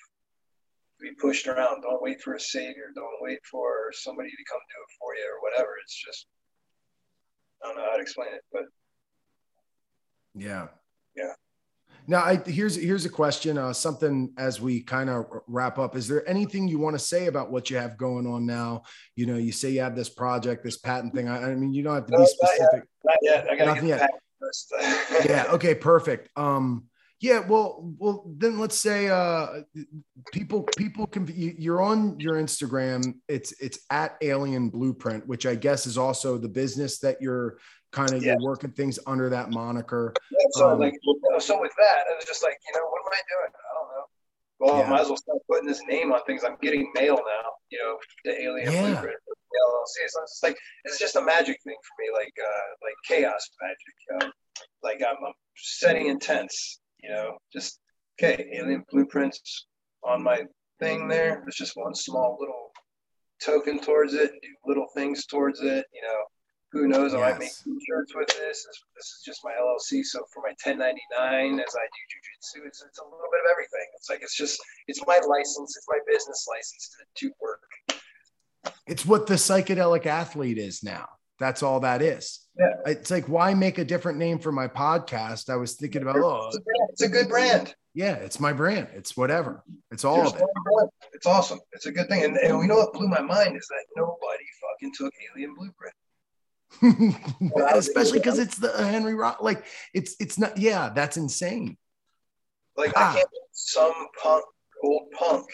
be 1.04 1.14
pushed 1.20 1.48
around. 1.48 1.82
Don't 1.82 2.02
wait 2.02 2.22
for 2.22 2.34
a 2.34 2.40
savior. 2.40 2.90
Don't 2.96 3.22
wait 3.22 3.40
for 3.50 3.92
somebody 3.92 4.30
to 4.30 4.44
come 4.50 4.60
do 4.70 4.82
it 4.82 4.92
for 5.00 5.16
you 5.16 5.26
or 5.36 5.42
whatever. 5.42 5.72
It's 5.84 6.04
just 6.04 6.28
I 7.62 7.68
don't 7.68 7.78
know 7.78 7.84
how 7.84 7.98
to 7.98 8.02
explain 8.02 8.30
it, 8.34 8.42
but 8.52 8.64
yeah, 10.34 10.68
yeah. 11.16 11.34
Now, 12.06 12.24
I, 12.24 12.36
here's 12.46 12.76
here's 12.76 13.06
a 13.06 13.10
question. 13.10 13.58
Uh, 13.58 13.72
something 13.72 14.34
as 14.38 14.60
we 14.60 14.82
kind 14.82 15.10
of 15.10 15.26
wrap 15.48 15.80
up. 15.80 15.96
Is 15.96 16.08
there 16.08 16.28
anything 16.28 16.68
you 16.68 16.80
want 16.80 16.96
to 16.96 17.00
say 17.00 17.28
about 17.28 17.52
what 17.52 17.70
you 17.70 17.78
have 17.78 17.98
going 17.98 18.28
on 18.28 18.46
now? 18.46 18.84
You 19.16 19.26
know, 19.26 19.38
you 19.38 19.52
say 19.52 19.72
you 19.72 19.82
have 19.82 19.96
this 19.96 20.10
project, 20.10 20.64
this 20.64 20.78
patent 20.78 21.14
thing. 21.14 21.30
I, 21.30 21.52
I 21.52 21.56
mean, 21.56 21.74
you 21.74 21.84
don't 21.84 21.96
have 21.96 22.06
to 22.08 22.12
no, 22.12 22.20
be 22.20 22.26
specific. 22.26 22.84
Not 23.06 23.18
yet. 23.22 23.46
Not 23.46 23.48
yet. 23.48 23.52
I 23.52 23.56
gotta 23.56 23.74
Nothing 23.74 23.90
yet. 23.90 24.10
yeah. 25.30 25.46
Okay. 25.52 25.76
Perfect. 25.76 26.30
Um, 26.38 26.86
yeah, 27.24 27.40
well, 27.40 27.90
well, 28.00 28.26
then 28.28 28.60
let's 28.60 28.78
say 28.78 29.08
uh, 29.08 29.62
people 30.34 30.64
people 30.76 31.08
can 31.08 31.26
you're 31.34 31.82
on 31.82 32.20
your 32.20 32.34
Instagram. 32.34 33.16
It's 33.30 33.54
it's 33.62 33.80
at 33.90 34.18
Alien 34.22 34.70
Blueprint, 34.70 35.26
which 35.26 35.46
I 35.46 35.56
guess 35.56 35.88
is 35.88 35.98
also 35.98 36.38
the 36.38 36.50
business 36.50 37.00
that 37.00 37.22
you're 37.22 37.60
kind 37.94 38.12
of 38.12 38.22
yeah. 38.22 38.34
you're 38.34 38.42
working 38.42 38.72
things 38.72 39.00
under 39.08 39.30
that 39.30 39.52
moniker. 39.52 40.14
Yeah, 40.32 40.38
so 40.52 40.72
um, 40.72 40.80
like 40.80 40.96
so 41.40 41.62
with 41.62 41.72
that, 41.78 42.00
it 42.12 42.18
was 42.18 42.26
just 42.26 42.44
like 42.44 42.58
you 42.68 42.78
know 42.78 42.86
what 42.90 43.02
am 43.06 43.14
I 43.14 43.22
doing? 43.32 43.54
I 43.54 43.74
don't 43.74 43.88
know. 43.88 44.06
Well, 44.60 44.78
yeah. 44.80 44.86
I 44.86 44.90
might 44.90 45.02
as 45.04 45.08
well 45.08 45.16
start 45.16 45.38
putting 45.50 45.68
this 45.70 45.82
name 45.88 46.12
on 46.12 46.20
things. 46.28 46.44
I'm 46.44 46.58
getting 46.62 46.92
mail 46.94 47.16
now. 47.16 47.50
You 47.70 47.80
know, 47.80 47.98
the 48.26 48.42
Alien 48.42 48.70
yeah. 48.70 48.82
Blueprint 48.82 49.16
LLC. 49.26 50.10
So 50.10 50.22
it's 50.24 50.42
like 50.44 50.58
it's 50.84 51.00
just 51.00 51.16
a 51.16 51.22
magic 51.22 51.58
thing 51.64 51.78
for 51.88 52.04
me, 52.04 52.10
like 52.14 52.34
uh, 52.38 52.68
like 52.84 52.96
chaos 53.08 53.50
magic. 53.62 54.26
Um, 54.26 54.34
like 54.84 55.02
I'm, 55.02 55.16
I'm 55.26 55.34
setting 55.56 56.08
intents 56.08 56.82
you 57.04 57.10
know, 57.10 57.38
just 57.52 57.80
okay, 58.18 58.50
alien 58.54 58.84
blueprints 58.90 59.68
on 60.04 60.24
my 60.24 60.44
thing 60.80 61.08
there. 61.08 61.42
There's 61.44 61.56
just 61.56 61.76
one 61.76 61.94
small 61.94 62.38
little 62.40 62.72
token 63.44 63.80
towards 63.80 64.14
it, 64.14 64.32
do 64.42 64.48
little 64.66 64.88
things 64.96 65.26
towards 65.26 65.60
it, 65.62 65.86
you 65.94 66.02
know. 66.02 66.24
Who 66.72 66.88
knows? 66.88 67.14
I 67.14 67.20
might 67.20 67.40
make 67.40 67.52
t-shirts 67.64 68.16
with 68.16 68.30
this. 68.30 68.66
this. 68.66 68.84
This 68.96 69.06
is 69.06 69.22
just 69.24 69.42
my 69.44 69.52
LLC. 69.52 70.04
So 70.04 70.26
for 70.34 70.42
my 70.42 70.56
1099, 70.66 71.60
as 71.60 71.76
I 71.76 71.86
do 71.86 72.02
jujitsu, 72.10 72.66
it's, 72.66 72.84
it's 72.84 72.98
a 72.98 73.04
little 73.04 73.30
bit 73.32 73.42
of 73.46 73.52
everything. 73.52 73.86
It's 73.96 74.10
like 74.10 74.24
it's 74.24 74.36
just 74.36 74.60
it's 74.88 75.00
my 75.06 75.20
license. 75.28 75.78
It's 75.78 75.86
my 75.88 76.00
business 76.08 76.48
license 76.50 76.90
to, 76.98 77.28
to 77.28 77.34
work. 77.40 77.62
It's 78.88 79.06
what 79.06 79.28
the 79.28 79.36
psychedelic 79.36 80.08
athlete 80.08 80.58
is 80.58 80.82
now. 80.82 81.10
That's 81.44 81.62
all 81.62 81.82
that 81.82 82.02
is. 82.02 82.40
Yeah. 82.58 82.70
It's 82.86 83.12
like, 83.12 83.28
why 83.28 83.54
make 83.54 83.78
a 83.78 83.84
different 83.84 84.18
name 84.18 84.40
for 84.40 84.54
my 84.54 84.70
podcast? 84.70 85.50
I 85.50 85.58
was 85.58 85.74
thinking 85.74 86.02
about, 86.02 86.16
oh, 86.16 86.48
it's 86.48 86.56
a, 86.56 86.62
it's 86.92 87.02
a 87.02 87.10
good 87.10 87.28
brand. 87.28 87.76
Yeah, 87.94 88.14
it's 88.14 88.40
my 88.40 88.54
brand. 88.54 88.88
It's 88.96 89.18
whatever. 89.18 89.62
It's 89.92 90.06
all 90.06 90.22
There's 90.22 90.32
of 90.32 90.40
it. 90.40 90.90
It's 91.12 91.26
awesome. 91.26 91.60
It's 91.74 91.86
a 91.86 91.92
good 91.92 92.08
thing. 92.08 92.24
And, 92.24 92.38
and 92.38 92.58
we 92.58 92.66
know 92.66 92.78
what 92.78 92.94
blew 92.94 93.10
my 93.10 93.20
mind 93.20 93.58
is 93.58 93.68
that 93.68 93.84
nobody 93.98 94.46
fucking 94.62 94.94
took 94.96 95.14
Alien 95.36 95.54
Blueprint. 95.54 95.94
especially 97.76 98.20
because 98.20 98.40
it's 98.40 98.58
the 98.58 98.72
Henry 98.78 99.16
Rock. 99.16 99.40
Like 99.42 99.66
it's 99.94 100.16
it's 100.22 100.40
not. 100.40 100.58
Yeah, 100.58 100.92
that's 100.96 101.18
insane. 101.18 101.78
Like 102.78 102.94
ah. 102.96 103.12
I 103.12 103.16
can't 103.16 103.28
some 103.52 103.94
punk, 104.24 104.46
old 104.82 105.12
punk 105.12 105.46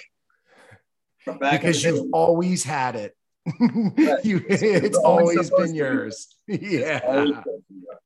from 1.26 1.40
back 1.40 1.60
because 1.60 1.84
you've 1.84 2.14
always 2.14 2.64
had 2.64 2.95
it. 2.95 3.16
you, 4.23 4.45
it's 4.49 4.97
always 4.97 5.49
been 5.49 5.76
yours. 5.76 6.35
Yeah, 6.47 7.43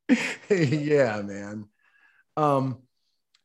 yeah, 0.50 1.22
man. 1.22 1.70
Um, 2.36 2.80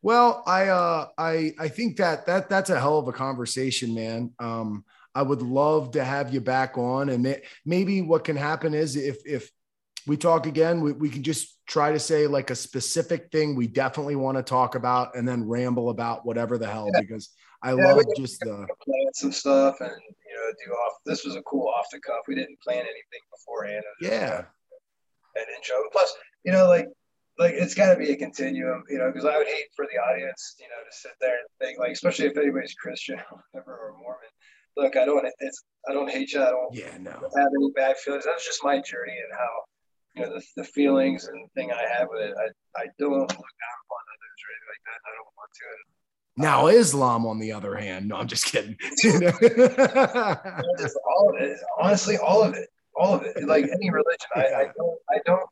well, 0.02 0.42
I 0.44 0.68
uh, 0.68 1.06
I 1.16 1.52
I 1.56 1.68
think 1.68 1.98
that 1.98 2.26
that 2.26 2.48
that's 2.48 2.70
a 2.70 2.80
hell 2.80 2.98
of 2.98 3.06
a 3.06 3.12
conversation, 3.12 3.94
man. 3.94 4.32
Um, 4.40 4.84
I 5.14 5.22
would 5.22 5.40
love 5.40 5.92
to 5.92 6.02
have 6.02 6.34
you 6.34 6.40
back 6.40 6.76
on, 6.78 7.10
and 7.10 7.22
may, 7.22 7.42
maybe 7.64 8.02
what 8.02 8.24
can 8.24 8.34
happen 8.34 8.74
is 8.74 8.96
if 8.96 9.18
if 9.24 9.52
we 10.08 10.16
talk 10.16 10.46
again, 10.46 10.80
we, 10.80 10.92
we 10.92 11.10
can 11.10 11.22
just 11.22 11.58
try 11.66 11.92
to 11.92 11.98
say 12.00 12.26
like 12.26 12.50
a 12.50 12.56
specific 12.56 13.30
thing 13.30 13.54
we 13.54 13.68
definitely 13.68 14.16
want 14.16 14.36
to 14.38 14.42
talk 14.42 14.74
about 14.74 15.14
and 15.14 15.28
then 15.28 15.46
ramble 15.46 15.90
about 15.90 16.24
whatever 16.24 16.58
the 16.58 16.66
hell 16.66 16.88
yeah. 16.92 17.00
because 17.00 17.28
I 17.62 17.74
yeah, 17.74 17.92
love 17.92 18.04
just 18.16 18.40
the 18.40 18.66
plants 18.84 19.22
and 19.22 19.34
stuff 19.34 19.80
and 19.80 19.92
do 20.64 20.72
off 20.72 20.94
this 21.04 21.24
was 21.24 21.36
a 21.36 21.42
cool 21.42 21.68
off 21.68 21.86
the 21.92 22.00
cuff. 22.00 22.24
We 22.26 22.34
didn't 22.34 22.60
plan 22.60 22.80
anything 22.80 23.24
beforehand. 23.30 23.84
Yeah. 24.00 24.44
And 25.36 25.46
intro. 25.56 25.76
Plus, 25.92 26.12
you 26.44 26.52
know, 26.52 26.68
like 26.68 26.86
like 27.38 27.54
it's 27.54 27.74
got 27.74 27.94
to 27.94 27.98
be 27.98 28.10
a 28.10 28.16
continuum, 28.16 28.82
you 28.88 28.98
know, 28.98 29.10
because 29.10 29.24
I 29.24 29.38
would 29.38 29.46
hate 29.46 29.70
for 29.76 29.86
the 29.86 29.98
audience, 29.98 30.56
you 30.58 30.66
know, 30.66 30.82
to 30.82 30.90
sit 30.90 31.12
there 31.20 31.38
and 31.38 31.48
think 31.60 31.78
like, 31.78 31.92
especially 31.92 32.26
if 32.26 32.36
anybody's 32.36 32.74
Christian 32.74 33.18
or 33.30 33.42
whatever 33.52 33.72
or 33.78 33.92
Mormon. 33.98 34.30
Look, 34.76 34.96
I 34.96 35.04
don't, 35.04 35.26
it's, 35.40 35.64
I 35.88 35.92
don't 35.92 36.10
hate 36.10 36.32
you. 36.32 36.42
I 36.42 36.50
don't, 36.50 36.74
yeah, 36.74 36.94
no. 36.98 37.10
have 37.10 37.50
any 37.50 37.70
bad 37.74 37.96
feelings. 37.96 38.24
That's 38.26 38.46
just 38.46 38.62
my 38.62 38.78
journey 38.78 39.18
and 39.18 39.34
how 39.34 39.50
you 40.14 40.22
know, 40.22 40.38
the, 40.38 40.62
the 40.62 40.66
feelings 40.66 41.26
and 41.26 41.38
the 41.42 41.50
thing 41.54 41.70
I 41.70 41.82
have 41.98 42.08
with 42.10 42.22
it. 42.22 42.34
I, 42.34 42.46
I 42.78 42.86
don't 42.98 43.22
look 43.22 43.28
down 43.30 43.78
upon 43.86 44.02
others 44.06 44.38
or 44.38 44.48
anything 44.54 44.70
like 44.70 44.84
that. 44.86 44.98
I 45.02 45.10
don't 45.14 45.34
want 45.34 45.50
to. 45.54 45.97
Now 46.38 46.66
uh, 46.66 46.70
Islam, 46.70 47.26
on 47.26 47.38
the 47.38 47.52
other 47.52 47.74
hand, 47.76 48.08
no, 48.08 48.16
I'm 48.16 48.28
just 48.28 48.46
kidding. 48.46 48.76
all 49.04 49.20
of 51.34 51.40
it, 51.40 51.58
honestly, 51.80 52.16
all 52.16 52.42
of 52.42 52.54
it, 52.54 52.68
all 52.96 53.14
of 53.14 53.22
it. 53.24 53.46
Like 53.46 53.64
any 53.64 53.90
religion, 53.90 54.28
I, 54.34 54.44
I 54.44 54.64
don't, 54.76 54.98
I 55.10 55.18
don't, 55.26 55.48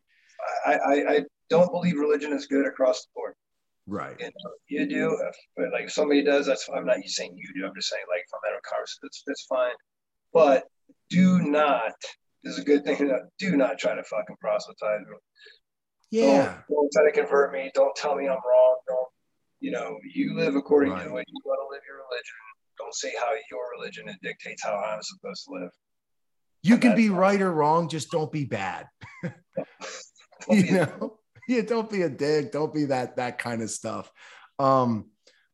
I, 0.64 0.74
I, 0.74 1.12
I, 1.16 1.20
don't 1.48 1.70
believe 1.70 1.96
religion 1.98 2.32
is 2.32 2.46
good 2.46 2.66
across 2.66 3.02
the 3.02 3.08
board. 3.14 3.34
Right. 3.86 4.16
You, 4.18 4.26
know, 4.26 4.50
you 4.68 4.88
do, 4.88 5.30
but 5.56 5.72
like 5.72 5.90
somebody 5.90 6.24
does, 6.24 6.46
that's. 6.46 6.68
I'm 6.74 6.86
not 6.86 6.96
saying 7.06 7.36
you 7.36 7.48
do. 7.54 7.66
I'm 7.66 7.74
just 7.74 7.88
saying 7.88 8.02
like 8.08 8.22
if 8.26 8.32
I'm 8.34 8.52
at 8.52 8.58
a 8.58 8.62
conversation, 8.68 8.98
that's 9.02 9.22
that's 9.26 9.46
fine. 9.48 9.74
But 10.32 10.64
do 11.10 11.40
not 11.40 11.94
This 12.42 12.54
is 12.54 12.58
a 12.60 12.64
good 12.64 12.84
thing. 12.84 13.10
Do 13.38 13.56
not 13.56 13.78
try 13.78 13.94
to 13.94 14.02
fucking 14.02 14.36
proselytize. 14.40 15.00
Yeah. 16.10 16.58
Don't, 16.68 16.68
don't, 16.68 16.92
try 16.92 17.10
to 17.10 17.12
convert 17.12 17.52
me. 17.52 17.70
Don't 17.74 17.94
tell 17.96 18.14
me 18.14 18.24
I'm 18.24 18.38
wrong. 18.46 18.78
Don't, 18.86 19.08
you 19.66 19.72
know, 19.72 19.98
you 20.14 20.36
live 20.36 20.54
according 20.54 20.92
right. 20.92 21.02
to 21.02 21.08
the 21.08 21.12
way 21.12 21.24
you 21.26 21.40
want 21.44 21.58
to 21.58 21.74
live 21.74 21.82
your 21.88 21.96
religion. 21.96 22.36
Don't 22.78 22.94
say 22.94 23.12
how 23.18 23.32
your 23.50 23.68
religion 23.76 24.08
it 24.08 24.14
dictates 24.22 24.62
how 24.62 24.76
I'm 24.76 25.02
supposed 25.02 25.44
to 25.46 25.54
live. 25.54 25.70
You 26.62 26.74
and 26.74 26.82
can 26.82 26.94
be 26.94 27.08
right 27.08 27.42
or 27.42 27.50
wrong, 27.50 27.88
just 27.88 28.12
don't 28.12 28.30
be 28.30 28.44
bad. 28.44 28.86
you 30.48 30.70
know? 30.70 31.18
Yeah, 31.48 31.62
don't 31.62 31.90
be 31.90 32.02
a 32.02 32.08
dick. 32.08 32.52
Don't 32.52 32.72
be 32.72 32.84
that 32.84 33.16
that 33.16 33.38
kind 33.38 33.60
of 33.60 33.68
stuff. 33.70 34.12
Um, 34.60 35.06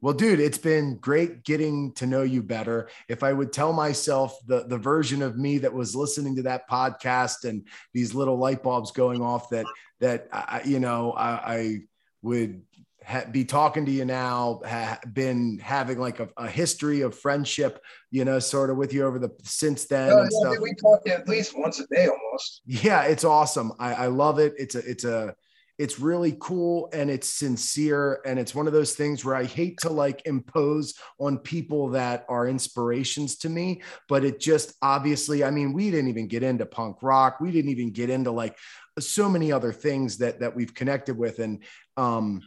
well, 0.03 0.13
dude, 0.13 0.41
it's 0.41 0.59
been 0.59 0.99
great 0.99 1.43
getting 1.43 1.93
to 1.95 2.07
know 2.07 2.23
you 2.23 2.43
better. 2.43 2.91
If 3.09 3.23
I 3.23 3.33
would 3.33 3.51
tell 3.51 3.73
myself 3.73 4.37
the 4.47 4.67
the 4.67 4.79
version 4.79 5.23
of 5.23 5.39
me 5.39 5.57
that 5.59 5.73
was 5.73 5.97
listening 5.97 6.37
to 6.37 6.43
that 6.43 6.69
podcast 6.69 7.49
and 7.49 7.67
these 7.95 8.15
little 8.15 8.37
light 8.37 8.63
bulbs 8.63 8.91
going 8.91 9.23
off, 9.23 9.49
that 9.51 9.65
that 10.01 10.29
I, 10.33 10.61
you 10.67 10.81
know 10.81 11.13
I, 11.13 11.31
I 11.31 11.79
would 12.23 12.63
ha- 13.07 13.25
be 13.31 13.45
talking 13.45 13.87
to 13.87 13.93
you 13.93 14.05
now, 14.05 14.61
ha- 14.67 14.99
been 15.13 15.59
having 15.59 15.99
like 15.99 16.21
a, 16.21 16.29
a, 16.37 16.49
history 16.49 17.03
of 17.03 17.19
friendship, 17.19 17.81
you 18.11 18.25
know, 18.25 18.39
sort 18.39 18.71
of 18.71 18.77
with 18.77 18.93
you 18.93 19.05
over 19.05 19.19
the 19.19 19.31
since 19.43 19.87
then 19.87 20.11
and 20.11 20.31
yeah, 20.31 20.51
stuff. 20.51 20.57
We 20.61 20.75
talk 20.75 21.09
at 21.09 21.29
least 21.29 21.59
once 21.59 21.81
a 21.81 21.87
day, 21.87 22.07
almost. 22.07 22.63
Yeah, 22.67 23.03
it's 23.05 23.25
awesome. 23.25 23.73
I, 23.79 23.95
I 23.95 24.07
love 24.07 24.39
it. 24.39 24.55
It's 24.57 24.75
a 24.75 24.79
it's 24.79 25.05
a 25.05 25.35
it's 25.79 25.99
really 25.99 26.37
cool 26.39 26.89
and 26.93 27.11
it's 27.11 27.29
sincere 27.29 28.21
and 28.27 28.39
it's 28.39 28.55
one 28.55 28.67
of 28.67 28.73
those 28.73 28.95
things 28.95 29.25
where 29.25 29.35
i 29.35 29.45
hate 29.45 29.79
to 29.79 29.89
like 29.89 30.23
impose 30.27 30.95
on 31.19 31.39
people 31.39 31.89
that 31.89 32.27
are 32.29 32.47
inspirations 32.47 33.37
to 33.37 33.49
me 33.49 33.83
but 34.09 34.23
it 34.23 34.39
just 34.39 34.75
obviously 34.83 35.43
i 35.43 35.51
mean 35.51 35.73
we 35.73 35.91
didn't 35.91 36.09
even 36.09 36.29
get 36.29 36.43
into 36.43 36.67
punk 36.67 36.99
rock 37.03 37.41
we 37.41 37.51
didn't 37.51 37.71
even 37.71 37.91
get 37.91 38.11
into 38.11 38.31
like 38.31 38.57
so 38.99 39.29
many 39.29 39.51
other 39.51 39.73
things 39.73 40.19
that 40.19 40.41
that 40.41 40.55
we've 40.55 40.75
connected 40.75 41.17
with 41.17 41.39
and 41.39 41.63
um 41.97 42.41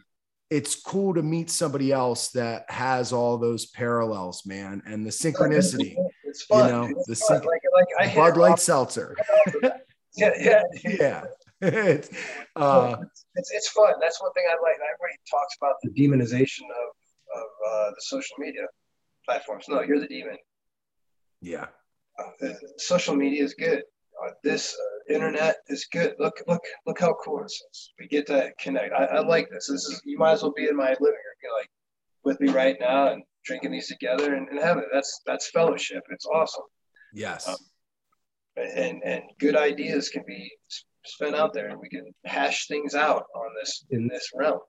it's 0.50 0.76
cool 0.76 1.14
to 1.14 1.24
meet 1.24 1.50
somebody 1.50 1.92
else 1.92 2.30
that 2.30 2.66
has 2.70 3.12
all 3.12 3.38
those 3.38 3.66
parallels 3.66 4.46
man 4.46 4.82
and 4.86 5.06
the 5.06 5.10
synchronicity 5.10 5.96
it's 6.24 6.44
fun. 6.44 6.66
you 6.66 6.72
know 6.72 6.84
it's 6.84 7.08
the 7.08 7.16
synch- 7.16 7.46
like, 7.46 7.62
like 8.00 8.16
bud 8.16 8.38
light 8.38 8.60
seltzer 8.60 9.16
yeah 10.16 10.32
yeah 10.40 10.62
yeah 10.84 11.24
it's, 11.62 12.10
uh, 12.58 12.98
it's, 13.36 13.52
it's 13.52 13.70
fun. 13.70 13.94
That's 14.02 14.22
one 14.22 14.34
thing 14.34 14.44
I 14.50 14.62
like. 14.62 14.76
Everybody 14.76 15.18
talks 15.30 15.56
about 15.58 15.76
the 15.82 15.90
demonization 15.90 16.64
of, 16.64 17.40
of 17.42 17.48
uh, 17.68 17.90
the 17.92 18.02
social 18.02 18.36
media 18.40 18.64
platforms. 19.24 19.66
No, 19.70 19.82
you're 19.82 20.02
the 20.02 20.08
demon. 20.08 20.38
Yeah. 21.42 21.68
Uh, 22.20 22.50
social 22.78 23.16
media 23.16 23.42
is 23.42 23.54
good. 23.54 23.84
Uh, 24.24 24.32
this 24.44 24.74
uh, 24.74 25.14
internet 25.14 25.58
is 25.68 25.88
good. 25.92 26.16
Look, 26.20 26.42
look, 26.48 26.62
look 26.86 27.00
how 27.00 27.16
cool 27.24 27.42
this 27.44 27.62
is. 27.72 27.94
We 28.00 28.08
get 28.08 28.28
to 28.28 28.52
connect. 28.60 28.94
I, 28.94 29.06
I, 29.06 29.20
like 29.20 29.50
this. 29.50 29.68
This 29.68 29.86
is 29.86 30.02
you 30.06 30.18
might 30.18 30.34
as 30.34 30.42
well 30.42 30.54
be 30.56 30.68
in 30.68 30.76
my 30.76 30.90
living 30.90 31.02
room. 31.02 31.40
You're 31.44 31.58
like 31.58 31.70
with 32.24 32.40
me 32.40 32.50
right 32.50 32.78
now 32.80 33.12
and 33.12 33.24
drinking 33.46 33.72
these 33.72 33.88
together 33.88 34.36
and, 34.36 34.48
and 34.50 34.60
having 34.60 34.84
it. 34.84 34.90
That's 34.94 35.22
that's 35.26 35.50
fellowship. 35.52 36.04
It's 36.10 36.26
awesome. 36.26 36.64
Yes. 37.14 37.48
Um, 37.48 37.56
and 38.58 39.02
and 39.04 39.24
good 39.40 39.56
ideas 39.56 40.10
can 40.10 40.24
be 40.28 40.52
spent 41.06 41.36
out 41.36 41.54
there 41.54 41.70
and 41.70 41.80
we 41.80 41.90
can 41.90 42.06
hash 42.26 42.68
things 42.68 42.96
out 42.96 43.26
on 43.36 43.48
this 43.60 43.86
in 43.92 44.08
this 44.08 44.30
realm. 44.36 44.60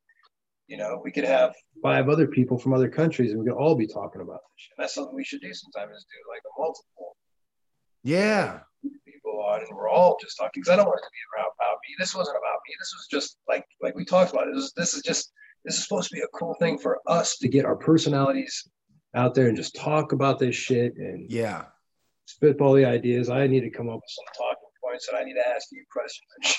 You 0.66 0.77
know, 0.77 1.01
we 1.05 1.12
could 1.12 1.24
have 1.24 1.55
five 1.82 2.09
other 2.09 2.27
people 2.27 2.59
from 2.59 2.73
other 2.73 2.89
countries 2.89 3.31
and 3.31 3.40
we 3.40 3.47
could 3.47 3.56
all 3.56 3.77
be 3.77 3.86
talking 3.86 4.20
about 4.20 4.40
this. 4.40 4.68
And 4.77 4.82
that's 4.82 4.94
something 4.94 5.14
we 5.14 5.24
should 5.24 5.40
do 5.40 5.55
sometimes 5.55 5.97
is 5.97 6.05
do 6.05 6.32
like 6.32 6.43
a 6.44 6.60
multiple. 6.60 7.16
Yeah. 8.02 8.60
On 9.40 9.60
and 9.60 9.68
we're 9.76 9.88
all 9.88 10.16
just 10.20 10.36
talking 10.36 10.62
because 10.62 10.70
I 10.70 10.76
don't 10.76 10.86
want 10.86 11.00
it 11.00 11.06
to 11.06 11.10
be 11.12 11.38
around 11.38 11.50
about 11.58 11.78
me. 11.86 11.94
This 11.98 12.14
wasn't 12.14 12.36
about 12.36 12.60
me. 12.66 12.74
This 12.78 12.92
was 12.96 13.06
just 13.10 13.38
like 13.48 13.64
like 13.82 13.94
we 13.94 14.04
talked 14.04 14.32
about. 14.32 14.48
It 14.48 14.54
was, 14.54 14.72
this 14.76 14.94
is 14.94 15.02
just 15.02 15.32
this 15.64 15.76
is 15.76 15.82
supposed 15.82 16.08
to 16.10 16.14
be 16.14 16.22
a 16.22 16.38
cool 16.38 16.54
thing 16.58 16.78
for 16.78 17.00
us 17.06 17.38
to 17.38 17.48
get 17.48 17.64
our 17.64 17.76
personalities 17.76 18.68
out 19.14 19.34
there 19.34 19.48
and 19.48 19.56
just 19.56 19.74
talk 19.74 20.12
about 20.12 20.38
this 20.38 20.54
shit 20.54 20.96
and 20.96 21.30
yeah 21.30 21.64
spitball 22.26 22.74
the 22.74 22.84
ideas. 22.84 23.30
I 23.30 23.46
need 23.46 23.60
to 23.60 23.70
come 23.70 23.88
up 23.88 23.96
with 23.96 24.02
some 24.08 24.46
talking 24.46 24.68
points 24.82 25.06
that 25.10 25.16
I 25.16 25.24
need 25.24 25.34
to 25.34 25.48
ask 25.48 25.68
you 25.72 25.84
questions. 25.90 26.56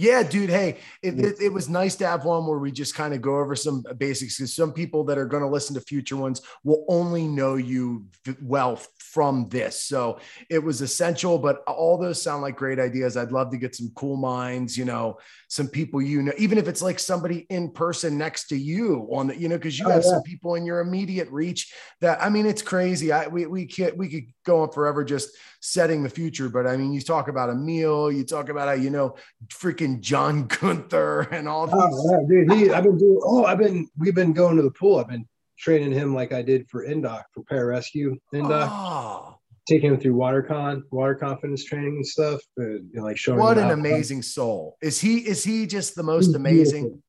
Yeah, 0.00 0.22
dude. 0.22 0.48
Hey, 0.48 0.78
it, 1.02 1.20
it, 1.20 1.36
it, 1.42 1.52
was 1.52 1.68
nice 1.68 1.94
to 1.96 2.06
have 2.06 2.24
one 2.24 2.46
where 2.46 2.58
we 2.58 2.72
just 2.72 2.94
kind 2.94 3.12
of 3.12 3.20
go 3.20 3.38
over 3.38 3.54
some 3.54 3.84
basics 3.98 4.38
because 4.38 4.54
some 4.54 4.72
people 4.72 5.04
that 5.04 5.18
are 5.18 5.26
going 5.26 5.42
to 5.42 5.48
listen 5.48 5.74
to 5.74 5.80
future 5.82 6.16
ones 6.16 6.40
will 6.64 6.86
only 6.88 7.28
know 7.28 7.56
you 7.56 8.06
well 8.40 8.80
from 8.98 9.48
this. 9.50 9.84
So 9.84 10.18
it 10.48 10.60
was 10.60 10.80
essential, 10.80 11.36
but 11.36 11.58
all 11.66 11.98
those 11.98 12.22
sound 12.22 12.40
like 12.40 12.56
great 12.56 12.78
ideas. 12.78 13.18
I'd 13.18 13.30
love 13.30 13.50
to 13.50 13.58
get 13.58 13.74
some 13.74 13.92
cool 13.94 14.16
minds, 14.16 14.78
you 14.78 14.86
know, 14.86 15.18
some 15.48 15.68
people 15.68 16.00
you 16.00 16.22
know, 16.22 16.32
even 16.38 16.56
if 16.56 16.68
it's 16.68 16.80
like 16.80 16.98
somebody 16.98 17.46
in 17.50 17.70
person 17.70 18.16
next 18.16 18.46
to 18.48 18.56
you 18.56 19.08
on 19.12 19.26
the, 19.26 19.36
you 19.36 19.48
know, 19.48 19.58
because 19.58 19.78
you 19.78 19.84
oh, 19.86 19.90
have 19.90 20.04
yeah. 20.04 20.10
some 20.10 20.22
people 20.22 20.54
in 20.54 20.64
your 20.64 20.80
immediate 20.80 21.28
reach 21.30 21.74
that 22.00 22.22
I 22.22 22.30
mean, 22.30 22.46
it's 22.46 22.62
crazy. 22.62 23.12
I 23.12 23.26
we 23.26 23.46
we 23.46 23.66
can't 23.66 23.96
we 23.96 24.08
could 24.08 24.32
go 24.46 24.62
on 24.62 24.70
forever 24.70 25.04
just 25.04 25.30
setting 25.60 26.02
the 26.02 26.08
future, 26.08 26.48
but 26.48 26.66
I 26.66 26.76
mean, 26.76 26.92
you 26.92 27.00
talk 27.00 27.28
about 27.28 27.50
Emil, 27.50 28.12
you 28.12 28.24
talk 28.24 28.48
about 28.48 28.68
how 28.68 28.74
you 28.74 28.90
know 28.90 29.16
freaking 29.48 29.89
John 30.00 30.46
Gunther 30.46 31.22
and 31.32 31.48
all 31.48 31.66
these. 31.66 31.74
Oh, 31.76 32.10
yeah, 32.12 32.44
dude, 32.44 32.52
he, 32.52 32.70
I've 32.70 32.84
been 32.84 32.98
doing. 32.98 33.20
Oh, 33.24 33.44
I've 33.44 33.58
been. 33.58 33.88
We've 33.98 34.14
been 34.14 34.32
going 34.32 34.56
to 34.56 34.62
the 34.62 34.70
pool. 34.70 34.98
I've 34.98 35.08
been 35.08 35.26
training 35.58 35.90
him 35.92 36.14
like 36.14 36.32
I 36.32 36.42
did 36.42 36.68
for 36.70 36.86
Indoc 36.86 37.24
for 37.34 37.42
pararescue 37.44 38.16
Indoc. 38.32 38.68
Oh. 38.70 39.36
taking 39.68 39.90
him 39.92 39.98
through 40.00 40.14
water 40.14 40.42
con, 40.42 40.84
water 40.90 41.14
confidence 41.14 41.64
training 41.64 41.96
and 41.96 42.06
stuff. 42.06 42.40
Uh, 42.58 42.62
you 42.64 42.90
know, 42.94 43.02
like 43.02 43.16
showing. 43.18 43.38
What 43.40 43.58
an 43.58 43.70
amazing 43.70 44.22
soul. 44.22 44.76
Is 44.80 45.00
he 45.00 45.18
is 45.18 45.42
he 45.44 45.66
just 45.66 45.94
the 45.96 46.02
most 46.02 46.26
He's 46.26 46.34
amazing? 46.34 46.82
beautiful. 46.84 47.02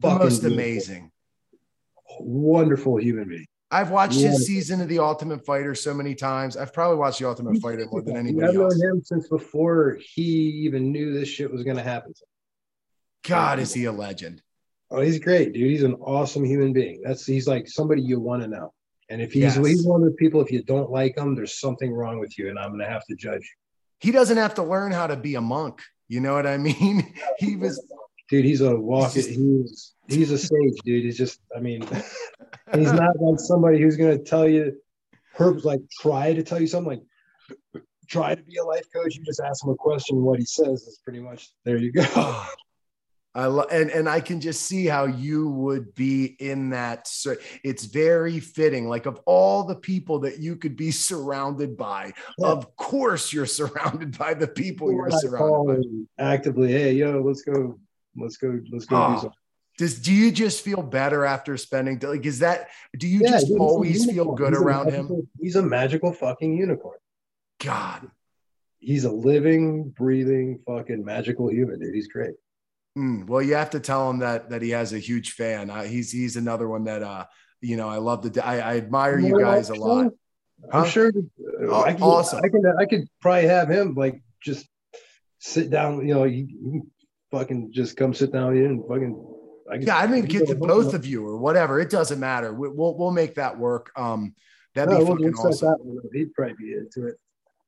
The 0.00 0.08
Fucking 0.08 0.24
most 0.24 0.40
beautiful. 0.40 0.58
amazing. 0.64 1.10
wonderful 2.20 2.96
human 3.00 3.28
being. 3.28 3.46
I've 3.72 3.90
watched 3.90 4.18
Yeah. 4.18 4.28
his 4.28 4.46
season 4.46 4.80
of 4.82 4.88
The 4.88 4.98
Ultimate 4.98 5.44
Fighter 5.46 5.74
so 5.74 5.94
many 5.94 6.14
times. 6.14 6.56
I've 6.56 6.72
probably 6.74 6.98
watched 6.98 7.18
The 7.20 7.26
Ultimate 7.28 7.60
Fighter 7.62 7.86
more 7.90 8.02
than 8.02 8.16
anybody 8.16 8.46
I've 8.48 8.54
known 8.54 8.70
him 8.80 9.02
since 9.02 9.26
before 9.28 9.98
he 10.00 10.22
even 10.66 10.92
knew 10.92 11.12
this 11.14 11.28
shit 11.28 11.50
was 11.50 11.62
going 11.64 11.78
to 11.78 11.82
happen. 11.82 12.12
God, 13.24 13.58
is 13.58 13.72
he 13.72 13.86
a 13.86 13.92
legend? 13.92 14.42
Oh, 14.90 15.00
he's 15.00 15.18
great, 15.18 15.54
dude. 15.54 15.70
He's 15.70 15.84
an 15.84 15.94
awesome 15.94 16.44
human 16.44 16.72
being. 16.74 17.00
That's 17.02 17.24
he's 17.24 17.48
like 17.48 17.66
somebody 17.66 18.02
you 18.02 18.20
want 18.20 18.42
to 18.42 18.48
know. 18.48 18.74
And 19.08 19.22
if 19.22 19.32
he's 19.32 19.56
Yes. 19.56 19.66
he's 19.66 19.86
one 19.86 20.02
of 20.02 20.08
the 20.08 20.16
people, 20.16 20.40
if 20.42 20.50
you 20.52 20.62
don't 20.62 20.90
like 20.90 21.16
him, 21.16 21.34
there's 21.34 21.58
something 21.58 21.92
wrong 21.92 22.18
with 22.18 22.38
you, 22.38 22.50
and 22.50 22.58
I'm 22.58 22.70
gonna 22.72 22.88
have 22.88 23.04
to 23.06 23.14
judge. 23.16 23.56
He 24.00 24.10
doesn't 24.10 24.36
have 24.36 24.54
to 24.54 24.62
learn 24.62 24.92
how 24.92 25.06
to 25.06 25.16
be 25.16 25.34
a 25.36 25.40
monk. 25.40 25.80
You 26.08 26.20
know 26.20 26.34
what 26.34 26.46
I 26.46 26.58
mean? 26.58 27.14
He 27.38 27.56
was 27.56 27.82
Dude, 28.28 28.44
he's 28.46 28.60
a 28.62 28.74
walk. 28.74 29.12
He's 29.12 29.26
He's 29.26 29.92
he's 30.08 30.30
a 30.30 30.38
sage, 30.38 30.78
dude. 30.84 31.04
He's 31.04 31.18
just, 31.18 31.40
I 31.54 31.60
mean, 31.60 31.82
he's 32.74 32.92
not 32.92 33.18
like 33.20 33.38
somebody 33.40 33.80
who's 33.80 33.96
gonna 33.96 34.18
tell 34.18 34.48
you, 34.48 34.76
Herb's 35.34 35.64
like 35.64 35.80
try 36.00 36.32
to 36.34 36.42
tell 36.42 36.60
you 36.60 36.66
something 36.66 37.00
like 37.74 37.82
try 38.08 38.34
to 38.34 38.42
be 38.42 38.56
a 38.56 38.64
life 38.64 38.84
coach. 38.94 39.16
You 39.16 39.24
just 39.24 39.40
ask 39.40 39.64
him 39.64 39.70
a 39.70 39.74
question, 39.76 40.22
what 40.22 40.38
he 40.38 40.44
says 40.44 40.82
is 40.82 41.00
pretty 41.04 41.20
much 41.20 41.50
there. 41.64 41.76
You 41.78 41.92
go. 41.92 42.04
I 43.34 43.46
love 43.46 43.68
and 43.72 43.88
and 43.90 44.10
I 44.10 44.20
can 44.20 44.42
just 44.42 44.66
see 44.66 44.84
how 44.84 45.06
you 45.06 45.48
would 45.48 45.94
be 45.94 46.36
in 46.38 46.68
that. 46.70 47.08
cir- 47.08 47.38
It's 47.64 47.86
very 47.86 48.40
fitting. 48.40 48.88
Like 48.90 49.06
of 49.06 49.18
all 49.24 49.64
the 49.64 49.74
people 49.76 50.18
that 50.18 50.38
you 50.38 50.54
could 50.56 50.76
be 50.76 50.90
surrounded 50.90 51.74
by, 51.78 52.12
Yeah. 52.38 52.48
of 52.48 52.76
course 52.76 53.32
you're 53.32 53.46
surrounded 53.46 54.18
by 54.18 54.34
the 54.34 54.48
people 54.48 54.92
you're 54.92 55.06
I 55.10 55.16
surrounded 55.16 55.86
by. 56.18 56.24
actively, 56.24 56.72
hey, 56.72 56.92
yo, 56.92 57.22
let's 57.22 57.40
go, 57.40 57.78
let's 58.18 58.36
go, 58.36 58.60
let's 58.70 58.84
go 58.84 58.96
do 58.96 59.02
Oh, 59.02 59.14
something. 59.22 59.38
Does 59.82 59.98
do 59.98 60.12
you 60.12 60.30
just 60.30 60.62
feel 60.62 60.80
better 60.80 61.24
after 61.24 61.56
spending 61.56 61.98
like 61.98 62.24
is 62.24 62.38
that 62.38 62.68
do 62.96 63.08
you 63.08 63.20
Yeah, 63.24 63.30
just 63.30 63.48
dude, 63.48 63.58
always 63.58 64.04
feel 64.08 64.32
good 64.40 64.52
He's 64.52 64.62
around 64.62 64.92
him? 64.92 65.28
He's 65.40 65.56
a 65.56 65.62
magical 65.62 66.12
fucking 66.12 66.56
unicorn. 66.56 66.98
God. 67.58 68.08
He's 68.78 69.04
a 69.04 69.10
living, 69.10 69.88
breathing, 69.90 70.60
fucking 70.68 71.04
magical 71.04 71.50
human, 71.50 71.80
dude. 71.80 71.96
He's 71.96 72.06
great. 72.06 72.34
Mm, 72.96 73.26
well, 73.26 73.42
you 73.42 73.54
have 73.56 73.70
to 73.70 73.80
tell 73.80 74.08
him 74.08 74.20
that 74.20 74.50
that 74.50 74.62
he 74.62 74.70
has 74.70 74.92
a 74.92 75.00
huge 75.00 75.32
fan. 75.32 75.68
Uh, 75.68 75.82
he's 75.82 76.12
he's 76.12 76.36
another 76.36 76.68
one 76.68 76.84
that 76.84 77.02
uh 77.02 77.24
you 77.60 77.76
know 77.76 77.88
I 77.88 77.96
love 77.96 78.30
to 78.30 78.46
I, 78.46 78.58
I 78.58 78.76
admire 78.76 79.18
you 79.18 79.36
guys 79.40 79.68
a 79.68 79.74
lot. 79.74 80.12
I'm 80.72 80.84
Huh? 80.84 80.84
sure. 80.84 81.10
uh, 81.68 81.80
I 81.82 81.92
could, 81.94 82.02
awesome. 82.04 82.40
I 82.44 82.48
could. 82.48 82.62
I 82.78 82.86
could 82.86 83.08
probably 83.20 83.48
have 83.48 83.68
him 83.68 83.94
like 83.94 84.22
just 84.40 84.64
sit 85.40 85.70
down. 85.70 86.06
You 86.06 86.14
know, 86.14 86.22
he, 86.22 86.46
he 86.70 86.80
fucking 87.32 87.72
just 87.72 87.96
come 87.96 88.14
sit 88.14 88.30
down 88.32 88.50
with 88.50 88.58
you 88.58 88.66
and 88.66 88.84
fucking. 88.86 89.28
I 89.70 89.76
Yeah, 89.76 89.96
I 89.96 90.06
mean, 90.06 90.22
could 90.22 90.30
get 90.30 90.46
to 90.48 90.54
both 90.54 90.94
of 90.94 91.06
you 91.06 91.26
or 91.26 91.36
whatever. 91.36 91.80
It 91.80 91.90
doesn't 91.90 92.18
matter. 92.20 92.52
We, 92.52 92.68
we'll 92.68 92.96
we'll 92.96 93.10
make 93.10 93.34
that 93.36 93.58
work. 93.58 93.90
Um, 93.96 94.34
that'd 94.74 94.90
No, 94.90 94.98
be 94.98 95.04
we'll- 95.04 95.16
fucking 95.16 95.34
awesome. 95.34 96.00
He'd 96.12 96.34
probably 96.34 96.54
be 96.58 96.72
into 96.74 97.06
it. 97.08 97.16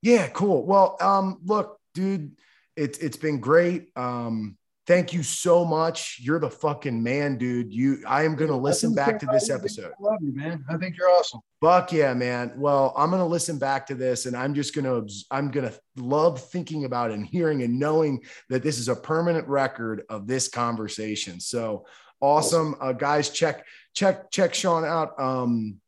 Yeah, 0.03 0.29
cool. 0.29 0.65
Well, 0.67 0.97
um, 1.01 1.41
look, 1.45 1.79
dude, 1.95 2.37
it's 2.77 2.99
it's 2.99 3.17
been 3.17 3.41
great. 3.41 3.91
Um, 3.97 4.57
thank 4.87 5.13
you 5.13 5.23
so 5.23 5.65
much. 5.65 6.19
You're 6.21 6.39
the 6.39 6.51
fucking 6.51 7.03
man, 7.03 7.39
dude. 7.39 7.73
You, 7.73 8.03
I 8.07 8.25
am 8.25 8.37
gonna 8.37 8.57
listen 8.57 8.95
back 8.95 9.19
to 9.21 9.27
this 9.27 9.51
episode. 9.51 9.93
I 9.99 10.03
love 10.03 10.19
you, 10.21 10.35
man. 10.35 10.65
I 10.69 10.77
think 10.77 10.97
you're 10.97 11.11
awesome. 11.11 11.41
Fuck 11.61 11.93
yeah, 11.93 12.13
man. 12.15 12.53
Well, 12.57 12.93
I'm 12.97 13.11
gonna 13.11 13.27
listen 13.27 13.59
back 13.59 13.87
to 13.87 13.95
this, 13.95 14.27
and 14.27 14.37
I'm 14.37 14.55
just 14.55 14.75
gonna 14.75 15.03
I'm 15.31 15.51
gonna 15.51 15.73
love 15.97 16.41
thinking 16.41 16.85
about 16.85 17.11
and 17.11 17.27
hearing 17.27 17.63
and 17.63 17.79
knowing 17.79 18.23
that 18.51 18.63
this 18.63 18.79
is 18.79 18.89
a 18.89 18.97
permanent 18.97 19.49
record 19.49 20.03
of 20.09 20.27
this 20.27 20.49
conversation. 20.49 21.41
So 21.41 21.87
awesome, 22.21 22.75
uh, 22.81 22.93
guys. 22.93 23.31
Check 23.31 23.65
check 23.95 24.31
check 24.31 24.55
Sean 24.55 24.85
out. 24.85 25.19
Um, 25.19 25.81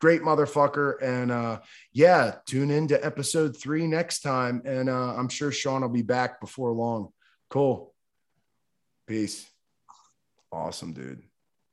great 0.00 0.20
motherfucker, 0.20 1.02
and 1.02 1.32
uh, 1.32 1.60
yeah, 1.92 2.34
tune 2.46 2.70
in 2.70 2.88
to 2.88 3.04
episode 3.04 3.56
three 3.56 3.86
next 3.86 4.20
time, 4.20 4.60
and 4.66 4.90
uh, 4.90 5.14
I'm 5.16 5.30
sure 5.30 5.50
Sean 5.50 5.80
will 5.80 5.88
be 5.88 6.02
back 6.02 6.40
before 6.40 6.72
long. 6.72 7.08
Cool. 7.48 7.93
Peace. 9.06 9.46
Awesome, 10.50 10.92
dude. 10.92 11.22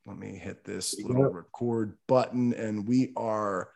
Let 0.05 0.17
me 0.17 0.35
hit 0.35 0.63
this 0.63 0.99
little 1.03 1.31
record 1.31 1.97
button, 2.07 2.53
and 2.53 2.87
we 2.87 3.13
are 3.15 3.69